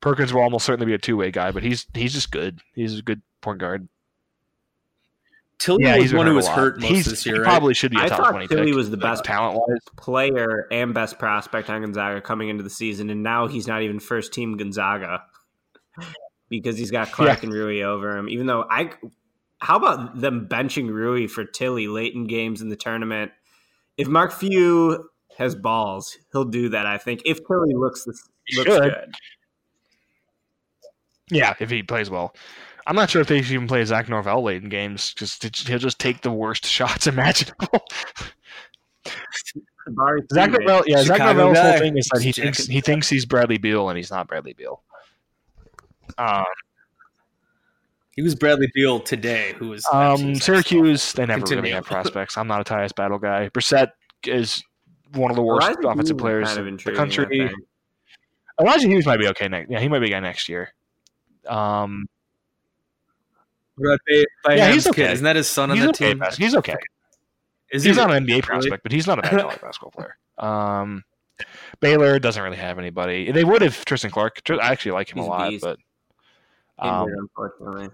Perkins 0.00 0.32
will 0.32 0.42
almost 0.42 0.64
certainly 0.64 0.86
be 0.86 0.94
a 0.94 0.98
two 0.98 1.16
way 1.16 1.30
guy, 1.32 1.50
but 1.50 1.64
he's 1.64 1.86
he's 1.94 2.12
just 2.12 2.30
good. 2.30 2.60
He's 2.74 2.98
a 2.98 3.02
good 3.02 3.20
point 3.40 3.58
guard. 3.58 3.88
Tilly 5.58 5.84
Yeah, 5.84 5.96
was 5.98 6.12
one 6.14 6.26
who 6.26 6.32
hurt 6.32 6.36
was 6.36 6.48
hurt 6.48 6.80
most 6.80 6.88
He's, 6.90 7.04
this 7.06 7.24
he 7.24 7.30
year, 7.30 7.42
right? 7.42 7.44
probably 7.44 7.74
should 7.74 7.90
be 7.90 7.98
a 7.98 8.04
I 8.04 8.08
top 8.08 8.18
thought 8.20 8.30
twenty 8.30 8.46
Tilly 8.46 8.66
pick. 8.66 8.74
was 8.76 8.90
the 8.90 8.96
best 8.96 9.24
talent 9.24 9.58
wise. 9.58 9.78
player 9.96 10.66
and 10.70 10.94
best 10.94 11.18
prospect 11.18 11.68
on 11.70 11.82
Gonzaga 11.82 12.20
coming 12.20 12.48
into 12.48 12.62
the 12.62 12.70
season, 12.70 13.10
and 13.10 13.22
now 13.22 13.46
he's 13.48 13.66
not 13.66 13.82
even 13.82 13.98
first 14.00 14.32
team 14.32 14.56
Gonzaga 14.56 15.24
because 16.48 16.78
he's 16.78 16.90
got 16.90 17.10
Clarke 17.12 17.42
and 17.42 17.52
Rui 17.52 17.82
over 17.82 18.16
him. 18.16 18.28
Even 18.28 18.46
though 18.46 18.64
I, 18.70 18.90
how 19.58 19.76
about 19.76 20.20
them 20.20 20.46
benching 20.48 20.88
Rui 20.90 21.26
for 21.26 21.44
Tilly 21.44 21.88
late 21.88 22.14
in 22.14 22.26
games 22.26 22.62
in 22.62 22.68
the 22.68 22.76
tournament? 22.76 23.32
If 23.96 24.06
Mark 24.08 24.32
Few 24.32 25.10
has 25.38 25.54
balls, 25.56 26.16
he'll 26.32 26.44
do 26.44 26.68
that. 26.70 26.86
I 26.86 26.98
think 26.98 27.22
if 27.24 27.38
Tilly 27.46 27.74
looks 27.74 28.06
looks 28.06 28.22
should. 28.52 28.80
good, 28.80 29.14
Yeah, 31.30 31.54
if 31.60 31.68
he 31.70 31.82
plays 31.82 32.08
well. 32.10 32.34
I'm 32.88 32.96
not 32.96 33.10
sure 33.10 33.20
if 33.20 33.28
they 33.28 33.42
should 33.42 33.52
even 33.52 33.68
play 33.68 33.84
Zach 33.84 34.08
Norvell 34.08 34.42
late 34.42 34.62
in 34.62 34.70
games 34.70 35.12
because 35.12 35.38
he'll 35.66 35.78
just 35.78 35.98
take 36.00 36.22
the 36.22 36.30
worst 36.32 36.64
shots 36.66 37.06
imaginable. 37.06 37.84
Zach 40.32 40.50
Norvell, 40.50 40.82
yeah, 40.86 41.02
Zach 41.02 41.18
Chicago 41.18 41.44
Norvell's 41.44 41.58
whole 41.66 41.78
thing 41.78 41.96
is 41.98 42.08
that 42.12 42.22
he 42.22 42.32
thinks 42.32 42.66
he 42.66 42.80
thinks 42.80 43.08
he's 43.08 43.24
Bradley 43.26 43.58
Beal 43.58 43.88
and 43.90 43.96
he's 43.96 44.10
not 44.10 44.26
Bradley 44.26 44.54
Beal. 44.54 44.82
Um, 46.16 46.44
He 48.16 48.22
was 48.22 48.34
Bradley 48.34 48.68
Beal 48.74 49.00
today, 49.00 49.54
who 49.58 49.68
was 49.68 49.86
um, 49.92 50.34
Syracuse, 50.34 51.12
they 51.12 51.26
never 51.26 51.40
Continue. 51.40 51.62
really 51.62 51.74
have 51.74 51.84
prospects. 51.86 52.36
I'm 52.36 52.48
not 52.48 52.60
a 52.60 52.64
Tyus 52.64 52.94
Battle 52.94 53.18
guy. 53.18 53.48
Brissett 53.50 53.88
is 54.24 54.62
one 55.12 55.30
of 55.30 55.36
the 55.36 55.42
worst 55.42 55.68
Elijah 55.68 55.88
offensive 55.88 56.14
Hughes 56.16 56.20
players 56.22 56.48
kind 56.48 56.58
of 56.60 56.66
in 56.66 56.76
the 56.84 56.92
country. 56.92 57.26
think. 57.48 57.52
Elijah 58.60 58.88
Hughes 58.88 59.06
might 59.06 59.18
be 59.20 59.28
okay 59.28 59.46
next. 59.48 59.70
Yeah, 59.70 59.78
he 59.80 59.88
might 59.88 60.00
be 60.00 60.06
a 60.06 60.10
guy 60.10 60.20
next 60.20 60.48
year. 60.48 60.72
Um, 61.46 62.06
Bay- 64.06 64.24
Yeah, 64.56 64.72
he's 64.72 64.86
okay. 64.86 65.02
kid. 65.04 65.12
Isn't 65.12 65.24
that 65.24 65.36
his 65.36 65.48
son 65.48 65.70
on 65.70 65.78
the 65.78 65.88
okay. 65.90 66.08
team? 66.10 66.18
bas- 66.18 66.36
He's 66.36 66.54
okay. 66.56 66.76
Is 67.70 67.84
he's 67.84 67.96
he 67.96 68.02
not 68.02 68.10
an 68.14 68.24
NBA 68.24 68.28
really? 68.28 68.42
prospect, 68.42 68.82
but 68.82 68.92
he's 68.92 69.06
not 69.06 69.18
a 69.18 69.22
bad 69.22 69.40
college 69.40 69.60
basketball 69.62 69.90
player. 69.90 70.16
Um, 70.38 71.04
Baylor 71.80 72.18
doesn't 72.18 72.42
really 72.42 72.56
have 72.56 72.78
anybody. 72.78 73.30
They 73.30 73.44
would 73.44 73.62
have 73.62 73.84
Tristan 73.84 74.10
Clark. 74.10 74.40
I 74.50 74.72
actually 74.72 74.92
like 74.92 75.10
him 75.10 75.18
He's 75.18 75.26
a 75.26 75.30
lot, 75.30 75.50
beast. 75.50 75.64
but 75.64 75.78
um. 76.78 77.08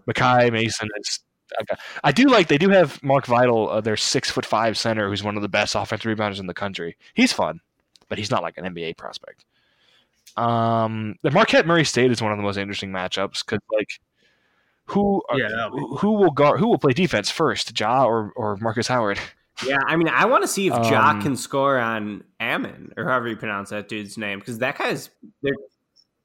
Makai 0.09 0.53
Mason 0.53 0.89
is. 1.01 1.21
okay. 1.63 1.75
I 2.05 2.13
do 2.13 2.27
like 2.29 2.49
they 2.49 2.59
do 2.59 2.69
have 2.71 3.03
Mark 3.03 3.27
Vital, 3.27 3.69
uh, 3.69 3.81
their 3.81 3.97
six 3.97 4.31
foot 4.31 4.47
five 4.47 4.79
center, 4.79 5.09
who's 5.09 5.23
one 5.23 5.37
of 5.37 5.43
the 5.43 5.49
best 5.49 5.75
offensive 5.75 6.11
rebounders 6.17 6.39
in 6.41 6.47
the 6.47 6.55
country. 6.55 6.97
He's 7.15 7.33
fun, 7.33 7.61
but 8.09 8.19
he's 8.19 8.31
not 8.31 8.43
like 8.43 8.57
an 8.59 8.65
NBA 8.75 8.97
prospect. 8.97 9.45
Um, 10.37 11.17
the 11.23 11.31
Marquette 11.31 11.67
Murray 11.67 11.85
State 11.85 12.11
is 12.11 12.21
one 12.21 12.33
of 12.33 12.39
the 12.39 12.43
most 12.45 12.57
interesting 12.57 12.91
matchups 12.91 13.45
because 13.45 13.61
like 13.73 13.89
who 14.87 15.23
are, 15.29 15.39
Yeah, 15.39 15.69
be- 15.73 15.97
who 15.99 16.13
will 16.13 16.31
guard 16.31 16.61
who 16.61 16.69
will 16.69 16.79
play 16.79 16.93
defense 16.93 17.31
first, 17.31 17.79
Ja 17.79 18.05
or 18.05 18.33
or 18.37 18.57
Markus 18.57 18.89
Howard? 18.89 19.19
Yeah, 19.65 19.79
I 19.87 19.95
mean, 19.95 20.09
I 20.09 20.25
want 20.27 20.43
to 20.43 20.49
see 20.49 20.67
if 20.67 20.73
Ja 20.73 21.11
Um, 21.11 21.23
can 21.23 21.37
score 21.37 21.79
on 21.79 22.25
Ammon 22.41 22.93
or 22.97 23.05
however 23.05 23.29
you 23.29 23.37
pronounce 23.37 23.71
that 23.71 23.89
dude's 23.89 24.19
name 24.19 24.41
because 24.41 24.59
that 24.59 24.77
guy's 24.77 25.11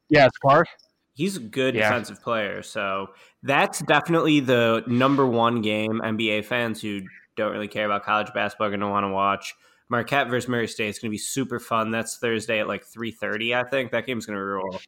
Yeah, 0.10 0.26
it's 0.26 0.38
Clark. 0.40 0.68
he's 1.14 1.38
a 1.38 1.40
good 1.40 1.76
Yeah. 1.76 1.90
defensive 1.90 2.24
player. 2.24 2.64
So 2.64 3.10
that's 3.44 3.82
definitely 3.84 4.40
the 4.40 4.84
number 4.88 5.28
one 5.28 5.62
game 5.62 6.02
NBA 6.04 6.42
fans 6.46 6.82
who 6.82 7.02
don't 7.36 7.52
really 7.52 7.68
care 7.68 7.86
about 7.86 8.04
college 8.04 8.34
basketball 8.34 8.66
are 8.66 8.72
going 8.72 8.80
to 8.80 8.88
want 8.88 9.04
to 9.04 9.10
watch. 9.10 9.54
Marquette 9.90 10.28
versus 10.28 10.50
Murray 10.50 10.68
State 10.68 10.88
is 10.90 10.98
going 10.98 11.10
to 11.12 11.14
be 11.14 11.18
super 11.20 11.60
fun. 11.60 11.92
That's 11.92 12.18
Thursday 12.18 12.60
at 12.62 12.68
like 12.68 12.84
three 12.84 13.12
thirty. 13.12 13.54
I 13.54 13.64
think 13.64 13.92
that 13.92 14.08
game's 14.08 14.26
going 14.26 14.38
to 14.38 14.44
rule. 14.44 14.82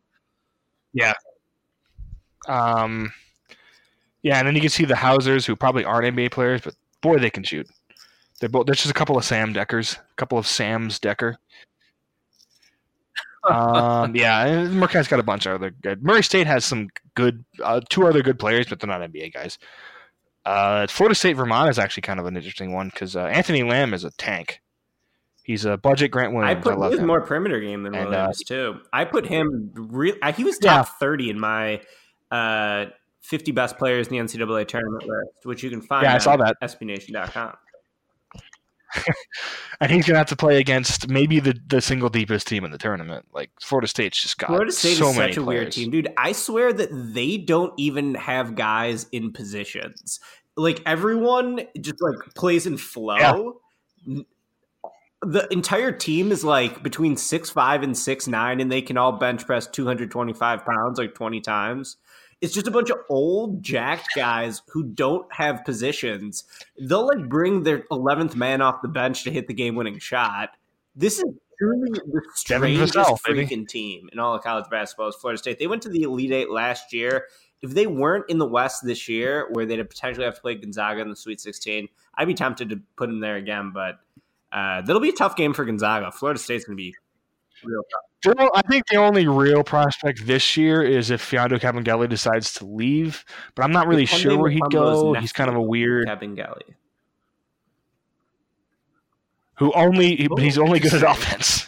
Um, 2.47 3.11
yeah, 4.23 4.37
and 4.39 4.47
then 4.47 4.55
you 4.55 4.61
can 4.61 4.69
see 4.69 4.85
the 4.85 4.95
Hausers, 4.95 5.45
who 5.45 5.55
probably 5.55 5.83
aren't 5.85 6.15
NBA 6.15 6.31
players, 6.31 6.61
but 6.61 6.75
boy, 7.01 7.17
they 7.19 7.29
can 7.29 7.43
shoot. 7.43 7.67
They're 8.39 8.49
both. 8.49 8.65
There's 8.65 8.79
just 8.79 8.89
a 8.91 8.93
couple 8.95 9.17
of 9.17 9.23
Sam 9.23 9.53
Dekkers, 9.53 9.97
a 9.97 10.15
couple 10.15 10.37
of 10.37 10.47
Sam's 10.47 10.99
Dekker. 10.99 11.35
um, 13.49 14.15
yeah, 14.15 14.45
and 14.45 14.79
Marquette's 14.79 15.07
got 15.07 15.19
a 15.19 15.23
bunch 15.23 15.45
of 15.45 15.53
other 15.55 15.71
good. 15.71 16.03
Murray 16.03 16.23
State 16.23 16.47
has 16.47 16.63
some 16.65 16.89
good, 17.15 17.43
uh, 17.63 17.81
two 17.89 18.05
other 18.07 18.21
good 18.21 18.37
players, 18.39 18.67
but 18.67 18.79
they're 18.79 18.87
not 18.87 19.01
NBA 19.01 19.33
guys. 19.33 19.57
Uh, 20.45 20.87
Florida 20.87 21.15
State 21.15 21.33
Vermont 21.33 21.69
is 21.69 21.77
actually 21.79 22.01
kind 22.01 22.19
of 22.19 22.25
an 22.25 22.35
interesting 22.35 22.71
one 22.73 22.89
because 22.89 23.15
uh, 23.15 23.25
Anthony 23.25 23.63
Lamb 23.63 23.93
is 23.93 24.03
a 24.03 24.11
tank. 24.11 24.61
He's 25.43 25.65
a 25.65 25.77
budget 25.77 26.11
Grant 26.11 26.33
I 26.33 26.35
Williams. 26.35 26.57
I, 26.59 26.61
put 26.69 26.79
love 26.79 26.89
he 26.91 26.95
was 26.95 26.99
him. 27.01 27.07
more 27.07 27.21
perimeter 27.21 27.59
game 27.59 27.83
than 27.83 27.95
And, 27.95 28.07
uh, 28.07 28.09
Williams 28.11 28.43
too. 28.43 28.79
I 28.93 29.05
put 29.05 29.25
him 29.27 29.71
real. 29.75 30.15
I- 30.21 30.31
He 30.31 30.43
was 30.43 30.57
top 30.59 30.85
Yeah. 30.87 30.91
thirty 30.99 31.29
in 31.31 31.39
my 31.39 31.81
uh, 33.21 33.27
fifty 33.27 33.51
best 33.51 33.77
players 33.77 34.07
in 34.07 34.17
the 34.17 34.23
NCAA 34.23 34.67
tournament 34.67 35.03
list, 35.03 35.45
which 35.45 35.63
you 35.63 35.69
can 35.69 35.81
find. 35.81 36.03
Yeah, 36.03 36.15
I 36.15 36.17
saw 36.17 36.37
that. 36.37 36.57
SBNation.com. 36.61 37.53
and 39.79 39.89
he's 39.89 40.05
gonna 40.05 40.17
have 40.17 40.27
to 40.27 40.35
play 40.35 40.59
against 40.59 41.07
maybe 41.09 41.39
the, 41.39 41.57
the 41.67 41.79
single 41.79 42.09
deepest 42.09 42.45
team 42.47 42.65
in 42.65 42.71
the 42.71 42.77
tournament. 42.77 43.25
Like 43.33 43.49
Florida 43.61 43.87
State's 43.87 44.21
just 44.21 44.37
got 44.37 44.47
Florida 44.47 44.71
State 44.71 44.97
so 44.97 45.09
is 45.11 45.17
many 45.17 45.31
such 45.31 45.37
a 45.41 45.45
weird 45.45 45.61
players. 45.61 45.75
team, 45.75 45.91
dude. 45.91 46.09
I 46.17 46.33
swear 46.33 46.73
that 46.73 46.89
they 46.91 47.37
don't 47.37 47.73
even 47.77 48.15
have 48.15 48.55
guys 48.55 49.05
in 49.13 49.31
positions. 49.31 50.19
Like 50.57 50.81
everyone 50.85 51.61
just 51.79 52.01
like 52.01 52.33
plays 52.35 52.65
in 52.65 52.75
flow. 52.77 53.61
N- 54.05 54.25
The 55.21 55.47
entire 55.53 55.93
team 55.93 56.31
is 56.33 56.43
like 56.43 56.83
between 56.83 57.15
six 57.15 57.49
five 57.49 57.83
and 57.83 57.97
six 57.97 58.27
nine, 58.27 58.59
and 58.59 58.69
they 58.69 58.81
can 58.81 58.97
all 58.97 59.13
bench 59.13 59.45
press 59.45 59.67
two 59.67 59.85
hundred 59.85 60.11
twenty 60.11 60.33
five 60.33 60.65
pounds 60.65 60.99
like 60.99 61.15
twenty 61.15 61.39
times. 61.39 61.95
It's 62.41 62.53
just 62.53 62.67
a 62.67 62.71
bunch 62.71 62.89
of 62.89 62.97
old 63.07 63.61
jacked 63.61 64.09
guys 64.15 64.63
who 64.69 64.83
don't 64.83 65.31
have 65.31 65.63
positions. 65.63 66.43
They'll 66.79 67.05
like 67.05 67.29
bring 67.29 67.63
their 67.63 67.85
eleventh 67.91 68.35
man 68.35 68.61
off 68.61 68.81
the 68.81 68.87
bench 68.87 69.23
to 69.23 69.31
hit 69.31 69.47
the 69.47 69.53
game 69.53 69.75
winning 69.75 69.99
shot. 69.99 70.49
This 70.95 71.19
is 71.19 71.25
truly 71.61 71.91
the 71.91 72.21
strangest 72.33 72.95
Vassell, 72.95 73.19
freaking 73.21 73.67
team 73.67 74.09
in 74.11 74.19
all 74.19 74.35
of 74.35 74.43
college 74.43 74.65
basketball 74.69 75.09
is 75.09 75.15
Florida 75.15 75.37
State. 75.37 75.59
They 75.59 75.67
went 75.67 75.83
to 75.83 75.89
the 75.89 76.01
Elite 76.01 76.31
Eight 76.31 76.49
last 76.49 76.91
year. 76.91 77.27
If 77.61 77.71
they 77.71 77.85
weren't 77.85 78.25
in 78.27 78.39
the 78.39 78.47
West 78.47 78.83
this 78.83 79.07
year, 79.07 79.47
where 79.51 79.67
they'd 79.67 79.87
potentially 79.87 80.25
have 80.25 80.35
to 80.35 80.41
play 80.41 80.55
Gonzaga 80.55 81.01
in 81.01 81.09
the 81.09 81.15
Sweet 81.15 81.39
16, 81.39 81.87
I'd 82.15 82.27
be 82.27 82.33
tempted 82.33 82.69
to 82.69 82.81
put 82.95 83.07
them 83.07 83.19
there 83.19 83.35
again. 83.35 83.71
But 83.71 83.99
uh, 84.51 84.81
that'll 84.81 84.99
be 84.99 85.09
a 85.09 85.13
tough 85.13 85.35
game 85.35 85.53
for 85.53 85.63
Gonzaga. 85.63 86.11
Florida 86.11 86.39
State's 86.39 86.65
going 86.65 86.75
to 86.75 86.81
be 86.81 86.95
real 86.95 86.95
tough. 86.95 86.95
Well, 86.95 87.10
I 87.65 88.61
think 88.69 88.87
the 88.87 88.97
only 88.97 89.27
real 89.27 89.63
prospect 89.63 90.25
this 90.25 90.55
year 90.57 90.81
is 90.83 91.09
if 91.09 91.29
Mfiondu 91.29 91.59
Kabengele 91.59 92.07
decides 92.09 92.53
to 92.55 92.65
leave, 92.65 93.25
but 93.55 93.63
I'm 93.63 93.71
not 93.71 93.87
really 93.87 94.05
Depending 94.05 94.29
sure 94.29 94.37
where 94.39 94.51
he'd 94.51 94.61
go. 94.71 95.13
He's 95.13 95.33
kind 95.33 95.49
of 95.49 95.55
a 95.55 95.61
weird 95.61 96.05
Kevin 96.07 96.35
Gelly. 96.35 96.75
who 99.55 99.71
only, 99.73 100.27
but 100.27 100.39
he's 100.39 100.57
Oh, 100.57 100.63
only 100.63 100.79
good 100.79 100.93
at 100.93 101.03
offense. 101.03 101.67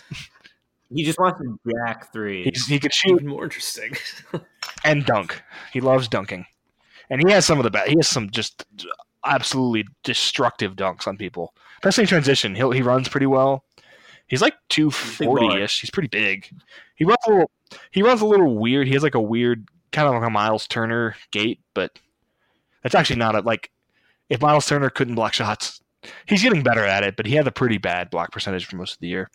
He 0.93 1.03
just 1.03 1.17
wants 1.19 1.39
to 1.41 1.59
jack 1.67 2.11
three. 2.13 2.43
He's, 2.43 2.67
he 2.67 2.79
could 2.79 2.93
shoot 2.93 3.15
Even 3.15 3.27
more 3.27 3.43
interesting. 3.45 3.95
and 4.85 5.05
dunk. 5.05 5.41
He 5.71 5.81
loves 5.81 6.07
dunking, 6.07 6.45
and 7.09 7.21
he 7.25 7.33
has 7.33 7.45
some 7.45 7.57
of 7.57 7.63
the 7.63 7.71
best. 7.71 7.89
He 7.89 7.95
has 7.97 8.07
some 8.07 8.29
just 8.29 8.65
absolutely 9.25 9.85
destructive 10.03 10.75
dunks 10.75 11.07
on 11.07 11.17
people, 11.17 11.55
especially 11.77 12.03
in 12.03 12.07
transition. 12.09 12.53
He 12.55 12.61
he 12.73 12.81
runs 12.83 13.09
pretty 13.09 13.25
well. 13.25 13.63
He's 14.33 14.41
like 14.41 14.55
two 14.67 14.89
forty 14.89 15.61
ish. 15.61 15.81
He's 15.81 15.91
pretty 15.91 16.07
big. 16.07 16.49
He 16.95 17.05
runs 17.05 17.19
a 17.27 17.29
little. 17.29 17.51
He 17.91 18.01
runs 18.01 18.19
a 18.19 18.25
little 18.25 18.57
weird. 18.57 18.87
He 18.87 18.93
has 18.93 19.03
like 19.03 19.13
a 19.13 19.21
weird 19.21 19.67
kind 19.91 20.07
of 20.07 20.15
like 20.15 20.27
a 20.27 20.31
Miles 20.31 20.65
Turner 20.65 21.15
gait, 21.29 21.59
but 21.75 21.99
that's 22.81 22.95
actually 22.95 23.17
not 23.17 23.35
a 23.35 23.41
like. 23.41 23.69
If 24.29 24.41
Miles 24.41 24.65
Turner 24.65 24.89
couldn't 24.89 25.13
block 25.13 25.33
shots, 25.33 25.83
he's 26.25 26.41
getting 26.41 26.63
better 26.63 26.83
at 26.83 27.03
it. 27.03 27.15
But 27.15 27.27
he 27.27 27.35
had 27.35 27.45
a 27.45 27.51
pretty 27.51 27.77
bad 27.77 28.09
block 28.09 28.31
percentage 28.31 28.65
for 28.65 28.75
most 28.75 28.93
of 28.95 29.01
the 29.01 29.07
year. 29.07 29.29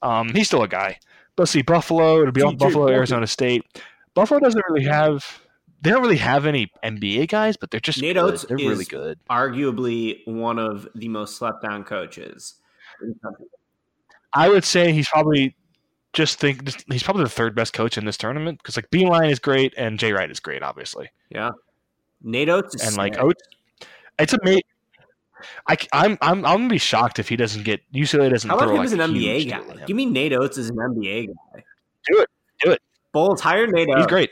Um, 0.00 0.30
he's 0.30 0.46
still 0.46 0.62
a 0.62 0.68
guy. 0.68 0.98
Let's 1.36 1.50
see, 1.50 1.60
Buffalo. 1.60 2.22
It'll 2.22 2.32
be 2.32 2.40
on 2.40 2.56
Buffalo. 2.56 2.88
Arizona 2.88 3.26
State. 3.26 3.66
Buffalo 4.14 4.40
doesn't 4.40 4.64
really 4.66 4.86
have. 4.86 5.42
They 5.82 5.90
don't 5.90 6.00
really 6.00 6.16
have 6.16 6.46
any 6.46 6.72
NBA 6.82 7.28
guys, 7.28 7.58
but 7.58 7.70
they're 7.70 7.80
just 7.80 8.00
Nate 8.00 8.14
good. 8.14 8.32
Oats 8.32 8.46
They're 8.48 8.56
really 8.56 8.86
good. 8.86 9.18
Arguably 9.28 10.26
one 10.26 10.58
of 10.58 10.88
the 10.94 11.08
most 11.08 11.36
slept 11.36 11.66
on 11.66 11.84
coaches. 11.84 12.54
I 14.34 14.48
would 14.48 14.64
say 14.64 14.92
he's 14.92 15.08
probably 15.08 15.54
just 16.12 16.38
think 16.38 16.68
he's 16.90 17.02
probably 17.02 17.24
the 17.24 17.30
third 17.30 17.54
best 17.54 17.72
coach 17.72 17.96
in 17.96 18.04
this 18.04 18.16
tournament 18.16 18.58
because 18.58 18.76
like 18.76 18.90
Beilein 18.90 19.30
is 19.30 19.38
great 19.38 19.72
and 19.76 19.98
Jay 19.98 20.12
Wright 20.12 20.30
is 20.30 20.40
great, 20.40 20.62
obviously, 20.62 21.10
Yeah. 21.30 21.50
Nate 22.22 22.48
Oats 22.48 22.86
and 22.86 22.96
like 22.96 23.14
sick. 23.14 23.22
Oats, 23.24 23.42
it's 24.18 24.32
amazing. 24.34 24.62
I, 25.66 25.76
am 25.92 26.16
I'm 26.20 26.44
I'm 26.44 26.58
gonna 26.58 26.68
be 26.68 26.78
shocked 26.78 27.18
if 27.18 27.28
he 27.28 27.34
doesn't 27.36 27.64
get 27.64 27.80
UCLA 27.92 28.30
doesn't. 28.30 28.48
How 28.48 28.56
about 28.56 28.66
throw 28.66 28.72
him 28.74 28.78
like 28.78 28.86
as 28.86 28.92
an 28.92 29.00
a 29.00 29.08
NBA 29.08 29.50
guy? 29.50 29.58
deal 29.58 29.66
with 29.68 29.78
him. 29.78 29.86
Give 29.86 29.96
me 29.96 30.06
Nate 30.06 30.32
Oats 30.34 30.56
as 30.58 30.68
an 30.70 30.76
NBA 30.76 31.26
guy. 31.28 31.64
Do 32.08 32.20
it. 32.20 32.28
Do 32.62 32.70
it. 32.70 32.80
Bulls 33.12 33.40
hire 33.40 33.66
Nate 33.66 33.88
Oats. 33.88 33.98
He's 33.98 34.06
great 34.06 34.30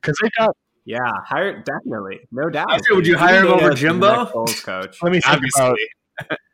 because 0.00 0.16
they 0.20 0.30
got. 0.38 0.56
Yeah, 0.84 0.98
hire 1.24 1.62
definitely, 1.62 2.20
no 2.32 2.50
doubt. 2.50 2.68
Say, 2.72 2.92
would 2.92 3.06
you 3.06 3.12
Give 3.12 3.20
me 3.22 3.26
hire 3.28 3.40
him 3.44 3.52
over 3.52 3.70
Oats 3.70 3.80
Jimbo? 3.80 4.16
next 4.16 4.32
Bulls 4.32 4.60
coach. 4.62 4.96
Let 5.00 5.12
me 5.12 5.20
think 5.20 5.34
Obviously. 5.36 5.76
about 6.18 6.38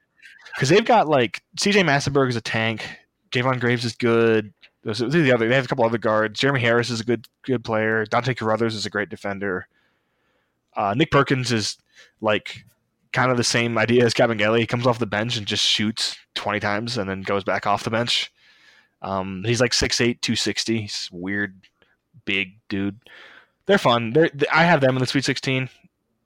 because 0.59 0.71
they've 0.71 0.85
got 0.85 1.07
like 1.07 1.41
CJ 1.57 1.85
Massinburg 1.85 2.31
is 2.31 2.35
a 2.35 2.41
tank. 2.41 2.85
Jayvon 3.31 3.61
Graves 3.61 3.85
is 3.85 3.95
good. 3.95 4.53
Those 4.83 5.01
are 5.01 5.09
the 5.09 5.31
other. 5.31 5.49
They 5.49 5.55
have 5.55 5.67
a 5.67 5.69
couple 5.69 5.85
other 5.85 5.99
guards. 5.99 6.41
Jeremy 6.41 6.59
Harris 6.59 6.91
is 6.91 6.99
a 6.99 7.05
good 7.05 7.29
good 7.45 7.63
player. 7.63 8.05
Dontay 8.07 8.37
Caruthers 8.37 8.75
is 8.75 8.85
a 8.85 8.91
great 8.91 9.09
defender. 9.09 9.69
Uh, 10.75 10.95
Nick 10.97 11.13
Perkins 11.13 11.53
is 11.53 11.79
like 12.21 12.65
kind 13.13 13.31
of 13.31 13.37
the 13.37 13.45
same 13.45 13.79
idea 13.79 14.05
as 14.05 14.15
Kabengele. 14.15 14.59
He 14.59 14.67
comes 14.67 14.85
off 14.85 14.99
the 14.99 15.07
bench 15.07 15.37
and 15.37 15.47
just 15.47 15.65
shoots 15.65 16.17
twenty 16.35 16.59
times 16.59 16.99
and 16.99 17.09
then 17.09 17.23
goes 17.23 17.45
back 17.45 17.65
off 17.65 17.85
the 17.85 17.91
bench. 17.91 18.33
Um, 19.01 19.45
he's 19.47 19.61
like 19.61 19.71
6'8", 19.71 20.21
260. 20.23 20.81
He's 20.81 21.09
weird, 21.13 21.55
big 22.25 22.59
dude. 22.69 22.99
They're 23.67 23.79
fun. 23.79 24.13
They're, 24.13 24.29
I 24.53 24.65
have 24.65 24.81
them 24.81 24.97
in 24.97 25.01
the 25.01 25.07
Sweet 25.07 25.25
Sixteen. 25.25 25.69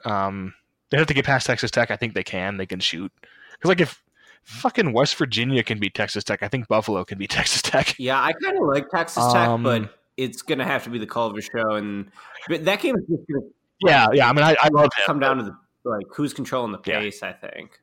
Um, 0.06 0.54
they 0.88 0.96
have 0.96 1.06
to 1.08 1.14
get 1.14 1.26
past 1.26 1.46
Texas 1.46 1.70
Tech. 1.70 1.90
I 1.90 1.96
think 1.96 2.14
they 2.14 2.24
can. 2.24 2.56
They 2.56 2.64
can 2.64 2.80
shoot. 2.80 3.12
Because 3.52 3.68
like 3.68 3.82
if 3.82 4.02
fucking 4.44 4.92
West 4.92 5.14
Virginia 5.16 5.62
can 5.62 5.78
be 5.78 5.90
Texas 5.90 6.24
Tech, 6.24 6.42
I 6.42 6.48
think 6.48 6.68
Buffalo 6.68 7.04
can 7.04 7.18
be 7.18 7.26
Texas 7.28 7.62
Tech. 7.62 7.94
Yeah, 7.98 8.20
I 8.22 8.32
kind 8.32 8.56
of 8.56 8.66
like 8.66 8.88
Texas 8.90 9.24
Tech, 9.32 9.48
Um, 9.48 9.62
but 9.62 9.98
it's 10.16 10.42
gonna 10.42 10.64
have 10.64 10.84
to 10.84 10.90
be 10.90 10.98
the 10.98 11.06
Culver 11.06 11.40
show, 11.40 11.70
and 11.76 12.10
but 12.48 12.64
that 12.64 12.80
game 12.80 12.96
is 12.96 13.02
just 13.08 13.22
gonna 13.28 13.46
Yeah, 13.80 14.08
yeah. 14.12 14.28
I 14.28 14.32
mean, 14.32 14.44
I, 14.44 14.54
I 14.60 14.68
love 14.68 14.84
him. 14.84 15.04
come 15.06 15.20
down 15.20 15.38
to 15.38 15.44
the 15.44 15.56
like 15.84 16.06
who's 16.14 16.32
controlling 16.34 16.72
the 16.72 16.80
Yeah. 16.84 17.00
pace. 17.00 17.22
I 17.22 17.32
think. 17.32 17.80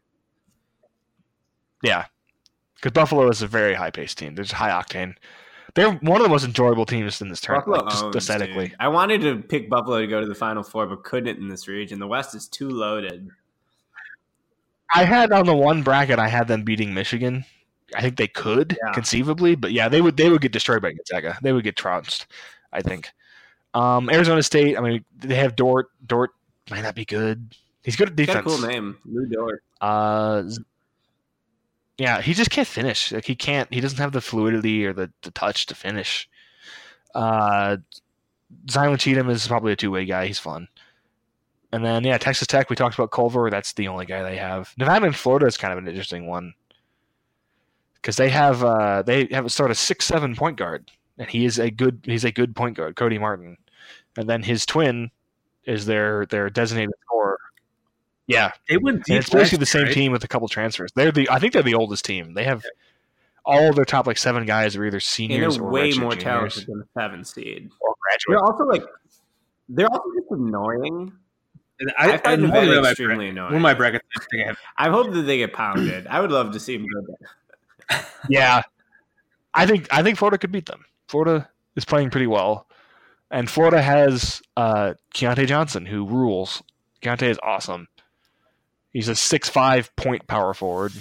Yeah, 1.84 2.06
because 2.76 2.92
Buffalo 2.92 3.30
is 3.30 3.42
a 3.42 3.48
very 3.48 3.74
high 3.74 3.92
paced 3.92 4.18
team. 4.18 4.36
There's 4.36 4.52
high 4.52 4.70
octane. 4.70 5.16
They're 5.76 5.92
one 5.92 6.18
of 6.20 6.24
the 6.24 6.30
most 6.30 6.44
enjoyable 6.46 6.86
teams 6.86 7.22
in 7.22 7.30
this 7.30 7.42
tournament, 7.42 7.84
like, 7.84 7.92
just 7.92 8.04
owns, 8.04 8.16
aesthetically. 8.16 8.70
dude. 8.70 8.76
I 8.80 8.88
wanted 8.88 9.22
to 9.22 9.38
pick 9.38 9.70
Buffalo 9.70 10.02
to 10.02 10.08
go 10.08 10.20
to 10.20 10.26
the 10.26 10.36
Final 10.36 10.64
Four, 10.64 10.88
but 10.88 11.04
couldn't 11.04 11.38
in 11.38 11.48
this 11.48 11.68
region. 11.68 12.00
The 12.00 12.08
West 12.08 12.34
is 12.36 12.48
too 12.48 12.70
loaded. 12.70 13.30
I 14.94 15.04
had 15.04 15.32
on 15.32 15.46
the 15.46 15.56
one 15.56 15.84
bracket, 15.84 16.20
I 16.20 16.28
had 16.28 16.48
them 16.48 16.64
beating 16.64 16.94
Michigan. 16.94 17.46
I 17.96 18.02
think 18.02 18.18
they 18.18 18.28
could 18.28 18.78
Yeah. 18.84 18.92
conceivably, 18.94 19.56
but 19.56 19.72
yeah, 19.72 19.90
they 19.90 20.02
would 20.02 20.18
they 20.18 20.30
would 20.30 20.42
get 20.42 20.52
destroyed 20.52 20.82
by 20.82 20.92
Gonzaga. 20.92 21.38
They 21.42 21.54
would 21.54 21.64
get 21.64 21.76
trounced. 21.76 22.28
I 22.72 22.82
think. 22.82 23.10
Um, 23.74 24.10
Arizona 24.10 24.44
State. 24.44 24.78
I 24.78 24.82
mean, 24.82 25.04
they 25.18 25.36
have 25.36 25.56
Dort. 25.56 25.90
Dort 26.06 26.32
might 26.70 26.82
not 26.82 26.96
be 26.96 27.06
good. 27.06 27.56
He's 27.84 27.96
good 27.96 28.10
at 28.12 28.18
He's 28.20 28.28
defense. 28.28 28.46
got 28.46 28.54
a 28.54 28.58
cool 28.60 28.68
name, 28.68 28.98
Lou 29.06 29.26
Dort. 29.26 29.64
Uh, 29.82 30.44
yeah, 31.98 32.22
he 32.22 32.34
just 32.34 32.50
can't 32.52 32.68
finish. 32.68 33.12
Like 33.12 33.26
he 33.26 33.36
can't. 33.36 33.72
He 33.74 33.82
doesn't 33.82 33.98
have 34.00 34.12
the 34.12 34.22
fluidity 34.22 34.86
or 34.86 34.94
the, 34.94 35.12
the 35.24 35.32
touch 35.32 35.66
to 35.68 35.76
finish. 35.76 36.30
Uh, 37.16 37.78
Zylan 38.68 39.00
Cheatham 39.00 39.30
is 39.30 39.48
probably 39.48 39.72
a 39.74 39.76
two 39.76 39.92
way 39.92 40.06
guy. 40.06 40.28
He's 40.28 40.40
fun. 40.40 40.68
And 41.72 41.86
then 41.86 42.04
yeah, 42.04 42.18
Texas 42.18 42.48
Tech. 42.48 42.70
We 42.70 42.76
talked 42.76 42.96
about 42.96 43.12
Culver. 43.12 43.50
That's 43.50 43.74
the 43.74 43.88
only 43.88 44.06
guy 44.06 44.24
they 44.24 44.38
have. 44.38 44.74
Nevada 44.78 45.06
and 45.06 45.16
Florida 45.16 45.46
is 45.46 45.58
kind 45.58 45.72
of 45.72 45.78
an 45.78 45.88
interesting 45.88 46.26
one 46.28 46.54
because 47.96 48.16
they 48.18 48.30
have 48.30 48.64
uh 48.64 49.04
they 49.04 49.26
have 49.32 49.46
a 49.46 49.50
sort 49.50 49.70
of 49.72 49.78
six 49.78 50.06
seven 50.06 50.36
point 50.36 50.58
guard, 50.58 50.90
and 51.18 51.30
he 51.30 51.46
is 51.46 51.60
a 51.60 51.70
good 51.70 52.00
he's 52.04 52.24
a 52.26 52.32
good 52.32 52.56
point 52.56 52.76
guard, 52.76 52.96
Cody 52.96 53.20
Martin, 53.20 53.58
and 54.18 54.28
then 54.28 54.42
his 54.42 54.66
twin 54.66 55.12
is 55.66 55.86
their 55.86 56.26
their 56.28 56.50
designated 56.50 56.94
scorer. 57.06 57.38
Yeah, 58.26 58.52
They 58.68 58.78
went 58.78 59.06
deep. 59.06 59.16
and 59.16 59.24
it's 59.24 59.30
basically 59.34 59.58
the 59.60 59.66
same 59.66 59.84
right? 59.86 59.94
team 59.94 60.12
with 60.12 60.24
a 60.24 60.28
couple 60.28 60.48
transfers. 60.48 60.92
They're 60.96 61.12
the 61.12 61.30
I 61.30 61.38
think 61.40 61.54
they're 61.54 61.62
the 61.64 61.76
oldest 61.76 62.04
team. 62.06 62.34
They 62.34 62.46
have 62.46 62.64
all 63.46 63.70
of 63.70 63.76
their 63.76 63.86
top 63.86 64.08
like 64.08 64.18
seven 64.18 64.46
guys 64.46 64.76
are 64.76 64.86
either 64.86 65.00
seniors 65.00 65.58
they're 65.58 65.66
or 65.66 65.72
way 65.72 65.92
more 65.94 66.12
juniors 66.12 66.24
talented 66.24 66.66
than 66.68 66.80
the 66.80 66.86
seven 67.00 67.24
seed. 67.26 67.70
or 67.80 67.96
graduate. 68.02 68.28
They're 68.30 68.44
also 68.44 68.64
like 68.66 68.84
they're 69.70 69.88
also 69.92 70.10
just 70.16 70.32
annoying. 70.32 71.12
And 71.80 71.92
I, 71.98 72.12
I, 72.12 72.14
I, 72.14 72.18
find 72.18 72.42
one, 72.42 72.52
Nevada 72.52 72.78
of 72.78 72.84
my, 72.84 72.90
extremely 72.90 73.16
bra- 73.16 73.32
annoying. 73.32 73.46
one 73.46 73.56
of 73.56 73.62
my 73.62 73.74
brackets. 73.74 74.06
I 74.16 74.20
think 74.32 74.44
I 74.44 74.48
have 74.48 74.58
I 74.78 74.90
hope 74.90 75.14
that 75.14 75.22
they 75.22 75.38
get 75.38 75.54
pounded. 75.54 76.08
I 76.08 76.20
would 76.20 76.32
love 76.32 76.52
to 76.52 76.60
see 76.60 76.78
them 76.78 76.88
go 76.94 77.02
there. 77.08 78.06
Yeah, 78.30 78.62
I 79.54 79.66
think 79.66 79.88
I 79.92 80.04
think 80.04 80.18
Florida 80.18 80.38
could 80.38 80.52
beat 80.52 80.68
them. 80.68 80.86
Florida 81.08 81.50
is 81.76 81.86
playing 81.86 82.12
pretty 82.12 82.28
well, 82.28 82.68
and 83.32 83.50
Florida 83.50 83.82
has 83.82 84.42
uh, 84.58 84.94
Keyontae 85.16 85.48
Johnson 85.48 85.86
who 85.86 86.06
rules. 86.06 86.62
Keyontae 87.02 87.30
is 87.30 87.40
awesome. 87.42 87.88
He's 88.94 89.08
a 89.08 89.16
six 89.16 89.50
five 89.50 89.96
point 89.96 90.28
power 90.28 90.54
forward, 90.54 90.92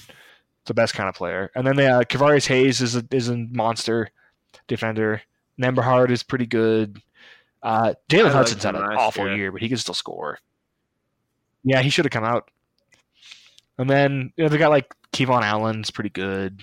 the 0.64 0.74
best 0.74 0.94
kind 0.94 1.08
of 1.08 1.14
player. 1.14 1.50
And 1.54 1.66
then 1.66 1.76
they, 1.76 1.86
uh, 1.86 2.02
Kevarrius 2.02 2.46
Hayes 2.46 2.80
is 2.80 2.96
a 2.96 3.04
is 3.10 3.28
a 3.28 3.36
monster 3.36 4.10
defender. 4.66 5.22
Nembhard 5.60 6.10
is 6.10 6.22
pretty 6.22 6.46
good. 6.46 7.02
Uh, 7.62 7.94
Jalen 8.08 8.24
liked 8.24 8.34
Hudson's 8.34 8.62
had 8.62 8.76
an 8.76 8.82
awful 8.82 9.26
year. 9.26 9.36
year, 9.36 9.52
but 9.52 9.60
he 9.60 9.68
can 9.68 9.78
still 9.78 9.94
score. 9.94 10.38
Yeah, 11.68 11.82
he 11.82 11.90
should 11.90 12.04
have 12.06 12.12
come 12.12 12.24
out. 12.24 12.50
And 13.76 13.88
then 13.88 14.32
you 14.36 14.44
know, 14.44 14.48
they 14.48 14.58
got 14.58 14.70
like 14.70 14.92
KeVaughn 15.12 15.42
Allen's 15.42 15.90
pretty 15.90 16.10
good. 16.10 16.62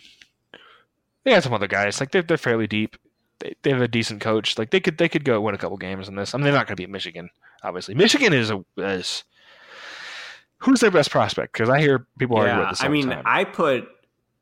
They 1.23 1.31
got 1.31 1.43
some 1.43 1.53
other 1.53 1.67
guys 1.67 1.99
like 1.99 2.11
they're 2.11 2.21
they're 2.23 2.37
fairly 2.37 2.67
deep. 2.67 2.97
They, 3.39 3.53
they 3.63 3.69
have 3.71 3.81
a 3.81 3.87
decent 3.87 4.21
coach. 4.21 4.57
Like 4.57 4.71
they 4.71 4.79
could 4.79 4.97
they 4.97 5.09
could 5.09 5.23
go 5.23 5.39
win 5.41 5.55
a 5.55 5.57
couple 5.57 5.77
games 5.77 6.07
in 6.07 6.15
this. 6.15 6.33
I 6.33 6.37
mean, 6.37 6.43
they're 6.45 6.53
not 6.53 6.67
going 6.67 6.75
to 6.75 6.81
beat 6.81 6.89
Michigan, 6.89 7.29
obviously. 7.63 7.95
Michigan 7.95 8.33
is 8.33 8.49
a 8.51 8.63
is 8.77 9.23
who's 10.59 10.79
their 10.79 10.91
best 10.91 11.11
prospect? 11.11 11.53
Because 11.53 11.69
I 11.69 11.79
hear 11.79 12.07
people 12.17 12.37
argue 12.37 12.51
Yeah, 12.53 12.59
about 12.61 12.71
this. 12.71 12.81
I 12.81 12.87
the 12.87 12.93
mean, 12.93 13.09
time. 13.09 13.23
I 13.25 13.43
put 13.43 13.87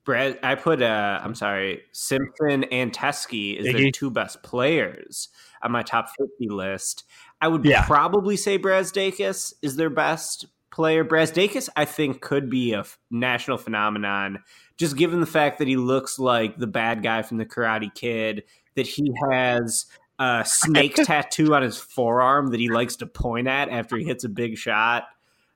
Brad. 0.05 0.39
I 0.43 0.55
put. 0.55 0.81
Uh, 0.81 1.19
I'm 1.23 1.35
sorry, 1.35 1.81
Simpson 1.91 2.63
and 2.65 2.91
Teske 2.91 3.57
is 3.57 3.71
their 3.71 3.91
two 3.91 4.09
best 4.09 4.41
players 4.43 5.29
on 5.61 5.71
my 5.71 5.83
top 5.83 6.09
50 6.17 6.49
list. 6.49 7.03
I 7.39 7.47
would 7.47 7.63
Yeah. 7.65 7.85
probably 7.85 8.35
say 8.37 8.57
Brazdeikis 8.57 9.53
is 9.61 9.75
their 9.75 9.89
best 9.89 10.45
player. 10.73 11.05
Brazdeikis, 11.05 11.69
I 11.75 11.85
think, 11.85 12.21
could 12.21 12.49
be 12.49 12.73
a 12.73 12.79
f- 12.79 12.99
national 13.11 13.57
phenomenon, 13.57 14.39
just 14.77 14.97
given 14.97 15.19
the 15.19 15.25
fact 15.25 15.59
that 15.59 15.67
he 15.67 15.77
looks 15.77 16.19
like 16.19 16.57
the 16.57 16.67
bad 16.67 17.03
guy 17.03 17.21
from 17.21 17.37
the 17.37 17.45
Karate 17.45 17.93
Kid. 17.93 18.43
That 18.75 18.87
he 18.87 19.13
has 19.31 19.85
a 20.17 20.43
snake 20.45 20.95
tattoo 21.03 21.53
on 21.53 21.61
his 21.61 21.77
forearm 21.77 22.47
that 22.47 22.59
he 22.59 22.69
likes 22.69 22.95
to 22.97 23.05
point 23.05 23.47
at 23.47 23.69
after 23.69 23.97
he 23.97 24.03
hits 24.03 24.23
a 24.23 24.29
big 24.29 24.57
shot. 24.57 25.05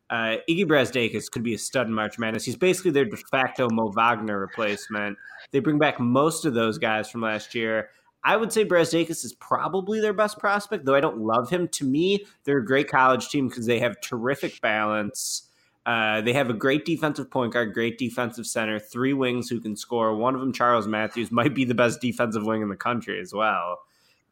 Uh, 0.09 0.37
Iggy 0.49 0.65
Brazdeikis 0.65 1.29
could 1.29 1.43
be 1.43 1.53
a 1.53 1.57
stud 1.57 1.87
in 1.87 1.93
March 1.93 2.17
Madness. 2.17 2.45
He's 2.45 2.55
basically 2.55 2.91
their 2.91 3.05
de 3.05 3.17
facto 3.17 3.67
Mo 3.69 3.91
Wagner 3.91 4.39
replacement. 4.39 5.17
They 5.51 5.59
bring 5.59 5.79
back 5.79 5.99
most 5.99 6.45
of 6.45 6.53
those 6.53 6.77
guys 6.77 7.09
from 7.09 7.21
last 7.21 7.53
year. 7.55 7.89
I 8.23 8.35
would 8.35 8.51
say 8.51 8.65
Brazdeikis 8.65 9.23
is 9.23 9.33
probably 9.39 9.99
their 9.99 10.13
best 10.13 10.37
prospect, 10.39 10.85
though 10.85 10.95
I 10.95 10.99
don't 11.01 11.19
love 11.19 11.49
him. 11.49 11.67
To 11.69 11.85
me, 11.85 12.25
they're 12.43 12.57
a 12.57 12.65
great 12.65 12.89
college 12.89 13.29
team 13.29 13.47
because 13.47 13.65
they 13.65 13.79
have 13.79 14.01
terrific 14.01 14.59
balance. 14.61 15.43
Uh, 15.85 16.19
they 16.19 16.33
have 16.33 16.49
a 16.49 16.53
great 16.53 16.83
defensive 16.83 17.31
point 17.31 17.53
guard, 17.53 17.73
great 17.73 17.97
defensive 17.97 18.45
center, 18.45 18.77
three 18.77 19.13
wings 19.13 19.47
who 19.47 19.61
can 19.61 19.75
score. 19.75 20.13
One 20.15 20.35
of 20.35 20.41
them, 20.41 20.51
Charles 20.51 20.87
Matthews, 20.87 21.31
might 21.31 21.53
be 21.53 21.63
the 21.63 21.75
best 21.75 22.01
defensive 22.01 22.45
wing 22.45 22.61
in 22.61 22.69
the 22.69 22.75
country 22.75 23.19
as 23.21 23.33
well. 23.33 23.79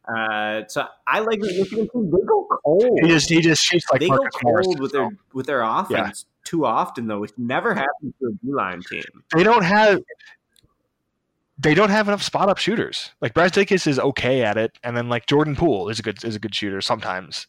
Uh, 0.06 0.62
so 0.68 0.84
I 1.06 1.20
like 1.20 1.40
the 1.40 1.46
Michigan 1.58 1.88
team. 1.88 2.10
They 2.10 2.26
go 2.26 2.46
cold 2.64 2.98
he 3.02 3.08
just 3.08 3.28
he 3.28 3.40
just 3.40 3.60
shoots 3.60 3.86
like 3.90 4.00
they 4.00 4.08
go 4.08 4.16
Marcus 4.16 4.40
Morris. 4.42 4.66
cold 4.66 4.80
with 4.80 4.92
their 4.92 5.08
with 5.32 5.46
their 5.46 5.62
offense 5.62 6.26
too 6.44 6.64
often 6.64 7.08
though, 7.08 7.18
which 7.18 7.32
never 7.36 7.74
happens 7.74 8.14
to 8.20 8.26
a 8.28 8.46
Beilein 8.46 8.86
team. 8.86 9.02
they 9.34 9.42
don't 9.42 9.64
have 9.64 10.00
they 11.58 11.74
don't 11.74 11.90
have 11.90 12.08
enough 12.08 12.22
spot 12.22 12.48
up 12.48 12.58
shooters. 12.58 13.10
Like 13.20 13.34
Brad 13.34 13.52
Brazdeikis 13.52 13.86
is 13.86 13.98
okay 13.98 14.42
at 14.42 14.56
it, 14.56 14.78
and 14.84 14.96
then 14.96 15.08
like 15.08 15.26
Jordan 15.26 15.56
Poole 15.56 15.88
is 15.88 15.98
a 15.98 16.02
good 16.02 16.22
is 16.24 16.36
a 16.36 16.38
good 16.38 16.54
shooter 16.54 16.80
sometimes. 16.80 17.46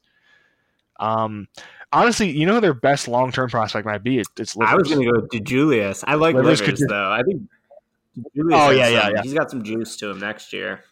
Um, 0.99 1.47
honestly, 1.91 2.29
you 2.29 2.45
know 2.45 2.55
who 2.55 2.61
their 2.61 2.73
best 2.73 3.07
long 3.07 3.31
term 3.31 3.49
prospect 3.49 3.85
might 3.85 4.03
be? 4.03 4.19
It, 4.19 4.27
it's 4.37 4.55
Livers. 4.55 4.71
I 4.73 4.75
was 4.75 4.89
going 4.89 5.05
to 5.05 5.11
go 5.11 5.27
to 5.27 5.39
Julius. 5.39 6.03
I 6.07 6.15
like 6.15 6.35
Livers 6.35 6.61
Livers, 6.61 6.79
could- 6.79 6.89
though. 6.89 7.11
I 7.11 7.23
think 7.23 7.43
Julius. 8.35 8.59
Oh, 8.59 8.69
yeah, 8.71 8.87
yeah, 8.87 9.01
some- 9.03 9.15
yeah. 9.15 9.21
He's 9.23 9.33
got 9.33 9.51
some 9.51 9.63
juice 9.63 9.95
to 9.97 10.09
him 10.09 10.19
next 10.19 10.53
year. 10.53 10.83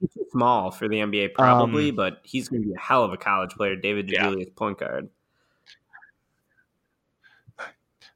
He's 0.00 0.12
too 0.12 0.26
small 0.32 0.70
for 0.72 0.88
the 0.88 0.96
NBA, 0.96 1.32
probably, 1.34 1.90
Um, 1.90 1.96
but 1.96 2.18
he's 2.24 2.48
going 2.48 2.62
to 2.62 2.68
be 2.68 2.74
a 2.74 2.78
hell 2.78 3.04
of 3.04 3.12
a 3.12 3.16
college 3.16 3.52
player. 3.52 3.76
David 3.76 4.10
Yeah. 4.10 4.24
Julius, 4.24 4.50
point 4.50 4.78
guard. 4.78 5.08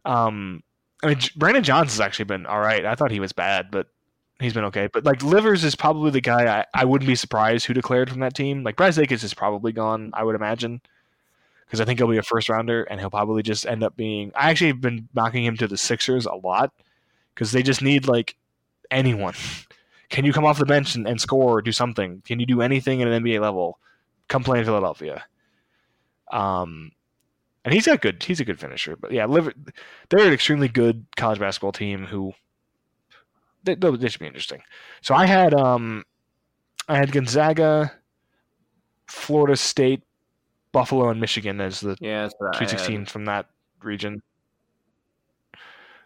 Um, 0.04 0.62
I 1.02 1.08
mean, 1.08 1.18
Brandon 1.36 1.62
Johns 1.62 1.92
has 1.92 2.00
actually 2.00 2.26
been 2.26 2.44
all 2.46 2.60
right. 2.60 2.84
I 2.84 2.94
thought 2.94 3.10
he 3.10 3.20
was 3.20 3.32
bad, 3.32 3.70
but 3.70 3.86
he's 4.40 4.54
been 4.54 4.64
okay. 4.64 4.88
But 4.92 5.04
like 5.04 5.22
Livers 5.22 5.64
is 5.64 5.74
probably 5.74 6.10
the 6.10 6.20
guy 6.20 6.60
I, 6.60 6.64
I 6.74 6.84
wouldn't 6.84 7.08
be 7.08 7.14
surprised 7.14 7.66
who 7.66 7.74
declared 7.74 8.10
from 8.10 8.20
that 8.20 8.34
team. 8.34 8.62
Like 8.62 8.76
Brazdeikis 8.76 9.24
is 9.24 9.34
probably 9.34 9.72
gone. 9.72 10.10
I 10.14 10.24
would 10.24 10.34
imagine 10.34 10.80
because 11.66 11.80
I 11.80 11.84
think 11.84 11.98
he'll 11.98 12.08
be 12.08 12.18
a 12.18 12.22
first 12.22 12.48
rounder 12.48 12.84
and 12.84 13.00
he'll 13.00 13.10
probably 13.10 13.42
just 13.42 13.66
end 13.66 13.82
up 13.82 13.96
being. 13.96 14.32
I 14.34 14.50
actually 14.50 14.68
have 14.68 14.80
been 14.80 15.08
knocking 15.14 15.44
him 15.44 15.56
to 15.58 15.66
the 15.66 15.76
Sixers 15.76 16.26
a 16.26 16.34
lot 16.34 16.72
because 17.34 17.52
they 17.52 17.62
just 17.62 17.82
need 17.82 18.06
like 18.06 18.36
anyone. 18.90 19.34
Can 20.08 20.24
you 20.24 20.32
come 20.32 20.44
off 20.44 20.58
the 20.58 20.66
bench 20.66 20.94
and, 20.94 21.08
and 21.08 21.20
score 21.20 21.58
or 21.58 21.62
do 21.62 21.72
something? 21.72 22.22
Can 22.24 22.38
you 22.38 22.46
do 22.46 22.62
anything 22.62 23.02
at 23.02 23.08
an 23.08 23.24
NBA 23.24 23.40
level? 23.40 23.80
Come 24.28 24.44
play 24.44 24.60
in 24.60 24.64
Philadelphia. 24.64 25.24
Um, 26.30 26.92
and 27.64 27.74
he's 27.74 27.86
got 27.86 28.00
good. 28.00 28.22
He's 28.22 28.38
a 28.38 28.44
good 28.44 28.60
finisher. 28.60 28.94
But 28.94 29.10
yeah, 29.10 29.26
Liver, 29.26 29.52
they're 30.08 30.24
an 30.24 30.32
extremely 30.32 30.68
good 30.68 31.04
college 31.16 31.40
basketball 31.40 31.72
team 31.72 32.04
who 32.04 32.32
they, 33.74 33.90
they 33.90 34.08
should 34.08 34.20
be 34.20 34.26
interesting. 34.26 34.62
So 35.02 35.14
I 35.14 35.26
had 35.26 35.52
um, 35.54 36.04
I 36.88 36.96
had 36.96 37.12
Gonzaga, 37.12 37.92
Florida 39.06 39.56
State, 39.56 40.02
Buffalo, 40.72 41.08
and 41.10 41.20
Michigan 41.20 41.60
as 41.60 41.80
the 41.80 41.96
Yeah, 42.00 42.22
that's 42.22 42.34
what 42.38 42.54
I 42.54 42.58
Sweet 42.58 42.70
16 42.70 43.06
from 43.06 43.24
that 43.26 43.46
region. 43.82 44.22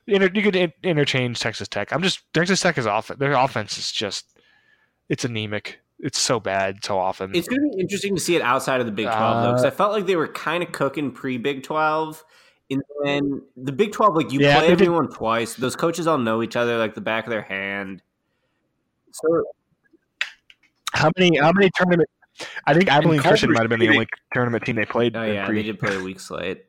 Inter- 0.07 0.31
you 0.35 0.43
could 0.43 0.57
in- 0.57 0.73
interchange 0.83 1.39
Texas 1.39 1.69
Tech. 1.69 1.93
I'm 1.93 2.03
just 2.03 2.21
Texas 2.33 2.61
Tech 2.61 2.79
is 2.79 2.87
off. 2.87 3.09
Their 3.09 3.33
offense 3.33 3.79
is 3.79 3.93
just 3.93 4.39
it's 5.09 5.25
anemic. 5.25 5.81
It's 5.99 6.19
so 6.19 6.41
bad 6.41 6.83
so 6.83 6.99
often. 6.99 7.35
It's 7.35 7.47
going 7.47 7.61
to 7.61 7.77
be 7.77 7.83
interesting 7.83 8.15
to 8.15 8.21
see 8.21 8.35
it 8.35 8.41
outside 8.41 8.81
of 8.81 8.87
the 8.87 8.93
Big 8.93 9.05
12, 9.05 9.43
though, 9.43 9.51
because 9.51 9.65
I 9.67 9.71
felt 9.71 9.93
like 9.93 10.07
they 10.07 10.17
were 10.17 10.29
kind 10.29 10.63
of 10.63 10.73
cooking 10.73 11.13
pre 11.13 11.37
Big 11.37 11.63
12. 11.63 12.25
And 12.71 12.83
then 13.05 13.43
the 13.57 13.73
Big 13.73 13.93
12, 13.93 14.15
like 14.15 14.33
you 14.33 14.41
Yeah, 14.41 14.59
play 14.59 14.69
they 14.69 14.75
did- 14.77 14.83
everyone 14.83 15.09
twice. 15.11 15.55
Those 15.55 15.75
coaches 15.75 16.07
all 16.07 16.19
know 16.19 16.43
each 16.43 16.55
other 16.57 16.79
like 16.79 16.95
the 16.95 17.01
back 17.01 17.25
of 17.27 17.31
their 17.31 17.43
hand. 17.43 18.03
So 19.13 19.45
how 20.93 21.11
many 21.19 21.37
how 21.39 21.51
many 21.53 21.71
tournament? 21.77 22.09
I 22.67 22.73
think 22.75 22.89
Abilene 22.89 23.19
Culver's 23.21 23.41
Christian 23.41 23.53
might 23.53 23.63
have 23.63 23.71
been 23.71 23.81
the 23.81 23.87
cheating. 23.87 23.97
only 23.99 24.09
tournament 24.33 24.65
team 24.65 24.77
they 24.77 24.85
played. 24.87 25.17
Oh 25.17 25.25
yeah, 25.25 25.47
pre- 25.47 25.57
they 25.57 25.63
did 25.65 25.79
play 25.81 25.97
a 25.97 26.01
week 26.03 26.21
slate. 26.21 26.65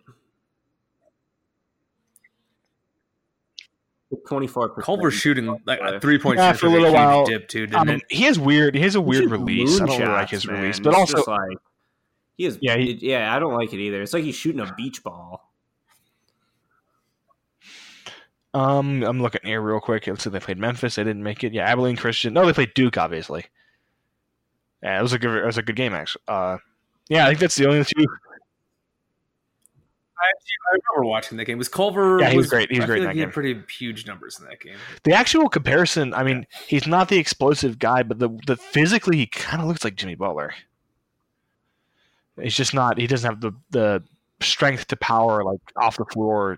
Twenty-four 4.27 4.69
percent. 4.69 4.85
Culver's 4.85 5.13
shooting 5.13 5.57
like 5.65 6.01
three 6.01 6.17
point 6.19 6.37
Yeah, 6.37 6.51
for 6.53 6.67
a 6.67 6.69
little 6.69 6.91
while, 6.91 7.25
dip 7.25 7.47
too, 7.47 7.65
didn't 7.67 7.75
Um, 7.79 7.89
it? 7.89 8.01
he 8.09 8.23
has 8.23 8.37
weird. 8.37 8.75
He 8.75 8.81
has 8.81 8.95
a 8.95 9.01
weird 9.01 9.29
release. 9.31 9.79
I 9.79 9.85
don't 9.85 9.99
really 9.99 10.11
like 10.11 10.29
his 10.29 10.45
release, 10.45 10.79
but 10.81 10.93
also 10.93 11.23
like 11.25 11.57
he 12.37 12.45
is. 12.45 12.57
Yeah, 12.61 12.75
Yeah, 12.75 12.83
he- 12.83 13.09
yeah, 13.09 13.33
I 13.35 13.39
don't 13.39 13.53
like 13.53 13.71
it 13.71 13.79
either. 13.79 14.01
It's 14.01 14.11
like 14.13 14.23
he's 14.25 14.35
shooting 14.35 14.59
a 14.59 14.73
beach 14.75 15.01
ball. 15.03 15.50
Um, 18.53 19.03
I'm 19.03 19.21
looking 19.21 19.41
here 19.43 19.61
real 19.61 19.79
quick. 19.79 20.07
Let's 20.07 20.23
see. 20.23 20.29
They 20.29 20.39
played 20.39 20.57
Memphis. 20.57 20.95
They 20.95 21.03
didn't 21.03 21.23
make 21.23 21.43
it. 21.43 21.53
Yeah, 21.53 21.65
Abilene 21.65 21.95
Christian. 21.95 22.33
No, 22.33 22.45
they 22.45 22.53
played 22.53 22.73
Duke. 22.73 22.97
Obviously. 22.97 23.45
Yeah, 24.83 24.99
it 24.99 25.01
was 25.01 25.13
a 25.13 25.19
good. 25.19 25.35
It 25.37 25.45
was 25.45 25.57
a 25.57 25.61
good 25.61 25.75
game 25.75 25.93
actually. 25.93 26.23
Uh, 26.27 26.57
yeah, 27.07 27.25
I 27.25 27.29
think 27.29 27.39
that's 27.39 27.55
the 27.55 27.67
only 27.67 27.83
two. 27.83 28.05
I, 30.21 30.23
I 30.23 30.77
remember 30.93 31.09
watching 31.09 31.37
that 31.37 31.45
game. 31.45 31.57
Was 31.57 31.67
Culver? 31.67 32.19
Yeah, 32.19 32.29
he 32.29 32.37
was 32.37 32.47
great. 32.47 32.71
He 32.71 32.77
was 32.77 32.83
I 32.83 32.87
great 32.87 33.03
like 33.03 33.15
he 33.15 33.21
had 33.21 33.31
pretty 33.31 33.61
huge 33.69 34.05
numbers 34.05 34.39
in 34.39 34.45
that 34.45 34.59
game. 34.59 34.75
The 35.03 35.13
actual 35.13 35.49
comparison. 35.49 36.13
I 36.13 36.23
mean, 36.23 36.45
he's 36.67 36.87
not 36.87 37.09
the 37.09 37.17
explosive 37.17 37.79
guy, 37.79 38.03
but 38.03 38.19
the 38.19 38.29
the 38.47 38.57
physically 38.57 39.17
he 39.17 39.27
kind 39.27 39.61
of 39.61 39.67
looks 39.67 39.83
like 39.83 39.95
Jimmy 39.95 40.15
Butler. 40.15 40.53
He's 42.41 42.55
just 42.55 42.73
not. 42.73 42.97
He 42.97 43.07
doesn't 43.07 43.29
have 43.29 43.41
the 43.41 43.51
the 43.71 44.03
strength 44.41 44.87
to 44.87 44.95
power 44.95 45.43
like 45.43 45.59
off 45.75 45.97
the 45.97 46.05
floor. 46.05 46.57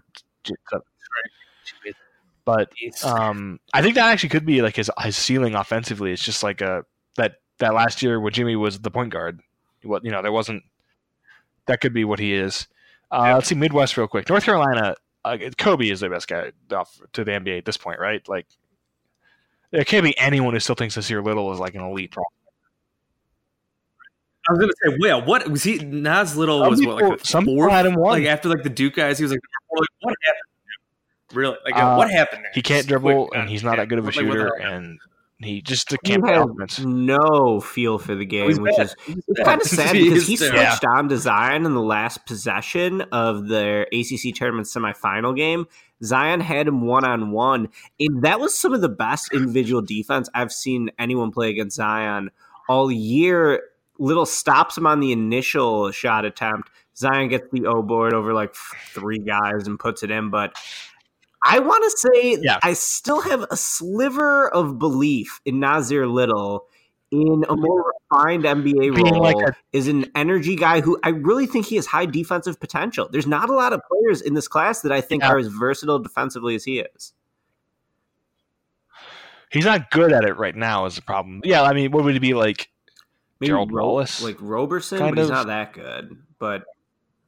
But 2.45 2.71
um, 3.05 3.59
I 3.73 3.81
think 3.81 3.95
that 3.95 4.09
actually 4.11 4.29
could 4.29 4.45
be 4.45 4.61
like 4.61 4.75
his 4.75 4.91
his 4.99 5.15
ceiling 5.15 5.55
offensively. 5.55 6.11
It's 6.11 6.23
just 6.23 6.43
like 6.43 6.59
a 6.61 6.85
that 7.15 7.35
that 7.59 7.73
last 7.73 8.01
year 8.01 8.19
where 8.19 8.31
Jimmy 8.31 8.55
was 8.55 8.79
the 8.79 8.91
point 8.91 9.11
guard. 9.11 9.39
What 9.83 10.03
you 10.03 10.11
know, 10.11 10.21
there 10.21 10.31
wasn't. 10.31 10.63
That 11.67 11.79
could 11.79 11.93
be 11.93 12.03
what 12.03 12.19
he 12.19 12.33
is. 12.33 12.67
Uh, 13.11 13.23
Yeah. 13.25 13.35
Let's 13.35 13.47
see 13.47 13.55
Midwest 13.55 13.95
real 13.95 14.07
quick. 14.07 14.27
North 14.27 14.43
Carolina. 14.43 14.95
Uh, 15.23 15.37
Coby 15.57 15.89
is 15.89 16.01
the 16.01 16.09
best 16.09 16.27
guy 16.27 16.51
off 16.73 16.99
to 17.13 17.23
the 17.23 17.31
NBA 17.31 17.59
at 17.59 17.63
this 17.65 17.77
point, 17.77 17.97
right? 17.97 18.27
Like, 18.27 18.45
there 19.71 19.85
can't 19.85 20.03
be 20.03 20.17
anyone 20.17 20.53
who 20.53 20.59
still 20.59 20.75
thinks 20.75 20.97
Nassir 20.97 21.23
Little 21.23 21.53
is 21.53 21.59
like 21.59 21.75
an 21.75 21.81
elite. 21.81 22.13
I 24.49 24.51
was 24.51 24.59
gonna 24.59 24.73
say, 24.83 24.97
well, 24.99 25.23
what 25.23 25.47
was 25.49 25.63
he? 25.63 25.77
Nas 25.77 26.35
Little 26.35 26.69
was 26.69 26.85
what, 26.85 26.95
like 26.95 27.03
people- 27.05 27.17
the 27.17 27.25
some 27.25 27.45
fourth? 27.45 27.71
had 27.71 27.85
him 27.85 27.95
one. 27.95 28.19
Like 28.21 28.27
after 28.29 28.49
like 28.49 28.63
the 28.63 28.69
Duke 28.69 28.95
guys, 28.95 29.17
he 29.17 29.23
was 29.23 29.31
like, 29.31 29.39
like 29.71 29.87
what 30.01 30.15
happened? 30.25 30.42
To 31.33 31.39
him? 31.39 31.43
Really? 31.43 31.57
Like 31.65 31.75
Uh, 31.75 31.95
what 31.95 32.09
happened? 32.11 32.43
There? 32.45 32.51
He 32.53 32.61
can't 32.61 32.87
dribble, 32.87 33.27
quick, 33.27 33.39
and 33.39 33.47
uh, 33.47 33.51
he's 33.51 33.63
not 33.63 33.71
yeah. 33.71 33.75
that 33.77 33.89
good 33.89 33.99
of 33.99 34.05
a 34.05 34.07
Like, 34.07 34.15
shooter, 34.15 34.47
and 34.59 34.99
he 35.39 35.61
just 35.61 35.89
can't 36.05 36.23
play 36.23 36.41
no 36.85 37.59
feel 37.59 37.99
for 37.99 38.15
the 38.15 38.25
game, 38.25 38.47
He's 38.47 38.59
which 38.59 38.75
bad. 38.77 38.85
is 38.85 38.95
It's 39.27 39.39
kind 39.43 39.61
of 39.61 39.67
sad 39.67 39.95
He 39.95 40.09
because 40.09 40.25
he 40.27 40.37
terrible. 40.37 40.59
switched 40.59 40.85
on 40.85 41.09
to 41.09 41.17
Zion 41.17 41.65
in 41.65 41.73
the 41.73 41.81
last 41.81 42.25
possession 42.25 43.01
of 43.11 43.47
their 43.47 43.81
ACC 43.91 44.33
tournament 44.35 44.67
semifinal 44.67 45.35
game. 45.35 45.65
Zion 46.03 46.39
had 46.41 46.67
him 46.67 46.81
one 46.85 47.03
on 47.05 47.31
one, 47.31 47.69
and 47.99 48.23
that 48.23 48.39
was 48.39 48.57
some 48.57 48.73
of 48.73 48.81
the 48.81 48.89
best 48.89 49.33
individual 49.33 49.81
defense 49.81 50.29
I've 50.33 50.51
seen 50.51 50.91
anyone 50.99 51.31
play 51.31 51.49
against 51.49 51.75
Zion 51.75 52.29
all 52.69 52.91
year. 52.91 53.63
Little 53.99 54.25
stops 54.25 54.77
him 54.77 54.87
on 54.87 54.99
the 55.01 55.11
initial 55.11 55.91
shot 55.91 56.25
attempt. 56.25 56.69
Zion 56.95 57.27
gets 57.29 57.47
the 57.51 57.65
O 57.67 57.81
board 57.81 58.13
over 58.13 58.33
like 58.33 58.53
three 58.93 59.19
guys 59.19 59.67
and 59.67 59.77
puts 59.79 60.03
it 60.03 60.11
in, 60.11 60.29
but. 60.29 60.53
I 61.45 61.59
want 61.59 61.83
to 61.83 61.97
say 62.09 62.37
Yeah. 62.41 62.59
I 62.63 62.73
still 62.73 63.21
have 63.21 63.45
a 63.51 63.57
sliver 63.57 64.47
of 64.49 64.79
belief 64.79 65.41
in 65.45 65.55
Nassir 65.59 66.11
Little 66.11 66.65
in 67.11 67.43
a 67.47 67.55
more 67.55 67.93
refined 68.11 68.43
NBA 68.43 68.95
Being 68.95 69.13
role 69.13 69.21
like 69.21 69.35
a- 69.49 69.55
is 69.71 69.87
an 69.87 70.05
energy 70.15 70.55
guy 70.55 70.81
who 70.81 70.97
I 71.03 71.09
really 71.09 71.45
think 71.45 71.65
he 71.67 71.75
has 71.75 71.85
high 71.85 72.05
defensive 72.07 72.59
potential. 72.59 73.07
There's 73.11 73.27
not 73.27 73.49
a 73.49 73.53
lot 73.53 73.71
of 73.73 73.81
players 73.91 74.21
in 74.21 74.33
this 74.33 74.47
class 74.47 74.81
that 74.81 74.91
I 74.91 75.01
think 75.01 75.21
Yeah. 75.21 75.29
are 75.31 75.37
as 75.37 75.47
versatile 75.47 75.99
defensively 75.99 76.55
as 76.55 76.63
he 76.63 76.79
is. 76.79 77.13
He's 79.51 79.65
not 79.65 79.91
good 79.91 80.11
at 80.11 80.23
it 80.25 80.37
right 80.37 80.55
now. 80.55 80.85
Is 80.85 80.95
the 80.95 81.01
problem? 81.03 81.41
Yeah, 81.43 81.61
I 81.61 81.73
mean, 81.73 81.91
what 81.91 82.03
would 82.03 82.13
he 82.13 82.19
be 82.19 82.33
like? 82.33 82.69
Maybe 83.39 83.49
Gerald 83.49 83.71
Ro- 83.71 83.85
Wallace? 83.85 84.23
like 84.23 84.37
Roberson, 84.39 84.97
Kind 84.99 85.15
but 85.15 85.21
he's 85.21 85.29
of. 85.29 85.35
not 85.35 85.47
that 85.47 85.73
good. 85.73 86.17
But 86.39 86.63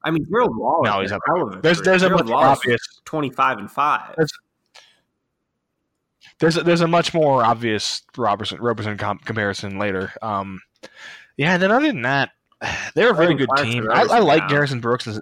I 0.05 0.11
mean, 0.11 0.25
Gerald 0.29 0.55
Wallace. 0.55 0.89
No, 0.89 1.01
he's 1.01 1.11
not 1.11 1.21
hell 1.27 1.47
of 1.47 1.61
There's 1.61 1.81
there's 1.81 2.03
a 2.03 2.09
much 2.09 2.27
Wallace 2.27 2.59
obvious. 2.59 2.81
twenty-five 3.05 3.57
and 3.57 3.69
five. 3.69 4.13
There's- 4.15 4.31
There's 6.39 6.57
a, 6.57 6.63
there's 6.63 6.81
a 6.81 6.87
much 6.87 7.13
more 7.13 7.43
obvious 7.43 8.01
Robertson 8.17 8.59
Robertson 8.61 8.97
com- 8.97 9.19
comparison 9.19 9.79
later. 9.79 10.11
Um, 10.21 10.61
yeah, 11.37 11.53
and 11.53 11.63
then 11.63 11.71
other 11.71 11.87
than 11.87 12.01
that, 12.03 12.31
they're 12.93 13.11
a 13.11 13.13
very 13.15 13.35
Throwing 13.35 13.37
good 13.37 13.49
team. 13.63 13.89
I, 13.91 14.01
I 14.03 14.19
like. 14.19 14.47
Garrison 14.49 14.79
Brooks. 14.81 15.07
As, 15.07 15.19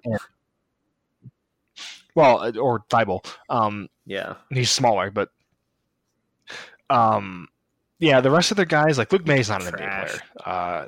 well, 2.15 2.41
uh, 2.41 2.51
or 2.59 2.79
Thybulle. 2.89 3.25
Um, 3.49 3.89
Yeah, 4.05 4.35
he's 4.49 4.71
smaller, 4.71 5.11
but 5.11 5.29
um, 6.89 7.47
yeah, 7.99 8.19
the 8.21 8.31
rest 8.31 8.51
of 8.51 8.57
the 8.57 8.65
guys 8.65 8.97
like 8.97 9.11
Luke 9.11 9.25
May's 9.27 9.49
not 9.49 9.63
an 9.65 9.73
NBA 9.73 10.07
player. 10.07 10.19
Uh, 10.45 10.85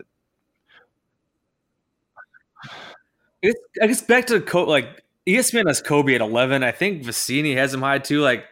I 3.44 3.48
guess, 3.48 3.56
I 3.82 3.88
guess 3.88 4.02
back 4.02 4.28
to 4.28 4.42
Co- 4.42 4.64
like 4.66 5.04
ESPN 5.28 5.68
has 5.68 5.82
Coby 5.82 6.16
at 6.16 6.22
eleven. 6.22 6.64
I 6.64 6.72
think 6.72 7.04
Vecenie 7.04 7.56
has 7.56 7.74
him 7.74 7.82
high 7.82 8.00
too. 8.00 8.22
Like, 8.22 8.46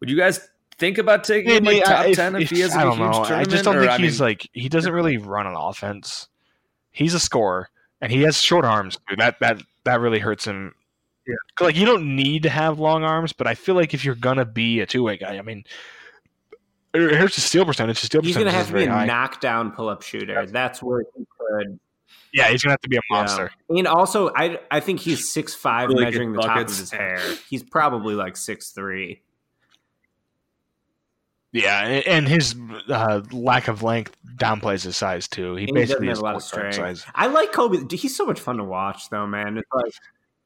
would 0.00 0.10
you 0.10 0.16
guys 0.16 0.48
think 0.78 0.98
about 0.98 1.24
taking 1.24 1.52
him 1.52 1.64
like 1.64 1.84
top 1.84 2.06
if- 2.06 2.16
ten 2.16 2.34
if, 2.36 2.42
if- 2.42 2.50
he 2.50 2.60
has 2.60 2.74
I 2.74 2.82
a 2.82 2.84
don't 2.84 2.96
huge 2.98 3.06
know. 3.06 3.12
tournament? 3.24 3.40
I 3.48 3.50
just 3.50 3.64
don't 3.64 3.76
or, 3.76 3.80
think 3.80 3.92
I 3.92 3.98
he's 3.98 4.20
mean, 4.20 4.28
like 4.28 4.48
he 4.52 4.68
doesn't 4.68 4.92
really 4.92 5.16
run 5.18 5.46
an 5.46 5.54
offense. 5.56 6.28
He's 6.90 7.14
a 7.14 7.20
scorer, 7.20 7.68
and 8.00 8.10
he 8.12 8.22
has 8.22 8.36
short 8.38 8.64
arms. 8.64 8.98
Dude. 9.08 9.18
That 9.20 9.36
that 9.40 9.62
that 9.84 10.00
really 10.00 10.18
hurts 10.18 10.44
him. 10.46 10.74
Yeah. 11.26 11.34
'Cause, 11.56 11.66
Like 11.66 11.76
you 11.76 11.86
don't 11.86 12.16
need 12.16 12.42
to 12.42 12.48
have 12.50 12.78
long 12.80 13.04
arms, 13.04 13.32
but 13.32 13.46
I 13.46 13.54
feel 13.54 13.74
like 13.76 13.94
if 13.94 14.04
you're 14.04 14.14
gonna 14.16 14.44
be 14.44 14.80
a 14.80 14.86
two 14.86 15.02
way 15.04 15.16
guy, 15.16 15.38
I 15.38 15.42
mean, 15.42 15.64
it 16.94 17.14
hurts 17.16 17.36
his 17.36 17.44
steal 17.44 17.64
percentage. 17.64 18.00
His 18.00 18.06
steal 18.06 18.20
he's 18.22 18.34
percentage 18.34 18.52
gonna 18.52 18.58
have 18.58 18.66
to 18.68 18.74
be 18.74 18.84
a 18.84 18.90
high. 18.90 19.06
knockdown 19.06 19.70
pull-up 19.72 20.02
shooter. 20.02 20.44
That's 20.46 20.82
where 20.82 21.04
he 21.16 21.24
could. 21.38 21.78
Yeah, 22.32 22.48
he's 22.48 22.62
gonna 22.62 22.72
have 22.72 22.80
to 22.80 22.88
be 22.88 22.96
a 22.96 23.00
Yeah. 23.10 23.16
monster. 23.16 23.50
And 23.68 23.86
also, 23.86 24.30
I 24.34 24.58
I 24.70 24.80
think 24.80 25.00
he's 25.00 25.30
six 25.32 25.54
five, 25.54 25.88
Really 25.88 26.04
measuring 26.04 26.32
good 26.32 26.42
the 26.42 26.46
top 26.46 26.60
of 26.62 26.68
his 26.68 26.90
hair. 26.90 27.20
He's 27.50 27.62
probably 27.62 28.14
like 28.14 28.36
six 28.36 28.70
three. 28.70 29.22
Yeah, 31.54 31.84
and, 31.84 32.06
and 32.06 32.28
his 32.28 32.54
uh, 32.88 33.20
lack 33.30 33.68
of 33.68 33.82
length 33.82 34.16
downplays 34.36 34.84
his 34.84 34.96
size 34.96 35.28
too. 35.28 35.54
He 35.56 35.64
And 35.64 35.68
he 35.68 35.72
basically 35.74 36.06
doesn't 36.06 36.24
have 36.24 36.32
a 36.32 36.34
lot 36.34 36.36
of 36.36 36.42
strength. 36.42 36.76
size. 36.76 37.04
I 37.14 37.26
like 37.26 37.52
Coby. 37.52 37.92
He's 37.92 38.16
so 38.16 38.24
much 38.24 38.40
fun 38.40 38.56
to 38.56 38.64
watch, 38.64 39.10
though, 39.10 39.26
man. 39.26 39.58
It's 39.58 39.68
like 39.70 39.92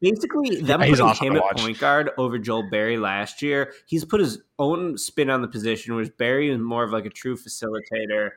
basically 0.00 0.56
them 0.62 0.80
Yeah, 0.80 0.88
putting 0.88 1.04
awesome 1.04 1.26
him 1.28 1.36
at 1.36 1.56
point 1.58 1.78
guard 1.78 2.10
over 2.18 2.38
Joel 2.38 2.68
Berry 2.70 2.98
last 2.98 3.40
year. 3.40 3.72
He's 3.86 4.04
put 4.04 4.18
his 4.18 4.42
own 4.58 4.98
spin 4.98 5.30
on 5.30 5.42
the 5.42 5.48
position, 5.48 5.94
whereas 5.94 6.10
Berry 6.10 6.50
is 6.50 6.58
more 6.58 6.82
of 6.82 6.90
like 6.90 7.06
a 7.06 7.10
true 7.10 7.36
facilitator. 7.36 8.30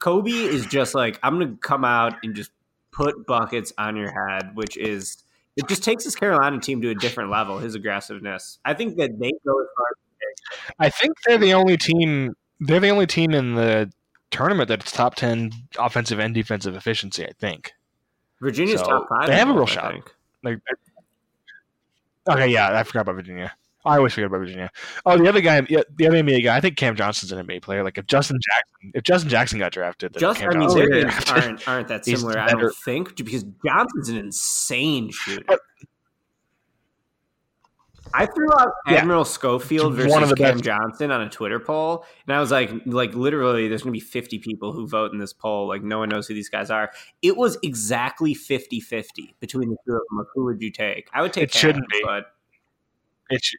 Coby 0.00 0.46
is 0.46 0.64
just 0.64 0.94
like 0.94 1.20
I'm 1.22 1.38
going 1.38 1.50
to 1.52 1.58
come 1.58 1.84
out 1.84 2.14
and 2.22 2.34
just 2.34 2.52
put 2.94 3.26
buckets 3.26 3.72
on 3.78 3.96
your 3.96 4.10
head, 4.12 4.54
which 4.54 4.76
is 4.76 5.22
it 5.56 5.68
just 5.68 5.84
takes 5.84 6.04
this 6.04 6.14
Carolina 6.14 6.58
team 6.60 6.80
to 6.82 6.90
a 6.90 6.94
different 6.94 7.30
level. 7.30 7.58
His 7.58 7.74
aggressiveness. 7.74 8.58
I 8.64 8.74
think 8.74 8.96
that 8.96 9.18
they 9.18 9.30
go 9.46 9.60
as 9.60 9.66
far. 9.76 9.86
I 10.78 10.90
think 10.90 11.12
they're 11.26 11.38
the 11.38 11.54
only 11.54 11.76
team. 11.76 12.34
They're 12.60 12.80
the 12.80 12.90
only 12.90 13.06
team 13.06 13.32
in 13.32 13.54
the 13.54 13.92
tournament 14.30 14.68
that's 14.68 14.90
top 14.92 15.14
ten 15.14 15.52
offensive 15.78 16.18
and 16.18 16.34
defensive 16.34 16.74
efficiency. 16.74 17.24
I 17.24 17.32
think. 17.38 17.72
Virginia's 18.40 18.80
So, 18.80 18.86
top 18.86 19.08
five. 19.08 19.28
they 19.28 19.36
have 19.36 19.48
a 19.48 19.52
real 19.52 19.62
I 19.62 19.66
shot. 19.66 19.92
think. 19.92 20.14
Like, 20.42 20.58
okay, 22.28 22.48
yeah, 22.48 22.78
I 22.78 22.82
forgot 22.82 23.02
about 23.02 23.14
Virginia. 23.14 23.52
I 23.86 23.98
always 23.98 24.14
forget 24.14 24.26
about 24.28 24.38
Virginia. 24.38 24.70
Oh, 25.04 25.18
the 25.18 25.28
other 25.28 25.40
guy, 25.42 25.60
the 25.60 25.78
other 26.06 26.16
NBA 26.22 26.42
guy. 26.44 26.56
I 26.56 26.60
think 26.60 26.76
Cam 26.76 26.96
Johnson's 26.96 27.32
an 27.32 27.46
NBA 27.46 27.60
player. 27.62 27.84
Like 27.84 27.98
if 27.98 28.06
Justin 28.06 28.38
Jackson, 28.40 28.92
if 28.94 29.02
Justin 29.02 29.28
Jackson 29.30 29.58
got 29.58 29.72
drafted, 29.72 30.14
then 30.14 30.20
Just, 30.20 30.40
Cam 30.40 30.50
I 30.50 30.52
mean, 30.54 30.62
Johnson 30.62 30.78
their 30.80 30.88
would 30.88 30.94
get 30.94 31.02
games 31.12 31.24
drafted. 31.24 31.44
aren't 31.44 31.68
aren't 31.68 31.88
that 31.88 32.04
similar. 32.06 32.38
I 32.38 32.50
don't 32.52 32.74
think 32.84 33.14
because 33.16 33.44
Johnson's 33.64 34.08
an 34.08 34.16
insane 34.16 35.10
shooter. 35.10 35.44
But- 35.46 35.60
I 38.12 38.26
threw 38.26 38.46
out 38.60 38.68
Yeah. 38.86 38.98
Admiral 38.98 39.24
Schofield 39.24 39.96
One 39.98 40.08
versus 40.08 40.32
Cam 40.34 40.52
best. 40.54 40.64
Johnson 40.64 41.10
on 41.10 41.22
a 41.22 41.28
Twitter 41.28 41.58
poll, 41.58 42.04
and 42.28 42.36
I 42.36 42.38
was 42.38 42.50
like, 42.52 42.70
like 42.86 43.12
literally, 43.14 43.66
there's 43.66 43.82
gonna 43.82 43.92
be 43.92 43.98
50 43.98 44.38
people 44.38 44.72
who 44.72 44.86
vote 44.86 45.12
in 45.12 45.18
this 45.18 45.32
poll. 45.32 45.66
Like, 45.66 45.82
no 45.82 45.98
one 45.98 46.10
knows 46.10 46.28
who 46.28 46.34
these 46.34 46.48
guys 46.50 46.70
are. 46.70 46.92
It 47.22 47.36
was 47.36 47.58
exactly 47.64 48.32
50-50 48.34 49.34
between 49.40 49.70
the 49.70 49.76
two 49.86 49.94
of 49.94 50.02
them. 50.10 50.18
Like, 50.18 50.26
who 50.34 50.44
would 50.44 50.60
you 50.62 50.70
take? 50.70 51.08
I 51.12 51.22
would 51.22 51.32
take. 51.32 51.44
It 51.44 51.52
Cam, 51.52 51.60
shouldn't 51.60 51.88
be. 51.88 52.02
but 52.04 52.26
It's, 53.30 53.52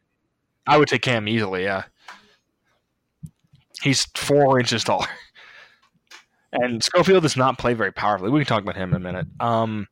I 0.67 0.77
would 0.77 0.87
take 0.87 1.01
Cam 1.01 1.27
easily. 1.27 1.63
Yeah, 1.63 1.83
he's 3.81 4.05
four 4.15 4.59
inches 4.59 4.83
taller, 4.83 5.07
and 6.53 6.83
Schofield 6.83 7.23
does 7.23 7.37
not 7.37 7.57
play 7.57 7.73
very 7.73 7.91
powerfully. 7.91 8.31
We 8.31 8.39
can 8.39 8.47
talk 8.47 8.63
about 8.63 8.75
him 8.75 8.89
in 8.91 8.95
a 8.95 8.99
minute. 8.99 9.27
Um, 9.39 9.87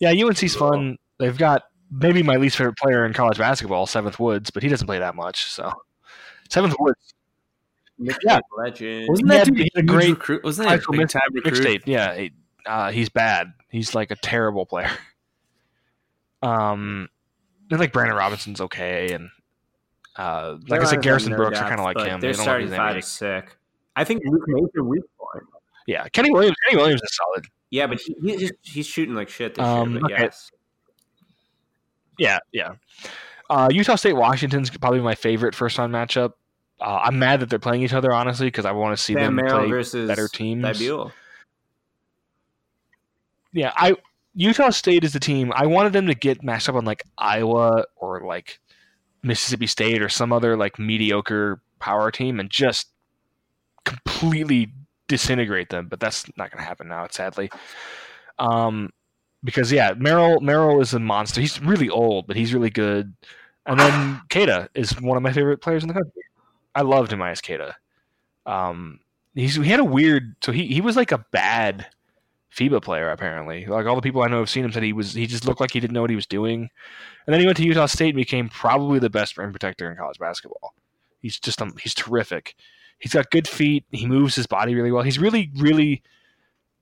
yeah, 0.00 0.10
UNC's 0.12 0.56
fun. 0.56 0.96
They've 1.18 1.36
got 1.36 1.62
maybe 1.90 2.22
my 2.22 2.36
least 2.36 2.56
favorite 2.56 2.76
player 2.76 3.04
in 3.06 3.12
college 3.12 3.38
basketball, 3.38 3.86
Seventh 3.86 4.18
Woods, 4.18 4.50
but 4.50 4.62
he 4.62 4.68
doesn't 4.68 4.86
play 4.86 4.98
that 4.98 5.14
much. 5.14 5.44
So 5.46 5.70
Seventh 6.50 6.74
Woods, 6.80 7.14
Yeah. 7.98 8.40
legend. 8.58 9.06
Wasn't 9.08 9.28
that 9.28 9.46
had- 9.46 9.54
dude 9.54 9.68
a 9.76 9.78
a 9.78 9.82
great 9.82 9.86
great 9.86 10.10
recruit? 10.10 10.42
Wasn't 10.44 10.68
that 10.68 10.80
a 10.82 10.90
big 10.90 10.98
mid- 11.00 11.10
time 11.10 11.22
recruit? 11.32 11.56
State. 11.56 11.82
Yeah, 11.86 12.14
he, 12.16 12.32
uh, 12.66 12.90
he's 12.90 13.08
bad. 13.08 13.52
He's 13.68 13.94
like 13.94 14.10
a 14.10 14.16
terrible 14.16 14.66
player. 14.66 14.90
Um, 16.42 17.08
I 17.72 17.78
think 17.78 17.94
Brandon 17.94 18.18
Robinson's 18.18 18.60
okay, 18.60 19.14
and 19.14 19.30
uh, 20.16 20.56
like 20.68 20.80
I 20.80 20.84
said, 20.84 21.02
Garrison 21.02 21.32
no 21.32 21.36
Brooks 21.36 21.58
are 21.58 21.62
depth, 21.62 21.76
kind 21.76 21.80
of 21.80 21.84
like 21.84 21.98
him. 21.98 22.20
Their 22.20 22.32
They 22.32 22.42
starting 22.42 22.68
five 22.68 22.96
is 22.98 23.06
sick. 23.06 23.56
I 23.96 24.04
think 24.04 24.22
Luke 24.24 24.42
Mason 24.46 24.88
weak 24.88 25.02
point. 25.18 25.44
Yeah, 25.86 26.08
Kenny 26.08 26.30
Williams. 26.30 26.56
Kenny 26.66 26.80
Williams 26.80 27.02
is 27.02 27.16
solid. 27.16 27.46
Yeah, 27.70 27.86
but 27.86 28.00
he, 28.00 28.14
he's 28.20 28.52
he's 28.62 28.86
shooting 28.86 29.14
like 29.14 29.28
shit 29.28 29.54
this 29.54 29.64
Um, 29.64 29.92
year. 29.92 30.00
But 30.00 30.12
okay. 30.12 30.22
yes, 30.24 30.50
Yeah, 32.18 32.38
yeah. 32.52 32.74
Uh, 33.50 33.68
Utah 33.70 33.96
State 33.96 34.14
Washington's 34.14 34.70
probably 34.70 35.00
my 35.00 35.14
favorite 35.14 35.54
first 35.54 35.76
round 35.78 35.92
matchup. 35.92 36.32
Uh, 36.80 37.00
I'm 37.04 37.18
mad 37.18 37.40
that 37.40 37.50
they're 37.50 37.58
playing 37.58 37.82
each 37.82 37.92
other, 37.92 38.12
honestly, 38.12 38.46
because 38.46 38.64
I 38.64 38.72
want 38.72 38.96
to 38.96 39.02
see 39.02 39.12
Sam 39.14 39.22
them 39.22 39.34
Merrill 39.36 39.58
play 39.60 39.70
versus 39.70 40.08
better 40.08 40.28
teams. 40.28 40.64
Thybulle. 40.64 41.12
Yeah, 43.52 43.72
I 43.76 43.94
Utah 44.34 44.70
State 44.70 45.04
is 45.04 45.12
the 45.12 45.20
team. 45.20 45.52
I 45.54 45.66
wanted 45.66 45.92
them 45.92 46.06
to 46.06 46.14
get 46.14 46.42
matched 46.42 46.68
up 46.68 46.74
on 46.74 46.84
like 46.84 47.04
Iowa 47.18 47.84
or 47.96 48.22
like 48.26 48.60
Mississippi 49.24 49.66
State 49.66 50.02
or 50.02 50.08
some 50.08 50.32
other 50.32 50.56
like 50.56 50.78
mediocre 50.78 51.60
power 51.78 52.10
team 52.10 52.40
and 52.40 52.50
just 52.50 52.88
completely 53.84 54.72
disintegrate 55.08 55.70
them. 55.70 55.88
But 55.88 56.00
that's 56.00 56.26
not 56.36 56.50
going 56.50 56.62
to 56.62 56.68
happen 56.68 56.88
now, 56.88 57.06
sadly. 57.10 57.50
Um, 58.38 58.90
because 59.42 59.70
yeah, 59.70 59.94
Merrill 59.96 60.40
Merrill 60.40 60.80
is 60.80 60.94
a 60.94 60.98
monster. 60.98 61.40
He's 61.40 61.60
really 61.60 61.88
old, 61.88 62.26
but 62.26 62.36
he's 62.36 62.54
really 62.54 62.70
good. 62.70 63.14
And 63.66 63.78
then 63.78 64.20
Queta 64.30 64.68
is 64.74 65.00
one 65.00 65.16
of 65.16 65.22
my 65.22 65.32
favorite 65.32 65.60
players 65.60 65.82
in 65.82 65.88
the 65.88 65.94
country. 65.94 66.22
I 66.74 66.82
loved 66.82 67.12
him 67.12 67.22
as 67.22 67.40
Queta. 67.40 67.74
Um, 68.46 69.00
he's 69.34 69.56
he 69.56 69.68
had 69.68 69.80
a 69.80 69.84
weird. 69.84 70.36
So 70.42 70.52
he 70.52 70.66
he 70.66 70.80
was 70.80 70.96
like 70.96 71.12
a 71.12 71.24
bad 71.30 71.86
FIBA 72.54 72.82
player 72.82 73.10
apparently. 73.10 73.66
Like 73.66 73.86
all 73.86 73.96
the 73.96 74.02
people 74.02 74.22
I 74.22 74.28
know 74.28 74.38
have 74.38 74.50
seen 74.50 74.64
him 74.64 74.72
said 74.72 74.82
he 74.82 74.92
was 74.92 75.14
he 75.14 75.26
just 75.26 75.46
looked 75.46 75.60
like 75.60 75.72
he 75.72 75.80
didn't 75.80 75.94
know 75.94 76.00
what 76.00 76.10
he 76.10 76.16
was 76.16 76.26
doing. 76.26 76.70
And 77.26 77.32
then 77.32 77.40
he 77.40 77.46
went 77.46 77.56
to 77.58 77.64
Utah 77.64 77.86
State 77.86 78.10
and 78.10 78.16
became 78.16 78.48
probably 78.48 78.98
the 78.98 79.10
best 79.10 79.36
rim 79.36 79.50
protector 79.50 79.90
in 79.90 79.96
college 79.96 80.18
basketball. 80.18 80.74
He's 81.20 81.38
just 81.38 81.60
um, 81.60 81.74
he's 81.80 81.94
terrific. 81.94 82.54
He's 82.98 83.14
got 83.14 83.30
good 83.30 83.48
feet. 83.48 83.84
He 83.90 84.06
moves 84.06 84.36
his 84.36 84.46
body 84.46 84.74
really 84.74 84.92
well. 84.92 85.02
He's 85.02 85.18
really 85.18 85.50
really 85.56 86.02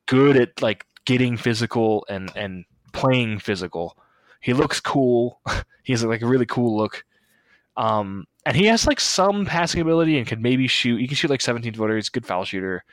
good 0.07 0.37
at 0.37 0.61
like 0.61 0.85
getting 1.05 1.37
physical 1.37 2.05
and 2.09 2.31
and 2.37 2.65
playing 2.93 3.39
physical. 3.39 3.97
He 4.41 4.53
looks 4.53 4.81
cool. 4.81 5.41
he 5.83 5.93
has 5.93 6.05
like 6.05 6.23
a 6.23 6.27
really 6.27 6.47
cool 6.47 6.77
look. 6.77 7.05
Um, 7.77 8.27
and 8.45 8.57
he 8.57 8.67
has 8.67 8.87
like 8.87 9.01
some 9.01 9.47
passing 9.47 9.81
ability 9.81 10.19
and 10.19 10.27
can 10.27 10.43
maybe 10.43 10.67
shoot. 10.67 11.01
He 11.01 11.07
can 11.07 11.17
shoot 11.17 11.31
like 11.31 11.41
17 11.41 11.75
footer. 11.75 11.97
He's 11.97 12.11
good 12.11 12.27
foul 12.27 12.45
shooter. 12.45 12.85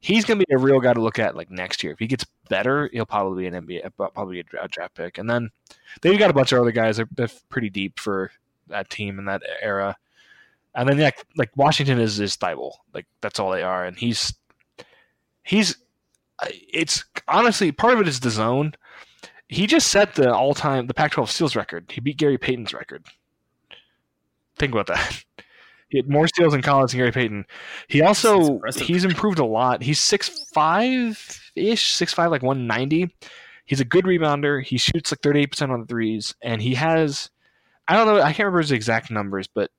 He's 0.00 0.24
gonna 0.24 0.44
be 0.44 0.54
a 0.54 0.58
real 0.58 0.80
guy 0.80 0.92
to 0.92 1.00
look 1.00 1.18
at 1.18 1.36
like 1.36 1.50
next 1.50 1.82
year. 1.82 1.92
If 1.92 1.98
he 1.98 2.06
gets 2.06 2.24
better, 2.48 2.88
he'll 2.92 3.06
probably 3.06 3.44
be 3.44 3.56
an 3.56 3.66
NBA, 3.66 3.86
uh, 3.86 4.08
probably 4.10 4.40
a 4.40 4.68
draft 4.68 4.94
pick. 4.94 5.18
And 5.18 5.28
then 5.28 5.50
they've 6.02 6.18
got 6.18 6.30
a 6.30 6.34
bunch 6.34 6.52
of 6.52 6.60
other 6.60 6.72
guys. 6.72 6.96
They're, 6.96 7.08
they're 7.16 7.28
pretty 7.48 7.70
deep 7.70 7.98
for 7.98 8.30
that 8.68 8.90
team 8.90 9.18
in 9.18 9.24
that 9.24 9.42
era. 9.60 9.96
And 10.74 10.88
then 10.88 10.98
yeah, 10.98 11.10
like 11.36 11.50
Washington 11.56 11.98
is 11.98 12.20
is 12.20 12.36
Thybulle. 12.36 12.74
Like 12.94 13.06
that's 13.20 13.40
all 13.40 13.50
they 13.50 13.62
are. 13.62 13.84
And 13.84 13.96
he's 13.96 14.34
he's 15.42 15.76
uh, 16.40 16.48
it's 16.72 17.04
honestly 17.26 17.72
part 17.72 17.94
of 17.94 18.00
it 18.00 18.08
is 18.08 18.20
the 18.20 18.30
zone. 18.30 18.74
He 19.48 19.66
just 19.66 19.88
set 19.88 20.14
the 20.14 20.32
all 20.32 20.54
time 20.54 20.86
the 20.86 20.94
Pac-12 20.94 21.28
steals 21.28 21.56
record. 21.56 21.90
He 21.90 22.00
beat 22.00 22.18
Gary 22.18 22.38
Payton's 22.38 22.74
record. 22.74 23.06
Think 24.56 24.72
about 24.72 24.86
that. 24.88 25.24
He 25.88 25.98
had 25.98 26.08
more 26.08 26.28
steals 26.28 26.54
in 26.54 26.62
college 26.62 26.90
than 26.90 26.98
Gary 26.98 27.12
Payton. 27.12 27.46
He 27.88 28.02
also 28.02 28.60
he's 28.76 29.04
improved 29.04 29.38
a 29.38 29.44
lot. 29.44 29.82
He's 29.82 29.98
six 29.98 30.28
five 30.52 31.50
ish, 31.56 31.92
six 31.92 32.12
five 32.12 32.30
like 32.30 32.42
one 32.42 32.66
ninety. 32.66 33.14
He's 33.64 33.80
a 33.80 33.84
good 33.84 34.04
rebounder. 34.04 34.62
He 34.62 34.78
shoots 34.78 35.12
like 35.12 35.20
thirty 35.20 35.40
eight 35.40 35.50
percent 35.50 35.72
on 35.72 35.80
the 35.80 35.86
threes, 35.86 36.34
and 36.42 36.60
he 36.60 36.74
has 36.74 37.30
I 37.86 37.94
don't 37.94 38.06
know 38.06 38.20
I 38.20 38.32
can't 38.32 38.40
remember 38.40 38.60
his 38.60 38.72
exact 38.72 39.10
numbers, 39.10 39.46
but 39.46 39.70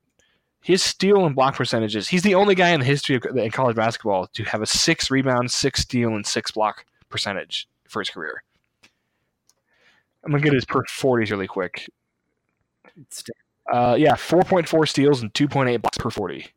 his 0.62 0.82
steal 0.82 1.26
and 1.26 1.36
block 1.36 1.56
percentages. 1.56 2.08
He's 2.08 2.24
the 2.24 2.36
only 2.36 2.56
guy 2.56 2.70
in 2.70 2.80
the 2.80 2.86
history 2.86 3.16
of 3.16 3.26
in 3.38 3.52
college 3.52 3.76
basketball 3.76 4.28
to 4.28 4.44
have 4.44 4.62
a 4.62 4.66
six 4.66 5.12
rebound, 5.12 5.52
six 5.52 5.82
steal, 5.82 6.16
and 6.16 6.26
six 6.26 6.52
block 6.52 6.86
percentage 7.10 7.68
for 7.88 8.02
his 8.02 8.10
career. 8.10 8.44
I'm 10.24 10.32
gonna 10.32 10.44
get 10.44 10.54
his 10.54 10.66
per 10.66 10.84
forties 10.86 11.32
really 11.32 11.48
quick. 11.48 11.88
Uh, 13.72 13.96
yeah, 13.98 14.14
4.4 14.14 14.88
steals 14.88 15.22
and 15.22 15.34
2.8 15.34 15.82
blocks 15.82 15.98
per 15.98 16.10
40, 16.10 16.48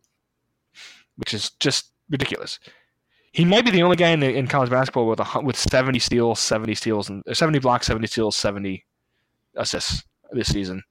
which 1.17 1.35
is 1.35 1.51
just 1.61 1.93
ridiculous. 2.09 2.59
He 3.33 3.45
might 3.45 3.65
be 3.65 3.71
the 3.71 3.83
only 3.83 3.97
guy 3.97 4.11
in, 4.11 4.23
in 4.23 4.47
college 4.47 4.71
basketball 4.71 5.09
with 5.09 5.21
a, 5.21 5.41
with 5.41 5.57
70 5.57 5.99
steals, 5.99 6.41
70 6.41 6.75
steals, 6.75 7.09
and 7.09 7.23
70 7.33 7.59
blocks, 7.59 7.87
70 7.87 8.07
steals, 8.07 8.37
70 8.37 8.85
assists 9.57 10.05
this 10.33 10.49
season. 10.49 10.83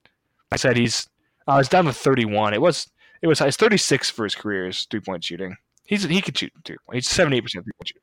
I 0.52 0.58
said 0.58 0.78
he's 0.78 1.08
uh, 1.48 1.58
it's 1.60 1.70
down 1.70 1.86
to 1.86 1.94
31. 1.94 2.54
It 2.54 2.62
was 2.62 2.90
it 3.22 3.28
was 3.28 3.42
it's 3.42 3.58
36 3.58 4.10
for 4.10 4.24
his 4.24 4.36
career 4.36 4.68
is 4.68 4.86
three 4.90 5.00
point 5.00 5.24
shooting. 5.24 5.56
He's 5.86 6.04
he 6.04 6.22
could 6.22 6.38
shoot 6.38 6.52
three. 6.66 6.78
He's 6.94 7.10
78 7.10 7.42
percent 7.42 7.66
three 7.66 7.74
point 7.78 7.88
shooter. 7.88 8.02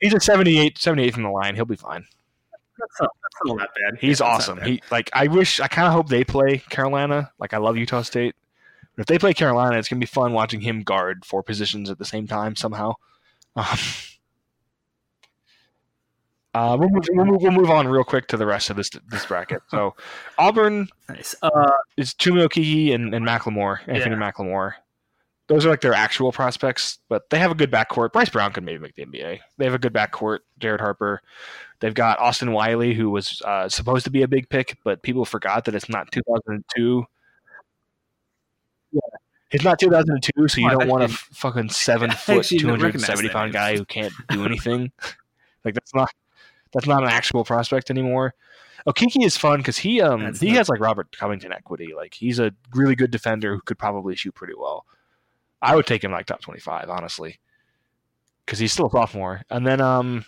He's 0.00 0.14
a 0.14 0.20
78 0.20 0.78
78 0.78 1.14
from 1.14 1.22
the 1.22 1.30
line. 1.30 1.54
He'll 1.54 1.64
be 1.64 1.76
fine. 1.76 2.04
That's 2.98 3.00
not, 3.00 3.10
that's 3.22 3.48
not 3.48 3.58
that 3.58 3.70
bad. 3.92 4.00
He's 4.00 4.20
not 4.20 4.30
awesome. 4.30 4.58
bad. 4.58 4.66
He 4.66 4.82
like 4.90 5.10
I 5.12 5.26
wish 5.26 5.60
I 5.60 5.68
kind 5.68 5.86
of 5.86 5.92
hope 5.92 6.08
they 6.08 6.24
play 6.24 6.58
Carolina. 6.70 7.30
Like 7.38 7.52
I 7.54 7.58
love 7.58 7.76
Utah 7.76 8.02
State, 8.02 8.34
but 8.94 9.02
if 9.02 9.06
they 9.06 9.18
play 9.18 9.34
Carolina, 9.34 9.78
it's 9.78 9.88
gonna 9.88 10.00
be 10.00 10.06
fun 10.06 10.32
watching 10.32 10.60
him 10.60 10.82
guard 10.82 11.24
four 11.24 11.42
positions 11.42 11.90
at 11.90 11.98
the 11.98 12.04
same 12.04 12.26
time 12.26 12.56
somehow. 12.56 12.94
Um, 13.58 13.78
uh, 16.56 16.76
we'll, 16.78 16.88
move, 16.88 17.04
we'll, 17.10 17.26
move, 17.26 17.42
we'll 17.42 17.52
move 17.52 17.70
on 17.70 17.86
real 17.86 18.02
quick 18.02 18.28
to 18.28 18.38
the 18.38 18.46
rest 18.46 18.70
of 18.70 18.76
this 18.76 18.88
this 19.08 19.26
bracket. 19.26 19.60
So 19.68 19.94
Auburn 20.38 20.88
nice. 21.06 21.34
Uh, 21.42 21.70
is 21.98 22.14
Chuma 22.14 22.48
Okeke 22.48 22.94
and, 22.94 23.14
and 23.14 23.26
McLemore, 23.26 23.80
Anthony 23.86 24.16
McLemore. 24.16 24.72
Those 25.48 25.66
are 25.66 25.68
like 25.68 25.82
their 25.82 25.92
actual 25.92 26.32
prospects, 26.32 26.98
but 27.10 27.28
they 27.28 27.38
have 27.38 27.50
a 27.50 27.54
good 27.54 27.70
backcourt. 27.70 28.12
Bryce 28.12 28.30
Brown 28.30 28.52
could 28.52 28.64
maybe 28.64 28.78
make 28.78 28.94
the 28.94 29.04
NBA. 29.04 29.40
They 29.58 29.64
have 29.66 29.74
a 29.74 29.78
good 29.78 29.92
backcourt. 29.92 30.38
Jared 30.58 30.80
Harper. 30.80 31.20
They've 31.80 31.94
got 31.94 32.18
Austin 32.18 32.52
Wiley, 32.52 32.94
who 32.94 33.10
was 33.10 33.42
uh, 33.44 33.68
supposed 33.68 34.04
to 34.04 34.10
be 34.10 34.22
a 34.22 34.28
big 34.28 34.48
pick, 34.48 34.78
but 34.84 35.02
people 35.02 35.24
forgot 35.24 35.64
that 35.66 35.74
it's 35.74 35.88
not 35.88 36.10
2002. 36.10 37.04
Yeah, 38.92 39.00
it's 39.50 39.64
not 39.64 39.78
2002, 39.78 40.48
so 40.48 40.60
you 40.60 40.70
don't 40.70 40.88
want 40.88 41.04
a 41.04 41.08
fucking 41.08 41.70
seven 41.70 42.10
foot, 42.10 42.44
270 42.44 43.28
pound 43.28 43.52
guy 43.52 43.76
who 43.76 43.84
can't 43.84 44.12
do 44.28 44.44
anything. 44.44 44.90
like 45.64 45.74
that's 45.74 45.94
not 45.94 46.10
that's 46.72 46.86
not 46.86 47.02
an 47.02 47.08
actual 47.08 47.44
prospect 47.44 47.90
anymore. 47.90 48.34
Okeke 48.86 49.24
is 49.24 49.36
fun 49.36 49.58
because 49.58 49.78
he 49.78 50.00
um 50.00 50.20
That's 50.20 50.40
he 50.40 50.50
has 50.50 50.68
like 50.68 50.80
Robert 50.80 51.16
Covington 51.16 51.52
equity. 51.52 51.92
Like 51.94 52.14
he's 52.14 52.38
a 52.38 52.52
really 52.74 52.94
good 52.94 53.10
defender 53.10 53.54
who 53.54 53.60
could 53.60 53.78
probably 53.78 54.14
shoot 54.14 54.34
pretty 54.34 54.54
well. 54.56 54.86
I 55.60 55.74
would 55.74 55.86
take 55.86 56.04
him 56.04 56.12
like 56.12 56.26
top 56.26 56.40
twenty 56.40 56.60
five, 56.60 56.88
honestly, 56.88 57.38
because 58.44 58.58
he's 58.58 58.72
still 58.72 58.86
a 58.86 58.90
sophomore. 58.90 59.42
And 59.50 59.66
then 59.66 59.80
um 59.80 60.24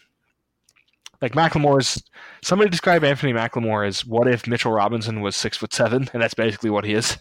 like 1.21 1.33
McLemore's 1.33 2.03
somebody 2.43 2.71
described 2.71 3.05
Anthony 3.05 3.33
Macklemore 3.33 3.87
as 3.87 4.07
what 4.07 4.29
if 4.29 4.47
Mitchell 4.47 4.73
Robinson 4.73 5.21
was 5.21 5.37
six 5.37 5.57
foot 5.57 5.73
seven, 5.73 6.09
and 6.13 6.23
that's 6.23 6.35
basically 6.35 6.71
what 6.71 6.85
he 6.85 6.95
is. 6.95 7.19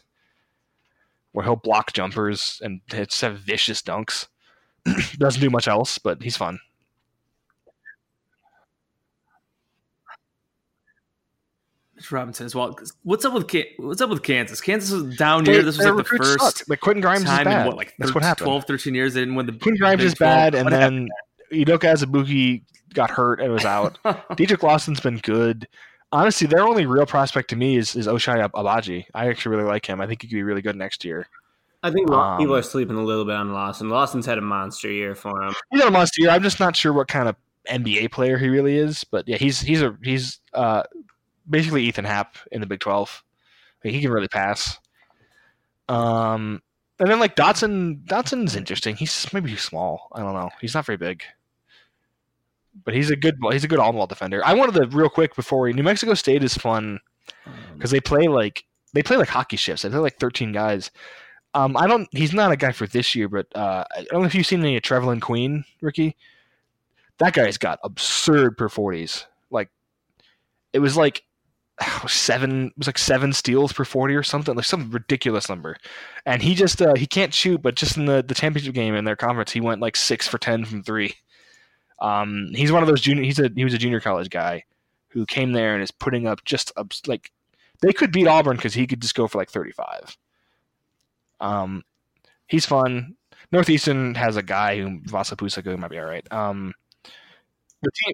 Where 1.32 1.44
he'll 1.44 1.56
block 1.56 1.94
jumpers 1.94 2.60
and 2.64 2.82
have 2.90 3.40
vicious 3.40 3.82
dunks. 3.82 4.28
Doesn't 5.20 5.42
do 5.42 5.50
much 5.50 5.68
else, 5.68 5.98
but 5.98 6.24
he's 6.24 6.38
fun. 6.38 6.60
Mitch 11.96 12.12
Robinson 12.12 12.46
as 12.46 12.56
well. 12.56 12.78
What's 13.04 13.26
up 13.26 13.34
with 13.34 13.52
What's 13.78 14.02
up 14.02 14.10
with 14.10 14.22
Kansas? 14.22 14.62
Kansas 14.62 14.92
was 14.92 15.18
down 15.18 15.46
here. 15.46 15.64
This 15.64 15.78
was 15.78 15.88
like 15.88 15.98
the 15.98 16.04
first. 16.04 16.70
Like 16.70 16.80
Quentin 16.80 17.02
Grimes 17.02 17.24
is 17.24 17.30
time 17.30 17.46
bad. 17.46 17.62
in 17.62 17.68
what 17.68 17.76
like 17.76 17.94
That's 17.98 18.14
what 18.14 18.24
happened. 18.24 18.46
12, 18.46 18.66
13 18.66 18.96
years 18.96 19.14
they 19.16 19.22
didn't 19.22 19.36
win 19.36 19.48
the. 19.48 19.54
Quentin 19.54 19.78
Grimes 19.78 20.04
is 20.04 20.14
bad, 20.16 20.54
12. 20.54 20.68
and 20.68 20.76
then 20.76 21.10
Udoka 21.52 21.92
Azubuike 21.92 22.62
got 22.98 23.10
hurt 23.12 23.40
and 23.40 23.54
was 23.54 23.64
out. 23.64 23.98
Dedric 24.06 24.64
Lawson's 24.64 25.00
been 25.00 25.20
good. 25.20 25.68
Honestly, 26.12 26.48
their 26.48 26.64
only 26.68 26.86
real 26.86 27.06
prospect 27.06 27.50
to 27.52 27.56
me 27.56 27.78
is, 27.78 27.96
is 27.96 28.08
Ochai 28.08 28.50
Agbaji. 28.50 29.06
I 29.14 29.28
actually 29.30 29.56
really 29.56 29.70
like 29.70 29.86
him. 29.86 30.02
I 30.02 30.08
think 30.08 30.22
he 30.22 30.28
could 30.28 30.36
be 30.36 30.44
really 30.44 30.62
good 30.62 30.76
next 30.76 31.06
year. 31.06 31.28
I 31.84 31.92
think 31.92 32.10
Um, 32.10 32.40
people 32.40 32.56
are 32.56 32.64
sleeping 32.64 32.98
a 32.98 33.04
little 33.04 33.24
bit 33.24 33.36
on 33.36 33.54
Lawson. 33.54 33.90
Lawson's 33.90 34.26
had 34.26 34.38
a 34.38 34.42
monster 34.42 34.92
year 34.92 35.16
for 35.16 35.44
him. 35.44 35.54
He's 35.70 35.80
got 35.80 35.90
a 35.90 35.92
monster 35.92 36.22
year. 36.22 36.32
I'm 36.32 36.44
just 36.44 36.60
not 36.60 36.76
sure 36.76 36.92
what 36.92 37.08
kind 37.08 37.30
of 37.30 37.36
NBA 37.70 38.12
player 38.12 38.38
he 38.38 38.50
really 38.50 38.78
is. 38.78 39.04
But 39.04 39.28
yeah, 39.28 39.38
he's 39.38 39.62
he's 39.62 39.82
a 39.82 39.96
he's 40.02 40.40
uh, 40.54 40.84
basically 41.50 41.84
Ethan 41.84 42.06
Happ 42.06 42.36
in 42.52 42.62
the 42.62 42.68
Big 42.68 42.80
Twelve. 42.80 43.24
Like, 43.84 43.94
he 43.94 44.02
can 44.02 44.12
really 44.12 44.28
pass. 44.28 44.80
Um, 45.88 46.62
and 47.00 47.10
then 47.10 47.20
like 47.20 47.36
Dotson, 47.36 48.04
Dotson's 48.06 48.56
interesting. 48.56 48.96
He's 48.96 49.32
maybe 49.34 49.52
too 49.52 49.58
small. 49.58 50.10
I 50.14 50.22
don't 50.22 50.34
know. 50.34 50.50
He's 50.60 50.74
not 50.74 50.86
very 50.86 50.98
big, 50.98 51.24
but 52.84 52.94
he's 52.94 53.10
a 53.10 53.16
good 53.16 53.38
he's 53.52 53.64
a 53.64 53.68
good 53.68 53.80
all 53.80 53.94
ball 53.94 54.08
defender. 54.08 54.42
I 54.46 54.54
wanted 54.54 54.76
to 54.76 54.96
real 54.96 55.10
quick 55.10 55.36
before 55.36 55.62
we, 55.62 55.74
New 55.74 55.84
Mexico 55.84 56.14
State 56.14 56.44
is 56.44 56.56
fun 56.56 57.00
because 57.74 57.92
they 57.92 58.00
play 58.00 58.28
like 58.28 58.64
they 58.94 59.04
play 59.04 59.18
like 59.18 59.30
hockey 59.30 59.58
shifts. 59.58 59.84
They 59.84 59.90
play 59.90 60.00
like 60.00 60.18
thirteen 60.18 60.52
guys. 60.52 60.92
Um, 61.54 61.76
I 61.78 61.88
don't. 61.88 62.08
He's 62.12 62.34
not 62.34 62.52
a 62.52 62.58
guy 62.58 62.72
for 62.72 62.88
this 62.88 63.16
year, 63.16 63.28
but 63.28 63.48
uh, 63.56 63.84
I 63.96 64.04
don't 64.12 64.22
know 64.22 64.28
if 64.28 64.36
you've 64.36 64.46
seen 64.46 64.62
any 64.62 64.78
of 64.78 64.84
Trevelyan 64.84 65.20
Queen, 65.20 65.64
Ricky. 65.82 66.16
That 67.20 67.34
guy's 67.34 67.58
got 67.58 67.80
absurd 67.84 68.58
per 68.58 68.70
forties. 68.70 69.26
Like 69.50 69.70
it 70.74 70.80
was 70.80 70.96
like 70.96 71.24
seven. 72.08 72.68
It 72.68 72.78
was 72.78 72.88
like 72.88 72.98
seven 72.98 73.34
steals 73.34 73.74
per 73.74 73.86
forty 73.86 74.14
or 74.16 74.24
something, 74.24 74.56
like 74.56 74.66
some 74.66 74.92
ridiculous 74.92 75.50
number. 75.50 75.78
And 76.26 76.42
he 76.42 76.54
just 76.54 76.82
uh, 76.82 76.94
he 76.96 77.08
can't 77.08 77.34
shoot, 77.34 77.62
but 77.62 77.76
just 77.76 77.98
in 77.98 78.06
the 78.06 78.24
the 78.24 78.36
championship 78.36 78.76
game 78.76 78.96
in 78.96 79.06
their 79.06 79.16
conference, 79.16 79.52
he 79.52 79.62
went 79.62 79.82
like 79.82 79.96
six 79.96 80.28
for 80.28 80.38
ten 80.38 80.64
from 80.64 80.84
three. 80.84 81.16
Um, 82.00 82.50
he's 82.54 82.72
one 82.72 82.84
of 82.84 82.88
those 82.88 83.02
junior. 83.02 83.24
He's 83.24 83.40
a 83.40 83.50
he 83.56 83.64
was 83.64 83.74
a 83.74 83.78
junior 83.78 84.00
college 84.00 84.30
guy 84.30 84.64
who 85.10 85.26
came 85.26 85.52
there 85.54 85.74
and 85.74 85.82
is 85.84 85.92
putting 85.92 86.28
up 86.28 86.44
just 86.46 86.72
abs- 86.78 87.02
like 87.08 87.32
they 87.82 87.94
could 87.94 88.12
beat 88.12 88.28
Auburn 88.28 88.56
because 88.58 88.74
he 88.74 88.86
could 88.88 89.02
just 89.02 89.16
go 89.16 89.28
for 89.28 89.38
like 89.38 89.50
thirty 89.50 89.72
five. 89.72 90.16
Um, 91.40 91.84
he's 92.48 92.66
fun. 92.66 93.16
Northeastern 93.52 94.16
has 94.16 94.36
a 94.36 94.44
guy 94.44 94.78
who 94.80 95.00
Vasa 95.06 95.36
Pusica 95.36 95.66
who 95.66 95.78
might 95.78 95.90
be 95.92 96.00
all 96.00 96.06
right. 96.06 96.26
Um, 96.32 96.74
the 97.82 97.90
team, 98.04 98.14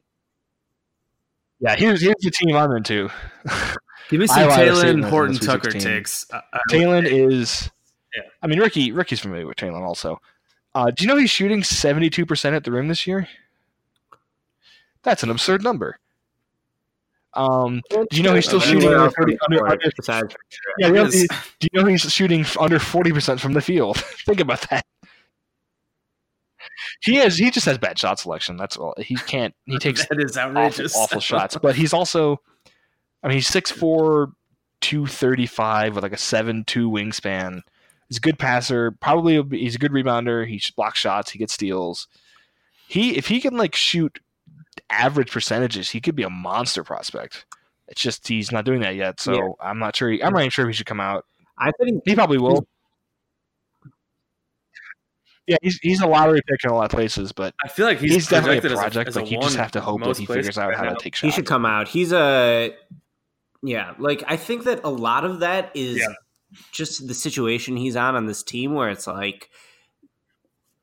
yeah, 1.59 1.75
here's 1.75 2.01
here's 2.01 2.15
the 2.21 2.31
team 2.31 2.55
I'm 2.55 2.71
into. 2.71 3.09
Give 4.09 4.19
me 4.19 4.27
some 4.27 4.39
Iowa 4.39 4.51
State 4.53 4.65
Taylor 4.65 4.87
in 4.87 5.01
the- 5.01 5.09
Horton 5.09 5.37
Tucker 5.37 5.71
takes. 5.71 6.25
I- 6.31 6.41
Talen 6.69 7.05
is, 7.05 7.69
Yeah. 8.15 8.23
I 8.41 8.47
mean 8.47 8.59
Ricky 8.59 8.91
Ricky's 8.91 9.21
familiar 9.21 9.47
with 9.47 9.57
Talen 9.57 9.81
also. 9.81 10.19
Uh, 10.75 10.91
do 10.91 11.03
you 11.03 11.07
know 11.07 11.15
he's 11.17 11.29
shooting 11.31 11.63
seventy 11.63 12.09
two 12.09 12.25
percent 12.25 12.55
at 12.55 12.63
the 12.63 12.71
rim 12.71 12.87
this 12.89 13.07
year? 13.07 13.27
That's 15.03 15.23
an 15.23 15.29
absurd 15.29 15.63
number. 15.63 15.99
Um, 17.35 17.81
do 17.89 18.05
you 18.11 18.23
know 18.23 18.35
he's 18.35 18.45
still 18.45 18.59
shooting 18.59 18.89
under 18.89 19.09
thirty? 19.09 19.37
Under, 19.49 19.67
under, 19.67 20.29
yeah, 20.77 20.87
you 20.87 20.93
know, 20.93 21.09
do 21.09 21.27
you 21.71 21.81
know 21.81 21.85
he's 21.85 22.01
shooting 22.01 22.45
under 22.59 22.77
forty 22.77 23.11
percent 23.11 23.39
from 23.39 23.53
the 23.53 23.61
field? 23.61 23.97
Think 24.25 24.39
about 24.39 24.61
that. 24.69 24.85
He 27.01 27.15
has. 27.15 27.37
He 27.37 27.49
just 27.49 27.65
has 27.65 27.79
bad 27.79 27.97
shot 27.97 28.19
selection. 28.19 28.55
That's 28.55 28.77
all. 28.77 28.93
He 28.97 29.15
can't. 29.15 29.55
He 29.65 29.77
takes 29.79 30.07
that 30.07 30.19
is 30.19 30.37
awful, 30.37 30.57
outrageous. 30.57 30.95
awful 30.95 31.19
shots. 31.19 31.57
But 31.61 31.75
he's 31.75 31.91
also, 31.91 32.39
I 33.23 33.27
mean, 33.27 33.35
he's 33.35 33.49
6'4", 33.49 34.31
235 34.81 35.95
with 35.95 36.03
like 36.03 36.13
a 36.13 36.17
seven 36.17 36.63
two 36.65 36.89
wingspan. 36.89 37.61
He's 38.09 38.17
a 38.17 38.21
good 38.21 38.37
passer. 38.37 38.91
Probably 38.91 39.41
he's 39.57 39.75
a 39.75 39.79
good 39.79 39.91
rebounder. 39.91 40.47
He 40.47 40.61
blocks 40.75 40.99
shots. 40.99 41.31
He 41.31 41.39
gets 41.39 41.53
steals. 41.53 42.07
He 42.87 43.17
if 43.17 43.27
he 43.27 43.41
can 43.41 43.57
like 43.57 43.75
shoot 43.75 44.19
average 44.89 45.31
percentages, 45.31 45.89
he 45.89 46.01
could 46.01 46.15
be 46.15 46.23
a 46.23 46.29
monster 46.29 46.83
prospect. 46.83 47.45
It's 47.87 48.01
just 48.01 48.27
he's 48.27 48.51
not 48.51 48.65
doing 48.65 48.81
that 48.81 48.95
yet. 48.95 49.19
So 49.19 49.33
Yeah. 49.33 49.49
I'm 49.61 49.79
not 49.79 49.95
sure. 49.95 50.09
He, 50.09 50.23
I'm 50.23 50.33
not 50.33 50.39
even 50.39 50.49
sure 50.51 50.65
if 50.65 50.69
he 50.69 50.73
should 50.73 50.85
come 50.85 50.99
out. 51.01 51.25
I 51.57 51.71
think 51.79 52.01
He 52.05 52.15
probably 52.15 52.37
will. 52.37 52.65
Yeah, 55.45 55.57
he's 55.61 55.77
he's 55.81 56.01
a 56.01 56.07
lottery 56.07 56.41
pick 56.47 56.63
in 56.63 56.69
a 56.69 56.73
lot 56.73 56.85
of 56.85 56.91
places, 56.91 57.33
but 57.33 57.53
I 57.63 57.67
feel 57.67 57.85
like 57.85 57.99
he's, 57.99 58.13
he's, 58.13 58.27
definitely 58.29 58.59
a 58.59 58.61
projected 58.61 58.71
as 58.71 58.79
project. 58.79 59.07
as 59.09 59.15
a 59.17 59.19
like 59.19 59.31
you 59.31 59.41
just 59.41 59.57
have 59.57 59.71
to 59.71 59.81
hope 59.81 60.01
that 60.03 60.17
he 60.17 60.25
figures 60.25 60.57
out 60.57 60.73
how 60.73 60.83
to 60.85 60.95
take 60.95 61.15
shots. 61.15 61.21
he 61.21 61.31
should 61.31 61.45
come 61.45 61.65
out. 61.65 61.89
He's 61.89 62.13
a 62.13 62.73
yeah, 63.61 63.93
like 63.99 64.23
I 64.27 64.37
think 64.37 64.63
that 64.63 64.81
a 64.85 64.89
lot 64.89 65.25
of 65.25 65.41
that 65.41 65.71
is 65.75 65.97
Yeah. 65.97 66.07
just 66.71 67.07
the 67.09 67.13
situation 67.13 67.75
he's 67.75 67.97
on 67.97 68.15
on 68.15 68.25
this 68.25 68.41
team 68.41 68.73
where 68.73 68.89
it's 68.89 69.05
like 69.05 69.49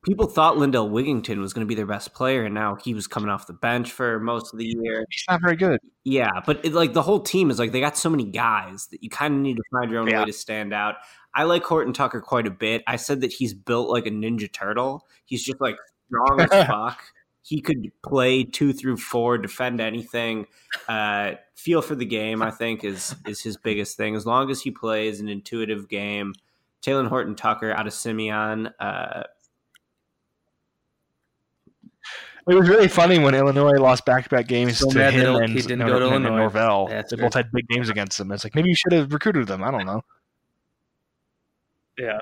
people 0.05 0.27
thought 0.27 0.57
Lindell 0.57 0.89
Wigington 0.89 1.39
was 1.39 1.53
going 1.53 1.67
to 1.67 1.69
be 1.69 1.75
their 1.75 1.87
best 1.87 2.15
player 2.15 2.45
and 2.45 2.55
now 2.55 2.77
he 2.77 2.95
was 2.95 3.07
coming 3.07 3.29
off 3.29 3.47
the 3.47 3.53
bench 3.53 3.93
for 3.93 4.19
most 4.21 4.53
of 4.53 4.59
the 4.59 4.67
year. 4.67 5.05
He's 5.11 5.25
not 5.29 5.41
very 5.43 5.57
good. 5.57 5.79
Yeah, 6.05 6.31
but 6.47 6.65
it, 6.65 6.73
like 6.73 6.93
the 6.95 7.03
whole 7.03 7.21
team 7.21 7.51
is 7.51 7.59
like 7.59 7.73
they 7.73 7.81
got 7.81 7.97
so 7.97 8.09
many 8.09 8.25
guys 8.25 8.87
that 8.89 9.03
you 9.03 9.11
kind 9.11 9.35
of 9.35 9.41
need 9.41 9.57
to 9.57 9.63
find 9.73 9.91
your 9.91 10.01
own 10.01 10.09
Yeah. 10.09 10.21
way 10.21 10.27
to 10.27 10.33
stand 10.33 10.73
out. 10.73 10.97
I 11.35 11.45
like 11.45 11.63
Horton 11.63 11.93
Tucker 11.93 12.21
quite 12.21 12.47
a 12.47 12.51
bit. 12.51 12.83
I 12.87 12.97
said 12.97 13.21
that 13.21 13.33
he's 13.33 13.55
built 13.55 13.89
like 13.89 14.07
a 14.07 14.11
ninja 14.11 14.51
turtle. 14.51 15.07
He's 15.27 15.45
just 15.45 15.61
like 15.61 15.77
strong 16.09 16.41
as 16.41 16.49
fuck. 16.67 17.01
He 17.43 17.61
could 17.61 17.91
play 18.03 18.45
two 18.45 18.73
through 18.73 18.99
four, 18.99 19.39
defend 19.39 19.81
anything. 19.81 20.47
Uh, 20.89 21.33
feel 21.55 21.83
for 21.83 21.95
the 21.95 22.05
game, 22.05 22.43
I 22.43 22.51
think, 22.51 22.85
is 22.85 23.15
is 23.27 23.41
his 23.41 23.57
biggest 23.57 23.97
thing. 23.97 24.15
As 24.15 24.27
long 24.27 24.51
as 24.51 24.61
he 24.61 24.71
plays 24.71 25.21
an 25.21 25.29
intuitive 25.29 25.89
game, 25.89 26.35
Taylor 26.83 27.09
Horton 27.09 27.35
Tucker 27.35 27.73
out 27.73 27.87
of 27.87 27.93
Simeon. 27.93 28.71
Uh, 28.79 29.23
It 32.49 32.55
was 32.55 32.69
really 32.69 32.89
funny 32.89 33.19
when 33.19 33.35
Illinois 33.35 33.79
lost 33.79 34.05
back-to-back 34.07 34.47
games 34.47 34.79
So 34.79 34.91
to 34.91 34.99
mad 34.99 35.13
him 35.13 35.35
that 35.35 35.43
and, 35.45 35.53
he 35.53 35.61
didn't 35.61 35.81
no, 35.81 35.87
go 35.87 35.99
to 35.99 36.07
and 36.07 36.25
Illinois. 36.25 36.39
Norvell. 36.39 36.89
That's 36.89 37.11
they 37.11 37.21
both 37.21 37.35
had 37.35 37.51
big 37.53 37.69
games 37.69 37.89
against 37.89 38.19
them. 38.19 38.33
It's 38.33 38.45
like 38.45 38.55
maybe 38.55 38.71
you 38.71 38.75
should 38.75 38.93
have 38.93 39.13
recruited 39.13 39.47
them. 39.47 39.63
I 39.63 39.71
don't 39.71 39.87
know. 39.87 40.03
Yeah. 41.99 42.19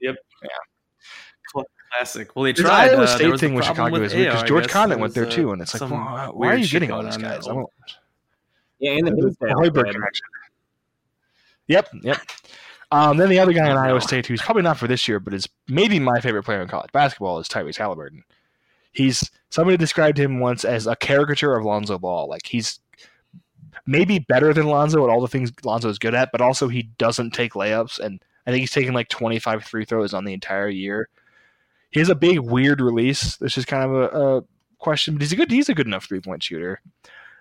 Yep. 0.00 0.16
Yeah. 0.42 0.48
Classic. 1.92 2.34
Well, 2.34 2.44
they 2.44 2.52
This 2.52 2.64
tried. 2.64 2.90
Iowa 2.90 3.02
uh, 3.02 3.06
there 3.06 3.16
State 3.16 3.30
was 3.30 3.40
thing 3.40 3.54
with 3.54 3.64
problem 3.66 3.92
Chicago 3.92 4.04
is 4.04 4.14
weird 4.14 4.32
because 4.32 4.48
George 4.48 4.64
guess. 4.64 4.72
Conditt 4.72 4.98
went 4.98 5.14
there 5.14 5.26
too, 5.26 5.50
uh, 5.50 5.52
and 5.52 5.60
it's 5.60 5.74
like, 5.74 5.78
some 5.78 5.90
well, 5.90 6.32
why 6.32 6.48
are 6.48 6.56
you 6.56 6.66
getting 6.66 6.90
all 6.90 7.02
these 7.02 7.18
guys? 7.18 7.46
I 7.46 7.52
don't. 7.52 7.68
yeah, 8.78 8.92
and 8.92 9.06
the, 9.06 9.10
The, 9.10 9.16
the 9.16 9.22
Hinsdale 9.22 9.56
Hoiberg 9.56 9.92
connection. 9.92 10.26
Yep, 11.68 11.88
yep. 12.02 12.18
Um, 12.90 13.18
then 13.18 13.28
the 13.28 13.38
other 13.38 13.52
guy 13.52 13.70
in 13.70 13.76
Iowa 13.76 14.00
State 14.00 14.26
who's 14.26 14.40
probably 14.40 14.62
not 14.62 14.78
for 14.78 14.86
this 14.86 15.06
year, 15.06 15.20
but 15.20 15.34
is 15.34 15.46
maybe 15.68 15.98
my 15.98 16.18
favorite 16.20 16.44
player 16.44 16.62
in 16.62 16.68
college 16.68 16.90
basketball 16.92 17.38
is 17.38 17.48
Tyrese 17.48 17.76
Halliburton. 17.76 18.24
He's 18.92 19.30
somebody 19.50 19.76
described 19.76 20.18
him 20.18 20.40
once 20.40 20.64
as 20.64 20.86
a 20.86 20.96
caricature 20.96 21.54
of 21.54 21.64
Lonzo 21.64 21.98
Ball. 21.98 22.28
Like 22.28 22.46
he's 22.46 22.80
maybe 23.86 24.18
better 24.18 24.52
than 24.52 24.66
Lonzo 24.66 25.04
at 25.04 25.10
all 25.10 25.20
the 25.20 25.28
things 25.28 25.50
Lonzo 25.64 25.88
is 25.88 25.98
good 25.98 26.14
at, 26.14 26.30
but 26.32 26.40
also 26.40 26.68
he 26.68 26.84
doesn't 26.98 27.32
take 27.32 27.52
layups, 27.52 27.98
and 27.98 28.22
I 28.46 28.50
think 28.50 28.60
he's 28.60 28.70
taken 28.70 28.94
like 28.94 29.08
25 29.08 29.64
free 29.64 29.84
throws 29.84 30.14
on 30.14 30.24
the 30.24 30.34
entire 30.34 30.68
year. 30.68 31.08
He 31.90 32.00
has 32.00 32.08
a 32.08 32.14
big 32.14 32.40
weird 32.40 32.80
release. 32.80 33.36
This 33.36 33.58
is 33.58 33.64
kind 33.64 33.84
of 33.84 33.92
a, 33.92 34.36
a 34.38 34.44
question, 34.78 35.14
but 35.14 35.22
he's 35.22 35.32
a 35.32 35.36
good 35.36 35.50
he's 35.50 35.68
a 35.68 35.74
good 35.74 35.86
enough 35.86 36.06
three 36.06 36.20
point 36.20 36.42
shooter. 36.42 36.80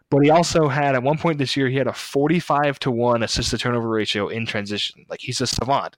But 0.09 0.23
he 0.23 0.29
also 0.29 0.67
had 0.67 0.93
at 0.93 1.03
one 1.03 1.17
point 1.17 1.37
this 1.37 1.55
year 1.55 1.69
he 1.69 1.77
had 1.77 1.87
a 1.87 1.93
45 1.93 2.79
to 2.79 2.91
1 2.91 3.23
assist 3.23 3.51
to 3.51 3.57
turnover 3.57 3.87
ratio 3.87 4.27
in 4.27 4.45
transition. 4.45 5.05
Like 5.09 5.21
he's 5.21 5.39
a 5.39 5.47
savant. 5.47 5.95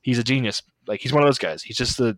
He's 0.00 0.18
a 0.18 0.24
genius. 0.24 0.62
Like 0.86 1.00
he's 1.00 1.12
one 1.12 1.22
of 1.22 1.26
those 1.26 1.38
guys. 1.38 1.62
He's 1.62 1.76
just 1.76 1.98
the 1.98 2.16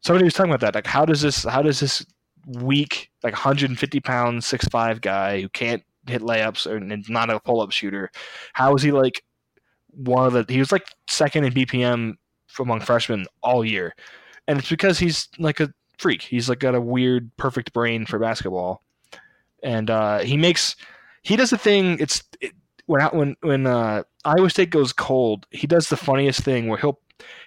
somebody 0.00 0.24
was 0.24 0.34
talking 0.34 0.52
about 0.52 0.60
that. 0.60 0.74
Like 0.74 0.86
how 0.86 1.04
does 1.04 1.20
this 1.20 1.44
how 1.44 1.62
does 1.62 1.80
this 1.80 2.04
weak 2.46 3.10
like 3.22 3.34
150 3.34 4.00
pound 4.00 4.42
six 4.42 4.66
five 4.68 5.00
guy 5.00 5.40
who 5.40 5.48
can't 5.50 5.82
hit 6.06 6.22
layups 6.22 6.66
or 6.66 6.76
and 6.76 7.08
not 7.08 7.30
a 7.30 7.40
pull 7.40 7.60
up 7.60 7.72
shooter, 7.72 8.10
how 8.52 8.74
is 8.74 8.82
he 8.82 8.92
like 8.92 9.22
one 9.90 10.26
of 10.26 10.32
the 10.32 10.44
he 10.52 10.58
was 10.58 10.72
like 10.72 10.86
second 11.08 11.44
in 11.44 11.52
BPM 11.52 12.14
among 12.58 12.80
freshmen 12.80 13.26
all 13.42 13.64
year. 13.64 13.94
And 14.46 14.58
it's 14.58 14.70
because 14.70 14.98
he's 14.98 15.28
like 15.38 15.60
a 15.60 15.72
freak. 15.98 16.22
He's 16.22 16.48
like 16.48 16.60
got 16.60 16.74
a 16.74 16.80
weird 16.80 17.30
perfect 17.36 17.72
brain 17.72 18.06
for 18.06 18.18
basketball 18.18 18.82
and 19.62 19.90
uh, 19.90 20.18
he 20.20 20.36
makes 20.36 20.76
he 21.22 21.36
does 21.36 21.50
the 21.50 21.58
thing. 21.58 21.98
It's 22.00 22.22
it, 22.40 22.52
when 22.86 23.02
when 23.08 23.36
when 23.40 23.66
uh, 23.66 24.04
Iowa 24.24 24.50
State 24.50 24.70
goes 24.70 24.92
cold, 24.92 25.46
he 25.50 25.66
does 25.66 25.88
the 25.88 25.96
funniest 25.96 26.40
thing 26.40 26.68
where 26.68 26.78
he'll 26.78 27.00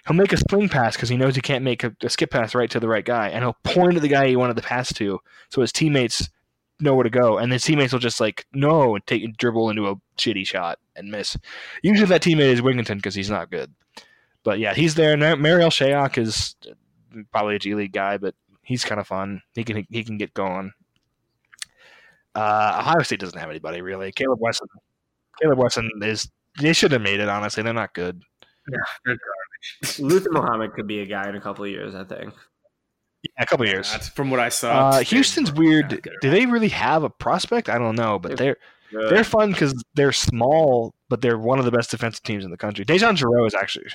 he'll 0.06 0.16
make 0.16 0.32
a 0.32 0.36
swing 0.50 0.68
pass 0.68 0.96
because 0.96 1.08
he 1.08 1.16
knows 1.16 1.34
he 1.34 1.40
can't 1.40 1.64
make 1.64 1.84
a, 1.84 1.94
a 2.02 2.08
skip 2.08 2.30
pass 2.30 2.54
right 2.54 2.70
to 2.70 2.80
the 2.80 2.88
right 2.88 3.04
guy, 3.04 3.28
and 3.28 3.44
he'll 3.44 3.56
point 3.64 3.94
to 3.94 4.00
the 4.00 4.08
guy 4.08 4.28
he 4.28 4.36
wanted 4.36 4.56
to 4.56 4.62
pass 4.62 4.92
to, 4.94 5.20
so 5.50 5.60
his 5.60 5.72
teammates 5.72 6.28
know 6.80 6.94
where 6.94 7.04
to 7.04 7.10
go, 7.10 7.38
and 7.38 7.52
his 7.52 7.64
teammates 7.64 7.92
will 7.92 8.00
just 8.00 8.20
like 8.20 8.46
no 8.52 8.94
and 8.94 9.06
take 9.06 9.36
dribble 9.36 9.70
into 9.70 9.88
a 9.88 9.96
shitty 10.18 10.46
shot 10.46 10.78
and 10.96 11.10
miss. 11.10 11.36
Usually 11.82 12.08
that 12.08 12.22
teammate 12.22 12.52
is 12.52 12.60
Wigington 12.60 12.96
because 12.96 13.14
he's 13.14 13.30
not 13.30 13.50
good, 13.50 13.72
but 14.44 14.58
yeah, 14.58 14.74
he's 14.74 14.94
there. 14.94 15.16
Now 15.16 15.36
Marial 15.36 15.70
Shayok 15.70 16.18
is 16.18 16.56
probably 17.30 17.56
a 17.56 17.58
G 17.58 17.74
League 17.74 17.92
guy, 17.92 18.18
but 18.18 18.34
he's 18.62 18.84
kind 18.84 19.00
of 19.00 19.06
fun. 19.06 19.42
He 19.54 19.64
can 19.64 19.86
he 19.90 20.04
can 20.04 20.18
get 20.18 20.34
going. 20.34 20.72
Uh, 22.34 22.78
Ohio 22.80 23.02
State 23.02 23.20
doesn't 23.20 23.38
have 23.38 23.50
anybody 23.50 23.82
really. 23.82 24.10
Kaleb 24.12 24.38
Wesson. 24.38 24.66
Kaleb 25.42 25.58
Wesson 25.58 25.90
is. 26.02 26.30
They 26.60 26.72
should 26.72 26.92
have 26.92 27.02
made 27.02 27.20
it. 27.20 27.28
Honestly, 27.28 27.62
they're 27.62 27.72
not 27.72 27.94
good. 27.94 28.22
Luther 29.98 30.30
Muhammad 30.32 30.72
could 30.72 30.86
be 30.86 31.00
a 31.00 31.06
guy 31.06 31.28
in 31.28 31.36
a 31.36 31.40
couple 31.40 31.64
of 31.64 31.70
years, 31.70 31.94
I 31.94 32.04
think. 32.04 32.34
Yeah, 33.22 33.42
a 33.42 33.46
couple 33.46 33.66
years. 33.66 33.90
That's 33.90 34.08
from 34.08 34.30
what 34.30 34.40
I 34.40 34.48
saw. 34.48 34.90
Uh, 34.90 35.00
Houston's 35.00 35.52
weird. 35.52 35.92
Not. 35.92 36.00
Do 36.20 36.30
they 36.30 36.46
really 36.46 36.70
have 36.70 37.04
a 37.04 37.10
prospect? 37.10 37.68
I 37.68 37.78
don't 37.78 37.94
know, 37.94 38.18
but 38.18 38.36
they're 38.36 38.56
good. 38.90 39.10
they're 39.10 39.24
fun 39.24 39.52
because 39.52 39.74
they're 39.94 40.12
small, 40.12 40.94
but 41.08 41.20
they're 41.20 41.38
one 41.38 41.58
of 41.60 41.64
the 41.64 41.70
best 41.70 41.90
defensive 41.90 42.22
teams 42.24 42.44
in 42.44 42.50
the 42.50 42.56
country. 42.56 42.84
DeJon 42.84 43.16
Jarreau 43.16 43.46
is 43.46 43.54
actually 43.54 43.86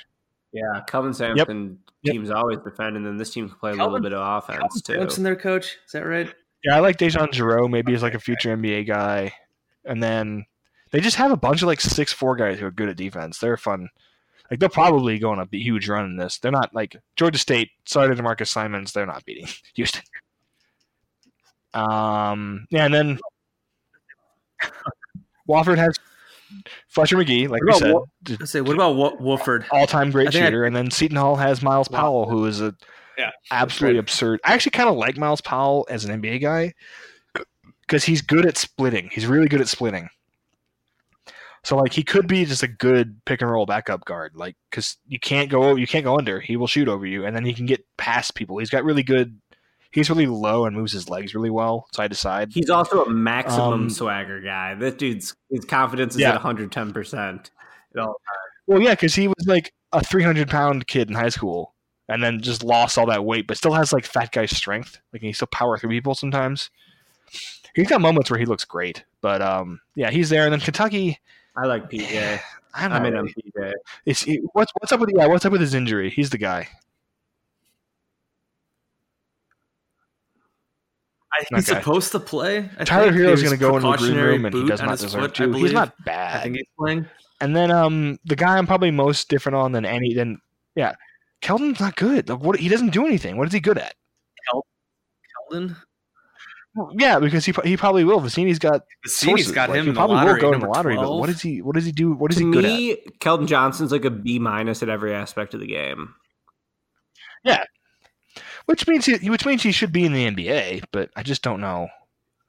yeah, 0.53 0.81
Kelvin 0.87 1.13
Sampson 1.13 1.79
Yep. 2.03 2.13
teams 2.13 2.29
always 2.29 2.59
defend, 2.59 2.95
and 2.95 3.05
then 3.05 3.17
this 3.17 3.31
team 3.33 3.49
can 3.49 3.57
play 3.57 3.71
a 3.71 3.75
little 3.75 3.99
bit 3.99 4.13
of 4.13 4.43
offense 4.43 4.81
too. 4.81 4.93
Sampson, 4.93 5.23
their 5.23 5.35
coach. 5.35 5.77
Is 5.85 5.91
that 5.91 6.05
right? 6.05 6.33
yeah. 6.63 6.75
I 6.75 6.79
like 6.79 6.97
DeJon 6.97 7.31
Jarreau 7.31 7.69
maybe 7.69 7.91
he's 7.91 8.03
like 8.03 8.13
a 8.13 8.19
future 8.19 8.55
NBA 8.55 8.87
guy, 8.87 9.33
and 9.83 10.01
then 10.01 10.45
they 10.91 11.01
just 11.01 11.17
have 11.17 11.31
a 11.31 11.37
bunch 11.37 11.61
of 11.61 11.67
like 11.67 11.81
six 11.81 12.13
four 12.13 12.35
guys 12.35 12.59
who 12.59 12.65
are 12.65 12.71
good 12.71 12.89
at 12.89 12.95
defense. 12.95 13.39
They're 13.39 13.57
fun. 13.57 13.89
Like 14.49 14.59
they're 14.59 14.69
probably 14.69 15.19
going 15.19 15.39
on 15.39 15.43
a 15.43 15.47
b- 15.47 15.61
huge 15.61 15.89
run 15.89 16.05
in 16.05 16.15
this. 16.17 16.37
They're 16.39 16.51
not 16.51 16.73
like 16.73 16.95
Georgia 17.15 17.37
State. 17.37 17.69
Sorry 17.85 18.07
to 18.07 18.15
D'Marcus 18.21 18.47
Simonds, 18.49 18.91
they're 18.93 19.05
not 19.05 19.25
beating 19.25 19.47
Houston. 19.75 20.01
Um, 21.73 22.65
yeah, 22.69 22.85
and 22.85 22.93
then 22.93 23.19
Wofford 25.49 25.77
has 25.77 25.97
Fletcher 26.87 27.17
Magee, 27.17 27.47
like 27.47 27.61
we 27.63 27.73
said, 27.73 27.93
Wo- 27.93 28.07
I 28.41 28.45
say, 28.45 28.61
what 28.61 28.75
about 28.75 28.95
Wo- 28.95 29.17
Wofford? 29.17 29.65
all-time 29.71 30.11
great 30.11 30.29
I 30.29 30.31
think 30.31 30.43
I- 30.43 30.47
shooter, 30.47 30.63
and 30.65 30.75
then 30.75 30.89
Seton 30.91 31.17
Hall 31.17 31.35
has 31.35 31.61
Myles 31.61 31.87
Powell, 31.87 32.29
who 32.29 32.45
is 32.45 32.61
a 32.61 32.73
Yeah, 33.17 33.31
absolutely 33.51 33.99
absurd. 33.99 34.39
I 34.45 34.53
actually 34.53 34.71
kind 34.71 34.89
of 34.89 34.95
like 34.95 35.17
Myles 35.17 35.41
Powell 35.41 35.85
as 35.89 36.05
an 36.05 36.21
NBA 36.21 36.41
guy 36.41 36.73
because 37.81 38.05
he's 38.05 38.21
good 38.21 38.45
at 38.45 38.57
splitting. 38.57 39.09
He's 39.11 39.25
really 39.27 39.47
good 39.49 39.61
at 39.61 39.67
splitting. 39.67 40.09
So 41.67 41.75
like 41.75 41.91
he 41.91 42.01
could 42.01 42.29
be 42.29 42.45
just 42.45 42.63
a 42.63 42.67
good 42.69 43.19
pick 43.25 43.41
and 43.41 43.51
roll 43.51 43.65
backup 43.65 44.05
guard, 44.05 44.37
like 44.37 44.55
because 44.71 44.95
you 45.05 45.19
can't 45.19 45.49
go 45.49 45.75
you 45.75 45.85
can't 45.85 46.05
go 46.05 46.17
under. 46.17 46.39
He 46.39 46.55
will 46.55 46.65
shoot 46.65 46.87
over 46.87 47.05
you, 47.05 47.25
and 47.25 47.35
then 47.35 47.43
he 47.43 47.53
can 47.53 47.65
get 47.65 47.85
past 47.97 48.35
people. 48.35 48.57
He's 48.57 48.69
got 48.69 48.85
really 48.85 49.03
good. 49.03 49.37
He's 49.91 50.09
really 50.09 50.27
low 50.27 50.63
and 50.65 50.73
moves 50.73 50.93
his 50.93 51.09
legs 51.09 51.35
really 51.35 51.49
well 51.49 51.89
side 51.93 52.11
to 52.11 52.15
side. 52.15 52.51
He's 52.53 52.69
also 52.69 53.03
a 53.03 53.09
maximum 53.09 53.73
Um, 53.73 53.89
swagger 53.89 54.39
guy. 54.39 54.75
This 54.75 54.93
dude's 54.93 55.35
his 55.49 55.65
confidence 55.65 56.15
is 56.15 56.21
Yeah. 56.21 56.29
at 56.29 56.35
110. 56.35 56.93
percent 56.93 57.51
Well, 57.93 58.15
yeah, 58.81 58.91
because 58.91 59.15
he 59.15 59.27
was 59.27 59.45
like 59.45 59.73
a 59.91 60.01
300 60.01 60.49
pound 60.49 60.87
kid 60.87 61.09
in 61.09 61.15
high 61.15 61.27
school, 61.27 61.73
and 62.07 62.23
then 62.23 62.39
just 62.39 62.63
lost 62.63 62.97
all 62.97 63.07
that 63.07 63.25
weight, 63.25 63.45
but 63.45 63.57
still 63.57 63.73
has 63.73 63.91
like 63.91 64.05
fat 64.05 64.31
guy 64.31 64.45
strength. 64.45 65.01
Like 65.11 65.21
he 65.21 65.33
still 65.33 65.47
power 65.47 65.77
through 65.77 65.89
people 65.89 66.15
sometimes. 66.15 66.69
He's 67.75 67.89
got 67.89 67.99
moments 67.99 68.31
where 68.31 68.39
he 68.39 68.45
looks 68.45 68.63
great, 68.63 69.03
but 69.19 69.41
um, 69.41 69.81
yeah, 69.95 70.11
he's 70.11 70.29
there. 70.29 70.45
And 70.45 70.53
then 70.53 70.61
Kentucky, 70.61 71.19
I 71.57 71.65
like 71.65 71.89
PJ. 71.89 72.39
I'm, 72.75 72.91
I'm 72.93 73.01
not 73.03 73.07
in 73.11 73.17
on 73.17 73.23
really- 73.25 73.51
PJ. 73.57 73.73
Is 74.05 74.21
he, 74.21 74.37
what's 74.53 74.71
what's 74.79 74.91
up 74.91 74.99
with 74.99 75.09
yeah? 75.15 75.25
What's 75.27 75.45
up 75.45 75.51
with 75.51 75.61
his 75.61 75.73
injury? 75.73 76.09
He's 76.09 76.29
the 76.29 76.37
guy. 76.37 76.67
He's 81.49 81.69
Okay. 81.69 81.79
supposed 81.79 82.11
to 82.13 82.19
play. 82.19 82.67
I 82.79 82.83
Tyler 82.83 83.11
think. 83.13 83.25
is 83.27 83.43
going 83.43 83.53
to 83.53 83.59
go 83.59 83.75
into 83.77 83.91
the 83.91 83.97
green 83.97 84.15
room, 84.17 84.45
and 84.45 84.55
he 84.55 84.65
does 84.65 84.81
not 84.81 84.97
deserve 84.97 85.21
foot, 85.21 85.31
I 85.41 85.45
to. 85.45 85.51
He's 85.51 85.55
believe. 85.61 85.73
not 85.73 85.89
I 85.89 86.03
bad. 86.03 86.43
think 86.43 86.55
he's 86.55 86.65
playing. 86.79 87.05
And 87.41 87.55
then 87.55 87.69
um, 87.69 88.17
the 88.25 88.35
guy 88.35 88.57
I'm 88.57 88.65
probably 88.65 88.89
most 88.89 89.29
different 89.29 89.55
on 89.55 89.71
than 89.71 89.85
any 89.85 90.15
than 90.15 90.39
yeah, 90.75 90.93
Keldon's 91.43 91.79
not 91.79 91.95
good. 91.95 92.27
Like, 92.29 92.39
What 92.39 92.59
he 92.59 92.69
doesn't 92.69 92.89
do 92.89 93.05
anything. 93.05 93.37
What 93.37 93.47
is 93.47 93.53
he 93.53 93.59
good 93.59 93.77
at? 93.77 93.93
Keldon. 95.51 95.75
Well, 96.77 96.91
yeah, 96.93 97.17
because 97.19 97.43
he 97.43 97.53
he 97.63 97.75
probably 97.75 98.03
will. 98.03 98.19
Vecenie's 98.21 98.59
got 98.59 98.83
Cassini's 99.03 99.47
sources. 99.47 99.51
got 99.51 99.69
Like, 99.69 99.79
him 99.79 99.85
he 99.85 99.89
in 99.89 99.95
the 99.95 99.99
probably 99.99 100.15
lottery. 100.17 100.33
will 100.33 100.39
go 100.41 100.53
in 100.53 100.59
the 100.59 100.67
lottery, 100.67 100.93
12. 100.95 101.07
but 101.07 101.15
what 101.17 101.25
does 101.27 101.41
he? 101.41 101.61
What 101.63 101.73
does 101.75 101.85
he 101.85 101.91
do? 101.91 102.13
What 102.13 102.31
is 102.31 102.37
to 102.37 102.45
he 102.45 102.51
good 102.51 102.65
at? 102.65 102.71
me, 102.77 102.97
Keldon 103.19 103.47
Johnson's 103.47 103.91
like 103.91 104.05
a 104.05 104.11
B 104.11 104.37
minus 104.37 104.83
at 104.83 104.89
every 104.89 105.13
aspect 105.13 105.55
of 105.55 105.59
the 105.59 105.65
game. 105.67 106.13
Yeah, 107.43 107.63
which 108.67 108.87
means 108.87 109.05
he, 109.07 109.29
which 109.29 109.45
means 109.45 109.63
he 109.63 109.71
should 109.71 109.91
be 109.91 110.05
in 110.05 110.13
the 110.13 110.27
NBA, 110.29 110.83
but 110.91 111.09
I 111.15 111.23
just 111.23 111.41
don't 111.41 111.61
know. 111.61 111.87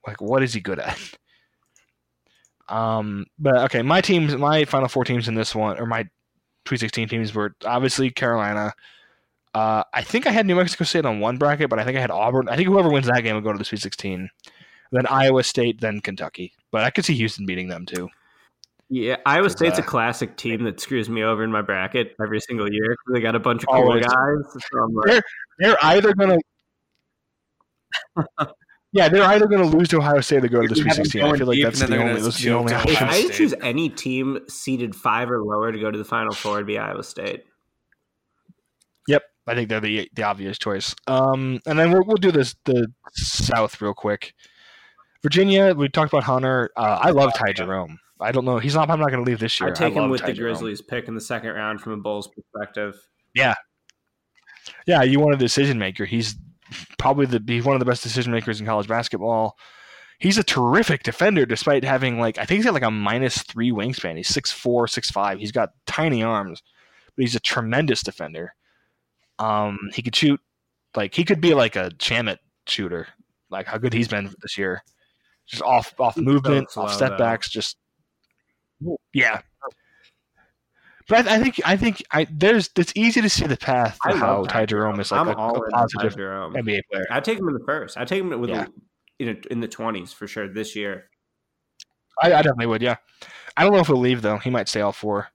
Like, 0.07 0.21
what 0.21 0.43
is 0.43 0.53
he 0.53 0.61
good 0.61 0.79
at? 0.79 0.99
Um, 2.69 3.25
but 3.39 3.57
okay, 3.65 3.81
my 3.81 4.03
teams, 4.03 4.37
my 4.37 4.67
final 4.67 4.89
four 4.89 5.03
teams 5.03 5.27
in 5.27 5.35
this 5.35 5.55
one, 5.55 5.79
or 5.81 5.87
my 5.87 6.07
Sweet 6.67 6.81
16 6.81 7.09
teams 7.09 7.35
were 7.35 7.55
obviously 7.65 8.11
Carolina. 8.11 8.75
Uh, 9.55 9.83
I 9.95 10.03
think 10.03 10.27
I 10.27 10.31
had 10.31 10.47
New 10.47 10.57
Mexico 10.57 10.85
State 10.85 11.05
on 11.05 11.20
one 11.20 11.39
bracket, 11.39 11.70
but 11.70 11.79
I 11.79 11.85
think 11.85 11.97
I 11.97 12.01
had 12.01 12.11
Auburn. 12.11 12.49
I 12.49 12.57
think 12.57 12.69
whoever 12.69 12.91
wins 12.91 13.07
that 13.07 13.23
game 13.23 13.35
will 13.35 13.43
go 13.43 13.53
to 13.53 13.59
the 13.59 13.65
Sweet 13.65 13.81
16. 13.81 14.31
Then 14.93 15.07
Iowa 15.07 15.43
State, 15.43 15.81
then 15.81 16.01
Kentucky. 16.01 16.53
But 16.70 16.85
I 16.85 16.91
could 16.91 17.05
see 17.05 17.15
Houston 17.15 17.47
beating 17.47 17.69
them 17.69 17.87
too. 17.87 18.09
Yeah, 18.91 19.16
Iowa 19.27 19.45
Cause, 19.45 19.53
State's 19.53 19.79
a 19.79 19.83
uh, 19.83 19.87
classic 19.87 20.37
team 20.37 20.65
that 20.65 20.81
screws 20.81 21.11
me 21.11 21.23
over 21.23 21.45
in 21.45 21.53
my 21.53 21.61
bracket 21.61 22.16
every 22.23 22.41
single 22.41 22.73
year. 22.73 22.97
They 23.12 23.20
got 23.20 23.35
a 23.35 23.39
bunch 23.39 23.62
of 23.62 23.69
cool 23.69 24.01
guys. 24.01 24.11
So 24.11 24.83
I'm 24.83 24.95
like, 24.95 25.23
They're 25.59 25.77
either 25.83 26.15
gonna, 26.15 26.39
yeah, 28.93 29.11
they're 29.11 29.25
either 29.25 29.47
gonna 29.47 29.66
lose 29.66 29.89
to 29.89 29.99
Ohio 29.99 30.23
State 30.23 30.45
or 30.45 30.49
go 30.49 30.62
to 30.62 30.69
the 30.69 30.75
You 30.75 30.83
Sweet 30.83 30.89
have 30.89 30.97
them 30.97 31.05
16. 31.05 31.23
I 31.23 31.37
feel 31.37 31.47
like 31.47 31.62
that's 31.62 31.81
the 31.81 31.85
only 31.87 31.99
gonna 31.99 32.20
those 32.20 32.41
are 32.41 32.45
the 32.45 32.55
only 32.55 32.73
option. 32.73 32.91
if 32.93 33.03
I 33.03 33.07
options. 33.07 33.23
had 33.23 33.31
to 33.31 33.37
choose 33.37 33.55
any 33.61 33.89
team 33.91 34.39
seeded 34.49 34.97
five 34.97 35.31
or 35.31 35.43
lower 35.43 35.70
to 35.70 35.79
go 35.79 35.91
to 35.91 35.99
the 35.99 36.05
Final 36.05 36.35
Four, 36.35 36.57
it'd 36.57 36.66
be 36.66 36.79
Iowa 36.79 37.03
State. 37.03 37.45
I 39.49 39.55
think 39.55 39.69
they're 39.69 39.81
the 39.81 40.11
the 40.15 40.23
obvious 40.23 40.59
choice. 40.59 40.95
Um, 41.07 41.61
and 41.66 41.79
then 41.79 41.91
we'll 41.91 42.05
we'll 42.05 42.16
do 42.16 42.31
this 42.31 42.55
the 42.65 42.89
South 43.12 43.81
real 43.81 43.95
quick. 43.95 44.35
Virginia, 45.23 45.75
we 45.75 45.89
talked 45.89 46.12
about 46.12 46.25
Hunter. 46.25 46.70
Uh, 46.77 46.99
I 47.03 47.11
love 47.11 47.35
Ty 47.35 47.53
Jerome. 47.53 47.99
I 48.20 48.33
don't 48.33 48.45
know. 48.45 48.59
He's 48.59 48.75
not. 48.75 48.91
I'm 48.91 49.01
not 49.01 49.11
going 49.11 49.25
to 49.25 49.29
leave 49.29 49.41
this 49.41 49.59
year. 49.61 49.70
I'd 49.70 49.77
take 49.77 49.97
I 49.97 50.03
him 50.03 50.11
with 50.11 50.20
Ty 50.20 50.29
the 50.29 50.33
Jerome. 50.35 50.55
Grizzlies 50.55 50.83
pick 50.83 51.09
in 51.09 51.15
the 51.15 51.20
second 51.20 51.51
round 51.51 51.81
from 51.81 51.93
a 51.93 51.97
Bulls 51.97 52.29
perspective. 52.29 52.95
Yeah, 53.35 53.55
yeah, 54.87 55.03
you 55.03 55.20
want 55.20 55.35
a 55.35 55.39
decision 55.39 55.79
maker. 55.79 56.05
He's 56.05 56.37
probably 56.99 57.27
the 57.27 57.43
he's 57.47 57.65
one 57.65 57.75
of 57.75 57.81
the 57.81 57.87
best 57.87 58.03
decision 58.03 58.33
makers 58.33 58.61
in 58.61 58.66
college 58.66 58.89
basketball. 58.89 59.57
He's 60.19 60.39
a 60.39 60.43
terrific 60.43 61.05
defender, 61.05 61.47
despite 61.47 61.85
having 61.85 62.19
like 62.19 62.39
I 62.39 62.45
think 62.45 62.59
he's 62.59 62.65
got 62.65 62.75
like 62.75 62.83
a 62.83 62.91
minus 62.91 63.43
three 63.43 63.70
wingspan. 63.70 64.16
He's 64.16 64.29
six 64.29 64.51
four, 64.51 64.89
six 64.89 65.11
five. 65.11 65.39
He's 65.39 65.53
got 65.53 65.70
tiny 65.87 66.23
arms, 66.23 66.62
but 67.16 67.23
he's 67.23 67.37
a 67.37 67.41
tremendous 67.41 68.03
defender. 68.03 68.55
Um, 69.39 69.78
he 69.94 70.02
could 70.02 70.15
shoot 70.16 70.40
like 70.97 71.15
he 71.15 71.24
could 71.24 71.40
be 71.40 71.55
like 71.55 71.77
a 71.77 71.90
Chamit 71.98 72.39
shooter, 72.66 73.06
like 73.51 73.66
how 73.66 73.78
good 73.78 73.93
he's 73.93 74.09
been 74.09 74.32
this 74.43 74.59
year. 74.59 74.82
Just 75.47 75.62
off 75.62 75.94
off 75.98 76.16
movement, 76.16 76.69
off 76.77 76.90
though. 76.90 76.97
step 76.97 77.19
backs, 77.19 77.48
just 77.51 77.77
yeah. 79.12 79.40
But 81.09 81.27
I, 81.27 81.36
I 81.36 81.39
think 81.43 81.60
I 81.65 81.77
think 81.77 82.02
I 82.10 82.27
there's 82.31 82.69
it's 82.77 82.93
easy 82.94 83.23
to 83.23 83.31
see 83.31 83.47
the 83.47 83.56
path 83.56 83.98
to 84.06 84.15
I 84.15 84.16
how 84.16 84.44
Ty 84.44 84.66
Jerome 84.66 85.01
is 85.01 85.10
like 85.10 85.20
I'm 85.23 85.28
a, 85.28 85.32
all 85.36 85.56
a 85.56 85.70
positive. 85.70 86.15
NBA 86.15 86.81
player. 86.93 87.06
I'd 87.10 87.24
take 87.24 87.39
him 87.39 87.48
in 87.48 87.55
the 87.55 87.65
first. 87.65 87.97
I'd 87.97 88.09
take 88.09 88.20
him 88.20 88.39
with 88.40 88.51
Yeah. 88.51 88.66
in, 89.19 89.28
a, 89.28 89.52
in 89.52 89.60
the 89.60 89.69
twenties 89.69 90.12
for 90.12 90.27
sure 90.27 90.48
this 90.48 90.77
year. 90.77 91.09
I, 92.20 92.28
I 92.35 92.43
definitely 92.43 92.66
would, 92.66 92.82
yeah. 92.82 92.97
I 93.56 93.62
don't 93.62 93.73
know 93.73 93.78
if 93.78 93.86
he'll 93.86 93.97
leave 93.97 94.20
though. 94.23 94.39
He 94.39 94.51
might 94.51 94.69
stay 94.69 94.81
all 94.82 94.93
four. 94.93 95.28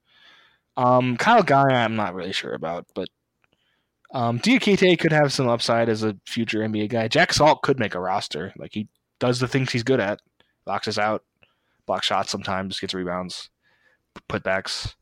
Um, 0.76 1.16
Kyle 1.16 1.42
Guy, 1.42 1.70
I'm 1.70 1.96
not 1.96 2.14
really 2.14 2.32
sure 2.32 2.52
about, 2.54 2.86
but 2.94 3.08
um, 4.14 4.38
Diakite 4.38 4.98
could 4.98 5.12
have 5.12 5.32
some 5.32 5.48
upside 5.48 5.88
as 5.88 6.04
a 6.04 6.16
future 6.24 6.60
NBA 6.60 6.88
guy. 6.88 7.08
Jack 7.08 7.32
Salt 7.32 7.62
could 7.62 7.80
make 7.80 7.96
a 7.96 8.00
roster. 8.00 8.52
Like 8.56 8.72
he 8.72 8.88
does 9.18 9.40
the 9.40 9.48
things 9.48 9.72
he's 9.72 9.82
good 9.82 10.00
at. 10.00 10.20
Boxes 10.64 10.98
out, 10.98 11.24
block 11.84 12.04
shots 12.04 12.30
sometimes, 12.30 12.78
gets 12.78 12.94
rebounds, 12.94 13.50
putbacks. 14.30 14.94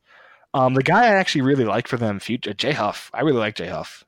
Um, 0.55 0.75
the 0.75 0.83
guy 0.83 1.05
I 1.05 1.15
actually 1.15 1.43
really 1.43 1.65
like 1.65 1.87
for 1.87 1.99
them, 1.99 2.21
future 2.21 2.55
Jay 2.55 2.73
Huff. 2.73 3.11
I 3.13 3.21
really 3.21 3.39
like 3.39 3.55
Jay 3.55 3.69
Huff. 3.69 4.05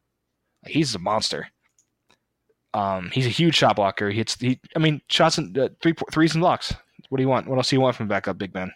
He's 0.66 0.94
a 0.94 0.98
monster. 0.98 1.48
Um, 2.72 3.10
he's 3.12 3.26
a 3.26 3.30
huge 3.30 3.54
shot 3.54 3.76
blocker. 3.76 4.10
He 4.10 4.16
hits. 4.16 4.40
He, 4.40 4.58
I 4.74 4.78
mean, 4.78 5.00
shots 5.08 5.38
and 5.38 5.56
uh, 5.56 5.68
three 5.80 5.94
threes 6.12 6.34
and 6.34 6.42
blocks. 6.42 6.74
What 7.10 7.18
do 7.18 7.22
you 7.22 7.28
want? 7.28 7.46
What 7.46 7.56
else 7.56 7.68
do 7.68 7.76
you 7.76 7.80
want 7.80 7.94
from 7.94 8.08
backup 8.08 8.38
big 8.38 8.54
man? 8.54 8.72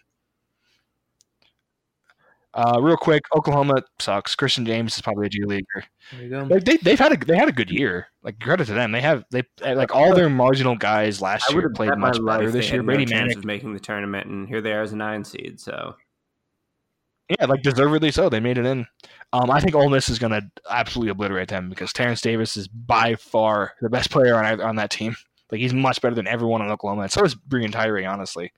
Uh, 2.59 2.81
real 2.81 2.97
quick, 2.97 3.23
Oklahoma 3.37 3.85
sucks. 4.01 4.35
Christian 4.35 4.67
James 4.67 4.97
is 4.97 5.01
probably 5.01 5.27
a 5.27 5.29
G 5.29 5.45
leaguer. 5.45 5.85
There 6.11 6.23
you 6.23 6.29
go. 6.29 6.43
Like 6.43 6.65
they, 6.65 6.77
they've 6.79 6.99
had 6.99 7.13
a 7.13 7.25
they 7.25 7.37
had 7.37 7.49
a 7.49 7.53
good 7.53 7.71
year. 7.71 8.09
Like 8.25 8.41
credit 8.41 8.67
to 8.67 8.75
them. 8.75 8.91
They 8.91 9.01
have 9.01 9.25
they 9.31 9.45
like 9.63 9.95
all 9.95 10.13
their 10.13 10.29
marginal 10.29 10.75
guys 10.75 11.23
last 11.23 11.49
I 11.49 11.53
year 11.53 11.63
would 11.63 11.71
have 11.71 11.75
played 11.75 11.97
much 11.97 12.19
better 12.25 12.51
this 12.51 12.69
year. 12.69 12.81
had 12.81 12.87
Brady 12.87 13.05
no 13.05 13.13
chance 13.13 13.35
Manick, 13.37 13.45
making 13.45 13.75
the 13.75 13.81
tournament, 13.81 14.27
and 14.27 14.49
here 14.49 14.61
they 14.61 14.73
are 14.73 14.83
as 14.83 14.93
a 14.93 14.97
nine 14.97 15.23
seed. 15.23 15.61
So 15.61 15.95
yeah, 17.29 17.45
like 17.45 17.63
deservedly 17.63 18.11
so. 18.11 18.29
They 18.29 18.41
made 18.41 18.59
it 18.59 18.67
in. 18.67 18.87
Um, 19.33 19.53
I 19.53 19.61
think 19.61 19.77
Ole 19.77 19.91
Miss 19.91 20.09
is 20.09 20.19
going 20.19 20.33
to 20.33 20.51
absolutely 20.69 21.11
obliterate 21.11 21.49
them 21.49 21.69
because 21.69 21.93
Terence 21.93 22.21
Davis 22.21 22.57
is 22.57 22.67
by 22.67 23.15
far 23.15 23.75
the 23.81 23.89
best 23.89 24.11
player 24.11 24.35
on 24.35 24.61
on 24.61 24.75
that 24.77 24.91
team. 24.91 25.15
Like 25.53 25.61
he's 25.61 25.73
much 25.73 26.01
better 26.01 26.17
than 26.17 26.27
everyone 26.27 26.63
in 26.63 26.71
Oklahoma. 26.71 27.03
And 27.03 27.13
so 27.13 27.23
is 27.23 27.37
Breein 27.37 27.71
Tyree, 27.71 28.05
honestly. 28.05 28.53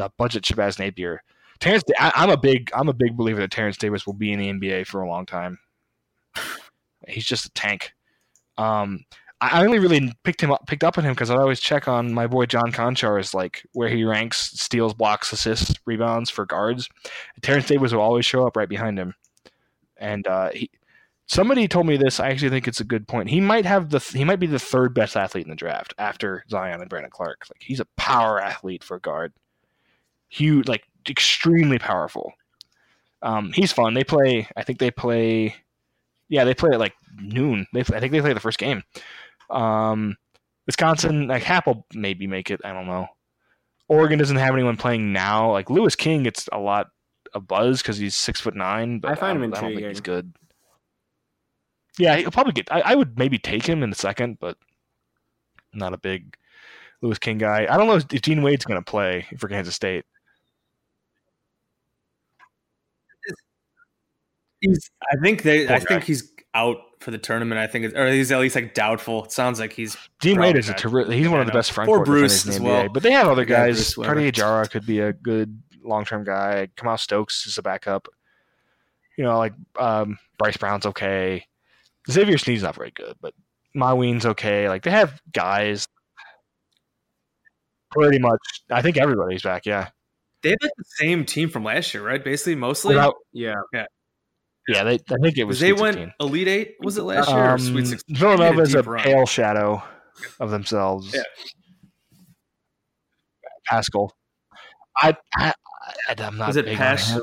Uh, 0.00 0.08
budget 0.16 0.44
Shabazz 0.44 0.78
Napier. 0.78 1.22
Terence, 1.60 1.82
I, 1.98 2.12
I'm 2.14 2.30
a 2.30 2.36
big, 2.36 2.70
I'm 2.74 2.88
a 2.88 2.94
big 2.94 3.16
believer 3.16 3.40
that 3.40 3.50
Terence 3.50 3.76
Davis 3.76 4.06
will 4.06 4.14
be 4.14 4.32
in 4.32 4.38
the 4.38 4.48
NBA 4.52 4.86
for 4.86 5.02
a 5.02 5.08
long 5.08 5.26
time. 5.26 5.58
He's 7.08 7.26
just 7.26 7.46
a 7.46 7.50
tank. 7.50 7.92
Um, 8.56 9.04
I 9.40 9.64
only 9.64 9.78
really 9.78 10.12
picked 10.24 10.42
him 10.42 10.50
up, 10.50 10.66
picked 10.66 10.82
up 10.82 10.98
on 10.98 11.04
him 11.04 11.14
because 11.14 11.30
I 11.30 11.36
always 11.36 11.60
check 11.60 11.86
on 11.86 12.12
my 12.12 12.26
boy 12.26 12.46
Jon 12.46 12.72
Konchar's 12.72 13.34
like 13.34 13.64
where 13.72 13.88
he 13.88 14.04
ranks 14.04 14.50
steals, 14.60 14.94
blocks, 14.94 15.32
assists, 15.32 15.74
rebounds 15.86 16.28
for 16.30 16.44
guards. 16.44 16.88
Terence 17.40 17.66
Davis 17.66 17.92
will 17.92 18.00
always 18.00 18.26
show 18.26 18.46
up 18.46 18.56
right 18.56 18.68
behind 18.68 18.98
him, 18.98 19.14
and 19.96 20.26
uh, 20.26 20.50
he. 20.52 20.70
Somebody 21.30 21.68
told 21.68 21.86
me 21.86 21.98
this. 21.98 22.20
I 22.20 22.30
actually 22.30 22.48
think 22.48 22.66
it's 22.66 22.80
a 22.80 22.84
good 22.84 23.06
point. 23.06 23.28
He 23.28 23.40
might 23.40 23.66
have 23.66 23.90
the 23.90 23.98
he 24.00 24.24
might 24.24 24.40
be 24.40 24.46
the 24.46 24.58
third 24.58 24.94
best 24.94 25.14
athlete 25.16 25.44
in 25.44 25.50
the 25.50 25.56
draft 25.56 25.92
after 25.98 26.42
Zion 26.50 26.80
and 26.80 26.88
Brandon 26.88 27.10
Clarke. 27.10 27.44
Like 27.50 27.62
he's 27.62 27.80
a 27.80 27.86
power 27.98 28.40
athlete 28.40 28.82
for 28.82 28.98
guard. 28.98 29.34
huge, 30.30 30.68
like 30.68 30.87
extremely 31.08 31.78
powerful. 31.78 32.32
Um, 33.22 33.52
he's 33.52 33.72
fun. 33.72 33.94
They 33.94 34.04
play. 34.04 34.48
I 34.56 34.62
think 34.62 34.78
they 34.78 34.90
play. 34.90 35.54
Yeah, 36.28 36.44
they 36.44 36.54
play 36.54 36.70
at 36.72 36.78
like 36.78 36.94
noon. 37.16 37.66
They 37.72 37.80
I 37.80 38.00
think 38.00 38.12
they 38.12 38.20
play 38.20 38.32
the 38.32 38.40
first 38.40 38.58
game. 38.58 38.82
Um, 39.50 40.16
Wisconsin, 40.66 41.26
like 41.28 41.42
Happ 41.42 41.66
will 41.66 41.86
maybe 41.94 42.26
make 42.26 42.50
it. 42.50 42.60
I 42.64 42.72
don't 42.72 42.86
know. 42.86 43.08
Oregon 43.88 44.18
doesn't 44.18 44.36
have 44.36 44.54
anyone 44.54 44.76
playing 44.76 45.12
now. 45.12 45.50
Like 45.52 45.70
Louis 45.70 45.96
King 45.96 46.22
gets 46.24 46.48
a 46.52 46.58
lot 46.58 46.88
of 47.34 47.46
buzz 47.48 47.80
because 47.82 47.96
he's 47.98 48.14
six 48.14 48.40
foot 48.40 48.54
nine, 48.54 48.98
but 49.00 49.10
I 49.12 49.14
find 49.14 49.36
him 49.42 49.50
don't- 49.50 49.58
I 49.58 49.60
don't 49.62 49.70
think 49.74 49.88
he's 49.88 50.00
good. 50.02 50.32
Yeah, 51.98 52.16
he'll 52.16 52.30
probably 52.30 52.52
get. 52.52 52.70
I, 52.70 52.80
I 52.80 52.94
would 52.94 53.18
maybe 53.18 53.38
take 53.38 53.66
him 53.66 53.82
in 53.82 53.90
the 53.90 53.96
second, 53.96 54.38
but 54.38 54.56
I'm 55.72 55.80
not 55.80 55.94
a 55.94 55.98
big 55.98 56.36
Louis 57.02 57.18
King 57.18 57.38
guy. 57.38 57.66
I 57.68 57.76
don't 57.76 57.86
know 57.88 57.96
if 57.96 58.06
Dean 58.06 58.42
Wade's 58.42 58.64
going 58.64 58.80
to 58.80 58.88
play 58.88 59.26
for 59.38 59.48
Kansas 59.48 59.74
State. 59.74 60.04
He's. 64.60 64.90
I 65.12 65.16
think 65.22 65.42
they. 65.42 65.66
Poor 65.66 65.76
I 65.76 65.80
think 65.80 66.04
he's 66.04 66.32
out 66.54 66.78
for 67.00 67.10
the 67.10 67.18
tournament. 67.18 67.60
I 67.60 67.66
think, 67.66 67.86
it's, 67.86 67.94
or 67.94 68.10
he's 68.10 68.32
at 68.32 68.40
least 68.40 68.54
like 68.56 68.74
doubtful. 68.74 69.24
It 69.24 69.32
sounds 69.32 69.60
like 69.60 69.72
he's. 69.72 69.96
Dean 70.20 70.36
Probably 70.36 70.48
Wade 70.50 70.56
is 70.58 70.68
a 70.68 70.74
terrific. 70.74 71.14
He's 71.14 71.28
one 71.28 71.40
of 71.40 71.46
the 71.46 71.52
best 71.52 71.72
front 71.72 71.88
Or 71.90 71.96
court 71.98 72.06
Bruce 72.06 72.42
defenders 72.42 72.56
in 72.56 72.64
the 72.64 72.70
as 72.70 72.88
NBA. 72.88 72.94
But 72.94 73.02
they 73.02 73.12
have 73.12 73.28
other 73.28 73.42
Yeah, 73.42 73.66
guys. 73.66 73.76
Bruce 73.76 73.96
Weber. 73.96 74.12
Cartier 74.14 74.32
Diarra 74.32 74.70
could 74.70 74.86
be 74.86 75.00
a 75.00 75.12
good 75.12 75.62
long 75.82 76.04
term 76.04 76.24
guy. 76.24 76.68
Kamau 76.76 76.98
Stokes 76.98 77.46
is 77.46 77.58
a 77.58 77.62
backup. 77.62 78.08
You 79.16 79.24
know, 79.24 79.38
like 79.38 79.54
um, 79.78 80.18
Bryce 80.38 80.56
Brown's 80.56 80.86
okay. 80.86 81.46
Xavier 82.10 82.38
Sneed's 82.38 82.62
not 82.62 82.74
very 82.74 82.90
good, 82.92 83.16
but 83.20 83.34
Mawien's 83.76 84.26
okay. 84.26 84.68
Like 84.68 84.82
they 84.82 84.90
have 84.90 85.20
guys. 85.32 85.86
Pretty 87.90 88.18
much, 88.18 88.40
I 88.70 88.82
think 88.82 88.98
everybody's 88.98 89.42
back. 89.42 89.64
Yeah, 89.64 89.88
They 90.42 90.50
have 90.50 90.58
like 90.60 90.72
the 90.76 90.84
same 90.84 91.24
team 91.24 91.48
from 91.48 91.64
last 91.64 91.94
year, 91.94 92.04
right? 92.04 92.22
Basically, 92.22 92.54
mostly. 92.54 92.94
Without- 92.94 93.14
Yeah. 93.32 93.54
yeah. 93.72 93.86
Yeah, 94.68 94.84
they, 94.84 94.94
I 94.94 95.16
think 95.22 95.38
it 95.38 95.44
was. 95.44 95.58
They 95.60 95.70
Sweet 95.70 95.80
went 95.80 95.94
16. 95.96 96.12
Elite 96.20 96.48
Eight. 96.48 96.74
Was 96.80 96.98
it 96.98 97.02
last 97.02 97.28
year 97.30 97.38
or 97.38 97.50
Um, 97.50 97.58
Sweet 97.58 97.86
Sixteen? 97.86 98.16
Villanova 98.16 98.60
is 98.60 98.74
a 98.74 98.80
a 98.80 98.82
run. 98.82 99.02
pale 99.02 99.26
shadow 99.26 99.82
of 100.40 100.50
themselves. 100.50 101.14
Yeah. 101.14 101.22
Paschall. 103.70 104.10
I, 105.00 105.16
I, 105.36 105.52
I 106.08 106.14
am 106.22 106.36
not 106.36 106.48
Was 106.48 106.56
it 106.56 106.64
big 106.64 106.72
on 106.74 106.78
Pash, 106.78 107.10
him. 107.10 107.22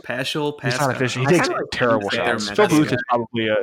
He's 0.61 0.79
not 0.79 0.95
efficient. 0.95 1.27
I 1.27 1.31
He 1.31 1.37
takes 1.37 1.49
like 1.49 1.59
terrible 1.71 2.09
there, 2.09 2.39
shots. 2.39 2.49
Phil 2.51 2.67
Booth 2.67 2.91
is 2.91 3.03
probably 3.09 3.47
a 3.47 3.55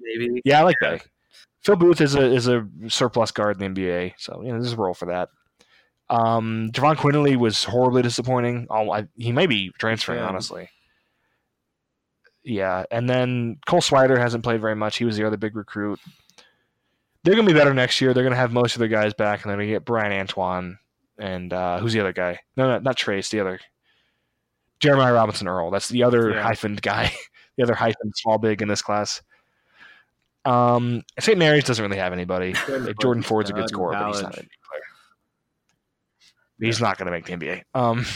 Maybe. 0.00 0.40
yeah. 0.44 0.60
I 0.60 0.62
like 0.62 0.76
that. 0.80 1.02
Phil 1.64 1.76
Booth 1.76 2.00
is 2.00 2.14
a 2.14 2.22
is 2.22 2.48
a 2.48 2.66
surplus 2.88 3.30
guard 3.32 3.60
in 3.60 3.74
the 3.74 3.80
NBA, 3.82 4.14
so 4.18 4.40
you 4.42 4.48
know 4.52 4.58
there's 4.60 4.72
a 4.72 4.76
role 4.76 4.94
for 4.94 5.06
that. 5.06 5.28
Um, 6.08 6.70
Jahvon 6.72 6.96
Quinerly 6.96 7.36
was 7.36 7.64
horribly 7.64 8.02
disappointing. 8.02 8.66
Oh, 8.70 8.90
I, 8.90 9.06
he 9.16 9.30
may 9.30 9.46
be 9.46 9.70
transferring, 9.78 10.18
Yeah. 10.20 10.26
honestly. 10.28 10.68
Yeah, 12.42 12.84
and 12.90 13.08
then 13.08 13.58
Cole 13.66 13.80
Swider 13.80 14.18
hasn't 14.18 14.42
played 14.44 14.60
very 14.60 14.74
much. 14.76 14.96
He 14.96 15.04
was 15.04 15.16
the 15.16 15.24
other 15.26 15.36
big 15.36 15.56
recruit. 15.56 16.00
They're 17.22 17.34
gonna 17.34 17.46
be 17.46 17.52
better 17.52 17.74
next 17.74 18.00
year. 18.00 18.14
They're 18.14 18.24
gonna 18.24 18.36
have 18.36 18.52
most 18.52 18.74
of 18.74 18.78
their 18.80 18.88
guys 18.88 19.12
back, 19.14 19.42
and 19.42 19.50
they're 19.50 19.58
gonna 19.58 19.68
get 19.68 19.84
Bryan 19.84 20.12
Antoine 20.12 20.78
and 21.18 21.52
uh, 21.52 21.78
who's 21.78 21.92
the 21.92 22.00
other 22.00 22.14
guy? 22.14 22.38
No, 22.56 22.66
no, 22.66 22.78
not 22.78 22.96
Trace. 22.96 23.28
The 23.28 23.40
other 23.40 23.60
Jeremiah 24.80 25.12
Robinson 25.12 25.46
Earl. 25.48 25.70
That's 25.70 25.90
the 25.90 26.02
other 26.02 26.30
Yeah. 26.30 26.50
hyphened 26.50 26.80
guy. 26.80 27.12
the 27.58 27.62
other 27.64 27.74
hyphened 27.74 28.14
small 28.14 28.38
big 28.38 28.62
in 28.62 28.68
this 28.68 28.80
class. 28.80 29.20
Um, 30.46 31.02
St. 31.18 31.36
Mary's 31.36 31.64
doesn't 31.64 31.84
really 31.84 31.98
have 32.00 32.14
anybody. 32.14 32.54
Like, 32.66 32.98
Jordan 32.98 33.22
Ford's 33.22 33.50
a 33.50 33.52
good 33.52 33.68
scorer, 33.68 33.92
but 33.92 34.06
he's 34.06 34.22
not 34.22 34.32
college. 34.32 34.38
an 34.38 34.44
NBA 34.44 34.68
player. 34.70 34.82
He's 36.66 36.80
not 36.80 36.96
going 36.96 37.06
to 37.06 37.12
make 37.12 37.26
the 37.26 37.32
NBA. 37.34 37.62
Um, 37.74 38.06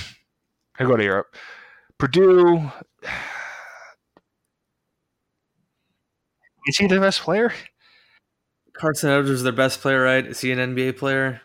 he'll 0.78 0.88
go 0.88 0.96
to 0.96 1.04
Europe. 1.04 1.36
Purdue. 1.98 2.70
Is 6.66 6.76
he 6.78 6.86
the 6.86 7.00
best 7.00 7.20
player? 7.20 7.52
Carson 8.74 9.10
Edwards 9.10 9.30
is 9.30 9.42
their 9.42 9.52
best 9.52 9.80
player, 9.80 10.02
right? 10.02 10.26
Is 10.26 10.40
he 10.40 10.50
an 10.52 10.58
NBA 10.58 10.96
player? 10.98 11.40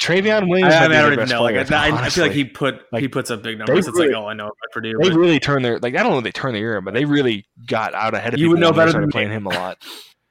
Trevion 0.00 0.42
I, 0.42 0.44
Williams. 0.44 0.74
I, 0.74 0.80
might 0.80 0.88
mean, 0.88 0.98
I 0.98 1.02
their 1.02 1.02
don't 1.02 1.12
even 1.12 1.18
best 1.24 1.32
know. 1.32 1.42
Like, 1.42 1.66
player, 1.66 1.78
I, 1.80 2.04
I 2.04 2.08
feel 2.08 2.24
like 2.24 2.32
he 2.32 2.44
put 2.44 2.80
he 2.98 3.08
puts 3.08 3.30
up 3.30 3.42
big 3.42 3.58
numbers. 3.58 3.86
It's 3.86 3.96
really- 3.96 4.08
like 4.08 4.16
all 4.16 4.28
I 4.28 4.34
know 4.34 4.44
about 4.46 4.54
Purdue. 4.72 4.94
They 5.00 5.08
but- 5.10 5.18
really 5.18 5.40
turned 5.40 5.64
their 5.64 5.78
like 5.78 5.94
I 5.96 6.02
don't 6.02 6.12
know 6.12 6.18
if 6.18 6.24
they 6.24 6.32
turned 6.32 6.54
their 6.56 6.62
ear, 6.62 6.80
but 6.80 6.94
they 6.94 7.04
really 7.04 7.46
got 7.66 7.94
out 7.94 8.14
ahead 8.14 8.34
of 8.34 8.40
You 8.40 8.46
people. 8.46 8.54
would 8.54 8.60
know 8.60 8.72
better 8.72 8.90
started 8.90 9.06
than 9.08 9.12
playing 9.12 9.30
him 9.30 9.46
a 9.46 9.50
lot. 9.50 9.78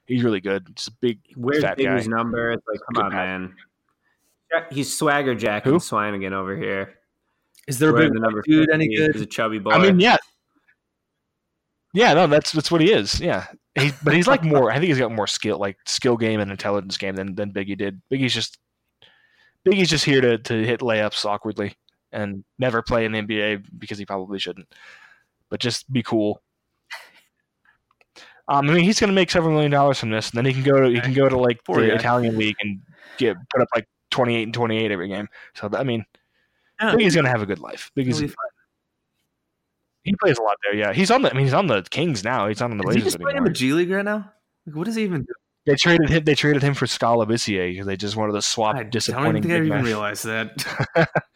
He's 0.05 0.23
really 0.23 0.39
good. 0.41 0.73
Just 0.75 0.87
a 0.89 0.91
big 1.01 1.19
Where's 1.35 1.61
fat 1.63 1.77
guy. 1.77 2.01
Number? 2.03 2.51
It's 2.51 2.63
like, 2.65 2.79
come 2.79 2.93
Good 2.93 3.03
on, 3.05 3.11
guy. 3.11 3.25
man. 3.25 3.55
He's 4.71 4.97
swagger 4.97 5.35
jacking 5.35 5.73
Who? 5.73 5.79
Swanigan 5.79 6.31
over 6.31 6.55
here. 6.55 6.95
is 7.67 7.77
there 7.79 7.89
a 7.89 7.93
Wearing 7.93 8.13
big 8.13 8.15
the 8.15 8.19
number 8.21 8.41
dude 8.43 8.69
any 8.71 8.87
good? 8.95 9.11
He's 9.13 9.21
a 9.21 9.25
chubby 9.25 9.59
boy. 9.59 9.71
I 9.71 9.79
mean, 9.79 9.99
yeah, 9.99 10.15
yeah, 11.97 12.13
no, 12.13 12.27
that's 12.27 12.51
that's 12.51 12.69
what 12.69 12.79
he 12.79 12.91
is. 12.91 13.19
Yeah, 13.19 13.47
he, 13.73 13.91
but 14.03 14.13
he's 14.13 14.27
like 14.27 14.43
more. 14.43 14.69
I 14.69 14.75
think 14.75 14.85
he's 14.85 14.99
got 14.99 15.11
more 15.11 15.25
skill, 15.25 15.57
like 15.57 15.77
skill 15.87 16.15
game 16.15 16.39
and 16.39 16.51
intelligence 16.51 16.95
game 16.95 17.15
than 17.15 17.33
than 17.33 17.51
Biggie 17.51 17.75
did. 17.75 17.99
Biggie's 18.11 18.35
just 18.35 18.59
Biggie's 19.67 19.89
just 19.89 20.05
here 20.05 20.21
to 20.21 20.37
to 20.37 20.63
hit 20.63 20.81
layups 20.81 21.25
awkwardly 21.25 21.75
and 22.11 22.43
never 22.59 22.83
play 22.83 23.05
in 23.05 23.13
the 23.13 23.21
NBA 23.23 23.65
because 23.79 23.97
he 23.97 24.05
probably 24.05 24.37
shouldn't. 24.37 24.67
But 25.49 25.59
just 25.59 25.91
be 25.91 26.03
cool. 26.03 26.39
Um, 28.47 28.69
I 28.69 28.73
mean, 28.73 28.83
he's 28.83 28.99
going 28.99 29.09
to 29.09 29.15
make 29.15 29.31
several 29.31 29.51
million 29.53 29.71
dollars 29.71 29.99
from 29.99 30.11
this, 30.11 30.29
and 30.29 30.37
then 30.37 30.45
he 30.45 30.53
can 30.53 30.63
go 30.63 30.79
to 30.79 30.89
he 30.89 31.01
can 31.01 31.13
go 31.13 31.27
to 31.27 31.37
like 31.37 31.63
Poor 31.63 31.81
the 31.81 31.87
guy. 31.87 31.95
Italian 31.95 32.37
league 32.37 32.55
and 32.61 32.79
get 33.17 33.37
put 33.49 33.61
up 33.61 33.69
like 33.75 33.87
twenty 34.11 34.35
eight 34.35 34.43
and 34.43 34.53
twenty 34.53 34.77
eight 34.77 34.91
every 34.91 35.07
game. 35.07 35.27
So 35.55 35.67
I 35.73 35.83
mean, 35.83 36.05
Yeah. 36.79 36.93
Biggie's 36.93 37.15
going 37.15 37.25
to 37.25 37.31
have 37.31 37.41
a 37.41 37.47
good 37.47 37.59
life. 37.59 37.91
Biggie's. 37.97 38.21
He 40.07 40.15
plays 40.21 40.37
a 40.37 40.41
lot 40.41 40.55
there. 40.63 40.75
Yeah, 40.79 40.93
he's 40.93 41.11
on 41.11 41.21
the. 41.21 41.29
I 41.29 41.33
mean, 41.33 41.45
he's 41.45 41.53
on 41.53 41.67
the 41.67 41.83
Kings 41.89 42.23
now. 42.23 42.47
He's 42.47 42.59
not 42.59 42.71
on 42.71 42.77
the 42.77 42.83
Is 42.87 42.95
he 42.95 43.01
Blazers 43.01 43.13
just 43.13 43.19
playing 43.21 43.37
in 43.37 43.43
the 43.43 43.49
G 43.51 43.73
League 43.73 43.89
right 43.91 44.05
now? 44.05 44.31
Like, 44.65 44.75
what 44.75 44.85
does 44.85 44.95
he 44.95 45.03
even 45.03 45.23
do? 45.23 45.33
They 45.65 45.75
traded 45.75 46.09
him. 46.09 46.23
They 46.23 46.35
traded 46.35 46.63
him 46.63 46.73
for 46.73 46.87
Scala 46.87 47.25
because 47.25 47.85
they 47.85 47.97
just 47.97 48.15
wanted 48.15 48.33
to 48.33 48.41
swap 48.41 48.75
I 48.75 48.83
don't 48.83 48.91
disappointing. 48.91 49.37
even 49.37 49.49
think 49.49 49.53
I 49.53 49.57
even 49.57 49.69
men. 49.69 49.83
realized 49.83 50.25
that. 50.25 50.65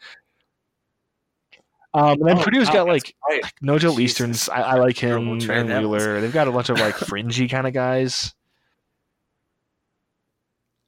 Um, 1.94 2.12
and 2.20 2.26
then 2.26 2.38
Oh, 2.38 2.42
Purdue's 2.42 2.68
wow, 2.68 2.72
got 2.72 2.86
like 2.86 3.14
right. 3.28 3.42
like 3.42 3.54
Nojel 3.62 3.98
Easterns. 4.00 4.48
I, 4.48 4.62
I 4.62 4.74
like 4.76 4.96
him. 4.96 5.10
Terrible 5.10 5.38
trade 5.38 5.54
Aaron 5.56 5.66
that 5.68 5.86
was. 5.86 6.02
Wheeler. 6.02 6.20
They've 6.22 6.32
got 6.32 6.48
a 6.48 6.52
bunch 6.52 6.70
of 6.70 6.78
like 6.80 6.94
fringy 7.06 7.48
kind 7.48 7.66
of 7.66 7.74
guys. 7.74 8.34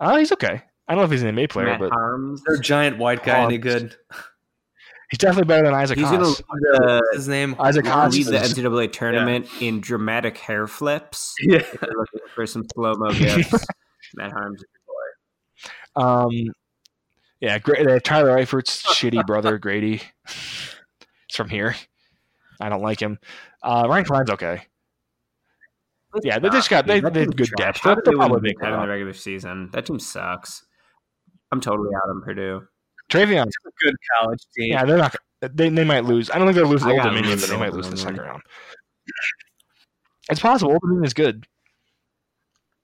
Oh, 0.00 0.16
he's 0.16 0.32
okay. 0.32 0.62
I 0.88 0.92
don't 0.94 1.00
know 1.00 1.04
if 1.04 1.10
he's 1.10 1.22
an 1.22 1.34
NBA 1.36 1.50
player, 1.50 1.66
Matt 1.66 1.80
but 1.80 1.90
Harms. 1.90 2.42
Their 2.44 2.56
giant 2.56 2.98
white 2.98 3.22
guy 3.22 3.44
any 3.44 3.58
good? 3.58 3.96
He's 5.14 5.18
definitely 5.18 5.46
better 5.46 5.64
than 5.66 5.74
Isaac 5.74 5.96
He's 5.96 6.08
going 6.10 6.18
to 6.22 6.26
lead 6.26 6.36
the, 6.38 7.00
What's 7.04 7.16
his 7.18 7.28
name? 7.28 7.54
Isaac 7.60 7.84
gonna 7.84 7.94
Haas 7.94 8.14
lead 8.14 8.26
the 8.26 8.32
NCAA 8.38 8.90
tournament 8.90 9.46
in 9.60 9.80
dramatic 9.80 10.36
hair 10.38 10.66
flips. 10.66 11.32
Yeah. 11.40 11.58
If 11.58 11.72
you're 11.80 11.92
looking 11.96 12.20
for 12.34 12.46
some 12.48 12.64
slow 12.74 12.94
mo 12.96 13.12
gifts, 13.12 13.52
Matt 14.16 14.32
Haarms 14.32 14.56
is 14.56 14.64
your 15.94 16.02
boy. 16.02 16.02
Um, 16.04 16.52
yeah, 17.40 17.60
great. 17.60 17.86
Uh, 17.86 18.00
Tyler 18.00 18.36
Eifert's 18.36 18.82
shitty 18.86 19.24
brother 19.24 19.56
Grady. 19.56 20.02
He's 20.26 21.36
from 21.36 21.48
here. 21.48 21.76
I 22.60 22.68
don't 22.68 22.82
like 22.82 22.98
him. 23.00 23.20
Uh, 23.62 23.86
Ryan 23.88 24.04
Cline's 24.06 24.30
okay. 24.30 24.62
Yeah, 26.24 26.40
they 26.40 26.48
just 26.48 26.70
got- 26.70 26.88
they- 26.88 26.98
That 26.98 27.14
they 27.14 27.20
have 27.20 27.36
good 27.36 27.46
trash. 27.46 27.56
depth. 27.74 27.78
How 27.82 27.94
They'll 27.94 28.04
they 28.04 28.12
probably 28.16 28.34
win 28.34 28.42
make 28.42 28.58
that 28.58 28.72
in 28.72 28.80
the 28.80 28.88
regular 28.88 29.12
season? 29.12 29.70
That 29.72 29.86
team 29.86 30.00
sucks. 30.00 30.64
I'm 31.52 31.60
totally 31.60 31.90
out 31.94 32.10
on 32.10 32.20
Purdue. 32.22 32.66
Trevion. 33.10 33.46
It's 33.46 33.56
a 33.66 33.84
good 33.84 33.94
college 34.18 34.40
team. 34.56 34.72
Yeah, 34.72 34.84
they're 34.84 34.98
not. 34.98 35.14
They, 35.40 35.68
they 35.68 35.84
might 35.84 36.04
lose. 36.04 36.30
I 36.30 36.38
don't 36.38 36.46
think 36.46 36.56
they'll 36.56 36.66
lose 36.68 36.82
to 36.82 36.88
I 36.88 36.92
Old 36.92 37.02
Dominion, 37.02 37.32
lose 37.32 37.42
but 37.42 37.50
they 37.50 37.58
might 37.58 37.66
Old 37.66 37.76
lose 37.76 37.90
the 37.90 37.96
second 37.96 38.20
round. 38.20 38.42
It's 40.30 40.40
possible. 40.40 40.72
Old 40.72 40.80
Dominion 40.80 41.04
is 41.04 41.14
good. 41.14 41.46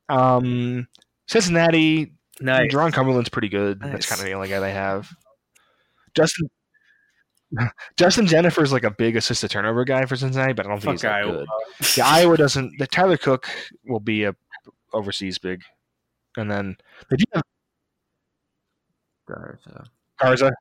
Um, 0.08 0.86
Cincinnati. 1.26 2.12
Nice. 2.40 2.72
Jarron 2.72 2.92
Cumberland's 2.92 3.28
pretty 3.28 3.48
good. 3.48 3.80
That's 3.80 4.06
kind 4.06 4.20
of 4.20 4.26
the 4.26 4.32
only 4.32 4.48
guy 4.48 4.60
they 4.60 4.72
have. 4.72 5.10
Justin. 6.14 6.48
Justin 7.96 8.26
Jenifer's 8.26 8.72
like 8.72 8.84
a 8.84 8.90
big 8.90 9.16
assist 9.16 9.40
to 9.40 9.48
turnover 9.48 9.84
guy 9.84 10.04
for 10.06 10.16
Cincinnati, 10.16 10.52
but 10.52 10.66
I 10.66 10.68
don't 10.68 10.80
think 10.80 10.92
he's 10.92 11.02
Fuck 11.02 11.10
that 11.10 11.24
Iowa. 11.24 11.32
good. 11.32 11.96
Yeah, 11.96 12.06
Iowa 12.06 12.36
doesn't. 12.36 12.78
The 12.78 12.86
Tyler 12.86 13.16
Cook 13.16 13.48
will 13.86 14.00
be 14.00 14.24
a 14.24 14.34
overseas 14.92 15.38
big, 15.38 15.62
and 16.36 16.50
then 16.50 16.76
they 17.10 17.16
do 17.16 17.24
have 17.34 17.42
Garza. 20.20 20.44
Garza. 20.44 20.56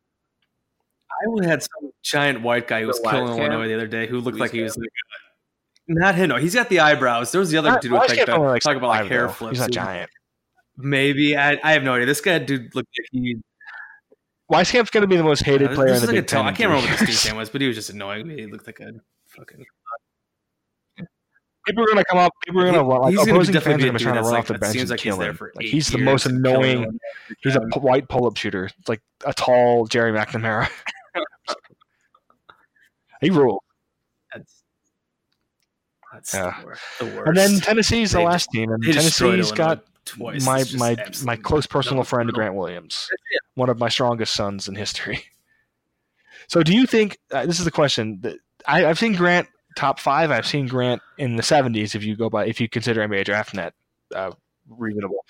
Iowa 1.22 1.46
had 1.48 1.64
some 1.64 1.92
giant 2.04 2.42
white 2.42 2.68
guy 2.68 2.82
who 2.82 2.88
was 2.88 3.02
The 3.02 3.10
killing 3.10 3.38
Illinois 3.40 3.68
the 3.68 3.76
other 3.76 3.88
day 3.88 4.08
who 4.08 4.20
looked 4.22 4.38
like 4.40 4.52
he 4.52 4.62
was 4.62 4.78
like, 4.78 4.90
not 5.88 6.16
him. 6.16 6.30
No, 6.30 6.38
he's 6.38 6.54
got 6.56 6.70
the 6.70 6.80
eyebrows. 6.80 7.32
There 7.32 7.40
was 7.40 7.50
the 7.50 7.58
other 7.58 7.72
Not- 7.72 7.82
dude 7.82 7.92
with 7.92 8.00
like 8.02 8.10
Wiseman's 8.10 8.28
the, 8.28 8.40
like, 8.40 8.62
talk 8.62 8.78
about 8.78 8.88
like 8.90 9.08
hair 9.08 9.28
though. 9.28 9.34
flips. 9.34 9.58
He's 9.58 9.60
not 9.62 9.72
giant. 9.72 10.10
Maybe 10.78 11.36
I, 11.36 11.60
I 11.64 11.74
have 11.74 11.84
no 11.84 11.94
idea. 11.96 12.06
This 12.06 12.22
guy 12.22 12.40
dude 12.40 12.74
looked 12.74 12.90
like 12.98 13.08
he. 13.12 13.38
Wieskamp's 14.52 14.90
going 14.90 15.02
to 15.02 15.08
be 15.08 15.18
the 15.18 15.24
most 15.24 15.44
hated 15.44 15.70
this 15.70 15.76
player 15.76 15.94
in 15.94 16.00
the 16.00 16.08
like 16.08 16.16
Big 16.16 16.28
Ten. 16.28 16.46
I 16.46 16.52
can't 16.54 16.70
remember 16.70 16.90
what 16.90 17.00
this 17.00 17.08
dude's 17.08 17.26
name 17.26 17.36
was, 17.36 17.50
but 17.50 17.62
he 17.62 17.68
was 17.68 17.76
just 17.76 17.90
annoying 17.92 18.28
me. 18.28 18.36
He 18.42 18.46
looked 18.48 18.66
like 18.66 18.80
a 18.80 18.92
fucking. 19.28 19.64
People 21.70 21.84
are 21.84 21.88
gonna 21.88 22.04
come 22.06 22.18
up. 22.20 22.34
People 22.46 22.62
are 22.62 22.66
gonna 22.66 22.84
He- 22.84 22.90
run. 22.90 23.02
Like, 23.02 23.10
he's 23.12 23.20
gonna 23.20 23.32
opposing 23.34 23.54
definitely 23.54 23.84
fans 23.84 23.84
be 23.84 23.88
are 23.88 23.90
a 23.90 23.92
gonna 23.92 23.98
dude 24.00 24.06
try 24.08 24.14
to 24.16 24.22
run 24.22 24.32
like- 24.32 24.40
off 24.40 24.48
the 24.48 24.54
that 24.54 24.60
bench 24.62 24.76
and 24.78 24.90
like 24.90 25.00
kill 25.00 25.18
there 25.18 25.32
him. 25.32 25.40
Like, 25.56 25.66
he's 25.66 25.88
the 25.88 25.98
most 25.98 26.26
annoying. 26.26 27.00
He's 27.42 27.56
a 27.56 27.62
p- 27.62 27.80
white 27.80 28.08
pull-up 28.10 28.38
shooter. 28.38 28.66
It's 28.66 28.90
like 28.90 29.02
a 29.26 29.34
tall 29.34 29.86
Gerry 29.88 30.12
McNamara. 30.12 30.70
He 33.22 33.30
ruled. 33.30 33.64
That's 34.34 34.64
that's 36.14 36.34
Yeah. 36.34 36.54
the, 37.00 37.06
worst. 37.08 37.28
And 37.28 37.36
then 37.38 37.60
Tennessee's 37.60 38.12
the 38.14 38.20
They- 38.20 38.26
last 38.26 38.50
team, 38.52 38.72
and 38.72 38.82
Tennessee's 38.82 39.52
got 39.52 39.84
twice. 40.06 40.46
my 40.46 40.64
my 40.78 40.96
my 41.26 41.36
close 41.36 41.66
personal 41.68 42.04
friend 42.04 42.30
phenomenal. 42.30 42.36
Grant 42.36 42.56
Williams, 42.56 43.10
one 43.56 43.70
of 43.70 43.78
my 43.78 43.90
strongest 43.90 44.34
sons 44.34 44.68
in 44.68 44.76
history. 44.76 45.26
So, 46.48 46.64
do 46.64 46.74
you 46.74 46.88
think 46.88 47.20
uh, 47.32 47.46
this 47.46 47.60
is 47.60 47.66
the 47.66 47.70
question? 47.70 48.22
that- 48.22 48.38
I, 48.66 48.86
I've 48.88 48.98
seen 48.98 49.14
Grant 49.14 49.48
top 49.80 50.00
five. 50.00 50.30
I've 50.30 50.46
seen 50.46 50.68
Grant 50.68 51.02
in 51.18 51.38
the 51.38 51.44
seventies. 51.44 51.96
If 51.96 52.04
you 52.04 52.16
go 52.16 52.30
by, 52.30 52.46
if 52.46 52.60
you 52.60 52.68
consider 52.68 53.08
NBA 53.08 53.26
draft 53.26 53.54
net 53.54 53.74
uh, 54.14 54.32
reasonable, 54.70 55.26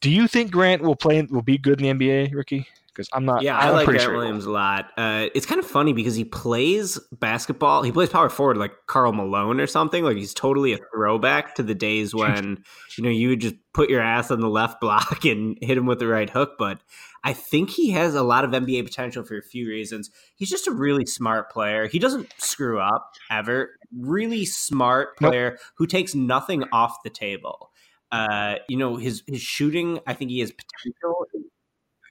do 0.00 0.10
you 0.10 0.26
think 0.26 0.50
Grant 0.50 0.82
will 0.82 0.96
play? 0.96 1.22
Will 1.22 1.42
be 1.42 1.58
good 1.58 1.80
in 1.80 1.98
the 1.98 2.06
NBA, 2.06 2.34
Ricky? 2.34 2.66
Because 2.88 3.08
I'm 3.12 3.24
not. 3.24 3.42
Yeah, 3.42 3.56
I'm 3.56 3.68
I 3.68 3.70
like 3.70 3.86
Grant 3.86 4.02
sure. 4.02 4.16
Williams 4.16 4.46
a 4.46 4.50
lot. 4.50 4.86
Uh, 4.96 5.26
it's 5.34 5.46
kind 5.46 5.58
of 5.58 5.66
funny 5.66 5.92
because 5.92 6.14
he 6.14 6.24
plays 6.24 6.98
basketball. 7.12 7.82
He 7.82 7.92
plays 7.92 8.08
power 8.08 8.30
forward 8.30 8.56
like 8.56 8.72
Karl 8.86 9.12
Malone 9.12 9.60
or 9.60 9.66
something. 9.66 10.04
Like 10.04 10.16
he's 10.16 10.34
totally 10.34 10.72
a 10.72 10.78
throwback 10.94 11.54
to 11.56 11.62
the 11.62 11.74
days 11.74 12.14
when 12.14 12.64
you 12.96 13.04
know 13.04 13.10
you 13.10 13.28
would 13.28 13.40
just 13.40 13.56
put 13.74 13.90
your 13.90 14.00
ass 14.00 14.30
on 14.30 14.40
the 14.40 14.48
left 14.48 14.80
block 14.80 15.24
and 15.26 15.58
hit 15.60 15.76
him 15.76 15.86
with 15.86 15.98
the 15.98 16.06
right 16.06 16.30
hook. 16.30 16.52
But 16.58 16.80
I 17.24 17.32
think 17.32 17.70
he 17.70 17.90
has 17.92 18.14
a 18.14 18.22
lot 18.22 18.44
of 18.44 18.50
NBA 18.50 18.84
potential 18.84 19.22
for 19.24 19.36
a 19.38 19.42
few 19.42 19.68
reasons. 19.68 20.10
He's 20.34 20.50
just 20.50 20.66
a 20.66 20.72
really 20.72 21.06
smart 21.06 21.50
player. 21.50 21.86
He 21.86 21.98
doesn't 22.00 22.32
screw 22.38 22.80
up 22.80 23.12
ever. 23.30 23.70
Really 23.96 24.44
smart 24.44 25.10
Nope. 25.20 25.30
player 25.30 25.58
who 25.76 25.86
takes 25.86 26.14
nothing 26.14 26.64
off 26.72 26.96
the 27.04 27.10
table. 27.10 27.70
Uh, 28.10 28.56
you 28.68 28.76
know 28.76 28.96
his 28.96 29.22
his 29.26 29.40
shooting. 29.40 30.00
I 30.06 30.14
think 30.14 30.30
he 30.30 30.40
has 30.40 30.52
potential 30.52 31.26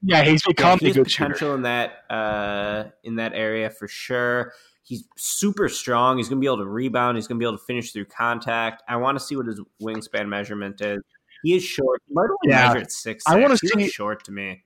Yeah, 0.02 0.24
he's 0.24 0.42
yeah, 0.48 0.52
become 0.52 0.80
he 0.80 0.90
a 0.90 0.94
good 0.94 1.12
shooter. 1.12 1.26
potential 1.26 1.54
in 1.56 1.62
that 1.64 2.04
uh, 2.10 2.86
in 3.04 3.16
that 3.18 3.34
area 3.34 3.70
for 3.70 3.88
sure. 3.88 4.54
He's 4.84 5.04
super 5.18 5.70
strong. 5.70 6.18
He's 6.18 6.28
going 6.28 6.40
to 6.40 6.42
be 6.42 6.48
able 6.48 6.58
to 6.58 6.66
rebound. 6.66 7.18
He's 7.18 7.28
going 7.28 7.38
to 7.38 7.44
be 7.44 7.48
able 7.48 7.58
to 7.60 7.64
finish 7.66 7.92
through 7.92 8.06
contact. 8.06 8.82
I 8.90 8.96
want 8.98 9.18
to 9.20 9.24
see 9.24 9.36
what 9.36 9.46
his 9.46 9.62
wingspan 9.82 10.28
measurement 10.28 10.82
is. 10.82 11.00
He 11.44 11.56
is 11.56 11.64
short. 11.64 12.02
He 12.08 12.14
might 12.14 12.24
only 12.24 12.38
Yeah. 12.46 12.68
measure 12.68 12.80
at 12.80 12.92
six. 12.92 13.24
I 13.28 13.36
wanna 13.40 13.58
see- 13.58 13.88
short 13.90 14.24
to 14.26 14.32
me. 14.32 14.64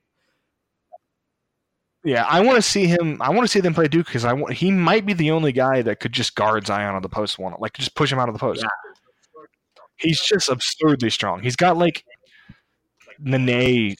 Yeah, 2.06 2.24
I 2.28 2.40
want 2.40 2.54
to 2.54 2.62
see 2.62 2.86
him. 2.86 3.20
I 3.20 3.30
want 3.30 3.42
to 3.42 3.48
see 3.48 3.58
them 3.58 3.74
play 3.74 3.88
Duke 3.88 4.06
because 4.06 4.24
I 4.24 4.32
want, 4.32 4.54
he 4.54 4.70
might 4.70 5.04
be 5.04 5.12
the 5.12 5.32
only 5.32 5.50
guy 5.50 5.82
that 5.82 5.98
could 5.98 6.12
just 6.12 6.36
guard 6.36 6.64
Zion 6.64 6.94
on 6.94 7.02
the 7.02 7.08
post 7.08 7.36
one, 7.36 7.52
like 7.58 7.72
just 7.72 7.96
push 7.96 8.12
him 8.12 8.20
out 8.20 8.28
of 8.28 8.32
the 8.32 8.38
post. 8.38 8.64
He's 9.96 10.20
just 10.20 10.48
absurdly 10.48 11.10
strong. 11.10 11.42
He's 11.42 11.56
got 11.56 11.76
like 11.76 12.04
Nene 13.18 13.96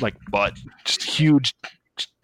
like 0.00 0.14
butt, 0.30 0.56
just 0.84 1.02
huge. 1.02 1.52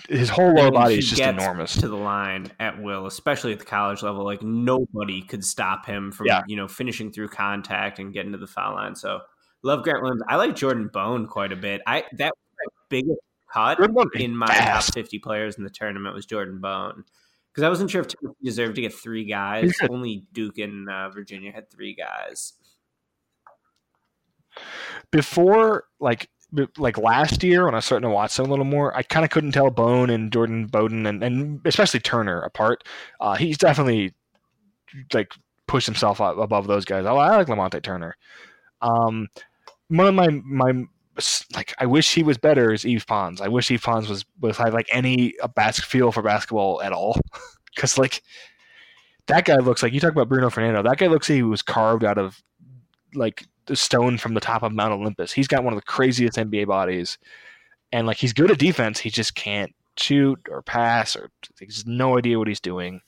His 0.08 0.28
whole 0.28 0.52
lower 0.54 0.70
body 0.70 0.98
is 0.98 1.08
just 1.08 1.20
enormous. 1.20 1.74
to 1.80 1.88
the 1.88 1.96
line 1.96 2.52
at 2.60 2.80
will, 2.80 3.06
especially 3.06 3.52
at 3.54 3.58
the 3.58 3.64
college 3.64 4.02
level. 4.04 4.24
Like 4.24 4.40
nobody 4.42 5.20
could 5.22 5.44
stop 5.44 5.84
him 5.84 6.12
from 6.12 6.26
Yeah. 6.26 6.42
you 6.46 6.54
know 6.56 6.68
finishing 6.68 7.10
through 7.10 7.28
contact 7.28 7.98
and 7.98 8.12
getting 8.12 8.30
to 8.32 8.38
the 8.38 8.46
foul 8.46 8.74
line. 8.74 8.94
So 8.94 9.20
love 9.64 9.82
Grant 9.82 10.00
Williams. 10.02 10.22
I 10.28 10.36
like 10.36 10.54
Jordan 10.54 10.90
Bone 10.92 11.26
quite 11.26 11.50
a 11.50 11.56
bit. 11.56 11.80
I 11.88 12.04
that 12.18 12.32
was 12.36 12.52
my 12.66 12.72
biggest 12.88 13.18
cut 13.54 13.78
Jordan 13.78 13.94
Bone 13.94 14.10
is 14.14 14.22
in 14.22 14.36
my 14.36 14.46
top 14.46 14.82
50 14.84 15.18
players 15.20 15.56
in 15.56 15.64
the 15.64 15.70
tournament 15.70 16.14
was 16.14 16.26
Jordan 16.26 16.60
Bone. 16.60 17.04
Because 17.52 17.64
I 17.64 17.68
wasn't 17.68 17.90
sure 17.90 18.00
if 18.00 18.08
Tennessee 18.08 18.36
deserved 18.42 18.74
to 18.74 18.80
get 18.80 18.92
three 18.92 19.24
guys. 19.24 19.72
Only 19.88 20.26
Duke 20.32 20.58
and 20.58 20.90
uh, 20.90 21.08
Virginia 21.10 21.52
had 21.52 21.70
three 21.70 21.94
guys. 21.94 22.54
Before 25.10 25.84
like 26.00 26.28
like 26.78 26.98
last 26.98 27.42
year 27.42 27.64
when 27.64 27.74
I 27.74 27.78
was 27.78 27.84
starting 27.84 28.08
to 28.08 28.14
watch 28.14 28.36
them 28.36 28.46
a 28.46 28.50
little 28.50 28.64
more, 28.64 28.96
I 28.96 29.02
kind 29.02 29.24
of 29.24 29.30
couldn't 29.30 29.52
tell 29.52 29.70
Bone 29.70 30.10
and 30.10 30.32
Jordan 30.32 30.66
Bowden 30.66 31.06
and, 31.06 31.22
and 31.22 31.60
especially 31.64 32.00
Turner 32.00 32.40
apart. 32.42 32.84
Uh, 33.20 33.34
he's 33.34 33.58
definitely 33.58 34.14
like 35.12 35.32
pushed 35.66 35.86
himself 35.86 36.20
up 36.20 36.38
above 36.38 36.66
those 36.66 36.84
guys. 36.84 37.06
I, 37.06 37.12
I 37.12 37.36
like 37.36 37.46
Lamonte 37.46 37.82
Turner. 37.82 38.16
Um, 38.80 39.28
one 39.88 40.06
of 40.08 40.14
my 40.14 40.28
my 40.44 40.84
like 41.54 41.74
I 41.78 41.86
wish 41.86 42.14
he 42.14 42.22
was 42.22 42.38
better 42.38 42.72
as 42.72 42.84
Yves 42.84 43.04
Pons. 43.04 43.40
I 43.40 43.48
wish 43.48 43.70
Yves 43.70 43.82
Pons 43.82 44.08
was 44.08 44.24
was 44.40 44.56
had 44.56 44.74
like 44.74 44.88
any 44.90 45.34
a 45.42 45.48
bas- 45.48 45.80
feel 45.80 46.12
for 46.12 46.22
basketball 46.22 46.82
at 46.82 46.92
all, 46.92 47.18
because 47.74 47.98
like 47.98 48.22
that 49.26 49.44
guy 49.44 49.56
looks 49.56 49.82
like 49.82 49.92
you 49.92 50.00
talk 50.00 50.12
about 50.12 50.28
Bruno 50.28 50.50
Fernando. 50.50 50.82
That 50.82 50.98
guy 50.98 51.06
looks 51.06 51.28
like 51.28 51.36
he 51.36 51.42
was 51.42 51.62
carved 51.62 52.04
out 52.04 52.18
of 52.18 52.42
like 53.14 53.44
the 53.66 53.76
stone 53.76 54.18
from 54.18 54.34
the 54.34 54.40
top 54.40 54.62
of 54.62 54.72
Mount 54.72 54.92
Olympus. 54.92 55.32
He's 55.32 55.48
got 55.48 55.64
one 55.64 55.72
of 55.72 55.78
the 55.78 55.86
craziest 55.86 56.36
NBA 56.36 56.66
bodies, 56.66 57.18
and 57.92 58.06
like 58.06 58.16
he's 58.16 58.32
good 58.32 58.50
at 58.50 58.58
defense. 58.58 58.98
He 58.98 59.10
just 59.10 59.34
can't 59.34 59.74
shoot 59.96 60.40
or 60.50 60.62
pass 60.62 61.14
or 61.14 61.30
he's 61.60 61.86
no 61.86 62.18
idea 62.18 62.38
what 62.38 62.48
he's 62.48 62.60
doing. 62.60 63.00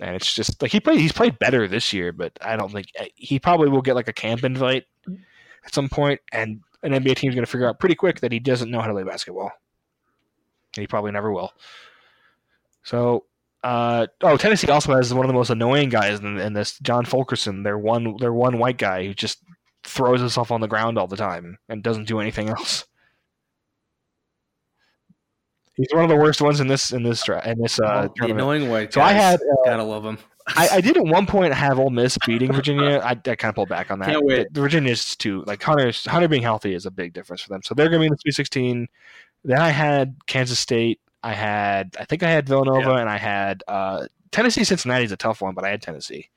And 0.00 0.16
it's 0.16 0.34
just 0.34 0.60
like 0.62 0.72
he 0.72 0.80
played. 0.80 0.98
He's 0.98 1.12
played 1.12 1.38
better 1.38 1.68
this 1.68 1.92
year, 1.92 2.10
but 2.10 2.32
I 2.40 2.56
don't 2.56 2.72
think 2.72 2.86
eh, 2.96 3.08
he 3.14 3.38
probably 3.38 3.68
will 3.68 3.82
get 3.82 3.94
like 3.94 4.08
a 4.08 4.14
camp 4.14 4.44
invite 4.44 4.86
at 5.06 5.74
some 5.74 5.90
point, 5.90 6.20
and 6.32 6.60
an 6.82 6.92
NBA 6.92 7.16
team's 7.16 7.34
going 7.34 7.44
to 7.44 7.50
figure 7.50 7.68
out 7.68 7.78
pretty 7.78 7.94
quick 7.94 8.20
that 8.20 8.32
he 8.32 8.38
doesn't 8.38 8.70
know 8.70 8.80
how 8.80 8.86
to 8.86 8.92
play 8.92 9.02
basketball. 9.02 9.52
And 10.76 10.82
he 10.82 10.86
probably 10.86 11.12
never 11.12 11.32
will. 11.32 11.52
So, 12.82 13.24
uh, 13.62 14.06
oh, 14.22 14.36
Tennessee 14.36 14.70
also 14.70 14.94
has 14.94 15.12
one 15.12 15.24
of 15.24 15.28
the 15.28 15.34
most 15.34 15.50
annoying 15.50 15.88
guys 15.88 16.20
in, 16.20 16.38
in 16.38 16.52
this, 16.54 16.78
John 16.78 17.04
Fulkerson. 17.04 17.62
They're 17.62 17.78
one, 17.78 18.16
they're 18.18 18.32
one 18.32 18.58
white 18.58 18.78
guy 18.78 19.04
who 19.06 19.14
just 19.14 19.42
throws 19.84 20.20
himself 20.20 20.50
on 20.50 20.60
the 20.60 20.68
ground 20.68 20.98
all 20.98 21.06
the 21.06 21.16
time 21.16 21.58
and 21.68 21.82
doesn't 21.82 22.08
do 22.08 22.20
anything 22.20 22.48
else. 22.48 22.86
He's 25.74 25.88
one 25.92 26.04
of 26.04 26.10
the 26.10 26.16
worst 26.16 26.42
ones 26.42 26.60
in 26.60 26.66
this 26.66 26.92
in 26.92 27.02
this 27.02 27.26
in 27.26 27.58
this 27.58 27.80
uh, 27.80 28.08
Oh, 28.10 28.26
the 28.26 28.32
annoying 28.32 28.68
white. 28.68 28.92
So 28.92 29.00
I 29.00 29.12
had, 29.12 29.40
uh, 29.40 29.64
gotta 29.64 29.82
love 29.82 30.04
him. 30.04 30.18
I, 30.56 30.68
I 30.76 30.80
did 30.80 30.96
at 30.96 31.04
one 31.04 31.26
point 31.26 31.52
have 31.54 31.78
Ole 31.78 31.90
Miss 31.90 32.16
beating 32.26 32.52
Virginia. 32.52 32.98
I, 33.02 33.10
I 33.10 33.14
kind 33.14 33.44
of 33.44 33.54
pulled 33.54 33.68
back 33.68 33.90
on 33.90 33.98
that. 34.00 34.08
Can't 34.08 34.24
wait. 34.24 34.48
Virginia's 34.52 35.16
too 35.16 35.44
like 35.46 35.62
Hunter. 35.62 35.92
Hunter 36.06 36.28
being 36.28 36.42
healthy 36.42 36.74
is 36.74 36.86
a 36.86 36.90
big 36.90 37.12
difference 37.12 37.42
for 37.42 37.48
them. 37.48 37.62
So 37.62 37.74
they're 37.74 37.88
going 37.88 37.98
to 37.98 38.02
be 38.02 38.06
in 38.06 38.12
the 38.12 38.18
Sweet 38.18 38.34
16. 38.34 38.88
Then 39.44 39.58
I 39.58 39.70
had 39.70 40.16
Kansas 40.26 40.58
State. 40.58 41.00
I 41.22 41.32
had 41.34 41.96
I 42.00 42.04
think 42.04 42.22
I 42.22 42.30
had 42.30 42.48
Villanova, 42.48 42.94
and 42.96 43.08
I 43.08 43.18
had 43.18 43.62
uh, 43.68 44.06
Tennessee. 44.32 44.64
Cincinnati 44.64 45.04
is 45.04 45.12
a 45.12 45.16
tough 45.16 45.40
one, 45.42 45.54
but 45.54 45.64
I 45.64 45.70
had 45.70 45.82
Tennessee. 45.82 46.28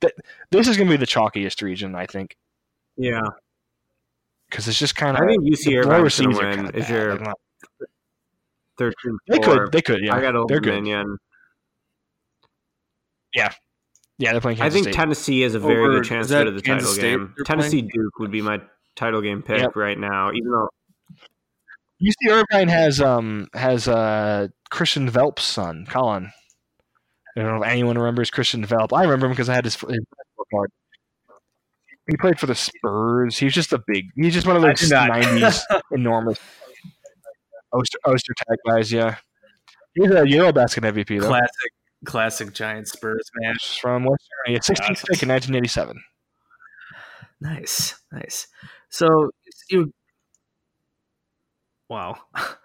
That 0.00 0.12
this 0.50 0.68
is 0.68 0.76
going 0.76 0.88
to 0.88 0.92
be 0.92 0.98
the 0.98 1.06
chalkiest 1.06 1.62
region, 1.62 1.94
I 1.94 2.06
think, 2.06 2.36
Yeah. 2.96 3.20
because 4.50 4.68
it's 4.68 4.78
just 4.78 4.94
kind 4.96 5.16
of. 5.16 5.22
I 5.22 5.26
think 5.26 5.42
UC 5.44 5.64
the 5.64 5.78
Irvine's 5.78 6.20
lower 6.20 6.54
They're 6.70 6.76
Is 6.80 6.88
your 6.90 7.18
not- 7.18 7.38
team 8.78 9.18
they 9.28 9.38
could 9.38 9.72
they 9.72 9.80
could 9.82 10.02
yeah 10.02 10.14
I 10.14 10.20
got 10.20 10.36
Old 10.36 10.48
they're 10.50 10.60
good. 10.60 10.86
Yeah 13.36 13.52
Yeah, 14.18 14.32
they're 14.32 14.40
playing 14.40 14.60
I 14.60 14.70
think 14.70 14.84
State. 14.84 14.94
Tennessee 14.94 15.42
has 15.42 15.54
a 15.54 15.60
very 15.60 15.78
Over- 15.84 16.00
good 16.00 16.04
chance 16.04 16.26
to 16.28 16.32
go 16.34 16.44
to 16.44 16.50
the 16.50 16.62
Kansas 16.62 16.88
title 16.88 16.94
State 16.94 17.18
game. 17.18 17.34
you're 17.36 17.44
Tennessee 17.44 17.82
Duke 17.82 18.18
would 18.18 18.30
be 18.32 18.42
my 18.42 18.60
title 18.96 19.20
game 19.20 19.42
pick 19.42 19.58
Yep. 19.60 19.76
right 19.76 19.98
now, 19.98 20.32
even 20.32 20.50
though 20.50 20.68
UC 22.02 22.30
Irvine 22.30 22.68
has 22.68 23.00
um 23.00 23.48
has 23.54 23.86
uh 23.88 24.48
Christian 24.70 25.08
Velp's 25.10 25.44
son, 25.44 25.86
Colin. 25.88 26.32
I 27.36 27.42
don't 27.42 27.58
know 27.58 27.62
if 27.64 27.70
anyone 27.70 27.96
remembers 27.98 28.30
Christian 28.30 28.66
Velp. 28.66 28.92
I 28.96 29.02
remember 29.02 29.26
him 29.26 29.32
because 29.32 29.48
I 29.50 29.54
had 29.54 29.64
his, 29.64 29.74
his 29.76 30.00
card. 30.52 30.70
He 32.08 32.16
played 32.16 32.38
for 32.40 32.46
the 32.46 32.54
Spurs. 32.54 33.36
He 33.38 33.44
was 33.46 33.52
just 33.54 33.72
a 33.74 33.82
big. 33.86 34.06
He's 34.14 34.32
just 34.32 34.46
one 34.46 34.56
of 34.56 34.62
those 34.62 34.74
'90s 34.90 35.60
enormous 35.92 36.38
Oster, 37.72 37.98
Oster 38.06 38.32
tag 38.46 38.58
guys. 38.66 38.92
Yeah, 38.92 39.16
he's 39.94 40.10
a 40.10 40.22
EuroBasket 40.22 40.82
MVP 40.92 41.20
though. 41.20 41.28
Classic, 41.28 41.72
classic 42.04 42.52
Giant 42.52 42.88
Spurs 42.88 43.28
match 43.36 43.80
from 43.80 44.04
West 44.04 44.24
Germany. 44.46 44.60
16th 44.60 45.04
pick 45.06 45.22
in 45.22 45.28
1987. 45.30 46.02
Nice, 47.40 47.94
nice. 48.12 48.46
So 48.88 49.30
you, 49.70 49.92
wow. 51.88 52.16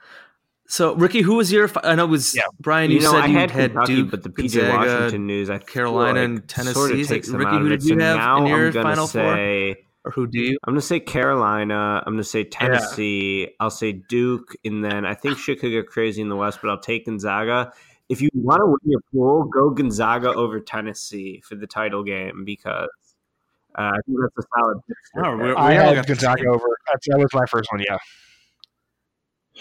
So 0.68 0.96
Ricky, 0.96 1.20
who 1.22 1.36
was 1.36 1.52
your? 1.52 1.70
I 1.84 1.96
know 1.96 2.06
it 2.06 2.08
was 2.08 2.34
Yeah. 2.34 2.44
Brian. 2.62 2.92
You, 2.92 2.98
you 3.00 3.04
know, 3.04 3.12
said 3.12 3.24
I 3.24 3.26
you 3.28 3.38
had 3.38 3.52
had 3.52 3.72
Kentucky, 3.74 3.94
Duke, 3.96 4.12
but 4.12 4.24
the 4.24 4.30
PJ 4.30 4.54
Gonzaga, 4.56 4.78
Washington 4.78 5.28
news, 5.28 5.50
I 5.50 5.58
feel 5.58 5.68
Carolina, 5.68 6.20
like 6.22 6.30
and 6.30 6.48
Tennessee. 6.48 6.74
sort 6.74 6.92
of 6.94 7.08
takes 7.10 7.28
them 7.28 7.36
Ricky, 7.40 7.50
out 7.50 7.62
who 7.62 7.68
did 7.68 7.84
it. 7.84 7.84
you 7.84 7.90
So 8.00 8.06
have 8.06 8.18
now 8.18 8.38
in 8.38 8.46
your 8.48 8.68
I'm 8.68 8.72
gonna 8.72 8.96
Four? 8.96 9.08
say, 9.08 9.76
or 10.06 10.12
who 10.12 10.28
do 10.28 10.40
you? 10.40 10.58
I'm 10.66 10.72
gonna 10.74 10.80
say 10.80 11.02
Carolina. 11.02 12.02
I'm 12.08 12.14
gonna 12.14 12.24
say 12.24 12.46
Tennessee. 12.46 13.50
I'll 13.60 13.70
say 13.70 13.92
Duke, 13.92 14.56
and 14.64 14.82
then 14.82 15.06
I 15.06 15.14
think 15.14 15.40
shit 15.40 15.60
could 15.60 15.72
get 15.72 15.88
crazy 15.88 16.22
in 16.22 16.30
the 16.30 16.38
West, 16.38 16.60
but 16.62 16.70
I'll 16.72 16.80
take 16.80 17.06
Gonzaga. 17.06 17.74
If 18.12 18.22
you 18.22 18.30
want 18.34 18.60
to 18.60 18.66
win 18.66 18.78
your 18.84 19.00
pool, 19.14 19.46
go 19.46 19.70
Gonzaga 19.70 20.34
over 20.34 20.60
Tennessee 20.60 21.42
for 21.48 21.56
the 21.56 21.66
title 21.68 22.04
game 22.04 22.44
because 22.46 22.90
uh, 23.78 23.82
I 23.84 23.98
think 24.06 24.18
that's 24.22 24.46
a 24.46 24.50
solid. 24.60 24.78
pick. 24.88 24.98
Oh, 25.26 25.38
we're- 25.38 25.56
I 25.56 25.70
we 25.72 25.78
all 25.78 25.86
had 25.88 25.96
got 25.96 26.08
Gonzaga 26.08 26.48
over. 26.50 26.68
That's, 26.92 27.08
that 27.08 27.18
was 27.20 27.34
my 27.34 27.46
first 27.46 27.72
one. 27.72 27.82
Yeah. 27.88 27.98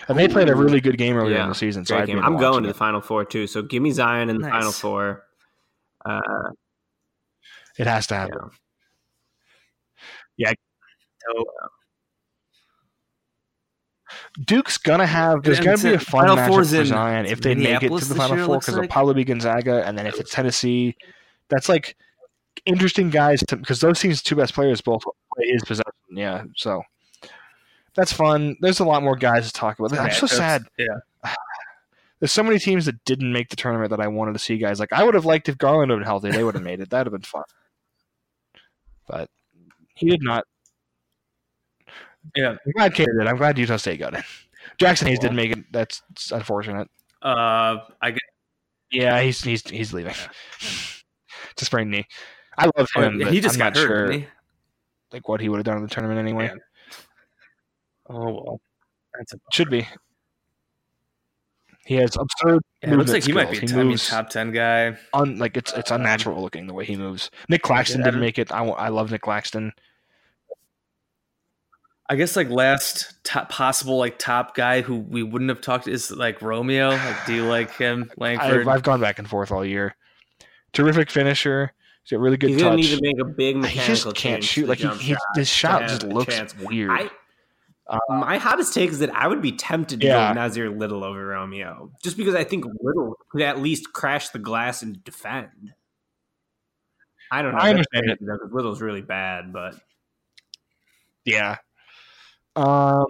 And 0.09 0.19
they 0.19 0.29
played 0.29 0.49
a 0.49 0.55
really 0.55 0.81
good 0.81 0.97
game 0.99 1.17
earlier 1.17 1.37
Yeah, 1.37 1.43
in 1.45 1.49
the 1.49 1.55
season, 1.55 1.85
so 1.85 1.97
I'd 1.97 2.03
be 2.03 2.07
game. 2.09 2.17
into 2.19 2.27
I'm 2.27 2.35
going 2.39 2.53
watching 2.53 2.63
to 2.65 2.69
the. 2.69 2.75
Final 2.75 3.01
Four 3.01 3.25
too. 3.25 3.47
So 3.47 3.63
give 3.63 3.83
me 3.83 3.91
Zion 3.93 4.31
in 4.31 4.37
the 4.39 4.43
Nice. 4.49 4.53
Final 4.53 4.73
Four. 4.73 5.25
Uh, 6.05 6.21
It 7.79 7.87
has 7.87 8.07
to 8.09 8.15
happen. 8.15 8.51
yeah. 10.37 10.49
happen. 10.49 10.59
So, 11.37 11.45
Duke's 14.44 14.78
gonna 14.78 15.07
have. 15.07 15.43
There's 15.43 15.59
And 15.59 15.66
gonna 15.66 15.78
be 15.78 15.94
a 15.94 15.98
fun 15.98 16.28
Final 16.28 16.36
matchup 16.36 16.55
for 16.55 16.85
Zion 16.85 17.27
if 17.27 17.40
they 17.40 17.55
make 17.55 17.82
it 17.82 17.89
to 17.89 18.05
the 18.05 18.15
Final 18.15 18.47
Four 18.47 18.59
because 18.59 18.74
it'll 18.74 18.82
like. 18.82 18.90
probably 18.90 19.15
be 19.15 19.24
Gonzaga, 19.24 19.85
and 19.86 19.98
then 19.98 20.07
if 20.07 20.20
it's 20.20 20.31
Tennessee, 20.32 20.97
that's 21.48 21.69
like 21.69 21.97
interesting 22.65 23.11
guys 23.11 23.40
to 23.48 23.57
because 23.57 23.81
those 23.81 23.98
teams' 23.98 24.23
two 24.23 24.36
best 24.36 24.55
players 24.55 24.81
both 24.81 25.02
play 25.02 25.47
his 25.48 25.65
possession. 25.65 25.93
Yeah, 26.12 26.44
so 26.57 26.82
that's 27.94 28.12
fun. 28.12 28.57
There's 28.61 28.81
a 28.81 28.85
lot 28.85 29.02
more 29.02 29.16
guys 29.16 29.47
to 29.47 29.52
talk 29.52 29.78
about. 29.78 29.98
I'm 29.98 30.12
so 30.12 30.27
sad. 30.27 30.65
Yeah. 30.78 30.86
There's 32.20 32.32
so 32.32 32.43
many 32.43 32.59
teams 32.59 32.85
that 32.85 33.02
didn't 33.07 33.32
make 33.32 33.48
the 33.48 33.57
tournament 33.57 33.90
that 33.90 34.01
I 34.01 34.07
wanted 34.07 34.35
to 34.35 34.39
see 34.39 34.59
guys. 34.59 34.78
Like 34.78 34.93
I 34.93 35.02
would 35.02 35.15
have 35.15 35.24
liked 35.24 35.48
if 35.48 35.57
Garland 35.57 35.90
had 35.90 35.97
been 35.97 36.05
healthy, 36.05 36.31
they 36.31 36.44
would 36.44 36.55
have 36.55 36.62
made 36.62 36.81
it. 36.81 36.90
That'd 36.90 37.07
have 37.07 37.19
been 37.19 37.23
fun. 37.23 37.44
But 39.09 39.31
he 39.94 40.09
did 40.09 40.23
not. 40.23 40.44
Yeah. 42.37 42.51
I'm 42.65 42.73
glad 42.77 42.95
K 42.95 43.05
did. 43.07 43.27
I'm 43.27 43.37
glad 43.37 43.59
Utah 43.59 43.77
State 43.77 43.99
got 43.99 44.15
it. 44.15 44.25
Jaxson 44.79 45.07
Hayes 45.07 45.19
didn't 45.19 45.37
make 45.37 45.53
it. 45.53 45.73
That's 45.73 46.03
it's 46.11 46.31
unfortunate. 46.33 46.89
Uh, 47.23 47.79
I 48.01 48.11
guess 48.13 48.21
Yeah, 48.91 49.21
he's 49.21 49.43
he's 49.43 49.69
he's 49.69 49.93
leaving. 49.93 50.15
to 51.57 51.65
sprained 51.65 51.91
knee. 51.91 52.07
I 52.59 52.71
love 52.77 52.89
him. 52.95 53.19
but 53.19 53.33
he 53.33 53.41
just 53.41 53.55
I'm 53.57 53.59
got 53.59 53.75
not 53.75 53.89
hurt. 53.89 54.13
sure 54.15 54.23
like 55.13 55.29
what 55.29 55.41
he 55.41 55.49
would 55.49 55.57
have 55.59 55.65
done 55.65 55.77
in 55.79 55.83
the 55.83 55.89
tournament 55.89 56.19
anyway. 56.19 56.47
Yeah. 56.53 57.01
Oh 58.09 58.33
well, 58.33 58.61
that's 59.17 59.33
a. 59.35 59.39
Should 59.53 59.71
be. 59.71 59.87
He 61.87 61.95
has 61.97 62.17
absurd. 62.17 62.61
Yeah, 62.83 62.93
it 62.93 62.97
looks 62.97 63.11
like 63.13 63.27
movement 63.27 63.27
he 63.27 63.33
might 63.33 63.51
be 63.51 63.57
a 63.57 63.57
skills. 63.57 63.71
t- 63.71 63.75
I 63.75 63.79
mean, 63.79 63.87
moves 63.89 64.09
top 64.09 64.31
ten 64.31 64.53
guy. 64.53 64.97
un, 65.15 65.39
like 65.39 65.57
it's 65.57 65.73
it's 65.73 65.91
unnatural 65.91 66.41
looking 66.43 66.67
the 66.67 66.75
way 66.75 66.85
he 66.85 66.97
moves. 66.97 67.31
Nic 67.49 67.63
Claxton 67.63 68.03
I 68.03 68.05
didn't 68.05 68.21
make 68.21 68.39
it. 68.39 68.53
I, 68.53 68.61
wa- 68.61 68.75
I 68.75 68.89
love 68.89 69.11
Nic 69.11 69.23
Claxton. 69.23 69.73
I 72.11 72.16
guess 72.16 72.35
like 72.35 72.51
last 72.51 73.15
top 73.23 73.49
possible 73.51 73.97
like 73.97 74.19
top 74.19 74.57
guy 74.57 74.81
who 74.81 74.97
we 74.97 75.23
wouldn't 75.23 75.49
have 75.49 75.61
talked 75.61 75.87
is 75.87 76.11
like 76.11 76.43
Romeo. 76.43 76.89
Like, 76.91 77.24
do 77.24 77.32
you 77.35 77.45
like 77.45 77.70
him, 77.77 78.11
Langford? 78.19 78.62
I've, 78.62 78.69
I've 78.69 78.82
gone 78.82 79.01
back 79.01 79.20
and 79.20 79.28
forth 79.31 79.53
all 79.53 79.65
year. 79.65 79.95
Terrific 80.73 81.09
finisher. 81.09 81.73
He's 82.03 82.11
got 82.11 82.20
really 82.20 82.37
good 82.37 82.51
He's 82.51 82.59
touch. 82.61 82.65
gonna 82.66 82.77
need 82.77 82.97
to 82.97 83.01
make 83.01 83.20
a 83.20 83.24
big 83.24 83.55
he 83.55 83.61
mechanical 83.62 83.95
just 84.12 84.16
can't 84.16 84.43
shoot. 84.43 84.69
Like 84.69 84.78
he, 84.78 84.89
he, 84.97 85.12
shot 85.12 85.19
his 85.37 85.49
shot 85.49 85.82
just 85.82 86.03
looks 86.03 86.35
chance. 86.35 86.57
weird. 86.59 86.91
I, 86.91 87.11
Uh, 87.87 87.99
my 88.09 88.39
hottest 88.39 88.74
take 88.74 88.91
is 88.91 88.99
that 89.01 89.15
I 89.15 89.28
would 89.28 89.41
be 89.43 89.53
tempted 89.53 90.01
to 90.01 90.07
Yeah. 90.07 90.35
go 90.35 90.41
Nassir 90.41 90.77
Little 90.77 91.05
over 91.05 91.24
Romeo, 91.27 91.91
just 92.03 92.16
because 92.16 92.35
I 92.35 92.43
think 92.45 92.65
Little 92.82 93.16
could 93.31 93.43
at 93.43 93.61
least 93.61 93.93
crash 93.93 94.31
the 94.31 94.39
glass 94.41 94.82
and 94.82 95.03
defend. 95.05 95.74
I 97.32 97.43
don't 97.43 97.53
know. 97.53 97.59
I 97.61 97.70
understand 97.70 98.05
crazy, 98.07 98.19
though, 98.20 98.39
'cause 98.39 98.51
Little's 98.53 98.81
really 98.81 99.03
bad, 99.03 99.53
but 99.53 99.74
Yeah. 101.24 101.59
Um, 102.57 103.07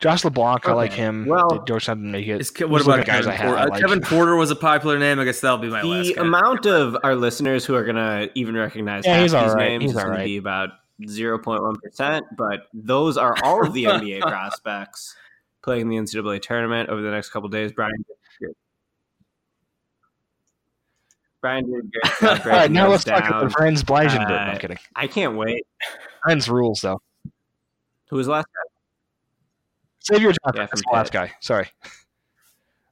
Josh 0.00 0.24
LeBlanc, 0.24 0.68
I 0.68 0.72
like 0.74 0.92
him. 0.92 1.26
Well- 1.26 1.64
Georgetown 1.66 1.98
didn't 1.98 2.12
make 2.12 2.28
it. 2.28 2.40
Is, 2.40 2.52
what 2.60 2.68
Those 2.70 2.86
about 2.86 2.98
the 3.00 3.04
guys 3.04 3.24
Kevin 3.26 3.30
I 3.30 3.34
have. 3.34 3.46
Porter? 3.46 3.58
I 3.58 3.62
Uh, 3.64 3.68
like. 3.68 3.80
Kevin 3.80 4.00
Porter 4.00 4.36
was 4.36 4.50
a 4.52 4.56
popular 4.56 4.98
name. 4.98 5.18
I 5.18 5.24
guess 5.24 5.40
that'll 5.40 5.58
be 5.58 5.68
my 5.68 5.82
last. 5.82 6.06
the 6.14 6.20
amount 6.20 6.66
of 6.66 6.96
our 7.02 7.16
listeners 7.16 7.64
who 7.64 7.74
are 7.74 7.84
gonna 7.84 8.28
even 8.34 8.54
recognize 8.56 9.04
Yeah, 9.04 9.14
half 9.14 9.22
he's 9.22 9.32
these 9.32 9.42
all 9.42 9.54
right. 9.56 9.68
names 9.70 9.82
He's 9.82 9.90
is 9.90 9.96
gonna 9.96 10.10
right. 10.10 10.24
be 10.24 10.36
about 10.36 10.70
zero 11.08 11.38
point 11.38 11.62
one 11.62 11.76
percent. 11.82 12.26
But 12.36 12.68
those 12.72 13.16
are 13.16 13.34
all 13.42 13.66
of 13.66 13.72
the 13.74 13.84
NBA 13.84 14.20
prospects 14.22 15.16
playing 15.64 15.88
the 15.88 15.96
NCAA 15.96 16.40
tournament 16.42 16.88
over 16.90 17.02
the 17.02 17.10
next 17.10 17.30
couple 17.30 17.48
days. 17.48 17.72
Brian, 17.72 17.92
did 17.96 18.16
good. 18.40 18.54
Brian 21.40 21.64
did 21.70 21.84
a 21.84 22.18
great 22.20 22.46
All 22.46 22.52
right, 22.52 22.70
now 22.70 22.88
let's 22.88 23.04
talk 23.04 23.20
about 23.20 23.30
down. 23.40 23.44
the 23.44 23.50
friends 23.50 23.82
Blajan 23.84 24.26
did. 24.26 24.28
No, 24.28 24.34
Uh, 24.34 24.38
I'm 24.38 24.58
kidding. 24.58 24.78
I 24.96 25.06
can't 25.06 25.36
wait. 25.36 25.64
Friends 26.22 26.48
rules 26.48 26.80
though. 26.80 27.00
Who 28.10 28.16
was 28.16 28.26
last? 28.28 28.46
Xavier 30.04 30.28
Johnson. 30.32 30.52
Yeah, 30.54 30.66
that's 30.70 30.82
the 30.82 30.90
last 30.92 31.12
guy. 31.12 31.32
Sorry, 31.40 31.68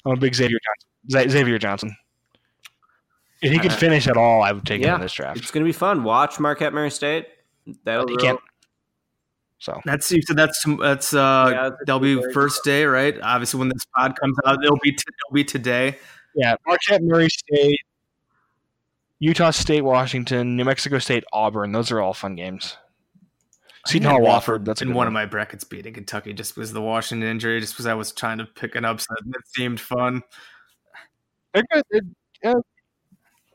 I'm 0.04 0.12
a 0.12 0.16
big 0.16 0.34
Xavier 0.34 0.58
Johnson. 1.10 1.30
Xavier 1.30 1.58
Johnson. 1.58 1.96
If 3.42 3.52
he 3.52 3.58
could 3.58 3.72
Uh, 3.72 3.76
finish 3.76 4.06
at 4.08 4.16
all, 4.16 4.42
I 4.42 4.52
would 4.52 4.64
take 4.66 4.82
him 4.82 4.94
in 4.94 5.00
this 5.00 5.12
draft. 5.12 5.38
It's 5.38 5.50
gonna 5.50 5.64
be 5.66 5.72
fun. 5.72 6.04
Watch 6.04 6.38
Marquette 6.40 6.72
Murray 6.72 6.90
State. 6.90 7.26
That'll 7.84 8.06
He 8.06 8.16
be 8.16 8.22
can't. 8.22 8.40
So 9.58 9.80
That's 9.86 10.10
you 10.12 10.20
said 10.22 10.36
that's 10.36 10.64
that's 10.80 11.14
uh 11.14 11.48
Yeah, 11.50 11.62
that's 11.70 11.76
that'll 11.86 12.00
be 12.00 12.20
first 12.32 12.62
day, 12.64 12.84
right? 12.84 13.18
Obviously, 13.22 13.58
when 13.58 13.68
this 13.70 13.84
pod 13.96 14.14
comes 14.20 14.36
out, 14.46 14.62
it'll 14.62 14.78
be 14.82 14.92
t- 14.92 14.98
it'll 15.08 15.34
be 15.34 15.44
today. 15.44 15.98
yeah, 16.34 16.56
Marquette, 16.66 17.02
Murray 17.02 17.28
State, 17.30 17.80
Utah 19.18 19.50
State, 19.50 19.82
Washington, 19.82 20.56
New 20.56 20.64
Mexico 20.64 20.98
State, 20.98 21.24
Auburn. 21.32 21.72
Those 21.72 21.90
are 21.90 22.00
all 22.00 22.12
fun 22.14 22.34
games. 22.36 22.76
Seton 23.86 24.10
Hall, 24.10 24.20
Wofford. 24.20 24.64
That's 24.64 24.80
a 24.82 24.84
in 24.84 24.88
one 24.90 24.96
one. 24.96 25.06
of 25.06 25.12
my 25.12 25.26
brackets 25.26 25.62
beating 25.64 25.94
Kentucky 25.94 26.32
just 26.32 26.54
because 26.54 26.70
of 26.70 26.74
the 26.74 26.82
Washington 26.82 27.28
injury, 27.28 27.60
just 27.60 27.72
because 27.74 27.86
I 27.86 27.94
was 27.94 28.12
trying 28.12 28.38
to 28.38 28.44
pick 28.44 28.74
an 28.74 28.84
upset. 28.84 29.16
and 29.24 29.34
It 29.34 29.42
seemed 29.54 29.80
fun. 29.80 30.22
They're 31.54 31.62
good. 31.72 31.84
They're, 31.90 32.02
yeah, 32.42 32.54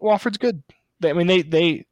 Wofford's 0.01 0.37
good. 0.37 0.63
They, 1.01 1.09
I 1.09 1.13
mean, 1.13 1.27
they 1.27 1.41
they 1.41 1.85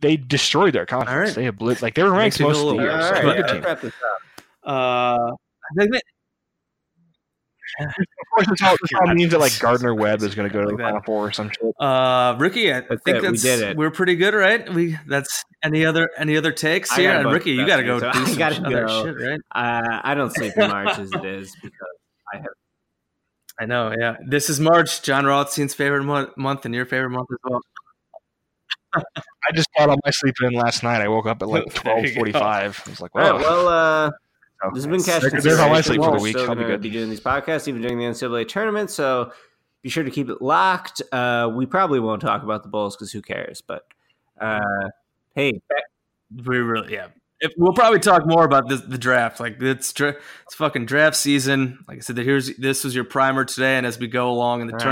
they 0.00 0.16
destroyed 0.16 0.74
their 0.74 0.84
conference. 0.86 1.36
All 1.36 1.42
right. 1.42 1.52
They 1.56 1.64
obli- 1.64 1.80
like 1.82 1.94
they 1.94 2.02
were 2.02 2.12
ranked 2.12 2.38
most 2.40 2.60
of 2.60 2.66
the 2.76 2.82
year. 2.82 2.92
worse. 2.92 3.08
so 3.08 3.14
All 3.14 3.14
they're 3.14 3.22
a 3.22 3.26
right, 3.26 3.36
good 3.36 3.46
yeah. 3.46 3.52
team. 3.54 3.62
wrap 3.62 3.80
this 3.80 3.94
up. 3.94 4.44
Uh, 4.64 5.32
I 5.32 5.74
think 5.78 5.94
Of 5.94 6.00
course, 8.34 8.46
it's 8.50 8.62
all, 8.62 8.74
it's 8.74 8.92
all 9.06 9.14
means 9.14 9.30
that 9.32 9.38
like 9.40 9.58
Gardner 9.58 9.94
Webb 9.98 10.22
is 10.22 10.34
going 10.34 10.48
to 10.48 10.52
go 10.52 10.62
to 10.62 10.70
the 10.70 10.76
that. 10.76 10.82
Final 10.84 11.00
Four 11.02 11.26
or 11.28 11.32
some 11.32 11.48
shit. 11.50 11.72
Uh, 11.80 12.36
Ricky, 12.38 12.72
I 12.72 12.80
That's 12.80 13.02
think 13.02 13.16
it, 13.18 13.22
we 13.22 13.28
that's 13.28 13.42
did 13.42 13.60
it. 13.62 13.76
we're 13.76 13.90
pretty 13.90 14.16
good, 14.16 14.34
right? 14.34 14.72
We 14.72 14.98
that's 15.06 15.44
any 15.62 15.84
other 15.84 16.10
any 16.18 16.36
other 16.36 16.52
takes 16.52 16.92
I 16.92 16.96
here? 17.00 17.12
And 17.12 17.24
bunch 17.24 17.34
Ricky, 17.34 17.52
you 17.52 17.66
got 17.66 17.78
to 17.78 17.84
go 17.84 17.98
stuff 17.98 18.14
do 18.14 18.20
to 18.20 18.26
do, 18.26 18.32
so 18.32 18.34
some 18.34 18.42
I 18.42 18.50
gotta 18.52 18.66
other 18.66 18.86
go. 18.86 19.04
shit, 19.04 19.28
right? 19.28 19.40
Uh, 19.54 20.00
I 20.04 20.14
don't 20.14 20.30
sleep 20.30 20.52
in 20.56 20.68
March 20.68 20.98
as 20.98 21.10
it 21.12 21.24
is 21.24 21.54
because 21.62 21.78
I 22.32 22.36
have. 22.38 22.46
I 23.60 23.66
know, 23.66 23.94
yeah. 23.98 24.16
This 24.26 24.48
is 24.50 24.58
March, 24.60 25.02
Jon 25.02 25.24
Rothstein's 25.26 25.74
favorite 25.74 26.04
month, 26.04 26.36
month 26.36 26.64
and 26.64 26.74
your 26.74 26.86
favorite 26.86 27.10
month 27.10 27.28
as 27.30 27.38
well. 27.44 27.60
I 28.94 29.52
just 29.54 29.68
got 29.78 29.88
all 29.88 29.98
my 30.04 30.10
sleep 30.10 30.34
in 30.42 30.52
last 30.52 30.82
night. 30.82 31.00
I 31.00 31.08
woke 31.08 31.26
up 31.26 31.42
at 31.42 31.48
like 31.48 31.64
There 31.66 31.74
twelve 31.82 32.04
you 32.04 32.08
go. 32.10 32.14
forty-five. 32.16 32.82
I 32.86 32.90
was 32.90 33.00
like, 33.00 33.14
All 33.14 33.22
"Whoa!" 33.22 33.32
right, 33.32 33.40
well, 33.40 33.68
uh, 33.68 34.10
So, 34.62 34.70
this 34.74 34.84
has 34.84 34.90
been 34.90 35.02
cash. 35.02 35.22
there- 35.22 35.30
there's 35.40 35.58
all 35.58 35.68
my 35.68 35.76
Consideration. 35.76 35.82
sleep 35.84 36.02
for 36.02 36.16
the 36.18 36.22
week. 36.22 36.36
Still 36.36 36.48
I'll 36.50 36.54
be 36.56 36.62
gonna 36.62 36.74
good. 36.74 36.80
be 36.82 36.90
doing 36.90 37.10
these 37.10 37.20
podcasts 37.20 37.66
even 37.68 37.80
during 37.82 37.98
the 37.98 38.04
NCAA 38.04 38.44
tournament, 38.46 38.90
so 38.90 39.32
be 39.82 39.88
sure 39.88 40.04
to 40.04 40.10
keep 40.10 40.28
it 40.28 40.40
locked. 40.40 41.02
Uh, 41.10 41.50
we 41.54 41.66
probably 41.66 41.98
won't 42.00 42.22
talk 42.22 42.42
about 42.44 42.62
the 42.62 42.68
Bulls 42.68 42.96
because 42.96 43.10
who 43.12 43.20
cares? 43.22 43.60
But 43.60 43.84
uh, 44.40 44.60
hey, 45.34 45.60
We 46.44 46.58
really, 46.58 46.92
yeah. 46.94 47.08
If, 47.40 47.52
we'll 47.56 47.72
probably 47.74 47.98
talk 47.98 48.22
more 48.24 48.44
about 48.44 48.68
this, 48.68 48.80
the 48.82 48.96
draft. 48.98 49.40
Like 49.40 49.60
it's 49.60 49.92
dra- 49.92 50.14
it's 50.46 50.54
fucking 50.54 50.86
draft 50.86 51.16
season. 51.16 51.80
Like 51.88 51.98
I 51.98 52.00
said, 52.00 52.14
that 52.16 52.24
here's 52.24 52.56
this 52.56 52.84
was 52.84 52.94
your 52.94 53.02
primer 53.04 53.44
today, 53.44 53.76
and 53.76 53.84
as 53.84 53.98
we 53.98 54.06
go 54.06 54.30
along 54.30 54.60
in 54.60 54.68
the 54.68 54.74
All 54.74 54.78
right. 54.78 54.84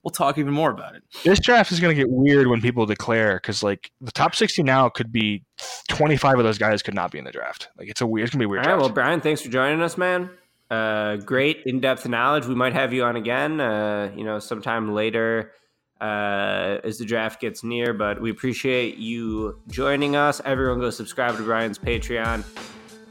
Tournament, 0.00 0.04
we'll 0.04 0.10
talk 0.10 0.38
even 0.38 0.52
more 0.52 0.70
about 0.70 0.94
it. 0.94 1.02
This 1.24 1.40
draft 1.40 1.72
is 1.72 1.80
going 1.80 1.94
to 1.94 2.00
get 2.00 2.10
weird 2.10 2.46
when 2.46 2.60
people 2.60 2.86
declare 2.86 3.36
because 3.36 3.62
like 3.62 3.90
the 4.00 4.12
top 4.12 4.34
sixty 4.34 4.62
now 4.62 4.88
could 4.88 5.12
be 5.12 5.44
twenty-five 5.88 6.38
of 6.38 6.44
those 6.44 6.58
guys 6.58 6.82
could 6.82 6.94
not 6.94 7.10
be 7.10 7.18
in 7.18 7.24
the 7.24 7.32
draft. 7.32 7.68
Like 7.78 7.88
it's 7.88 8.00
a 8.00 8.06
weird. 8.06 8.26
It's 8.26 8.34
going 8.34 8.40
to 8.40 8.48
be 8.48 8.56
a 8.56 8.58
all 8.58 8.64
weird. 8.64 8.66
right. 8.66 8.78
Well, 8.78 8.88
Brian, 8.88 9.20
thanks 9.20 9.42
for 9.42 9.48
joining 9.48 9.80
us, 9.82 9.96
man. 9.98 10.30
Uh, 10.70 11.16
great 11.16 11.62
in-depth 11.66 12.08
knowledge. 12.08 12.46
We 12.46 12.54
might 12.54 12.74
have 12.74 12.92
you 12.92 13.02
on 13.02 13.16
again. 13.16 13.60
Uh, 13.60 14.12
you 14.16 14.24
know, 14.24 14.38
sometime 14.38 14.94
later 14.94 15.52
uh, 16.00 16.78
as 16.84 16.98
the 16.98 17.04
draft 17.04 17.40
gets 17.40 17.64
near. 17.64 17.92
But 17.92 18.20
we 18.20 18.30
appreciate 18.30 18.96
you 18.96 19.60
joining 19.68 20.14
us. 20.14 20.40
Everyone, 20.44 20.78
go 20.78 20.90
subscribe 20.90 21.36
to 21.36 21.42
Brian's 21.42 21.78
Patreon. 21.78 22.44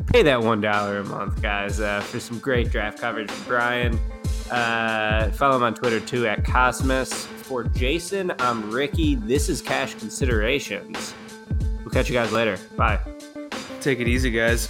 Pay 0.08 0.24
that 0.24 0.42
one 0.42 0.62
dollar 0.62 1.00
a 1.00 1.04
month, 1.04 1.42
guys, 1.42 1.82
uh, 1.82 2.00
for 2.00 2.20
some 2.20 2.40
great 2.40 2.72
draft 2.72 3.00
coverage 3.00 3.30
from 3.30 3.46
Brian. 3.46 4.00
Uh, 4.52 5.30
follow 5.32 5.56
him 5.58 5.64
on 5.64 5.74
Twitter 5.74 6.00
too 6.00 6.28
at 6.28 6.44
Cosmos. 6.46 7.14
For 7.14 7.64
Jason, 7.64 8.32
I'm 8.40 8.70
Ricky. 8.70 9.16
This 9.16 9.50
is 9.50 9.62
Cash 9.62 9.96
Considerations. 9.96 11.14
We'll 11.80 11.92
catch 11.92 12.10
you 12.10 12.14
guys 12.14 12.32
later. 12.32 12.58
Bye. 12.76 13.00
Take 13.82 14.00
it 14.00 14.08
easy, 14.08 14.30
guys. 14.30 14.68